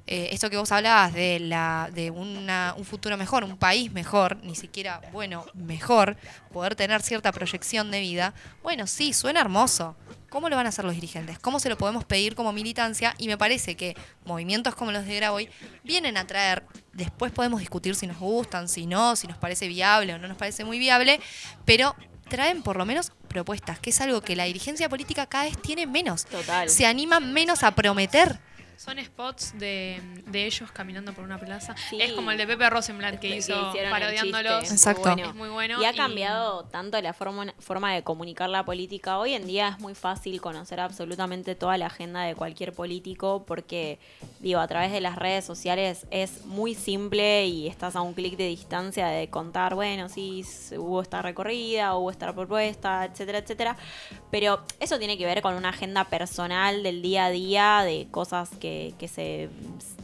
Eh, 0.07 0.29
esto 0.33 0.51
que 0.51 0.57
vos 0.59 0.71
hablabas 0.73 1.15
de, 1.15 1.41
la, 1.41 1.89
de 1.95 2.11
una- 2.11 2.75
un 2.77 2.85
futuro 2.85 3.17
mejor, 3.17 3.45
un 3.45 3.57
país 3.57 3.93
mejor, 3.93 4.37
ni 4.43 4.55
siquiera, 4.57 5.01
bueno, 5.13 5.47
mejor, 5.55 6.17
poder 6.53 6.75
tener 6.75 7.01
cierta 7.03 7.33
proyección 7.33 7.91
de 7.91 8.01
vida, 8.01 8.35
bueno, 8.63 8.87
sí, 8.87 9.13
suena 9.13 9.41
hermoso. 9.41 9.97
¿Cómo 10.31 10.49
lo 10.49 10.57
van 10.57 10.67
a 10.67 10.69
hacer 10.69 10.85
los 10.85 10.95
dirigentes? 10.95 11.39
¿Cómo 11.41 11.59
se 11.59 11.69
lo 11.69 11.77
podemos 11.77 12.05
pedir 12.05 12.37
como 12.37 12.53
militancia? 12.53 13.15
Y 13.19 13.27
me 13.27 13.37
parece 13.37 13.77
que 13.77 13.97
movimientos 14.25 14.77
como 14.77 14.93
los 14.93 15.05
de 15.05 15.17
Graboy 15.17 15.51
vienen 15.83 16.17
a 16.17 16.27
traer, 16.27 16.65
después 16.93 17.33
podemos 17.33 17.59
discutir 17.61 17.97
si 17.97 18.07
nos 18.07 18.19
gustan, 18.19 18.69
si 18.69 18.87
no, 18.87 19.17
si 19.17 19.27
nos 19.27 19.37
parece 19.39 19.67
viable 19.67 20.15
o 20.15 20.19
no 20.19 20.29
nos 20.29 20.37
parece 20.37 20.65
muy 20.65 20.79
viable, 20.79 21.21
pero 21.65 21.97
traen 22.29 22.63
por 22.63 22.77
lo 22.77 22.87
menos 22.87 23.13
propuestas, 23.29 23.81
que 23.81 23.91
es 23.91 24.01
algo 24.01 24.21
que 24.23 24.37
la 24.37 24.45
dirigencia 24.45 24.89
política 24.89 25.27
cada 25.27 25.45
vez 25.45 25.61
tiene 25.61 25.87
menos. 25.87 26.25
Total. 26.27 26.71
Se 26.71 26.87
animan 26.87 27.33
menos 27.33 27.63
a 27.65 27.73
prometer. 27.73 28.39
Son 28.81 28.97
spots 29.05 29.59
de, 29.59 30.01
de 30.25 30.47
ellos 30.47 30.73
caminando 30.73 31.13
por 31.13 31.23
una 31.23 31.39
plaza. 31.39 31.75
Sí. 31.91 32.01
Es 32.01 32.15
como 32.15 32.31
el 32.31 32.39
de 32.39 32.47
Pepe 32.47 32.71
Rosenblatt 32.71 33.19
que 33.21 33.37
hizo 33.37 33.75
parodiándolos. 33.91 34.61
chiste, 34.61 34.75
Exacto. 34.75 35.03
muy 35.03 35.11
bueno. 35.17 35.29
Es 35.29 35.35
muy 35.35 35.49
bueno. 35.51 35.83
Y 35.83 35.85
ha 35.85 35.93
cambiado 35.93 36.65
tanto 36.65 36.99
la 37.03 37.13
forma, 37.13 37.53
forma 37.59 37.93
de 37.93 38.03
comunicar 38.03 38.49
la 38.49 38.65
política. 38.65 39.19
Hoy 39.19 39.35
en 39.35 39.47
día 39.47 39.69
es 39.69 39.81
muy 39.81 39.95
fácil 39.95 40.41
conocer 40.41 40.81
absolutamente 40.81 41.55
toda 41.55 41.77
la 41.77 41.89
agenda 41.89 42.23
de 42.23 42.35
cualquier 42.35 42.73
político 42.73 43.45
porque, 43.47 43.99
digo, 44.39 44.61
a 44.61 44.67
través 44.67 44.93
de 44.93 45.03
las 45.03 45.17
redes 45.17 45.45
sociales 45.45 46.07
es 46.11 46.47
muy 46.47 46.75
simple 46.75 47.45
y 47.49 47.69
estás 47.69 47.97
a 47.97 48.01
un 48.01 48.15
clic 48.15 48.39
de 48.39 48.47
distancia 48.47 49.09
de 49.09 49.29
contar, 49.29 49.75
bueno, 49.75 50.09
sí, 50.09 50.43
hubo 50.79 51.03
esta 51.03 51.21
recorrida, 51.21 51.97
hubo 51.97 52.11
esta 52.11 52.33
propuesta, 52.33 53.05
etcétera, 53.05 53.41
etcétera. 53.41 53.77
Pero 54.31 54.63
eso 54.81 54.99
tiene 54.99 55.19
que 55.19 55.27
ver 55.27 55.43
con 55.43 55.55
una 55.55 55.69
agenda 55.69 56.05
personal 56.05 56.83
del 56.83 57.03
día 57.03 57.27
a 57.27 57.31
día, 57.31 57.83
de 57.85 58.09
cosas 58.11 58.49
que, 58.59 58.70
que 58.99 59.09
se 59.09 59.49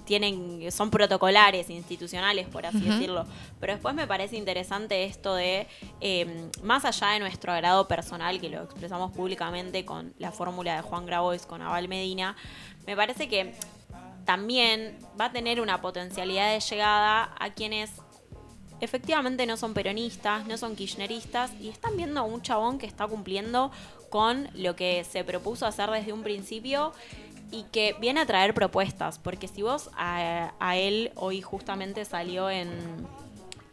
tienen, 0.04 0.70
son 0.70 0.90
protocolares, 0.90 1.68
institucionales, 1.70 2.46
por 2.48 2.64
así 2.66 2.80
decirlo. 2.80 3.26
Pero 3.60 3.72
después 3.72 3.94
me 3.94 4.06
parece 4.06 4.36
interesante 4.36 5.04
esto 5.04 5.34
de, 5.34 5.66
eh, 6.00 6.50
más 6.62 6.84
allá 6.84 7.08
de 7.08 7.20
nuestro 7.20 7.52
agrado 7.52 7.88
personal, 7.88 8.40
que 8.40 8.48
lo 8.48 8.62
expresamos 8.62 9.12
públicamente 9.12 9.84
con 9.84 10.14
la 10.18 10.32
fórmula 10.32 10.76
de 10.76 10.82
Juan 10.82 11.06
Grabois 11.06 11.46
con 11.46 11.62
Aval 11.62 11.88
Medina, 11.88 12.36
me 12.86 12.96
parece 12.96 13.28
que 13.28 13.54
también 14.24 14.98
va 15.20 15.26
a 15.26 15.32
tener 15.32 15.60
una 15.60 15.80
potencialidad 15.80 16.52
de 16.52 16.60
llegada 16.60 17.34
a 17.38 17.50
quienes 17.54 17.90
efectivamente 18.80 19.46
no 19.46 19.56
son 19.56 19.72
peronistas, 19.74 20.46
no 20.46 20.58
son 20.58 20.76
kirchneristas 20.76 21.52
y 21.60 21.68
están 21.68 21.96
viendo 21.96 22.20
a 22.20 22.24
un 22.24 22.42
chabón 22.42 22.78
que 22.78 22.86
está 22.86 23.06
cumpliendo 23.06 23.70
con 24.10 24.48
lo 24.54 24.76
que 24.76 25.04
se 25.04 25.24
propuso 25.24 25.66
hacer 25.66 25.90
desde 25.90 26.12
un 26.12 26.22
principio 26.22 26.92
y 27.50 27.64
que 27.64 27.94
viene 28.00 28.20
a 28.20 28.26
traer 28.26 28.54
propuestas, 28.54 29.18
porque 29.18 29.48
si 29.48 29.62
vos 29.62 29.90
a, 29.96 30.76
él 30.76 31.12
hoy 31.14 31.40
justamente 31.42 32.04
salió 32.04 32.50
en, 32.50 32.68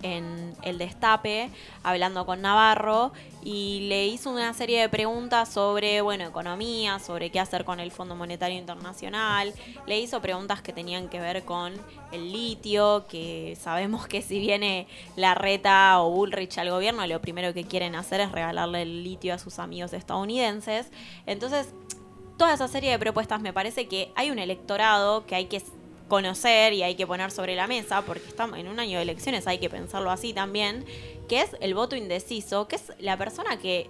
en 0.03 0.53
el 0.61 0.77
destape 0.77 1.49
hablando 1.81 2.25
con 2.25 2.41
Navarro 2.41 3.13
y 3.43 3.87
le 3.89 4.05
hizo 4.07 4.29
una 4.29 4.53
serie 4.53 4.79
de 4.79 4.89
preguntas 4.89 5.49
sobre, 5.49 6.01
bueno, 6.01 6.25
economía, 6.25 6.99
sobre 6.99 7.29
qué 7.29 7.39
hacer 7.39 7.65
con 7.65 7.79
el 7.79 7.91
Fondo 7.91 8.15
Monetario 8.15 8.57
Internacional, 8.57 9.53
le 9.87 9.99
hizo 9.99 10.21
preguntas 10.21 10.61
que 10.61 10.71
tenían 10.71 11.09
que 11.09 11.19
ver 11.19 11.43
con 11.43 11.73
el 12.11 12.31
litio, 12.31 13.05
que 13.09 13.57
sabemos 13.59 14.07
que 14.07 14.21
si 14.21 14.39
viene 14.39 14.87
la 15.15 15.33
reta 15.33 15.99
o 16.01 16.11
Bullrich 16.11 16.57
al 16.59 16.69
gobierno, 16.69 17.05
lo 17.07 17.19
primero 17.21 17.53
que 17.53 17.63
quieren 17.65 17.95
hacer 17.95 18.21
es 18.21 18.31
regalarle 18.31 18.83
el 18.83 19.03
litio 19.03 19.33
a 19.33 19.39
sus 19.39 19.59
amigos 19.59 19.93
estadounidenses. 19.93 20.91
Entonces, 21.25 21.73
toda 22.43 22.55
esa 22.55 22.67
serie 22.67 22.91
de 22.91 22.99
propuestas 22.99 23.39
me 23.39 23.53
parece 23.53 23.87
que 23.87 24.11
hay 24.15 24.29
un 24.29 24.37
electorado 24.37 25.25
que 25.25 25.33
hay 25.33 25.45
que 25.45 25.61
conocer 26.09 26.73
y 26.73 26.83
hay 26.83 26.95
que 26.95 27.07
poner 27.07 27.31
sobre 27.31 27.55
la 27.55 27.67
mesa, 27.67 28.01
porque 28.01 28.27
estamos 28.27 28.59
en 28.59 28.67
un 28.67 28.81
año 28.81 28.97
de 28.97 29.03
elecciones, 29.03 29.47
hay 29.47 29.59
que 29.59 29.69
pensarlo 29.69 30.11
así 30.11 30.33
también, 30.33 30.83
que 31.29 31.39
es 31.39 31.55
el 31.61 31.73
voto 31.73 31.95
indeciso, 31.95 32.67
que 32.67 32.75
es 32.75 32.91
la 32.99 33.15
persona 33.15 33.59
que 33.59 33.89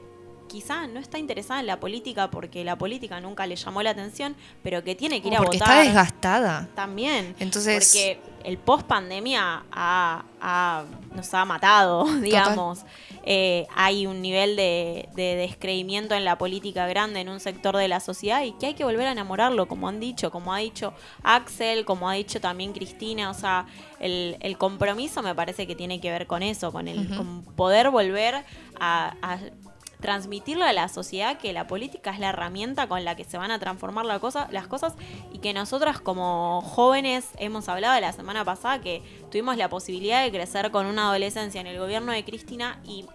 quizá 0.53 0.85
no 0.87 0.99
está 0.99 1.17
interesada 1.17 1.59
en 1.59 1.65
la 1.67 1.79
política 1.79 2.29
porque 2.29 2.63
la 2.63 2.77
política 2.77 3.19
nunca 3.19 3.47
le 3.47 3.55
llamó 3.55 3.81
la 3.81 3.89
atención, 3.89 4.35
pero 4.61 4.83
que 4.83 4.93
tiene 4.93 5.19
que 5.21 5.29
ir 5.29 5.33
a 5.35 5.37
porque 5.39 5.57
votar. 5.57 5.71
está 5.77 5.83
desgastada. 5.83 6.67
También. 6.75 7.35
Entonces- 7.39 7.83
Porque 7.91 8.19
el 8.43 8.57
post 8.59 8.85
pandemia 8.85 9.63
ha, 9.71 10.23
ha- 10.41 10.83
nos 11.15 11.33
ha 11.33 11.43
matado, 11.45 12.05
digamos. 12.21 12.81
Eh, 13.25 13.65
hay 13.73 14.05
un 14.05 14.21
nivel 14.21 14.57
de, 14.57 15.07
de 15.15 15.35
descreimiento 15.35 16.13
en 16.13 16.25
la 16.25 16.37
política 16.37 16.85
grande 16.87 17.21
en 17.21 17.29
un 17.29 17.39
sector 17.39 17.77
de 17.77 17.87
la 17.87 18.01
sociedad 18.01 18.43
y 18.43 18.51
que 18.51 18.65
hay 18.67 18.73
que 18.73 18.83
volver 18.83 19.07
a 19.07 19.13
enamorarlo, 19.13 19.65
como 19.69 19.87
han 19.87 20.01
dicho, 20.01 20.29
como 20.29 20.53
ha 20.53 20.57
dicho 20.57 20.93
Axel, 21.23 21.85
como 21.85 22.09
ha 22.09 22.13
dicho 22.15 22.41
también 22.41 22.73
Cristina. 22.73 23.29
O 23.29 23.33
sea, 23.33 23.65
el, 24.01 24.35
el 24.41 24.57
compromiso 24.57 25.23
me 25.23 25.33
parece 25.33 25.65
que 25.65 25.73
tiene 25.75 26.01
que 26.01 26.11
ver 26.11 26.27
con 26.27 26.43
eso, 26.43 26.71
con 26.73 26.87
el 26.89 27.15
con 27.15 27.43
poder 27.55 27.89
volver 27.91 28.43
a- 28.79 29.15
a 29.21 29.37
transmitirle 30.03 30.65
a 30.65 30.73
la 30.73 30.89
sociedad 30.89 31.37
que 31.37 31.53
la 31.53 31.65
política 31.65 32.11
es 32.11 32.19
la 32.19 32.29
herramienta 32.29 32.87
con 32.87 33.05
la 33.05 33.15
que 33.15 33.23
se 33.23 33.37
van 33.37 33.51
a 33.51 33.57
transformar 33.57 34.05
las 34.05 34.19
cosas 34.67 34.93
y 35.31 35.39
que 35.39 35.53
nosotras 35.53 36.01
como 36.01 36.61
jóvenes 36.61 37.29
hemos 37.37 37.69
hablado 37.69 37.97
la 38.01 38.11
semana 38.11 38.43
pasada 38.43 38.81
que 38.81 39.01
tuvimos 39.31 39.55
la 39.55 39.69
posibilidad 39.69 40.21
de 40.21 40.29
crecer 40.29 40.71
con 40.71 40.87
una 40.87 41.07
adolescencia 41.07 41.61
en 41.61 41.67
el 41.67 41.79
gobierno 41.79 42.11
de 42.11 42.25
Cristina 42.25 42.81
y 42.83 43.05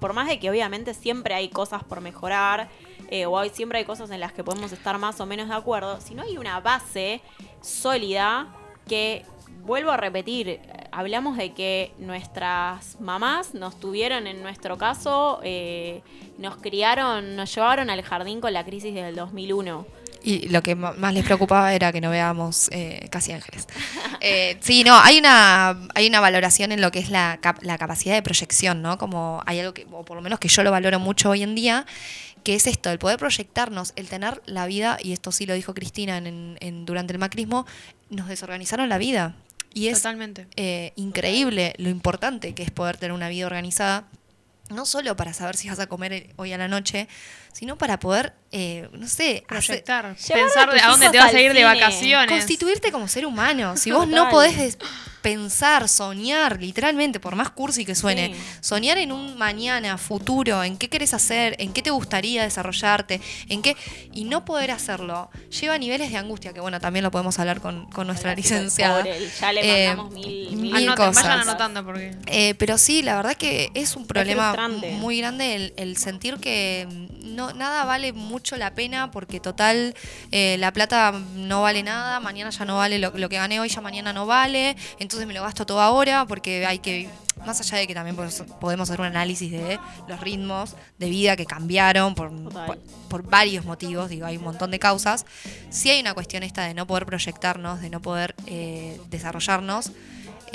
por 0.00 0.12
más 0.12 0.28
de 0.28 0.38
que 0.38 0.48
obviamente 0.48 0.94
siempre 0.94 1.34
hay 1.34 1.48
cosas 1.48 1.82
por 1.82 2.00
mejorar 2.00 2.68
eh, 3.08 3.26
o 3.26 3.36
hay, 3.36 3.50
siempre 3.50 3.80
hay 3.80 3.84
cosas 3.84 4.08
en 4.12 4.20
las 4.20 4.32
que 4.32 4.44
podemos 4.44 4.70
estar 4.70 4.96
más 4.98 5.20
o 5.20 5.26
menos 5.26 5.48
de 5.48 5.54
acuerdo, 5.54 6.00
si 6.00 6.14
no 6.14 6.22
hay 6.22 6.38
una 6.38 6.60
base 6.60 7.22
sólida 7.60 8.54
que 8.86 9.26
vuelvo 9.64 9.90
a 9.90 9.96
repetir, 9.96 10.48
eh, 10.48 10.60
hablamos 10.92 11.36
de 11.36 11.52
que 11.52 11.92
nuestras 11.98 13.00
mamás 13.00 13.54
nos 13.54 13.78
tuvieron, 13.80 14.26
en 14.26 14.42
nuestro 14.42 14.78
caso, 14.78 15.40
eh, 15.42 16.02
nos 16.38 16.56
criaron, 16.56 17.36
nos 17.36 17.54
llevaron 17.54 17.90
al 17.90 18.02
jardín 18.02 18.40
con 18.40 18.52
la 18.52 18.64
crisis 18.64 18.94
del 18.94 19.14
2001. 19.16 19.86
Y 20.26 20.48
lo 20.48 20.62
que 20.62 20.74
más 20.74 21.12
les 21.12 21.22
preocupaba 21.22 21.74
era 21.74 21.92
que 21.92 22.00
no 22.00 22.08
veamos 22.08 22.70
eh, 22.72 23.08
Casi 23.10 23.32
Ángeles. 23.32 23.66
Eh, 24.26 24.56
sí, 24.60 24.84
no, 24.84 24.96
hay 24.98 25.18
una, 25.18 25.76
hay 25.94 26.06
una 26.08 26.18
valoración 26.18 26.72
en 26.72 26.80
lo 26.80 26.90
que 26.90 26.98
es 26.98 27.10
la, 27.10 27.36
cap- 27.42 27.58
la 27.62 27.76
capacidad 27.76 28.14
de 28.14 28.22
proyección, 28.22 28.80
¿no? 28.80 28.96
Como 28.96 29.42
hay 29.44 29.60
algo 29.60 29.74
que, 29.74 29.86
o 29.92 30.02
por 30.02 30.16
lo 30.16 30.22
menos 30.22 30.38
que 30.38 30.48
yo 30.48 30.62
lo 30.62 30.70
valoro 30.70 30.98
mucho 30.98 31.28
hoy 31.28 31.42
en 31.42 31.54
día, 31.54 31.84
que 32.42 32.54
es 32.54 32.66
esto, 32.66 32.90
el 32.90 32.98
poder 32.98 33.18
proyectarnos, 33.18 33.92
el 33.96 34.08
tener 34.08 34.40
la 34.46 34.64
vida, 34.64 34.96
y 35.02 35.12
esto 35.12 35.30
sí 35.30 35.44
lo 35.44 35.52
dijo 35.52 35.74
Cristina 35.74 36.16
en- 36.16 36.86
durante 36.86 37.12
el 37.12 37.18
macrismo, 37.18 37.66
nos 38.08 38.26
desorganizaron 38.28 38.88
la 38.88 38.96
vida. 38.96 39.34
Y 39.74 39.88
es 39.88 39.98
Totalmente. 39.98 40.46
eh, 40.56 40.92
increíble 40.96 41.74
lo 41.78 41.88
importante 41.90 42.54
que 42.54 42.62
es 42.62 42.70
poder 42.70 42.96
tener 42.96 43.12
una 43.12 43.28
vida 43.28 43.46
organizada, 43.46 44.06
no 44.70 44.86
solo 44.86 45.16
para 45.16 45.34
saber 45.34 45.56
si 45.56 45.68
vas 45.68 45.78
a 45.80 45.88
comer 45.88 46.30
hoy 46.36 46.52
a 46.52 46.58
la 46.58 46.68
noche, 46.68 47.08
sino 47.54 47.78
para 47.78 47.98
poder, 47.98 48.34
eh, 48.52 48.88
no 48.92 49.08
sé, 49.08 49.44
hacer- 49.48 49.82
Proyectar, 49.84 50.14
pensar 50.16 50.70
de 50.74 50.80
a 50.82 50.88
dónde 50.88 51.08
te 51.08 51.18
vas 51.18 51.32
a 51.32 51.40
ir 51.40 51.54
de 51.54 51.64
vacaciones. 51.64 52.28
Constituirte 52.30 52.92
como 52.92 53.08
ser 53.08 53.24
humano. 53.24 53.76
Si 53.78 53.90
vos 53.90 54.06
no 54.06 54.28
podés 54.28 54.76
pensar, 55.22 55.88
soñar, 55.88 56.60
literalmente, 56.60 57.18
por 57.18 57.34
más 57.34 57.48
cursi 57.48 57.86
que 57.86 57.94
suene, 57.94 58.34
Sí. 58.34 58.40
soñar 58.60 58.98
en 58.98 59.10
un 59.10 59.38
mañana, 59.38 59.96
futuro, 59.96 60.62
en 60.62 60.76
qué 60.76 60.90
querés 60.90 61.14
hacer, 61.14 61.56
en 61.60 61.72
qué 61.72 61.80
te 61.80 61.88
gustaría 61.88 62.42
desarrollarte, 62.42 63.22
en 63.48 63.62
qué. 63.62 63.74
y 64.12 64.24
no 64.24 64.44
poder 64.44 64.70
hacerlo, 64.70 65.30
lleva 65.48 65.74
a 65.74 65.78
niveles 65.78 66.10
de 66.10 66.18
angustia, 66.18 66.52
que 66.52 66.60
bueno, 66.60 66.78
también 66.78 67.02
lo 67.04 67.10
podemos 67.10 67.38
hablar 67.38 67.62
con, 67.62 67.86
con 67.90 68.06
nuestra 68.06 68.34
licenciada. 68.34 68.98
Pobre, 69.02 69.18
ya 69.40 69.52
le 69.54 69.60
Eh, 69.84 69.88
mandamos 69.88 70.12
mil, 70.12 70.26
mil 70.50 70.56
mil 70.58 70.74
Anoten, 70.88 71.06
cosas. 71.06 71.22
vayan 71.24 71.40
anotando 71.40 71.82
porque. 71.86 72.14
Eh, 72.26 72.54
pero 72.58 72.76
sí, 72.76 73.00
la 73.02 73.16
verdad 73.16 73.34
que 73.34 73.70
es 73.72 73.96
un 73.96 74.06
problema 74.06 74.54
muy 74.98 75.18
grande 75.20 75.54
el, 75.54 75.72
el 75.78 75.96
sentir 75.96 76.36
que 76.36 76.86
mm, 76.86 77.34
no 77.52 77.64
nada 77.64 77.84
vale 77.84 78.12
mucho 78.12 78.56
la 78.56 78.74
pena 78.74 79.10
porque 79.10 79.40
total 79.40 79.94
eh, 80.30 80.56
la 80.58 80.72
plata 80.72 81.12
no 81.34 81.62
vale 81.62 81.82
nada, 81.82 82.20
mañana 82.20 82.50
ya 82.50 82.64
no 82.64 82.76
vale 82.76 82.98
lo, 82.98 83.10
lo 83.10 83.28
que 83.28 83.36
gané 83.36 83.60
hoy, 83.60 83.68
ya 83.68 83.80
mañana 83.80 84.12
no 84.12 84.26
vale, 84.26 84.76
entonces 84.98 85.26
me 85.26 85.34
lo 85.34 85.42
gasto 85.42 85.66
todo 85.66 85.80
ahora 85.80 86.26
porque 86.26 86.66
hay 86.66 86.78
que, 86.78 87.08
más 87.46 87.60
allá 87.60 87.78
de 87.78 87.86
que 87.86 87.94
también 87.94 88.16
podemos 88.60 88.88
hacer 88.88 89.00
un 89.00 89.06
análisis 89.06 89.50
de 89.50 89.78
los 90.08 90.20
ritmos 90.20 90.76
de 90.98 91.08
vida 91.08 91.36
que 91.36 91.46
cambiaron 91.46 92.14
por, 92.14 92.30
por, 92.52 92.78
por 93.08 93.22
varios 93.22 93.64
motivos, 93.64 94.10
digo, 94.10 94.26
hay 94.26 94.36
un 94.36 94.44
montón 94.44 94.70
de 94.70 94.78
causas, 94.78 95.26
sí 95.70 95.90
hay 95.90 96.00
una 96.00 96.14
cuestión 96.14 96.42
esta 96.42 96.64
de 96.64 96.74
no 96.74 96.86
poder 96.86 97.06
proyectarnos, 97.06 97.80
de 97.80 97.90
no 97.90 98.00
poder 98.00 98.34
eh, 98.46 99.00
desarrollarnos 99.10 99.92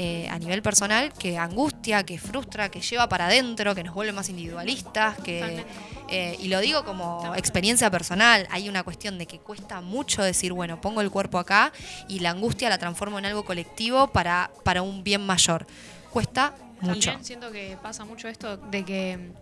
eh, 0.01 0.30
a 0.30 0.39
nivel 0.39 0.61
personal 0.61 1.11
que 1.11 1.38
angustia, 1.38 2.05
que 2.05 2.17
frustra, 2.17 2.71
que 2.71 2.80
lleva 2.80 3.09
para 3.09 3.26
adentro, 3.26 3.76
que 3.76 3.84
nos 3.84 3.93
vuelve 3.93 4.13
más 4.13 4.30
individualistas, 4.30 5.17
que 5.17 5.65
eh, 6.07 6.38
y 6.39 6.47
lo 6.47 6.61
digo 6.61 6.85
como 6.85 7.35
experiencia 7.35 7.91
personal, 7.91 8.47
hay 8.49 8.69
una 8.69 8.84
cuestión 8.84 9.17
de 9.17 9.26
que 9.26 9.39
cuesta 9.39 9.81
mucho 9.81 10.23
decir, 10.23 10.53
bueno, 10.53 10.80
pongo 10.80 11.01
el 11.01 11.11
cuerpo 11.11 11.38
acá 11.38 11.73
y 12.07 12.19
la 12.19 12.30
angustia 12.30 12.69
la 12.69 12.77
transformo 12.77 13.19
en 13.19 13.26
algo 13.26 13.43
colectivo 13.43 14.07
para, 14.07 14.51
para 14.63 14.84
un 14.84 15.03
bien 15.03 15.26
mayor. 15.26 15.67
Cuesta 16.11 16.55
mucho. 16.80 17.09
También 17.09 17.26
siento 17.26 17.51
que 17.51 17.77
pasa 17.84 18.05
mucho 18.05 18.30
esto 18.30 18.55
de 18.55 18.85
que 18.85 19.34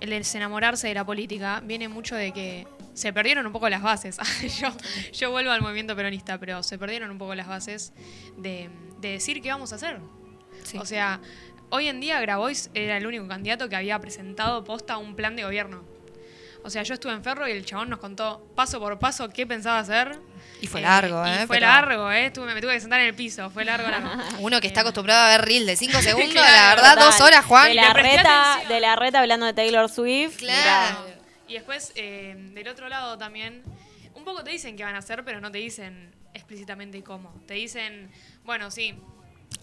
el 0.00 0.10
desenamorarse 0.10 0.88
de 0.88 0.94
la 0.94 1.04
política 1.04 1.60
viene 1.64 1.88
mucho 1.88 2.14
de 2.14 2.32
que 2.32 2.66
se 2.94 3.12
perdieron 3.12 3.46
un 3.46 3.52
poco 3.52 3.68
las 3.68 3.82
bases. 3.82 4.18
yo, 4.60 4.68
yo 5.12 5.30
vuelvo 5.30 5.50
al 5.50 5.62
movimiento 5.62 5.94
peronista, 5.94 6.38
pero 6.38 6.62
se 6.62 6.78
perdieron 6.78 7.10
un 7.10 7.18
poco 7.18 7.34
las 7.34 7.46
bases 7.46 7.92
de, 8.36 8.70
de 9.00 9.10
decir 9.10 9.40
qué 9.40 9.50
vamos 9.50 9.72
a 9.72 9.76
hacer. 9.76 10.00
O 10.78 10.84
sea, 10.84 11.20
hoy 11.70 11.88
en 11.88 12.00
día 12.00 12.20
Grabois 12.20 12.70
era 12.74 12.96
el 12.96 13.06
único 13.06 13.26
candidato 13.28 13.68
que 13.68 13.76
había 13.76 13.98
presentado 14.00 14.64
posta 14.64 14.98
un 14.98 15.14
plan 15.14 15.36
de 15.36 15.44
gobierno. 15.44 15.84
O 16.68 16.70
sea, 16.70 16.82
yo 16.82 16.94
estuve 16.94 17.12
en 17.12 17.24
Ferro 17.24 17.48
y 17.48 17.52
el 17.52 17.64
chabón 17.64 17.88
nos 17.90 17.98
contó 17.98 18.46
paso 18.54 18.78
por 18.78 18.98
paso 18.98 19.28
qué 19.30 19.46
pensaba 19.46 19.78
hacer. 19.78 20.18
Y 20.60 20.66
fue 20.66 20.80
largo, 20.82 21.26
y 21.26 21.30
¿eh? 21.30 21.46
fue 21.46 21.56
Pero- 21.56 21.66
largo, 21.66 22.12
¿eh? 22.12 22.26
Estuve- 22.26 22.52
me 22.54 22.60
tuve 22.60 22.74
que 22.74 22.80
sentar 22.80 23.00
en 23.00 23.06
el 23.06 23.14
piso, 23.14 23.48
fue 23.50 23.64
largo, 23.64 23.88
largo. 23.88 24.10
Uno 24.40 24.60
que 24.60 24.66
está 24.66 24.82
acostumbrado 24.82 25.24
a 25.24 25.28
ver 25.28 25.42
reel 25.46 25.64
de 25.66 25.76
5 25.76 25.98
segundos, 26.02 26.32
Claro, 26.32 26.52
la 26.52 26.68
verdad, 26.74 26.94
Total. 26.94 27.10
dos 27.10 27.20
horas, 27.20 27.44
Juan. 27.46 27.68
De 27.68 27.74
la, 27.74 27.92
reta, 27.92 28.60
de 28.68 28.80
la 28.80 28.96
reta 28.96 29.20
hablando 29.20 29.46
de 29.46 29.54
Taylor 29.54 29.88
Swift. 29.88 30.36
Claro. 30.38 31.06
Y 31.48 31.54
después, 31.54 31.92
eh, 31.96 32.34
del 32.54 32.68
otro 32.68 32.88
lado 32.88 33.16
también, 33.16 33.62
un 34.14 34.24
poco 34.24 34.44
te 34.44 34.50
dicen 34.50 34.76
qué 34.76 34.84
van 34.84 34.94
a 34.94 34.98
hacer, 34.98 35.24
pero 35.24 35.40
no 35.40 35.50
te 35.50 35.58
dicen 35.58 36.14
explícitamente 36.34 37.02
cómo. 37.02 37.32
Te 37.46 37.54
dicen, 37.54 38.10
bueno, 38.44 38.70
sí. 38.70 38.94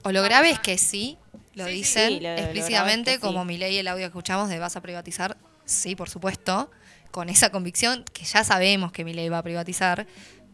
O 0.03 0.11
lo 0.11 0.23
grave 0.23 0.49
es 0.49 0.59
que 0.59 0.77
sí, 0.79 1.17
lo 1.53 1.65
Sí, 1.65 1.69
sí, 1.71 1.75
dicen 1.77 2.09
sí, 2.09 2.19
lo 2.21 2.29
explícitamente, 2.29 3.11
es 3.11 3.17
que 3.17 3.21
sí. 3.21 3.27
como 3.27 3.45
mi 3.45 3.57
ley 3.57 3.77
el 3.77 3.87
audio 3.87 4.03
que 4.03 4.07
escuchamos 4.07 4.49
de 4.49 4.57
vas 4.59 4.75
a 4.75 4.81
privatizar, 4.81 5.37
sí, 5.65 5.95
por 5.95 6.09
supuesto, 6.09 6.71
con 7.15 7.29
esa 7.29 7.49
convicción 7.49 8.03
que 8.11 8.25
ya 8.25 8.43
sabemos 8.43 8.91
que 8.91 9.05
mi 9.05 9.13
ley 9.13 9.29
va 9.29 9.37
a 9.37 9.41
privatizar, 9.41 10.05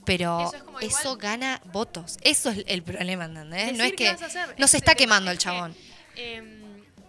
pero 0.05 0.51
Eso 0.79 1.13
es 1.13 1.17
gana 1.17 1.59
votos. 1.73 2.19
Eso 2.21 2.51
es 2.51 2.63
el 2.67 2.83
problema, 2.83 3.25
¿entendés? 3.25 3.75
No 3.75 3.83
es 3.83 3.89
qué 3.93 3.95
que 3.95 4.11
vas 4.11 4.21
a 4.21 4.25
hacer, 4.27 4.55
no 4.59 4.67
se 4.67 4.77
es 4.77 4.83
está 4.83 4.93
quemando 4.93 5.31
el 5.31 5.39
que, 5.39 5.43
chabón. 5.43 5.75
em, 6.15 6.61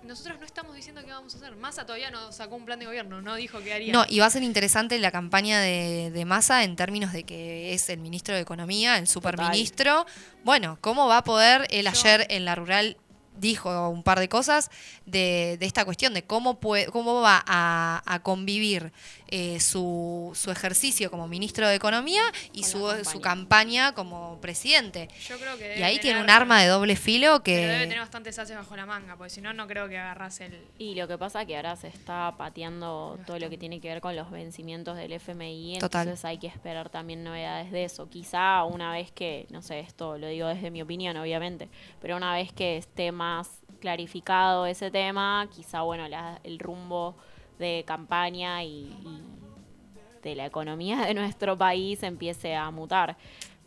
nosotros 0.04 0.38
no 0.40 0.46
estamos 0.46 0.74
diciendo 0.74 1.02
qué 1.04 1.10
vamos 1.12 1.34
a 1.34 1.36
hacer. 1.36 1.54
Massa 1.56 1.84
todavía 1.84 2.10
no 2.10 2.32
sacó 2.32 2.56
un 2.56 2.64
plan 2.64 2.78
de 2.78 2.86
gobierno, 2.86 3.20
no 3.20 3.34
dijo 3.34 3.60
qué 3.60 3.74
haría. 3.74 3.92
No, 3.92 4.06
y 4.08 4.20
va 4.20 4.24
a 4.26 4.30
ser 4.30 4.42
interesante 4.42 4.98
la 4.98 5.10
campaña 5.10 5.60
de, 5.60 6.10
de 6.10 6.24
Massa 6.24 6.64
en 6.64 6.74
términos 6.74 7.12
de 7.12 7.24
que 7.24 7.74
es 7.74 7.90
el 7.90 7.98
ministro 7.98 8.34
de 8.34 8.40
Economía, 8.40 8.96
el 8.96 9.06
superministro. 9.06 10.06
Bueno, 10.44 10.78
¿cómo 10.80 11.08
va 11.08 11.18
a 11.18 11.24
poder? 11.24 11.66
Él 11.68 11.86
ayer 11.88 12.26
en 12.30 12.46
la 12.46 12.54
rural 12.54 12.96
dijo 13.38 13.88
un 13.88 14.02
par 14.02 14.20
de 14.20 14.28
cosas 14.28 14.70
de, 15.06 15.56
de 15.58 15.64
esta 15.66 15.86
cuestión, 15.86 16.12
de 16.12 16.22
cómo, 16.22 16.60
puede, 16.60 16.86
cómo 16.88 17.22
va 17.22 17.42
a, 17.46 18.02
a 18.04 18.22
convivir 18.22 18.92
eh, 19.34 19.60
su, 19.60 20.30
su 20.34 20.50
ejercicio 20.50 21.10
como 21.10 21.26
ministro 21.26 21.66
de 21.66 21.74
Economía 21.74 22.20
y 22.52 22.64
su, 22.64 22.86
su 23.02 23.18
campaña 23.22 23.94
como 23.94 24.38
presidente. 24.42 25.08
Yo 25.26 25.38
creo 25.38 25.56
que 25.56 25.78
Y 25.78 25.82
ahí 25.82 25.98
tiene 25.98 26.20
un 26.20 26.28
arma 26.28 26.60
de 26.60 26.68
doble 26.68 26.96
filo 26.96 27.40
Pero 27.42 27.56
debe 27.62 27.72
que... 27.72 27.80
tener 27.84 27.98
bastantes 28.00 28.38
haces 28.38 28.54
bajo 28.56 28.76
la 28.76 28.84
manga, 28.84 29.16
porque 29.16 29.30
si 29.30 29.40
no, 29.40 29.54
no 29.54 29.66
creo 29.66 29.88
que 29.88 29.96
agarrase 29.96 30.44
el. 30.46 30.60
Y 30.76 30.94
lo 30.96 31.08
que 31.08 31.16
pasa 31.16 31.40
es 31.40 31.46
que 31.46 31.56
ahora 31.56 31.76
se 31.76 31.88
está 31.88 32.34
pateando 32.36 33.18
todo 33.26 33.38
lo 33.38 33.48
que 33.48 33.56
tiene 33.56 33.80
que 33.80 33.88
ver 33.88 34.02
con 34.02 34.14
los 34.14 34.30
vencimientos 34.30 34.98
del 34.98 35.12
FMI, 35.14 35.78
Total. 35.80 36.02
entonces 36.02 36.24
hay 36.26 36.36
que 36.36 36.46
esperar 36.48 36.90
también 36.90 37.24
novedades 37.24 37.72
de 37.72 37.84
eso. 37.84 38.10
Quizá 38.10 38.64
una 38.64 38.92
vez 38.92 39.10
que, 39.12 39.46
no 39.48 39.62
sé, 39.62 39.80
esto 39.80 40.18
lo 40.18 40.26
digo 40.26 40.46
desde 40.48 40.70
mi 40.70 40.82
opinión, 40.82 41.16
obviamente, 41.16 41.70
pero 42.02 42.18
una 42.18 42.34
vez 42.34 42.52
que 42.52 42.76
esté 42.76 43.12
más 43.12 43.48
clarificado 43.80 44.66
ese 44.66 44.90
tema, 44.90 45.48
quizá, 45.54 45.82
bueno, 45.82 46.06
la- 46.08 46.38
el 46.44 46.58
rumbo 46.58 47.16
de 47.62 47.84
campaña 47.86 48.62
y, 48.62 48.68
y 48.68 49.22
de 50.22 50.34
la 50.34 50.44
economía 50.44 51.06
de 51.06 51.14
nuestro 51.14 51.56
país 51.56 52.02
empiece 52.02 52.54
a 52.54 52.70
mutar. 52.70 53.16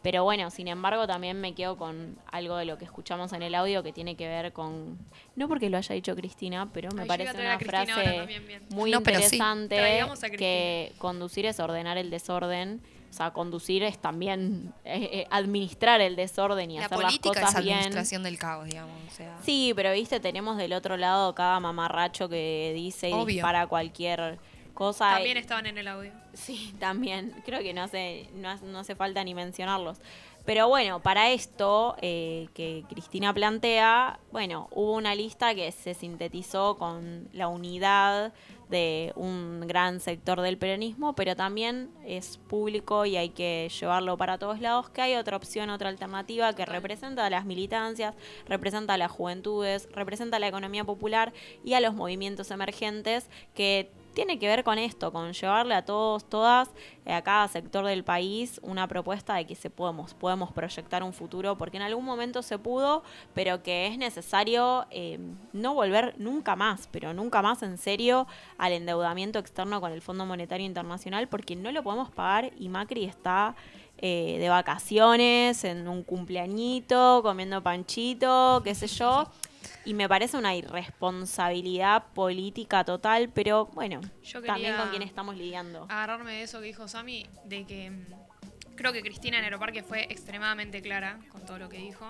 Pero 0.03 0.23
bueno, 0.23 0.51
sin 0.51 0.67
embargo, 0.67 1.07
también 1.07 1.41
me 1.41 1.55
quedo 1.55 1.77
con 1.77 2.15
algo 2.31 2.57
de 2.57 2.65
lo 2.65 2.77
que 2.77 2.85
escuchamos 2.85 3.33
en 3.33 3.41
el 3.41 3.55
audio 3.55 3.81
que 3.81 3.91
tiene 3.91 4.15
que 4.15 4.27
ver 4.27 4.53
con. 4.53 4.99
No 5.35 5.47
porque 5.47 5.67
lo 5.71 5.77
haya 5.77 5.95
dicho 5.95 6.15
Cristina, 6.15 6.69
pero 6.71 6.91
me 6.91 7.01
Ay, 7.01 7.07
parece 7.07 7.39
una 7.39 7.57
frase 7.57 7.91
también, 8.03 8.43
muy 8.69 8.91
No, 8.91 9.01
pero 9.01 9.17
sí. 9.17 9.37
interesante 9.37 10.37
que 10.37 10.93
conducir 10.99 11.47
es 11.47 11.59
ordenar 11.59 11.97
el 11.97 12.11
desorden. 12.11 12.81
O 13.15 13.17
sea, 13.17 13.31
conducir 13.31 13.81
es 13.81 13.97
también 13.97 14.73
eh, 14.83 15.09
eh, 15.09 15.27
administrar 15.31 16.01
el 16.01 16.17
desorden 16.17 16.69
y 16.69 16.79
La 16.79 16.87
hacer 16.87 16.97
las 16.97 17.05
política 17.05 17.29
cosas 17.41 17.55
es 17.55 17.63
bien. 17.63 17.77
administración 17.77 18.23
del 18.23 18.37
caos, 18.37 18.65
digamos. 18.65 18.93
o 19.07 19.15
sea. 19.15 19.37
Sí, 19.41 19.71
pero 19.73 19.93
viste, 19.93 20.19
tenemos 20.19 20.57
del 20.57 20.73
otro 20.73 20.97
lado 20.97 21.33
cada 21.33 21.61
mamarracho 21.61 22.27
que 22.27 22.73
dice 22.75 23.09
y 23.11 23.13
Obvio. 23.13 23.25
dispara 23.27 23.67
cualquier 23.67 24.37
cosa. 24.73 25.11
También 25.11 25.37
estaban 25.37 25.65
en 25.65 25.77
el 25.77 25.87
audio. 25.87 26.11
Sí, 26.33 26.73
también. 26.81 27.33
Creo 27.45 27.61
que 27.61 27.73
no 27.73 27.83
hace, 27.83 28.27
no, 28.33 28.53
no 28.57 28.79
hace 28.79 28.95
falta 28.95 29.23
ni 29.23 29.33
mencionarlos. 29.33 29.97
Pero 30.43 30.67
bueno, 30.67 30.99
para 30.99 31.31
esto 31.31 31.95
eh, 32.01 32.49
que 32.53 32.83
Cristina 32.89 33.33
plantea, 33.33 34.19
bueno, 34.33 34.67
hubo 34.71 34.91
una 34.91 35.15
lista 35.15 35.55
que 35.55 35.71
se 35.71 35.93
sintetizó 35.93 36.77
con 36.77 37.29
la 37.31 37.47
unidad 37.47 38.33
de 38.69 39.13
un 39.15 39.61
gran 39.67 39.99
sector 39.99 40.41
del 40.41 40.57
peronismo, 40.57 41.13
pero 41.13 41.35
también 41.35 41.89
es 42.05 42.37
público 42.37 43.05
y 43.05 43.17
hay 43.17 43.29
que 43.29 43.69
llevarlo 43.79 44.17
para 44.17 44.37
todos 44.37 44.59
lados, 44.59 44.89
que 44.89 45.01
hay 45.01 45.15
otra 45.15 45.37
opción, 45.37 45.69
otra 45.69 45.89
alternativa 45.89 46.53
que 46.53 46.65
representa 46.65 47.25
a 47.25 47.29
las 47.29 47.45
militancias, 47.45 48.15
representa 48.47 48.95
a 48.95 48.97
las 48.97 49.11
juventudes, 49.11 49.87
representa 49.91 50.37
a 50.37 50.39
la 50.39 50.47
economía 50.47 50.83
popular 50.83 51.33
y 51.63 51.73
a 51.73 51.79
los 51.79 51.93
movimientos 51.93 52.51
emergentes 52.51 53.29
que 53.53 53.91
tiene 54.15 54.39
que 54.39 54.47
ver 54.47 54.63
con 54.63 54.79
esto, 54.79 55.11
con 55.11 55.33
llevarle 55.33 55.75
a 55.75 55.85
todos, 55.85 56.27
todas, 56.27 56.69
eh, 57.05 57.13
a 57.13 57.21
cada 57.21 57.47
sector 57.47 57.85
del 57.85 58.03
país 58.03 58.59
una 58.63 58.87
propuesta 58.87 59.35
de 59.35 59.45
que 59.45 59.53
se 59.53 59.69
podemos, 59.69 60.15
podemos 60.15 60.51
proyectar 60.51 61.03
un 61.03 61.13
futuro, 61.13 61.55
porque 61.57 61.77
en 61.77 61.83
algún 61.83 62.03
momento 62.03 62.41
se 62.41 62.57
pudo, 62.57 63.03
pero 63.35 63.61
que 63.61 63.85
es 63.85 63.99
necesario 63.99 64.87
eh, 64.89 65.19
no 65.53 65.75
volver 65.75 66.15
nunca 66.17 66.55
más, 66.55 66.89
pero 66.91 67.13
nunca 67.13 67.43
más 67.43 67.61
en 67.61 67.77
serio 67.77 68.25
al 68.57 68.71
endeudamiento 68.71 69.37
externo 69.37 69.79
con 69.79 69.91
el 69.91 70.01
Fondo 70.01 70.25
Monetario 70.25 70.65
Internacional, 70.65 71.27
porque 71.27 71.55
no 71.55 71.71
lo 71.71 71.83
podemos 71.83 72.09
pagar 72.09 72.51
y 72.57 72.69
Macri 72.69 73.05
está 73.05 73.55
eh, 73.97 74.37
de 74.39 74.49
vacaciones, 74.49 75.63
en 75.63 75.87
un 75.87 76.03
cumpleañito, 76.03 77.21
comiendo 77.21 77.61
panchito, 77.61 78.61
qué 78.63 78.73
sé 78.73 78.87
yo. 78.87 79.27
Y 79.85 79.93
me 79.93 80.09
parece 80.09 80.37
una 80.37 80.55
irresponsabilidad 80.55 82.05
política 82.13 82.83
total, 82.83 83.29
pero 83.29 83.67
bueno, 83.67 84.01
Yo 84.23 84.41
también 84.41 84.75
con 84.75 84.89
quién 84.89 85.01
estamos 85.03 85.35
lidiando. 85.37 85.83
Agarrarme 85.89 86.33
de 86.33 86.41
eso 86.43 86.59
que 86.59 86.65
dijo 86.67 86.87
Sami, 86.87 87.25
de 87.45 87.65
que 87.65 87.91
mm, 87.91 88.05
creo 88.75 88.91
que 88.93 89.01
Cristina 89.01 89.37
en 89.37 89.43
Aeroparque 89.45 89.83
fue 89.83 90.03
extremadamente 90.11 90.81
clara 90.81 91.19
con 91.29 91.45
todo 91.45 91.59
lo 91.59 91.69
que 91.69 91.77
dijo. 91.77 92.05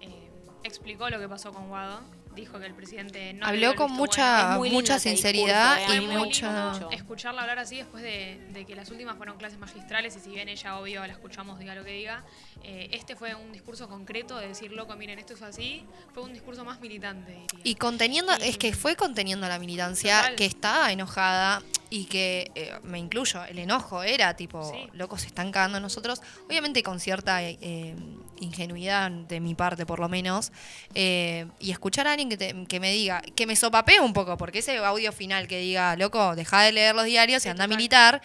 Eh, 0.00 0.30
explicó 0.64 1.08
lo 1.10 1.18
que 1.18 1.28
pasó 1.28 1.52
con 1.52 1.68
Guado. 1.68 2.00
Dijo 2.34 2.60
que 2.60 2.66
el 2.66 2.74
presidente 2.74 3.32
no 3.32 3.46
Habló 3.46 3.74
con 3.74 3.90
mucha- 3.90 4.58
bueno. 4.58 4.74
Mucha 4.74 5.00
sinceridad 5.00 5.76
discurso, 5.78 5.92
¿eh? 6.00 6.04
Y 6.04 6.06
mucha- 6.06 6.88
Escucharla 6.92 7.40
hablar 7.40 7.58
así 7.58 7.78
después 7.78 8.00
de, 8.04 8.38
de 8.50 8.64
que 8.64 8.76
las 8.76 8.90
últimas 8.92 9.16
fueron 9.16 9.38
clases 9.38 9.58
magistrales 9.58 10.14
y 10.14 10.20
si 10.20 10.30
bien 10.30 10.48
ella, 10.48 10.78
obvio, 10.78 11.04
la 11.04 11.12
escuchamos, 11.14 11.58
diga 11.58 11.74
lo 11.74 11.82
que 11.84 11.90
diga, 11.92 12.24
eh, 12.64 12.90
este 12.92 13.16
fue 13.16 13.34
un 13.34 13.52
discurso 13.52 13.88
concreto 13.88 14.36
de 14.38 14.48
decir, 14.48 14.72
loco, 14.72 14.94
miren, 14.96 15.18
esto 15.18 15.34
es 15.34 15.42
así. 15.42 15.84
Fue 16.12 16.22
un 16.22 16.32
discurso 16.32 16.64
más 16.64 16.80
militante, 16.80 17.32
diría. 17.32 17.60
Y 17.64 17.74
conteniendo, 17.76 18.32
es 18.34 18.58
que 18.58 18.72
fue 18.72 18.96
conteniendo 18.96 19.46
a 19.46 19.48
la 19.48 19.58
militancia 19.58 20.18
Total. 20.20 20.36
que 20.36 20.44
está 20.46 20.92
enojada 20.92 21.62
y 21.90 22.04
que 22.04 22.50
eh, 22.54 22.72
me 22.82 22.98
incluyo, 22.98 23.42
el 23.46 23.58
enojo 23.58 24.02
era 24.02 24.34
tipo, 24.34 24.70
locos, 24.92 25.22
se 25.22 25.28
están 25.28 25.50
cagando 25.52 25.80
nosotros, 25.80 26.20
obviamente 26.46 26.82
con 26.82 27.00
cierta 27.00 27.42
eh, 27.42 27.96
ingenuidad 28.40 29.10
de 29.10 29.40
mi 29.40 29.54
parte 29.54 29.86
por 29.86 29.98
lo 29.98 30.08
menos, 30.08 30.52
y 30.94 31.70
escuchar 31.70 32.06
a 32.06 32.12
alguien 32.12 32.28
que, 32.28 32.36
te- 32.36 32.66
que 32.68 32.78
me 32.80 32.92
diga, 32.92 33.22
que 33.22 33.46
me 33.46 33.56
sopapee 33.56 34.00
un 34.00 34.12
poco, 34.12 34.36
porque 34.36 34.58
ese 34.58 34.76
audio 34.78 35.12
final 35.12 35.48
que 35.48 35.58
diga, 35.60 35.96
loco, 35.96 36.36
deja 36.36 36.62
de 36.62 36.72
leer 36.72 36.94
los 36.94 37.04
diarios 37.06 37.44
y 37.46 37.48
anda 37.48 37.64
a 37.64 37.68
militar. 37.68 38.20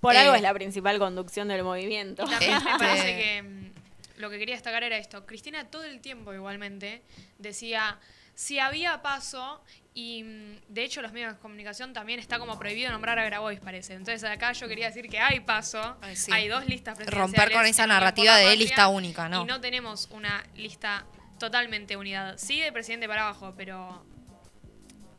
Por 0.00 0.14
eh, 0.14 0.18
algo 0.18 0.34
es 0.34 0.42
la 0.42 0.54
principal 0.54 0.98
conducción 0.98 1.48
del 1.48 1.64
movimiento. 1.64 2.24
Y 2.24 2.30
también 2.30 2.50
me 2.52 2.56
Este- 2.58 2.78
parece 2.78 3.16
que 3.16 3.42
mm, 3.42 4.20
lo 4.20 4.30
que 4.30 4.38
quería 4.38 4.54
destacar 4.54 4.82
era 4.84 4.96
esto. 4.96 5.26
Cristina 5.26 5.64
todo 5.70 5.84
el 5.84 6.00
tiempo 6.00 6.32
igualmente 6.34 7.02
decía, 7.38 7.98
si 8.34 8.58
había 8.58 9.02
paso, 9.02 9.62
y 9.94 10.22
mm, 10.22 10.60
de 10.68 10.84
hecho 10.84 11.02
los 11.02 11.12
medios 11.12 11.34
de 11.34 11.40
comunicación 11.40 11.92
también 11.92 12.20
está 12.20 12.38
como 12.38 12.58
prohibido 12.58 12.90
nombrar 12.92 13.18
a 13.18 13.24
Grabois, 13.24 13.58
parece. 13.60 13.94
Entonces 13.94 14.22
acá 14.22 14.52
yo 14.52 14.68
quería 14.68 14.86
decir 14.86 15.08
que 15.08 15.18
hay 15.18 15.40
paso, 15.40 15.96
sí. 16.14 16.30
hay 16.32 16.46
dos 16.48 16.66
listas 16.66 16.96
presidenciales. 16.96 17.34
Romper 17.34 17.52
con 17.52 17.66
esa 17.66 17.86
narrativa 17.86 18.36
de 18.36 18.44
Patria, 18.44 18.60
lista 18.60 18.88
única, 18.88 19.28
¿no? 19.28 19.42
Y 19.42 19.44
no 19.44 19.60
tenemos 19.60 20.08
una 20.12 20.44
lista 20.54 21.04
totalmente 21.40 21.96
unidad. 21.96 22.36
Sí 22.38 22.60
de 22.60 22.72
presidente 22.72 23.08
para 23.08 23.22
abajo, 23.22 23.54
pero 23.56 24.04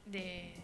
de... 0.06 0.56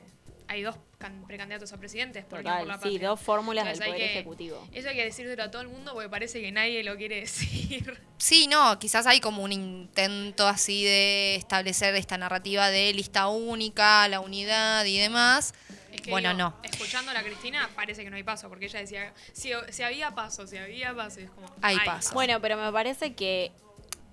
Hay 0.55 0.63
dos 0.63 0.77
can- 0.97 1.25
precandidatos 1.27 1.73
a 1.73 1.77
presidentes 1.77 2.23
por 2.23 2.39
Total, 2.39 2.59
por 2.59 2.67
la 2.67 2.73
sí, 2.75 2.79
Patria. 2.91 3.09
dos 3.09 3.19
fórmulas 3.19 3.65
del 3.65 3.77
Poder 3.77 3.95
que- 3.97 4.05
Ejecutivo. 4.13 4.67
Eso 4.71 4.87
hay 4.87 4.95
que 4.95 5.03
decírselo 5.03 5.43
a 5.43 5.51
todo 5.51 5.61
el 5.61 5.67
mundo 5.67 5.91
porque 5.93 6.07
parece 6.07 6.39
que 6.39 6.49
nadie 6.51 6.81
lo 6.83 6.95
quiere 6.95 7.19
decir. 7.21 8.01
Sí, 8.17 8.47
no, 8.47 8.79
quizás 8.79 9.05
hay 9.05 9.19
como 9.19 9.43
un 9.43 9.51
intento 9.51 10.47
así 10.47 10.85
de 10.85 11.35
establecer 11.35 11.93
esta 11.95 12.17
narrativa 12.17 12.69
de 12.69 12.93
lista 12.93 13.27
única, 13.27 14.07
la 14.07 14.21
unidad 14.21 14.85
y 14.85 14.97
demás. 14.97 15.53
Es 15.91 15.99
que 16.01 16.09
bueno, 16.11 16.29
digo, 16.29 16.39
no. 16.39 16.55
Escuchando 16.63 17.11
a 17.11 17.13
la 17.13 17.23
Cristina 17.23 17.69
parece 17.75 18.03
que 18.05 18.09
no 18.09 18.15
hay 18.15 18.23
paso, 18.23 18.47
porque 18.47 18.65
ella 18.67 18.79
decía, 18.79 19.13
si, 19.33 19.51
si 19.71 19.83
había 19.83 20.11
paso, 20.15 20.47
si 20.47 20.55
había 20.57 20.95
paso, 20.95 21.19
y 21.19 21.23
es 21.23 21.29
como, 21.31 21.47
Hay 21.61 21.77
paso. 21.85 22.13
Bueno, 22.13 22.39
pero 22.39 22.55
me 22.55 22.71
parece 22.71 23.13
que 23.13 23.51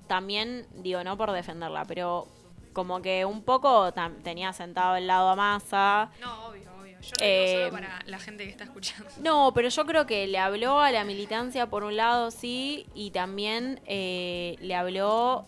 también, 0.09 0.67
digo, 0.75 1.03
no 1.05 1.17
por 1.17 1.31
defenderla, 1.31 1.85
pero 1.85 2.27
como 2.73 3.01
que 3.03 3.25
un 3.25 3.43
poco 3.43 3.93
tenía 4.23 4.53
sentado 4.53 4.97
el 4.97 5.07
lado 5.07 5.31
a 5.31 5.37
Massa. 5.37 6.11
No, 6.21 6.47
obvio, 6.47 6.63
obvio. 6.81 6.99
Yo 7.01 7.11
lo 7.19 7.25
Eh, 7.25 7.47
digo 7.49 7.61
solo 7.71 7.73
para 7.73 7.99
la 8.07 8.19
gente 8.19 8.45
que 8.45 8.51
está 8.51 8.65
escuchando. 8.65 9.09
No, 9.21 9.53
pero 9.55 9.69
yo 9.69 9.85
creo 9.87 10.07
que 10.07 10.27
le 10.27 10.39
habló 10.39 10.81
a 10.81 10.93
la 10.93 11.05
militancia 11.05 11.67
por 11.69 11.85
un 11.85 11.97
lado, 11.97 12.31
sí, 12.31 12.87
y 12.95 13.11
también 13.11 13.81
eh, 13.87 14.57
le 14.61 14.75
habló 14.75 15.45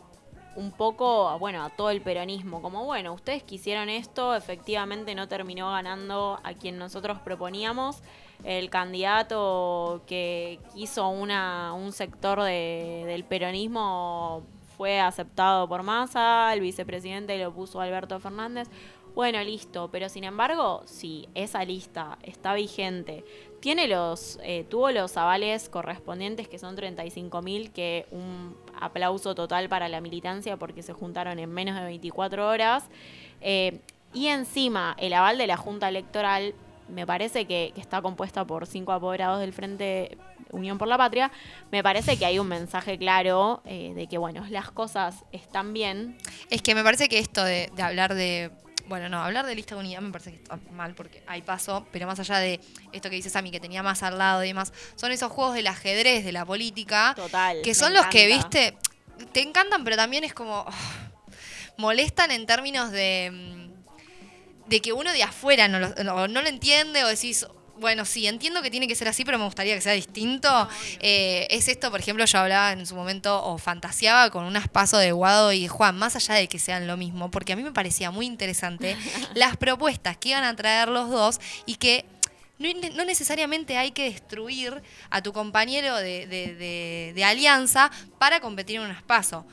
un 0.56 0.70
poco, 0.70 1.36
bueno, 1.40 1.64
a 1.64 1.70
todo 1.70 1.90
el 1.90 2.00
peronismo, 2.00 2.62
como 2.62 2.84
bueno, 2.84 3.12
ustedes 3.12 3.42
quisieron 3.42 3.88
esto, 3.88 4.36
efectivamente 4.36 5.14
no 5.16 5.26
terminó 5.26 5.70
ganando 5.72 6.38
a 6.44 6.54
quien 6.54 6.78
nosotros 6.78 7.18
proponíamos. 7.20 8.02
El 8.44 8.68
candidato 8.70 10.02
que 10.06 10.60
quiso 10.74 11.08
una, 11.08 11.72
un 11.72 11.92
sector 11.92 12.42
de- 12.42 13.02
del 13.06 13.24
peronismo 13.24 14.42
fue 14.76 15.00
aceptado 15.00 15.68
por 15.68 15.82
Massa, 15.82 16.52
el 16.52 16.60
vicepresidente 16.60 17.38
lo 17.38 17.52
puso 17.52 17.80
Alberto 17.80 18.18
Fernández. 18.20 18.68
Bueno, 19.14 19.42
listo, 19.44 19.88
pero 19.92 20.08
sin 20.08 20.24
embargo, 20.24 20.82
si 20.86 21.28
esa 21.34 21.64
lista 21.64 22.18
está 22.22 22.52
vigente, 22.54 23.24
tiene 23.60 23.86
los, 23.86 24.40
eh, 24.42 24.66
tuvo 24.68 24.90
los 24.90 25.16
avales 25.16 25.68
correspondientes, 25.68 26.48
que 26.48 26.58
son 26.58 26.76
35.000, 26.76 27.70
que 27.70 28.06
un 28.10 28.56
aplauso 28.80 29.36
total 29.36 29.68
para 29.68 29.88
la 29.88 30.00
militancia 30.00 30.56
porque 30.56 30.82
se 30.82 30.92
juntaron 30.92 31.38
en 31.38 31.50
menos 31.50 31.76
de 31.76 31.84
24 31.84 32.48
horas. 32.48 32.84
Eh, 33.40 33.78
y 34.12 34.26
encima, 34.26 34.96
el 34.98 35.12
aval 35.12 35.38
de 35.38 35.46
la 35.46 35.56
Junta 35.56 35.88
Electoral, 35.88 36.54
me 36.88 37.06
parece 37.06 37.46
que, 37.46 37.72
que 37.74 37.80
está 37.80 38.02
compuesta 38.02 38.44
por 38.44 38.66
cinco 38.66 38.92
apoderados 38.92 39.40
del 39.40 39.52
Frente 39.52 40.18
Unión 40.50 40.78
por 40.78 40.88
la 40.88 40.96
Patria, 40.96 41.30
me 41.70 41.82
parece 41.82 42.16
que 42.16 42.24
hay 42.24 42.38
un 42.38 42.48
mensaje 42.48 42.98
claro 42.98 43.62
eh, 43.64 43.92
de 43.94 44.06
que, 44.06 44.18
bueno, 44.18 44.44
las 44.50 44.70
cosas 44.70 45.24
están 45.32 45.72
bien. 45.72 46.16
Es 46.50 46.62
que 46.62 46.74
me 46.74 46.82
parece 46.82 47.08
que 47.08 47.18
esto 47.18 47.44
de, 47.44 47.70
de 47.74 47.82
hablar 47.82 48.14
de. 48.14 48.50
Bueno, 48.86 49.08
no, 49.08 49.22
hablar 49.22 49.46
de 49.46 49.54
lista 49.54 49.74
de 49.74 49.80
unidad 49.80 50.02
me 50.02 50.12
parece 50.12 50.32
que 50.32 50.42
está 50.42 50.58
mal 50.72 50.94
porque 50.94 51.22
hay 51.26 51.40
paso, 51.40 51.86
pero 51.90 52.06
más 52.06 52.20
allá 52.20 52.38
de 52.38 52.60
esto 52.92 53.08
que 53.08 53.16
dice 53.16 53.30
Sammy, 53.30 53.50
que 53.50 53.58
tenía 53.58 53.82
más 53.82 54.02
al 54.02 54.18
lado 54.18 54.44
y 54.44 54.48
demás, 54.48 54.74
son 54.94 55.10
esos 55.10 55.32
juegos 55.32 55.54
del 55.54 55.66
ajedrez, 55.68 56.22
de 56.22 56.32
la 56.32 56.44
política, 56.44 57.14
Total. 57.16 57.62
que 57.62 57.74
son 57.74 57.94
los 57.94 58.06
que, 58.06 58.26
viste, 58.26 58.76
te 59.32 59.40
encantan, 59.40 59.84
pero 59.84 59.96
también 59.96 60.24
es 60.24 60.34
como. 60.34 60.66
molestan 61.76 62.30
en 62.30 62.46
términos 62.46 62.90
de. 62.90 63.63
De 64.66 64.80
que 64.80 64.92
uno 64.92 65.12
de 65.12 65.22
afuera 65.22 65.68
no 65.68 65.78
lo, 65.78 65.88
no, 66.04 66.28
no 66.28 66.42
lo 66.42 66.48
entiende 66.48 67.04
o 67.04 67.08
decís. 67.08 67.46
Bueno, 67.76 68.04
sí, 68.04 68.28
entiendo 68.28 68.62
que 68.62 68.70
tiene 68.70 68.86
que 68.86 68.94
ser 68.94 69.08
así, 69.08 69.24
pero 69.24 69.36
me 69.36 69.44
gustaría 69.46 69.74
que 69.74 69.80
sea 69.80 69.94
distinto. 69.94 70.68
Eh, 71.00 71.48
es 71.50 71.66
esto, 71.66 71.90
por 71.90 71.98
ejemplo, 71.98 72.24
yo 72.24 72.38
hablaba 72.38 72.70
en 72.70 72.86
su 72.86 72.94
momento 72.94 73.44
o 73.44 73.58
fantaseaba 73.58 74.30
con 74.30 74.44
unas 74.44 74.68
pasos 74.68 75.00
de 75.00 75.10
Guado 75.10 75.52
y 75.52 75.66
Juan, 75.66 75.98
más 75.98 76.14
allá 76.14 76.36
de 76.36 76.46
que 76.46 76.60
sean 76.60 76.86
lo 76.86 76.96
mismo, 76.96 77.32
porque 77.32 77.52
a 77.52 77.56
mí 77.56 77.64
me 77.64 77.72
parecía 77.72 78.12
muy 78.12 78.26
interesante 78.26 78.96
las 79.34 79.56
propuestas 79.56 80.16
que 80.16 80.28
iban 80.28 80.44
a 80.44 80.54
traer 80.54 80.86
los 80.88 81.10
dos 81.10 81.40
y 81.66 81.74
que 81.74 82.04
no, 82.60 82.68
no 82.94 83.04
necesariamente 83.04 83.76
hay 83.76 83.90
que 83.90 84.04
destruir 84.04 84.80
a 85.10 85.20
tu 85.20 85.32
compañero 85.32 85.96
de, 85.96 86.28
de- 86.28 86.54
de- 86.54 87.12
de 87.12 87.24
alianza 87.24 87.90
para 88.20 88.38
competir 88.38 88.76
en 88.76 88.82
unas 88.82 89.02
pasos. 89.02 89.44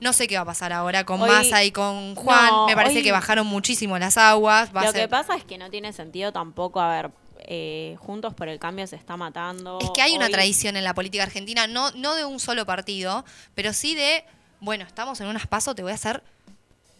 No 0.00 0.12
sé 0.12 0.28
qué 0.28 0.36
va 0.36 0.42
a 0.42 0.46
pasar 0.46 0.72
ahora 0.72 1.04
con 1.04 1.20
Hoy- 1.20 1.28
Massa 1.30 1.64
y 1.64 1.72
con 1.72 2.14
Juan. 2.14 2.46
No, 2.50 2.66
me 2.66 2.74
parece 2.76 2.98
hoy- 2.98 3.02
que 3.04 3.12
bajaron 3.12 3.46
muchísimo 3.46 3.98
las 3.98 4.16
aguas. 4.16 4.74
Va 4.74 4.82
a 4.82 4.84
Lo 4.86 4.92
ser- 4.92 5.02
que 5.02 5.08
pasa 5.08 5.34
es 5.36 5.44
que 5.44 5.58
no 5.58 5.70
tiene 5.70 5.92
sentido 5.92 6.32
tampoco, 6.32 6.80
a 6.80 6.88
ver, 6.88 7.10
eh, 7.50 7.96
Juntos 7.98 8.34
por 8.34 8.48
el 8.48 8.58
Cambio 8.58 8.86
se 8.86 8.96
está 8.96 9.16
matando. 9.16 9.78
Es 9.80 9.90
que 9.94 10.02
hay 10.02 10.14
una 10.16 10.26
Hoy- 10.26 10.32
tradición 10.32 10.76
en 10.76 10.84
la 10.84 10.94
política 10.94 11.22
argentina, 11.24 11.66
no, 11.66 11.90
no 11.92 12.14
de 12.14 12.24
un 12.24 12.38
solo 12.40 12.66
partido, 12.66 13.24
pero 13.54 13.72
sí 13.72 13.94
de, 13.94 14.24
bueno, 14.60 14.84
estamos 14.84 15.20
en 15.20 15.26
unas 15.28 15.46
pasos, 15.46 15.74
te 15.74 15.82
voy 15.82 15.92
a 15.92 15.94
hacer 15.96 16.22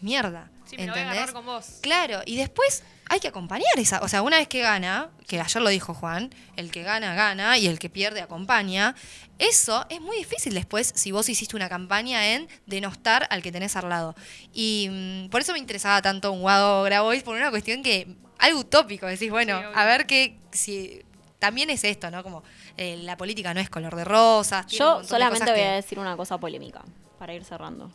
mierda. 0.01 0.51
Sí, 0.67 0.77
me 0.77 0.87
lo 0.87 0.93
voy 0.93 1.01
a 1.03 1.11
agarrar 1.11 1.33
con 1.33 1.47
vos. 1.47 1.79
Claro, 1.81 2.21
y 2.27 2.37
después 2.37 2.83
hay 3.09 3.21
que 3.21 3.29
acompañar 3.29 3.67
esa. 3.79 4.01
O 4.03 4.09
sea, 4.09 4.21
una 4.23 4.37
vez 4.37 4.49
que 4.49 4.61
gana, 4.61 5.09
que 5.27 5.41
ayer 5.41 5.63
lo 5.63 5.71
dijo 5.71 5.95
Juan, 5.95 6.31
el 6.57 6.71
que 6.71 6.83
gana, 6.83 7.15
gana, 7.15 7.57
y 7.57 7.67
el 7.67 7.79
que 7.79 7.89
pierde, 7.89 8.21
acompaña. 8.21 8.95
Eso 9.39 9.87
es 9.89 10.01
muy 10.01 10.19
difícil 10.19 10.53
después 10.53 10.93
si 10.95 11.11
vos 11.13 11.29
hiciste 11.29 11.57
una 11.57 11.69
campaña 11.71 12.35
en 12.35 12.49
denostar 12.67 13.27
al 13.31 13.41
que 13.41 13.51
tenés 13.51 13.77
al 13.77 13.89
lado. 13.89 14.15
Y 14.53 14.89
mm, 14.91 15.31
por 15.31 15.41
eso 15.41 15.53
me 15.55 15.59
interesaba 15.59 16.03
tanto 16.03 16.33
un 16.33 16.41
Guado 16.43 16.83
Grabois, 16.83 17.23
por 17.23 17.35
una 17.37 17.51
cuestión 17.51 17.83
que. 17.83 18.15
algo 18.39 18.61
utópico. 18.61 19.07
Decís, 19.07 19.31
bueno, 19.31 19.59
Sí, 19.59 19.65
a 19.75 19.85
ver 19.87 20.07
qué. 20.07 20.39
si 20.53 21.03
También 21.39 21.71
es 21.71 21.85
esto, 21.85 22.11
¿no? 22.11 22.23
Como 22.23 22.43
eh, 22.77 22.97
la 22.99 23.17
política 23.17 23.55
no 23.55 23.61
es 23.61 23.71
color 23.71 23.95
de 23.97 24.05
rosas. 24.05 24.67
Yo 24.67 25.01
de 25.01 25.09
solamente 25.09 25.51
voy 25.51 25.61
que- 25.61 25.67
a 25.69 25.73
decir 25.75 25.99
una 25.99 26.15
cosa 26.17 26.37
polémica, 26.39 26.83
para 27.19 27.33
ir 27.33 27.45
cerrando. 27.45 27.91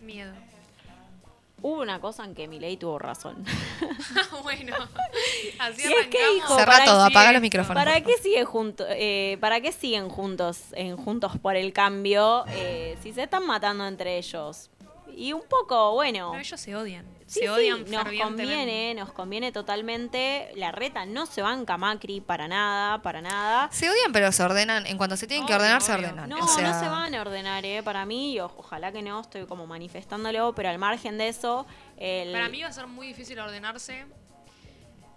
Miedo. 0.00 0.32
Hubo 1.66 1.80
una 1.80 1.98
cosa 1.98 2.26
en 2.26 2.34
que 2.34 2.46
Milei 2.46 2.76
tuvo 2.76 2.98
razón. 2.98 3.42
bueno, 4.42 4.76
así 5.58 5.88
Y 5.88 5.94
es 5.94 6.08
que 6.08 6.34
dijo, 6.34 6.56
¿para 6.56 6.84
todo, 6.84 7.02
apaga 7.02 7.32
los 7.32 7.40
micrófonos, 7.40 7.82
¿Para 7.82 8.02
qué 8.02 8.18
sigue 8.18 8.44
junto, 8.44 8.84
eh, 8.86 9.38
¿Para 9.40 9.62
qué 9.62 9.72
siguen 9.72 10.10
juntos 10.10 10.60
en 10.72 10.98
Juntos 10.98 11.38
por 11.40 11.56
el 11.56 11.72
Cambio 11.72 12.44
eh, 12.48 12.98
si 13.02 13.14
se 13.14 13.22
están 13.22 13.46
matando 13.46 13.86
entre 13.86 14.18
ellos? 14.18 14.68
Y 15.16 15.32
un 15.32 15.40
poco, 15.48 15.92
bueno. 15.94 16.34
No, 16.34 16.38
ellos 16.38 16.60
se 16.60 16.76
odian. 16.76 17.06
Sí, 17.26 17.40
se 17.40 17.46
sí, 17.46 17.48
odian 17.48 17.80
nos 17.90 18.02
fervientemente. 18.02 18.42
conviene, 18.44 18.94
nos 18.94 19.12
conviene 19.12 19.50
totalmente. 19.52 20.52
La 20.56 20.72
reta 20.72 21.06
no 21.06 21.24
se 21.24 21.40
banca 21.40 21.78
Macri 21.78 22.20
para 22.20 22.48
nada, 22.48 23.00
para 23.00 23.22
nada. 23.22 23.68
Se 23.72 23.88
odian, 23.88 24.12
pero 24.12 24.30
se 24.30 24.42
ordenan. 24.42 24.86
En 24.86 24.98
cuanto 24.98 25.16
se 25.16 25.26
tienen 25.26 25.46
que 25.46 25.52
Obvio, 25.54 25.62
ordenar, 25.62 25.80
se 25.82 25.92
ordenan. 25.92 26.28
No, 26.28 26.44
O 26.44 26.46
sea, 26.48 26.68
no 26.72 26.78
se 26.78 26.86
van 26.88 27.14
a 27.14 27.20
ordenar, 27.22 27.64
eh, 27.64 27.82
para 27.82 28.04
mí, 28.04 28.34
y 28.34 28.40
o- 28.40 28.52
ojalá 28.58 28.92
que 28.92 29.00
no, 29.02 29.20
estoy 29.22 29.46
como 29.46 29.66
manifestándolo, 29.66 30.54
pero 30.54 30.68
al 30.68 30.78
margen 30.78 31.16
de 31.16 31.28
eso, 31.28 31.66
el... 31.96 32.30
Para 32.32 32.48
mí 32.50 32.62
va 32.62 32.68
a 32.68 32.72
ser 32.72 32.86
muy 32.86 33.06
difícil 33.06 33.38
ordenarse 33.38 34.04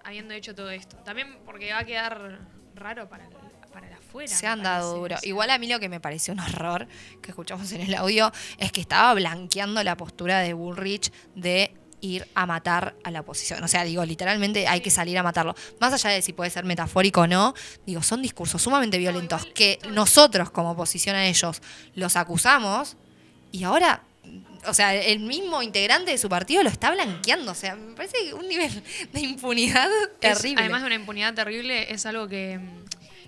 habiendo 0.03 0.34
hecho 0.34 0.55
todo 0.55 0.69
esto. 0.69 0.95
También 0.97 1.39
porque 1.45 1.71
va 1.73 1.79
a 1.79 1.84
quedar 1.84 2.39
raro 2.75 3.09
para, 3.09 3.25
el- 3.25 3.31
para 3.73 3.89
la 3.89 3.97
afuera. 3.97 4.34
Se 4.34 4.47
han 4.47 4.63
dado 4.63 4.91
parece, 4.91 4.99
duro. 5.01 5.15
o 5.15 5.19
sea. 5.19 5.29
Igual 5.29 5.49
a 5.49 5.57
mí 5.57 5.67
lo 5.67 5.79
que 5.79 5.89
me 5.89 5.99
pareció 5.99 6.34
un 6.34 6.39
horror 6.39 6.88
que 7.21 7.31
escuchamos 7.31 7.71
en 7.73 7.81
el 7.81 7.93
audio 7.95 8.31
es 8.57 8.71
que 8.71 8.79
estaba 8.81 9.13
blanqueando 9.13 9.84
la 9.84 9.97
postura 9.97 10.39
de 10.39 10.53
Bullrich 10.53 11.11
de 11.35 11.75
ir 12.02 12.28
a 12.36 12.45
matar 12.45 12.95
a 13.03 13.11
la 13.11 13.22
oposición. 13.22 13.64
O 13.64 13.68
sea, 13.68 13.84
digo, 13.84 14.06
literalmente 14.06 14.68
hay 14.68 14.82
que 14.82 14.91
salir 14.91 15.18
a 15.18 15.24
matarlo. 15.24 15.56
Más 15.80 15.94
allá 15.94 16.11
de 16.11 16.22
si 16.22 16.32
puede 16.34 16.49
ser 16.52 16.64
metafórico 16.64 17.22
o 17.22 17.28
no, 17.28 17.53
digo, 17.86 18.03
son 18.03 18.22
discursos 18.22 18.61
sumamente 18.61 18.98
violentos 18.98 19.45
que 19.48 19.80
nosotros 19.91 20.52
como 20.52 20.72
oposición 20.72 21.15
a 21.15 21.26
ellos 21.28 21.61
los 21.95 22.15
acusamos 22.15 22.98
y 23.52 23.64
ahora, 23.64 24.03
o 24.68 24.74
sea, 24.74 24.94
el 24.94 25.19
mismo 25.22 25.64
integrante 25.64 26.11
de 26.11 26.18
su 26.18 26.30
partido 26.30 26.61
lo 26.61 26.69
está 26.69 26.91
blanqueando. 26.91 27.52
O 27.52 27.56
sea, 27.56 27.76
me 27.76 27.95
parece 27.95 28.18
que 28.26 28.34
un 28.34 28.48
nivel 28.48 28.84
de 29.14 29.19
impunidad 29.22 29.90
Es- 30.22 30.38
terrible. 30.40 30.61
además 30.61 30.82
de 30.82 30.88
una 30.88 30.95
impunidad 30.95 31.34
terrible, 31.34 31.91
es 31.91 32.06
algo 32.06 32.28
que, 32.28 32.60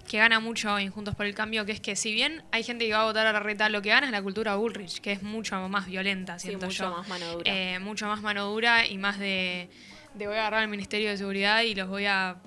que 0.07 0.17
gana 0.17 0.39
mucho 0.39 0.77
en 0.79 0.89
Juntos 0.91 1.15
por 1.15 1.25
el 1.25 1.35
Cambio, 1.35 1.65
que 1.65 1.71
es 1.71 1.79
que 1.79 1.95
si 1.95 2.11
bien 2.13 2.43
hay 2.51 2.63
gente 2.63 2.85
que 2.87 2.93
va 2.93 3.01
a 3.01 3.05
votar 3.05 3.27
a 3.27 3.33
la 3.33 3.39
reta, 3.39 3.69
lo 3.69 3.81
que 3.81 3.89
gana 3.89 4.07
es 4.07 4.11
la 4.11 4.21
cultura 4.21 4.55
Bullrich, 4.55 5.01
que 5.01 5.11
es 5.11 5.21
mucho 5.23 5.55
más 5.69 5.85
violenta, 5.87 6.39
Sí, 6.39 6.47
siento 6.47 6.65
mucho 6.67 6.83
yo. 6.85 6.91
más 6.97 7.07
mano 7.07 7.31
dura. 7.33 7.43
Eh, 7.53 7.79
mucho 7.79 8.07
más 8.07 8.21
mano 8.21 8.45
dura 8.47 8.85
y 8.87 8.97
más 8.97 9.19
de, 9.19 9.69
de 10.15 10.27
voy 10.27 10.35
a 10.35 10.39
agarrar 10.41 10.61
al 10.63 10.67
Ministerio 10.69 11.09
de 11.09 11.17
Seguridad 11.17 11.61
y 11.61 11.75
los 11.75 11.87
voy 11.89 12.05
a 12.05 12.37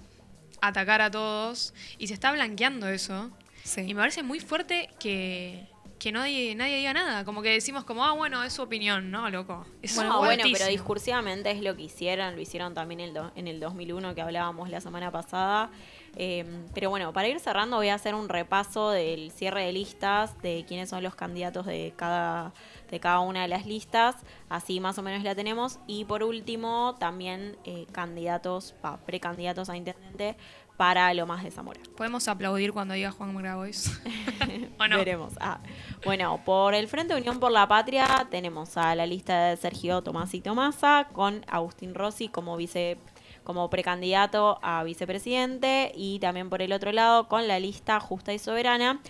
atacar 0.61 1.01
a 1.01 1.11
todos. 1.11 1.75
Y 1.99 2.07
se 2.09 2.15
está 2.15 2.33
blanqueando 2.33 2.89
eso. 2.89 3.31
Y 3.77 3.95
me 3.95 4.01
parece 4.01 4.23
muy 4.25 4.41
fuerte 4.41 4.89
que, 4.99 5.69
que 6.01 6.11
nadie, 6.11 6.55
nadie 6.57 6.79
diga 6.79 6.93
nada. 6.93 7.25
Como 7.25 7.43
que 7.43 7.51
decimos 7.51 7.85
como, 7.85 8.05
ah, 8.05 8.13
bueno, 8.13 8.43
es 8.43 8.53
su 8.53 8.63
opinión, 8.63 9.11
¿no, 9.13 9.31
loco? 9.31 9.65
Es 9.83 9.97
No, 9.97 10.19
bueno, 10.19 10.43
pero 10.53 10.67
discursivamente 10.67 11.51
es 11.53 11.61
lo 11.63 11.77
que 11.77 11.83
hicieron, 11.83 12.35
lo 12.35 12.41
hicieron 12.43 12.75
también 12.75 12.99
el 13.01 13.15
do- 13.15 13.31
en 13.37 13.47
el 13.47 13.61
2001 13.61 14.15
que 14.17 14.21
hablábamos 14.23 14.69
la 14.69 14.81
semana 14.81 15.13
pasada. 15.13 15.71
Eh, 16.17 16.45
pero 16.75 16.91
bueno, 16.91 17.13
para 17.13 17.29
ir 17.29 17.41
cerrando 17.41 17.77
voy 17.77 17.89
a 17.89 17.95
hacer 17.95 18.15
un 18.15 18.29
repaso 18.29 18.91
del 18.91 19.31
cierre 19.31 19.65
de 19.65 19.73
listas, 19.73 20.41
de 20.43 20.65
quiénes 20.69 20.91
son 20.91 21.03
los 21.03 21.15
candidatos 21.15 21.65
de 21.67 21.95
cada, 21.97 22.53
de 22.91 23.01
cada 23.01 23.21
una 23.21 23.43
de 23.43 23.49
las 23.49 23.67
listas, 23.67 24.17
así 24.49 24.79
más 24.81 24.99
o 24.99 25.03
menos 25.03 25.23
la 25.25 25.35
tenemos. 25.35 25.79
Y 25.87 26.05
por 26.05 26.23
último, 26.23 26.97
también 26.99 27.57
eh, 27.65 27.87
candidatos, 27.93 28.75
precandidatos 29.07 29.71
a 29.71 29.77
intendente 29.77 30.37
para 30.77 31.13
Lomas 31.15 31.45
de 31.45 31.51
Zamora. 31.51 31.81
¿Podemos 31.97 32.27
aplaudir 32.29 32.73
cuando 32.73 32.95
diga 32.95 33.13
Juan 33.13 33.37
Grabois? 33.37 34.01
¿O 34.81 34.89
no? 34.89 34.97
Veremos. 34.97 35.35
Ah, 35.41 35.61
bueno, 36.05 36.41
por 36.45 36.75
el 36.75 36.89
Frente 36.89 37.15
Unión 37.15 37.39
por 37.39 37.53
la 37.53 37.69
Patria 37.69 38.27
tenemos 38.31 38.77
a 38.77 38.95
la 38.95 39.07
lista 39.07 39.49
de 39.49 39.57
Sergio 39.57 40.03
Tomás 40.03 40.35
y 40.35 40.41
Tomasa 40.41 41.09
con 41.13 41.45
Agustín 41.47 41.95
Rossi 41.95 42.29
como 42.29 42.57
vice 42.57 42.99
como 43.45 43.71
precandidato 43.71 44.59
a 44.63 44.83
vicepresidente 44.85 45.93
y 45.95 46.19
también 46.19 46.51
por 46.51 46.63
el 46.63 46.73
otro 46.73 46.93
lado 46.93 47.29
con 47.29 47.49
la 47.49 47.59
lista 47.59 48.01
Justa 48.01 48.33
y 48.33 48.39
Soberana 48.39 49.01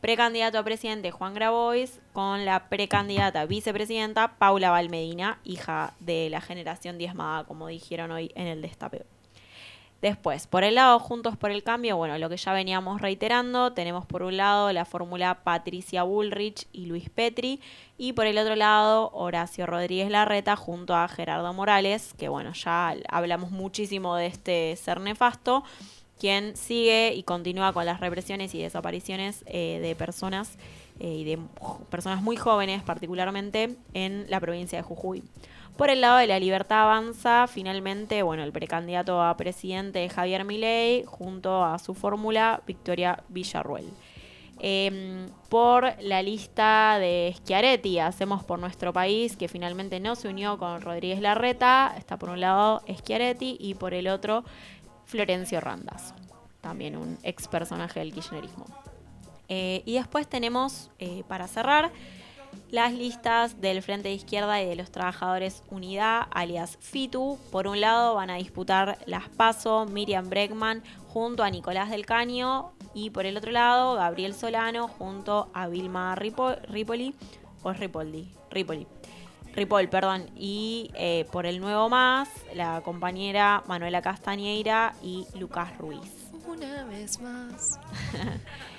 precandidato 0.00 0.58
a 0.58 0.64
presidente 0.64 1.10
Juan 1.10 1.34
Grabois 1.34 2.00
con 2.12 2.44
la 2.44 2.68
precandidata 2.68 3.44
vicepresidenta 3.46 4.38
Paula 4.38 4.70
Valmedina, 4.70 5.40
hija 5.44 5.94
de 6.00 6.30
la 6.30 6.40
generación 6.40 6.98
diezmada, 6.98 7.44
como 7.44 7.68
dijeron 7.68 8.10
hoy 8.10 8.32
en 8.34 8.46
el 8.46 8.62
destape. 8.62 9.04
Después, 10.02 10.46
por 10.46 10.64
el 10.64 10.76
lado 10.76 10.98
Juntos 10.98 11.36
por 11.36 11.50
el 11.50 11.62
Cambio, 11.62 11.98
bueno, 11.98 12.16
lo 12.16 12.30
que 12.30 12.38
ya 12.38 12.54
veníamos 12.54 13.02
reiterando, 13.02 13.74
tenemos 13.74 14.06
por 14.06 14.22
un 14.22 14.38
lado 14.38 14.72
la 14.72 14.86
fórmula 14.86 15.42
Patricia 15.44 16.04
Bullrich 16.04 16.66
y 16.72 16.86
Luis 16.86 17.10
Petri, 17.10 17.60
y 17.98 18.14
por 18.14 18.26
el 18.26 18.38
otro 18.38 18.56
lado 18.56 19.10
Horacio 19.12 19.66
Rodríguez 19.66 20.10
Larreta 20.10 20.56
junto 20.56 20.94
a 20.94 21.06
Gerardo 21.06 21.52
Morales, 21.52 22.14
que 22.16 22.30
bueno, 22.30 22.54
ya 22.54 22.94
hablamos 23.10 23.50
muchísimo 23.50 24.16
de 24.16 24.26
este 24.26 24.74
ser 24.76 25.00
nefasto, 25.00 25.64
quien 26.18 26.56
sigue 26.56 27.12
y 27.14 27.22
continúa 27.22 27.74
con 27.74 27.84
las 27.84 28.00
represiones 28.00 28.54
y 28.54 28.62
desapariciones 28.62 29.44
eh, 29.46 29.80
de 29.82 29.94
personas 29.94 30.56
eh, 30.98 31.12
y 31.12 31.24
de 31.24 31.38
personas 31.90 32.22
muy 32.22 32.36
jóvenes 32.36 32.82
particularmente 32.82 33.76
en 33.92 34.24
la 34.30 34.40
provincia 34.40 34.78
de 34.78 34.82
Jujuy. 34.82 35.22
Por 35.76 35.90
el 35.90 36.02
lado 36.02 36.18
de 36.18 36.26
la 36.26 36.38
libertad 36.38 36.82
avanza, 36.82 37.46
finalmente, 37.46 38.22
bueno, 38.22 38.42
el 38.42 38.52
precandidato 38.52 39.22
a 39.22 39.36
presidente 39.36 40.08
Javier 40.08 40.44
Milei 40.44 41.04
junto 41.04 41.64
a 41.64 41.78
su 41.78 41.94
fórmula 41.94 42.62
Victoria 42.66 43.22
Villarruel. 43.28 43.86
Em, 44.62 45.26
por 45.48 45.94
la 46.02 46.22
lista 46.22 46.98
de 46.98 47.34
Schiaretti, 47.38 47.98
hacemos 47.98 48.44
por 48.44 48.58
nuestro 48.58 48.92
país, 48.92 49.36
que 49.36 49.48
finalmente 49.48 50.00
no 50.00 50.16
se 50.16 50.28
unió 50.28 50.58
con 50.58 50.82
Rodríguez 50.82 51.20
Larreta, 51.20 51.94
está 51.96 52.18
por 52.18 52.28
un 52.28 52.40
lado 52.40 52.82
Schiaretti 52.86 53.56
y 53.58 53.72
por 53.74 53.94
el 53.94 54.06
otro 54.06 54.44
Florencio 55.06 55.60
Randazzo, 55.60 56.14
también 56.60 56.96
un 56.98 57.18
ex 57.22 57.48
personaje 57.48 58.00
del 58.00 58.12
kirchnerismo. 58.12 58.66
Eh, 59.48 59.82
y 59.86 59.94
después 59.94 60.28
tenemos, 60.28 60.90
eh, 60.98 61.24
para 61.26 61.48
cerrar, 61.48 61.90
las 62.70 62.92
listas 62.92 63.60
del 63.60 63.82
Frente 63.82 64.08
de 64.08 64.14
Izquierda 64.14 64.60
y 64.62 64.66
de 64.66 64.76
los 64.76 64.90
Trabajadores 64.90 65.62
Unidad, 65.70 66.22
alias 66.30 66.76
FITU. 66.80 67.38
Por 67.50 67.66
un 67.66 67.80
lado 67.80 68.14
van 68.14 68.30
a 68.30 68.36
disputar 68.36 68.98
las 69.06 69.28
PASO, 69.28 69.86
Miriam 69.86 70.28
Bregman 70.30 70.82
junto 71.08 71.42
a 71.42 71.50
Nicolás 71.50 71.90
del 71.90 72.06
Caño 72.06 72.72
y 72.94 73.10
por 73.10 73.26
el 73.26 73.36
otro 73.36 73.50
lado 73.50 73.94
Gabriel 73.94 74.34
Solano 74.34 74.86
junto 74.88 75.50
a 75.54 75.66
Vilma 75.68 76.14
Ripo- 76.16 76.56
Ripoli 76.68 77.14
o 77.62 77.72
Ripoldi, 77.72 78.28
Ripoli. 78.50 78.86
Ripoll, 79.52 79.88
perdón, 79.88 80.30
y 80.36 80.92
eh, 80.94 81.26
por 81.32 81.44
el 81.44 81.58
nuevo 81.60 81.88
más, 81.88 82.28
la 82.54 82.82
compañera 82.82 83.64
Manuela 83.66 84.00
Castañeira 84.00 84.94
y 85.02 85.26
Lucas 85.36 85.76
Ruiz. 85.76 86.30
Una 86.46 86.84
vez 86.84 87.20
más. 87.20 87.80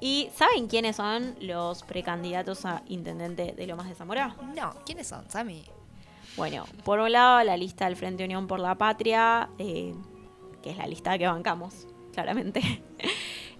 ¿Y 0.00 0.30
saben 0.34 0.66
quiénes 0.66 0.96
son 0.96 1.36
los 1.40 1.82
precandidatos 1.82 2.64
a 2.64 2.82
intendente 2.88 3.52
de 3.52 3.66
Lomas 3.66 3.88
de 3.88 3.94
Zamora? 3.94 4.34
No, 4.56 4.74
¿quiénes 4.86 5.06
son, 5.06 5.28
Sammy? 5.30 5.64
Bueno, 6.36 6.64
por 6.84 7.00
un 7.00 7.12
lado 7.12 7.42
la 7.44 7.56
lista 7.56 7.84
del 7.84 7.96
Frente 7.96 8.24
Unión 8.24 8.46
por 8.46 8.60
la 8.60 8.76
Patria, 8.76 9.50
eh, 9.58 9.94
que 10.62 10.70
es 10.70 10.76
la 10.78 10.86
lista 10.86 11.18
que 11.18 11.26
bancamos, 11.26 11.86
claramente. 12.12 12.60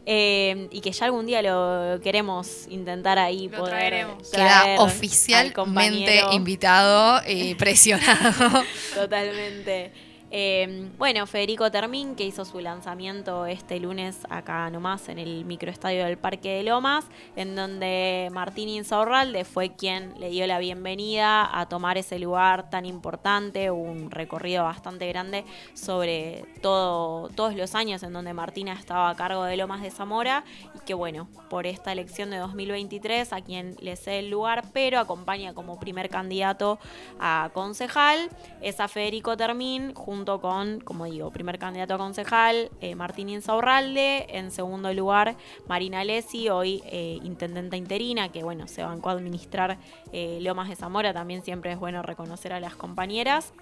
Eh, 0.07 0.67
y 0.71 0.81
que 0.81 0.93
ya 0.93 1.05
algún 1.05 1.27
día 1.27 1.43
lo 1.43 2.01
queremos 2.01 2.67
intentar 2.69 3.19
ahí 3.19 3.49
Lo 3.49 3.59
poder 3.59 3.75
traeremos. 3.75 4.31
traer 4.31 4.49
Queda 4.49 4.83
al 4.83 4.89
oficialmente 4.89 6.23
invitado 6.33 7.21
y 7.29 7.55
presionado. 7.55 8.65
Totalmente. 8.95 9.93
Eh, 10.33 10.89
bueno, 10.97 11.27
Federico 11.27 11.73
Termín, 11.73 12.15
que 12.15 12.25
hizo 12.25 12.45
su 12.45 12.61
lanzamiento 12.61 13.47
este 13.47 13.81
lunes 13.81 14.21
acá 14.31 14.71
nomás 14.71 15.09
en 15.09 15.19
el 15.19 15.45
microestadio 15.45 16.05
del 16.05 16.19
Parque 16.19 16.51
de 16.51 16.63
Lomas, 16.63 17.05
en 17.35 17.57
donde 17.57 18.29
Martín 18.33 18.69
Insaurralde 18.69 19.45
fue 19.45 19.75
quien 19.75 20.15
le 20.21 20.31
dio 20.31 20.47
la 20.47 20.61
bienvenida 20.61 21.59
a 21.59 21.69
tomar 21.69 21.99
ese 21.99 22.21
lugar 22.21 22.71
tan 22.71 22.87
importante, 22.87 23.73
un 23.73 24.13
recorrido 24.13 24.63
bastante 24.63 25.09
grande 25.09 25.45
sobre 25.75 26.45
todo, 26.63 27.29
todos 27.31 27.57
los 27.57 27.75
años 27.75 28.05
en 28.05 28.13
donde 28.13 28.33
Martina 28.33 28.75
estaba 28.75 29.11
a 29.11 29.17
cargo 29.17 29.43
de 29.43 29.57
Lomas 29.57 29.83
de 29.83 29.91
Zamora 29.91 30.45
y 30.77 30.79
que 30.85 30.95
bueno, 30.95 31.27
por 31.49 31.67
esta 31.67 31.91
elección 31.91 32.31
de 32.31 32.37
2023 32.37 33.33
a 33.33 33.41
quien 33.41 33.75
le 33.81 33.97
cede 33.97 34.21
el 34.21 34.31
lugar, 34.31 34.63
pero 34.73 35.01
acompaña 35.01 35.55
como 35.55 35.81
primer 35.81 36.09
candidato 36.09 36.79
a 37.19 37.51
concejal, 37.53 38.29
es 38.63 38.79
a 38.79 38.87
Federico 38.87 39.37
Termín, 39.37 39.93
junto 39.95 40.20
con, 40.25 40.81
como 40.81 41.07
digo, 41.07 41.31
primer 41.31 41.59
candidato 41.59 41.95
a 41.95 41.99
concejal, 41.99 42.71
eh, 42.81 42.95
Martín 42.95 43.29
Insaurralde, 43.31 44.27
en 44.29 44.51
segundo 44.51 44.93
lugar, 44.93 45.37
Marina 45.67 46.05
Lesi, 46.05 46.49
hoy 46.51 46.83
eh, 46.87 47.19
intendenta 47.23 47.77
interina, 47.77 48.31
que 48.31 48.43
bueno, 48.43 48.69
se 48.69 48.83
bancó 48.83 49.09
a 49.09 49.13
administrar 49.13 49.79
eh, 50.13 50.39
Lomas 50.43 50.69
de 50.69 50.77
Zamora, 50.77 51.15
también 51.15 51.43
siempre 51.43 51.73
es 51.73 51.79
bueno 51.79 52.03
reconocer 52.03 52.53
a 52.53 52.61
las 52.61 52.77
compañeras. 52.77 53.55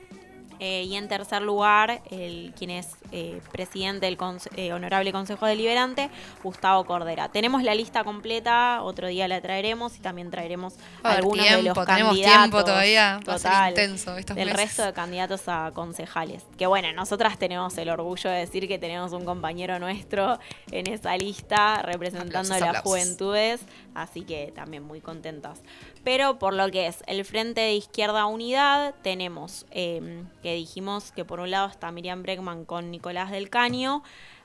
Eh, 0.61 0.85
y 0.89 0.97
en 0.97 1.07
tercer 1.09 1.43
lugar, 1.43 2.03
el, 2.11 2.53
quien 2.59 2.71
es 2.71 2.89
eh, 3.13 3.41
presidente 3.53 4.07
del 4.07 4.19
conse- 4.19 4.51
eh, 4.57 4.73
Honorable 4.73 5.13
Consejo 5.13 5.47
Deliberante, 5.47 6.11
Gustavo 6.43 6.85
Cordera. 6.85 7.29
Tenemos 7.29 7.63
la 7.63 7.75
lista 7.75 8.03
completa, 8.05 8.83
otro 8.83 9.07
día 9.07 9.29
la 9.29 9.41
traeremos 9.41 9.97
y 9.97 10.01
también 10.01 10.31
traeremos 10.31 10.75
a 11.03 11.13
algunos 11.13 11.45
de 11.49 11.63
los 11.63 11.75
tenemos 11.75 11.87
candidatos. 11.87 12.39
tiempo 12.41 12.65
todavía, 12.65 13.21
va 13.29 13.35
a 13.35 13.39
ser 13.39 13.51
total, 13.51 13.71
intenso 13.71 14.17
estos 14.17 14.37
del 14.37 14.47
meses. 14.47 14.61
resto 14.61 14.85
de 14.85 14.93
candidatos 14.93 15.43
a 15.47 15.71
concejales. 15.75 16.45
Que 16.57 16.67
bueno, 16.67 16.93
nosotras 16.93 17.39
tenemos 17.39 17.77
el 17.79 17.89
orgullo 17.91 18.31
de 18.31 18.39
decir 18.41 18.67
que 18.67 18.79
tenemos 18.79 19.13
un 19.13 19.25
compañero 19.25 19.79
nuestro 19.79 20.39
en 20.73 20.87
esa 20.89 21.17
lista 21.17 21.83
representando 21.83 22.39
Aplausos, 22.39 22.51
a 22.57 22.59
las 22.61 22.69
aplausos. 22.79 22.83
juventudes, 22.91 23.61
así 23.95 24.23
que 24.23 24.53
también 24.55 24.83
muy 24.83 25.01
contentas. 25.01 25.61
Pero 26.09 26.39
por 26.39 26.55
lo 26.55 26.71
que 26.71 26.87
es 26.87 27.05
el 27.07 27.23
Frente 27.27 27.61
de 27.61 27.75
Izquierda 27.75 28.25
Unidad, 28.25 28.95
tenemos 29.03 29.67
eh, 29.71 30.25
que 30.43 30.55
dijimos 30.55 31.13
que 31.13 31.27
por 31.27 31.39
un 31.39 31.51
lado 31.51 31.69
está 31.69 31.93
Miriam 31.93 32.23
Bregman 32.23 32.65
con 32.65 32.91
Nicolás 32.91 33.31
del 33.31 33.51
Caño, 33.51 34.03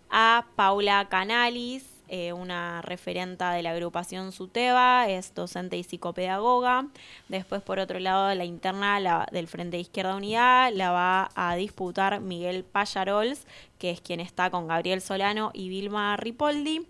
a 0.10 0.46
Paula 0.58 1.08
Canalis, 1.08 1.86
eh, 2.10 2.34
una 2.34 2.82
referenta 2.82 3.54
de 3.54 3.64
la 3.64 3.72
agrupación 3.72 4.34
SUTEBA, 4.34 5.08
es 5.08 5.34
docente 5.34 5.78
y 5.78 5.84
psicopedagoga. 5.84 6.88
Después, 7.30 7.62
por 7.62 7.80
otro 7.80 7.98
lado, 7.98 8.36
la 8.36 8.44
interna 8.44 9.26
del 9.32 9.48
Frente 9.48 9.78
de 9.78 9.84
Izquierda 9.84 10.18
Unidad 10.18 10.70
la 10.74 10.92
va 10.92 11.32
a 11.34 11.56
disputar 11.56 12.20
Miguel 12.20 12.66
Payarols, 12.66 13.48
que 13.80 13.90
es 13.90 14.02
quien 14.02 14.20
está 14.20 14.50
con 14.50 14.68
Gabriel 14.68 15.00
Solano 15.00 15.52
y 15.54 15.70
Vilma 15.70 16.18
Ripoldi. 16.18 16.86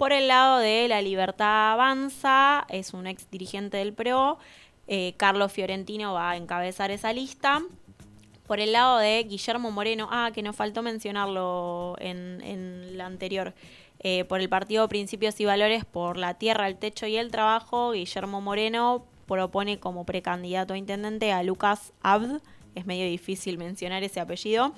Por 0.00 0.14
el 0.14 0.28
lado 0.28 0.60
de 0.60 0.88
La 0.88 1.02
Libertad 1.02 1.72
Avanza, 1.72 2.64
es 2.70 2.94
un 2.94 3.06
ex 3.06 3.30
dirigente 3.30 3.76
del 3.76 3.92
PRO. 3.92 4.38
eh, 4.86 5.12
Carlos 5.18 5.52
Fiorentino 5.52 6.14
va 6.14 6.30
a 6.30 6.36
encabezar 6.38 6.90
esa 6.90 7.12
lista. 7.12 7.60
Por 8.46 8.60
el 8.60 8.72
lado 8.72 8.96
de 8.96 9.22
Guillermo 9.24 9.70
Moreno, 9.70 10.08
ah, 10.10 10.30
que 10.32 10.42
nos 10.42 10.56
faltó 10.56 10.80
mencionarlo 10.80 11.96
en, 11.98 12.40
en 12.40 12.96
la 12.96 13.04
anterior. 13.04 13.52
Eh, 13.98 14.24
por 14.24 14.40
el 14.40 14.48
partido 14.48 14.88
Principios 14.88 15.38
y 15.38 15.44
Valores, 15.44 15.84
por 15.84 16.16
la 16.16 16.32
Tierra, 16.32 16.66
el 16.66 16.78
Techo 16.78 17.06
y 17.06 17.18
el 17.18 17.30
Trabajo, 17.30 17.92
Guillermo 17.92 18.40
Moreno 18.40 19.04
propone 19.26 19.80
como 19.80 20.06
precandidato 20.06 20.72
a 20.72 20.78
intendente 20.78 21.30
a 21.30 21.42
Lucas 21.42 21.92
Abd. 22.00 22.40
Es 22.74 22.86
medio 22.86 23.04
difícil 23.04 23.58
mencionar 23.58 24.02
ese 24.02 24.20
apellido. 24.20 24.72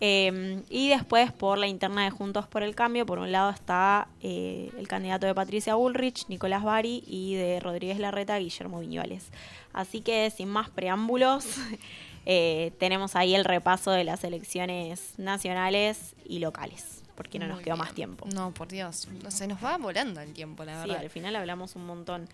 Eh, 0.00 0.62
y 0.68 0.88
después 0.90 1.32
por 1.32 1.56
la 1.56 1.66
interna 1.66 2.04
de 2.04 2.10
Juntos 2.10 2.46
por 2.46 2.62
el 2.62 2.74
Cambio, 2.74 3.06
por 3.06 3.18
un 3.18 3.32
lado 3.32 3.50
está 3.50 4.08
eh, 4.22 4.70
el 4.78 4.88
candidato 4.88 5.26
de 5.26 5.34
Patricia 5.34 5.74
Bullrich, 5.74 6.26
Nicolás 6.28 6.64
Bari, 6.64 7.02
y 7.06 7.34
de 7.34 7.60
Rodríguez 7.60 7.98
Larreta, 7.98 8.38
Guillermo 8.38 8.80
Viñuales. 8.80 9.30
Así 9.72 10.02
que 10.02 10.30
sin 10.30 10.48
más 10.48 10.68
preámbulos, 10.68 11.46
eh, 12.26 12.72
tenemos 12.78 13.16
ahí 13.16 13.34
el 13.34 13.44
repaso 13.44 13.90
de 13.90 14.04
las 14.04 14.22
elecciones 14.24 15.14
nacionales 15.16 16.14
y 16.26 16.40
locales, 16.40 16.95
porque 17.16 17.38
no 17.38 17.46
nos 17.46 17.58
quedó 17.60 17.74
bien. 17.74 17.78
más 17.78 17.94
tiempo. 17.94 18.26
No, 18.34 18.52
por 18.52 18.68
Dios. 18.68 19.08
No, 19.24 19.30
se 19.30 19.46
nos 19.48 19.62
va 19.64 19.76
volando 19.78 20.20
el 20.20 20.32
tiempo, 20.32 20.64
la 20.64 20.82
Sí, 20.82 20.88
verdad. 20.88 21.02
al 21.04 21.10
final 21.10 21.34
hablamos 21.36 21.74
un 21.74 21.86
montón. 21.86 22.28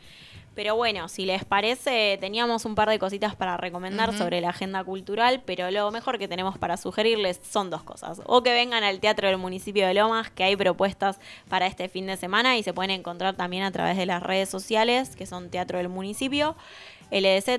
Pero 0.54 0.76
bueno, 0.76 1.09
si 1.09 1.24
les 1.24 1.46
parece, 1.46 2.18
teníamos 2.20 2.66
un 2.66 2.74
par 2.74 2.88
de 2.90 2.98
cositas 2.98 3.34
para 3.34 3.56
recomendar 3.56 4.12
sobre 4.18 4.40
la 4.42 4.50
agenda 4.50 4.84
cultural, 4.84 5.42
pero 5.46 5.70
lo 5.70 5.90
mejor 5.90 6.18
que 6.18 6.28
tenemos 6.28 6.59
para 6.59 6.76
sugerirles 6.76 7.40
son 7.48 7.70
dos 7.70 7.82
cosas. 7.82 8.20
O 8.26 8.42
que 8.42 8.52
vengan 8.52 8.84
al 8.84 9.00
Teatro 9.00 9.28
del 9.28 9.38
Municipio 9.38 9.86
de 9.86 9.94
Lomas, 9.94 10.30
que 10.30 10.44
hay 10.44 10.54
propuestas 10.56 11.18
para 11.48 11.66
este 11.66 11.88
fin 11.88 12.06
de 12.06 12.18
semana 12.18 12.59
y 12.59 12.62
se 12.62 12.74
pueden 12.74 12.90
encontrar 12.90 13.34
también 13.34 13.62
a 13.62 13.70
través 13.70 13.96
de 13.96 14.04
las 14.04 14.22
redes 14.22 14.50
sociales, 14.50 15.16
que 15.16 15.24
son 15.24 15.48
Teatro 15.48 15.78
del 15.78 15.88
Municipio, 15.88 16.54
LDZ. 17.10 17.59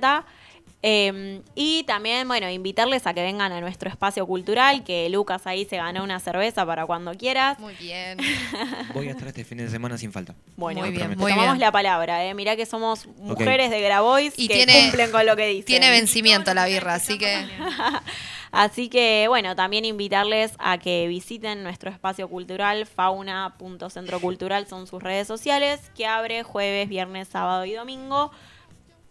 Eh, 0.85 1.41
y 1.55 1.83
también, 1.83 2.27
bueno, 2.27 2.49
invitarles 2.49 3.07
a 3.07 3.13
que 3.13 3.21
vengan 3.23 3.53
a 3.53 3.61
nuestro 3.61 3.89
espacio 3.89 4.27
cultural, 4.27 4.83
que 4.83 5.07
Lucas 5.09 5.47
ahí 5.47 5.63
se 5.63 5.77
ganó 5.77 6.03
una 6.03 6.19
cerveza 6.19 6.65
para 6.65 6.85
cuando 6.85 7.13
quieras. 7.13 7.57
Muy 7.59 7.73
bien. 7.75 8.17
Voy 8.93 9.07
a 9.07 9.11
estar 9.11 9.29
este 9.29 9.45
fin 9.45 9.59
de 9.59 9.69
semana 9.69 9.97
sin 9.97 10.11
falta. 10.11 10.35
Bueno, 10.57 10.81
Muy 10.81 10.91
bien, 10.91 11.07
muy 11.17 11.31
tomamos 11.31 11.53
bien. 11.53 11.59
la 11.61 11.71
palabra, 11.71 12.25
¿eh? 12.25 12.33
Mirá 12.33 12.57
que 12.57 12.65
somos 12.65 13.05
mujeres 13.17 13.69
de 13.71 13.79
Grabois 13.79 14.33
Y 14.35 14.49
que 14.49 14.55
tiene- 14.55 14.81
cumplen 14.81 15.11
con 15.11 15.25
lo 15.25 15.37
que 15.37 15.47
dicen. 15.47 15.65
Tiene 15.67 15.89
vencimiento 15.89 16.53
la 16.53 16.65
birra, 16.65 16.93
así 16.95 17.17
que. 17.17 17.45
Así 18.55 18.87
que, 18.87 19.25
bueno, 19.29 19.55
también 19.55 19.83
invitarles 19.83 20.51
a 20.59 20.77
que 20.77 21.07
visiten 21.07 21.63
nuestro 21.63 21.89
espacio 21.89 22.27
cultural, 22.27 22.85
fauna.centrocultural 22.85 24.67
son 24.67 24.85
sus 24.85 25.01
redes 25.01 25.27
sociales, 25.27 25.79
que 25.95 26.05
abre 26.05 26.43
jueves, 26.43 26.87
viernes, 26.87 27.27
sábado 27.29 27.65
y 27.65 27.73
domingo. 27.73 28.31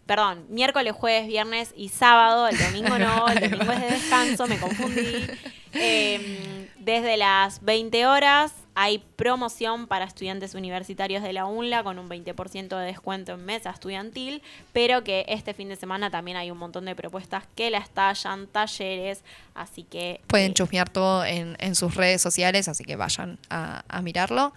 Perdón, 0.05 0.45
miércoles, 0.49 0.93
jueves, 0.93 1.27
viernes 1.27 1.73
y 1.77 1.89
sábado. 1.89 2.47
El 2.47 2.57
domingo 2.57 2.97
no, 2.99 3.27
el 3.29 3.39
domingo 3.51 3.71
es 3.71 3.81
de 3.81 3.87
descanso, 3.87 4.47
me 4.47 4.59
confundí. 4.59 5.27
Eh, 5.73 6.69
desde 6.77 7.17
las 7.17 7.63
20 7.63 8.05
horas 8.05 8.53
hay 8.75 9.03
promoción 9.15 9.87
para 9.87 10.05
estudiantes 10.05 10.55
universitarios 10.55 11.23
de 11.23 11.31
la 11.31 11.45
UNLA 11.45 11.83
con 11.83 11.99
un 11.99 12.09
20% 12.09 12.77
de 12.77 12.85
descuento 12.85 13.33
en 13.33 13.45
mesa 13.45 13.69
estudiantil, 13.69 14.41
pero 14.73 15.03
que 15.03 15.25
este 15.29 15.53
fin 15.53 15.69
de 15.69 15.75
semana 15.75 16.09
también 16.09 16.37
hay 16.37 16.51
un 16.51 16.57
montón 16.57 16.85
de 16.85 16.95
propuestas 16.95 17.45
que 17.55 17.69
la 17.69 17.77
estallan, 17.77 18.47
talleres, 18.47 19.23
así 19.53 19.83
que 19.83 20.21
Pueden 20.27 20.53
chusmear 20.53 20.89
todo 20.89 21.23
en, 21.23 21.55
en 21.59 21.75
sus 21.75 21.95
redes 21.95 22.21
sociales, 22.21 22.67
así 22.67 22.83
que 22.83 22.95
vayan 22.95 23.39
a, 23.49 23.83
a 23.87 24.01
mirarlo. 24.01 24.53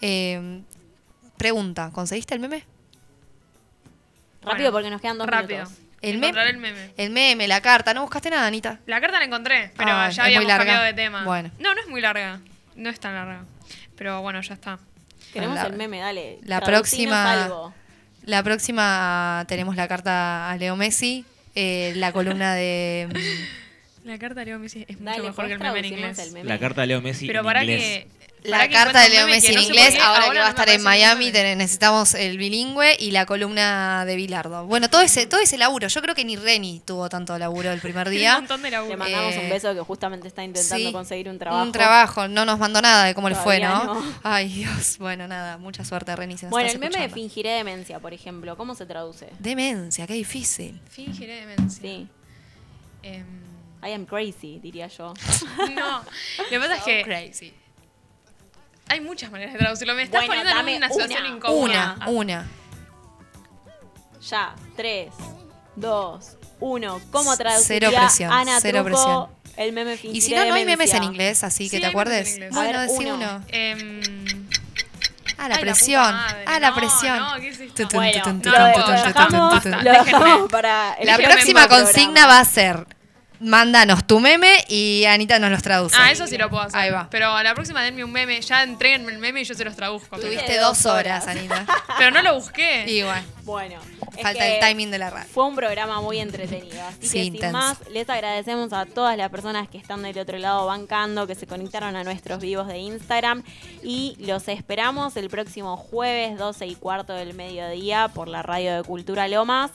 Eh, 0.00 0.62
pregunta, 1.36 1.90
¿conseguiste 1.92 2.34
el 2.34 2.40
meme? 2.40 2.64
Rápido 4.42 4.72
porque 4.72 4.90
nos 4.90 5.00
quedan 5.00 5.18
dos 5.18 5.26
rápido. 5.26 5.60
minutos. 5.64 5.78
El 6.02 6.16
meme, 6.18 6.40
el 6.48 6.56
meme. 6.56 6.92
el 6.96 7.10
meme, 7.10 7.46
la 7.48 7.60
carta. 7.60 7.92
¿No 7.92 8.00
buscaste 8.02 8.30
nada, 8.30 8.46
Anita? 8.46 8.80
La 8.86 9.00
carta 9.02 9.18
la 9.18 9.26
encontré, 9.26 9.70
pero 9.76 9.90
Ah, 9.92 10.08
ya 10.08 10.22
¿es 10.24 10.28
muy 10.28 10.36
habíamos 10.36 10.56
cambiado 10.56 10.84
de 10.84 10.94
tema. 10.94 11.24
Bueno. 11.24 11.50
No, 11.58 11.74
no 11.74 11.80
es 11.80 11.88
muy 11.88 12.00
larga. 12.00 12.40
No 12.74 12.88
es 12.88 12.98
tan 12.98 13.14
larga. 13.14 13.44
Pero 13.96 14.22
bueno, 14.22 14.40
ya 14.40 14.54
está. 14.54 14.78
Queremos 15.34 15.56
La- 15.56 15.66
el 15.66 15.74
meme, 15.74 15.98
dale. 15.98 16.38
La 16.44 16.60
próxima, 16.62 17.44
algo. 17.44 17.74
la 18.24 18.42
próxima 18.42 19.44
tenemos 19.46 19.76
la 19.76 19.86
carta 19.88 20.50
a 20.50 20.56
Leo 20.56 20.74
Messi, 20.74 21.26
eh, 21.54 21.92
la 21.96 22.12
columna 22.12 22.54
de... 22.54 23.08
La 24.02 24.18
carta 24.18 24.40
de 24.40 24.46
Leo 24.46 24.58
Messi 24.58 24.86
es 24.88 24.98
mucho 24.98 25.04
Dale, 25.10 25.22
mejor 25.24 25.46
que 25.46 25.52
el 25.52 25.58
¿podés 25.58 25.72
meme 25.74 25.86
en 25.86 25.92
inglés. 25.92 26.18
el 26.18 26.32
meme? 26.32 26.48
La 26.48 26.58
carta 26.58 26.80
de 26.80 26.86
Leo 26.86 27.02
Messi 27.02 27.26
Pero 27.26 27.40
en 27.40 27.44
para 27.44 27.62
inglés. 27.62 27.82
que. 27.82 28.08
La 28.44 28.68
carta 28.68 29.02
de 29.02 29.10
Leo 29.10 29.26
Messi 29.26 29.52
en 29.52 29.58
inglés, 29.60 29.98
ahora 30.00 30.30
que 30.30 30.38
va 30.38 30.46
a 30.46 30.48
estar 30.50 30.68
en 30.68 30.82
Miami, 30.82 31.30
te- 31.30 31.56
necesitamos 31.56 32.14
el 32.14 32.38
bilingüe 32.38 32.96
y 32.98 33.10
la 33.10 33.26
columna 33.26 34.04
de 34.06 34.16
Bilardo. 34.16 34.64
Bueno, 34.66 34.88
todo 34.88 35.02
ese, 35.02 35.26
todo 35.26 35.40
ese 35.40 35.58
laburo. 35.58 35.88
Yo 35.88 36.00
creo 36.00 36.14
que 36.14 36.24
ni 36.24 36.36
Reni 36.36 36.80
tuvo 36.84 37.08
tanto 37.08 37.36
laburo 37.38 37.70
el 37.70 37.80
primer 37.80 38.08
día. 38.10 38.34
Un 38.36 38.40
montón 38.42 38.62
de 38.62 38.70
laburo. 38.70 38.90
Le 38.92 38.96
mandamos 38.96 39.34
Eh, 39.34 39.40
un 39.44 39.50
beso 39.50 39.74
que 39.74 39.80
justamente 39.80 40.28
está 40.28 40.42
intentando 40.44 40.86
sí, 40.86 40.92
conseguir 40.92 41.28
un 41.28 41.38
trabajo. 41.38 41.62
Un 41.64 41.72
trabajo, 41.72 42.28
no 42.28 42.44
nos 42.44 42.58
mandó 42.58 42.80
nada 42.80 43.04
de 43.04 43.14
cómo 43.14 43.28
le 43.28 43.34
fue, 43.34 43.58
Todavía 43.58 43.84
¿no? 43.84 43.94
no. 43.94 44.14
Ay, 44.22 44.48
Dios. 44.48 44.96
Bueno, 44.98 45.28
nada, 45.28 45.58
mucha 45.58 45.84
suerte, 45.84 46.14
Reni. 46.16 46.38
si 46.38 46.46
Bueno, 46.46 46.70
el 46.70 46.78
meme 46.78 46.98
de 46.98 47.08
fingiré 47.08 47.50
demencia, 47.50 47.98
por 47.98 48.14
ejemplo, 48.14 48.56
¿cómo 48.56 48.74
se 48.74 48.86
traduce? 48.86 49.28
Demencia, 49.38 50.06
qué 50.06 50.14
difícil. 50.14 50.80
Fingiré 50.90 51.40
demencia. 51.40 51.80
Sí. 51.82 52.08
Em, 53.02 53.24
I 53.82 53.92
am 53.92 54.04
crazy, 54.04 54.58
diría 54.62 54.88
yo. 54.88 55.14
no. 55.74 55.98
Lo 56.38 56.48
que 56.48 56.58
pasa 56.58 56.76
es 56.76 56.82
que 56.82 57.02
crazy. 57.02 57.52
Hay 58.90 59.00
muchas 59.00 59.30
maneras 59.30 59.52
de 59.54 59.58
traducirlo. 59.60 59.94
Me 59.94 60.02
estás 60.02 60.26
Bueno, 60.26 60.42
poniendo 60.42 60.54
dame 60.54 60.72
en 60.72 60.76
una 60.78 60.88
situación 60.90 61.22
una. 61.24 61.34
incómoda. 61.36 61.96
Una, 61.98 62.08
una. 62.08 62.46
Ya, 64.28 64.54
3, 64.76 65.12
2, 65.76 66.36
1. 66.60 67.00
¿Cómo 67.10 67.36
traduciría 67.36 67.88
Cero 67.88 68.00
presión, 68.02 68.32
Ana 68.32 68.58
cero 68.60 68.84
Trujo 68.84 69.30
el 69.56 69.72
meme 69.72 69.98
Y 70.02 70.20
si 70.20 70.34
no, 70.34 70.44
no 70.46 70.54
hay 70.54 70.64
memes 70.64 70.92
en 70.94 71.02
inglés, 71.04 71.42
así 71.44 71.64
Sí, 71.64 71.70
que 71.70 71.80
te 71.80 71.86
acuerdes. 71.86 72.38
Bueno, 72.38 72.60
A 72.60 72.64
ver, 72.64 72.78
decí 72.88 73.04
uno. 73.06 73.14
uno. 73.14 73.44
Em, 73.48 74.00
Ah, 75.42 75.48
la 75.48 75.54
Ay, 75.54 75.64
la 75.64 75.72
presión. 75.72 76.14
madre, 76.14 76.44
ah, 76.46 76.60
la 76.60 76.68
no, 76.68 76.76
presión. 76.76 77.18
no, 77.18 77.34
¿qué 77.40 77.48
es 77.48 77.60
esto? 77.60 77.88
Bueno, 77.94 78.22
lo 78.26 79.92
dejamos, 79.92 80.50
para 80.50 80.92
el 80.94 81.06
La 81.06 81.16
próxima 81.16 81.60
programa. 81.66 81.84
consigna 81.86 82.26
va 82.26 82.40
a 82.40 82.44
ser: 82.44 82.86
mándanos 83.40 84.06
tu 84.06 84.20
meme 84.20 84.64
y 84.68 85.04
Anita 85.06 85.38
nos 85.38 85.50
los 85.50 85.62
traduce. 85.62 85.96
Ah, 85.98 86.10
eso 86.10 86.26
sí 86.26 86.36
lo 86.38 86.48
puedo 86.50 86.62
hacer. 86.62 86.78
Ahí 86.78 86.90
va. 86.90 87.08
Pero 87.10 87.30
a 87.34 87.42
la 87.42 87.54
próxima 87.54 87.82
denme 87.82 88.04
un 88.04 88.12
meme, 88.12 88.40
ya 88.40 88.62
entréguenme 88.62 89.12
el 89.12 89.18
meme 89.18 89.40
y 89.40 89.44
yo 89.44 89.54
se 89.54 89.64
los 89.64 89.74
traduzco. 89.76 90.18
Tuviste 90.18 90.58
dos 90.58 90.84
horas, 90.86 91.26
Anita. 91.26 91.64
Pero 91.98 92.10
no 92.10 92.22
lo 92.22 92.34
busqué. 92.34 92.84
Igual. 92.90 93.22
Bueno, 93.44 93.80
Falta 94.22 94.46
el 94.46 94.60
timing 94.60 94.90
de 94.90 94.98
la 94.98 95.10
radio. 95.10 95.28
Fue 95.32 95.46
un 95.46 95.56
programa 95.56 96.00
muy 96.00 96.18
entretenido. 96.18 96.80
Así 96.86 96.98
Sí, 97.00 97.18
que 97.18 97.24
sin 97.24 97.34
intenso. 97.36 97.56
más, 97.56 97.78
les 97.90 98.08
agradecemos 98.10 98.72
a 98.72 98.84
todas 98.86 99.16
las 99.16 99.30
personas 99.30 99.68
que 99.68 99.78
están 99.78 100.02
del 100.02 100.18
otro 100.18 100.36
lado 100.38 100.66
bancando, 100.66 101.26
que 101.26 101.34
se 101.34 101.46
conectaron 101.46 101.96
a 101.96 102.04
nuestros 102.04 102.40
vivos 102.40 102.66
de 102.68 102.78
Instagram. 102.78 103.42
Y 103.82 104.16
los 104.20 104.46
esperamos 104.48 105.16
el 105.16 105.30
próximo 105.30 105.76
jueves, 105.78 106.36
12 106.38 106.66
y 106.66 106.74
cuarto 106.74 107.14
del 107.14 107.34
mediodía, 107.34 108.08
por 108.14 108.28
la 108.28 108.42
radio 108.42 108.76
de 108.76 108.82
Cultura 108.82 109.26
Lomas. 109.28 109.70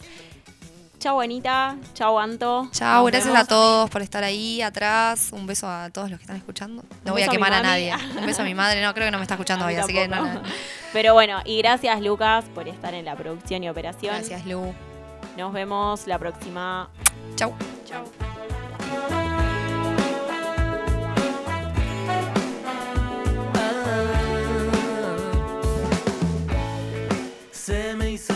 Chau, 1.06 1.22
Anita. 1.22 1.78
Chau, 1.94 2.18
Anto. 2.18 2.68
Chau, 2.72 3.06
gracias 3.06 3.36
a 3.36 3.46
todos 3.46 3.92
por 3.92 4.02
estar 4.02 4.24
ahí 4.24 4.64
atrás. 4.64 5.30
Un 5.34 5.46
beso 5.46 5.70
a 5.70 5.92
todos 5.92 6.10
los 6.10 6.18
que 6.18 6.24
están 6.24 6.36
escuchando. 6.36 6.84
No 7.04 7.12
voy 7.12 7.22
a 7.22 7.28
quemar 7.28 7.54
a, 7.54 7.62
nadie. 7.62 7.94
Un 8.18 8.26
beso 8.26 8.42
a 8.42 8.46
mi 8.46 8.56
madre. 8.56 8.82
No, 8.82 8.92
creo 8.96 9.06
que 9.06 9.12
no 9.12 9.20
me 9.20 9.24
está 9.24 9.36
escuchando 9.36 9.68
hoy, 9.68 9.76
así 9.76 9.94
que 9.94 10.08
no. 10.08 10.42
Pero 10.94 11.14
bueno, 11.14 11.42
y 11.46 11.60
gracias, 11.60 12.02
Lucas, 12.02 12.46
por 12.56 12.68
estar 12.68 12.96
en 12.96 13.06
la 13.06 13.16
producción 13.16 13.64
y 13.64 13.70
operación. 13.70 14.16
Gracias, 14.16 14.48
Lu. 14.48 14.74
Nos 15.38 15.54
vemos 15.54 16.08
la 16.08 16.18
próxima. 16.18 16.90
Chau. 17.36 17.54
Chau. 17.88 18.04
se 27.52 27.96
me 27.96 28.12
hizo 28.12 28.35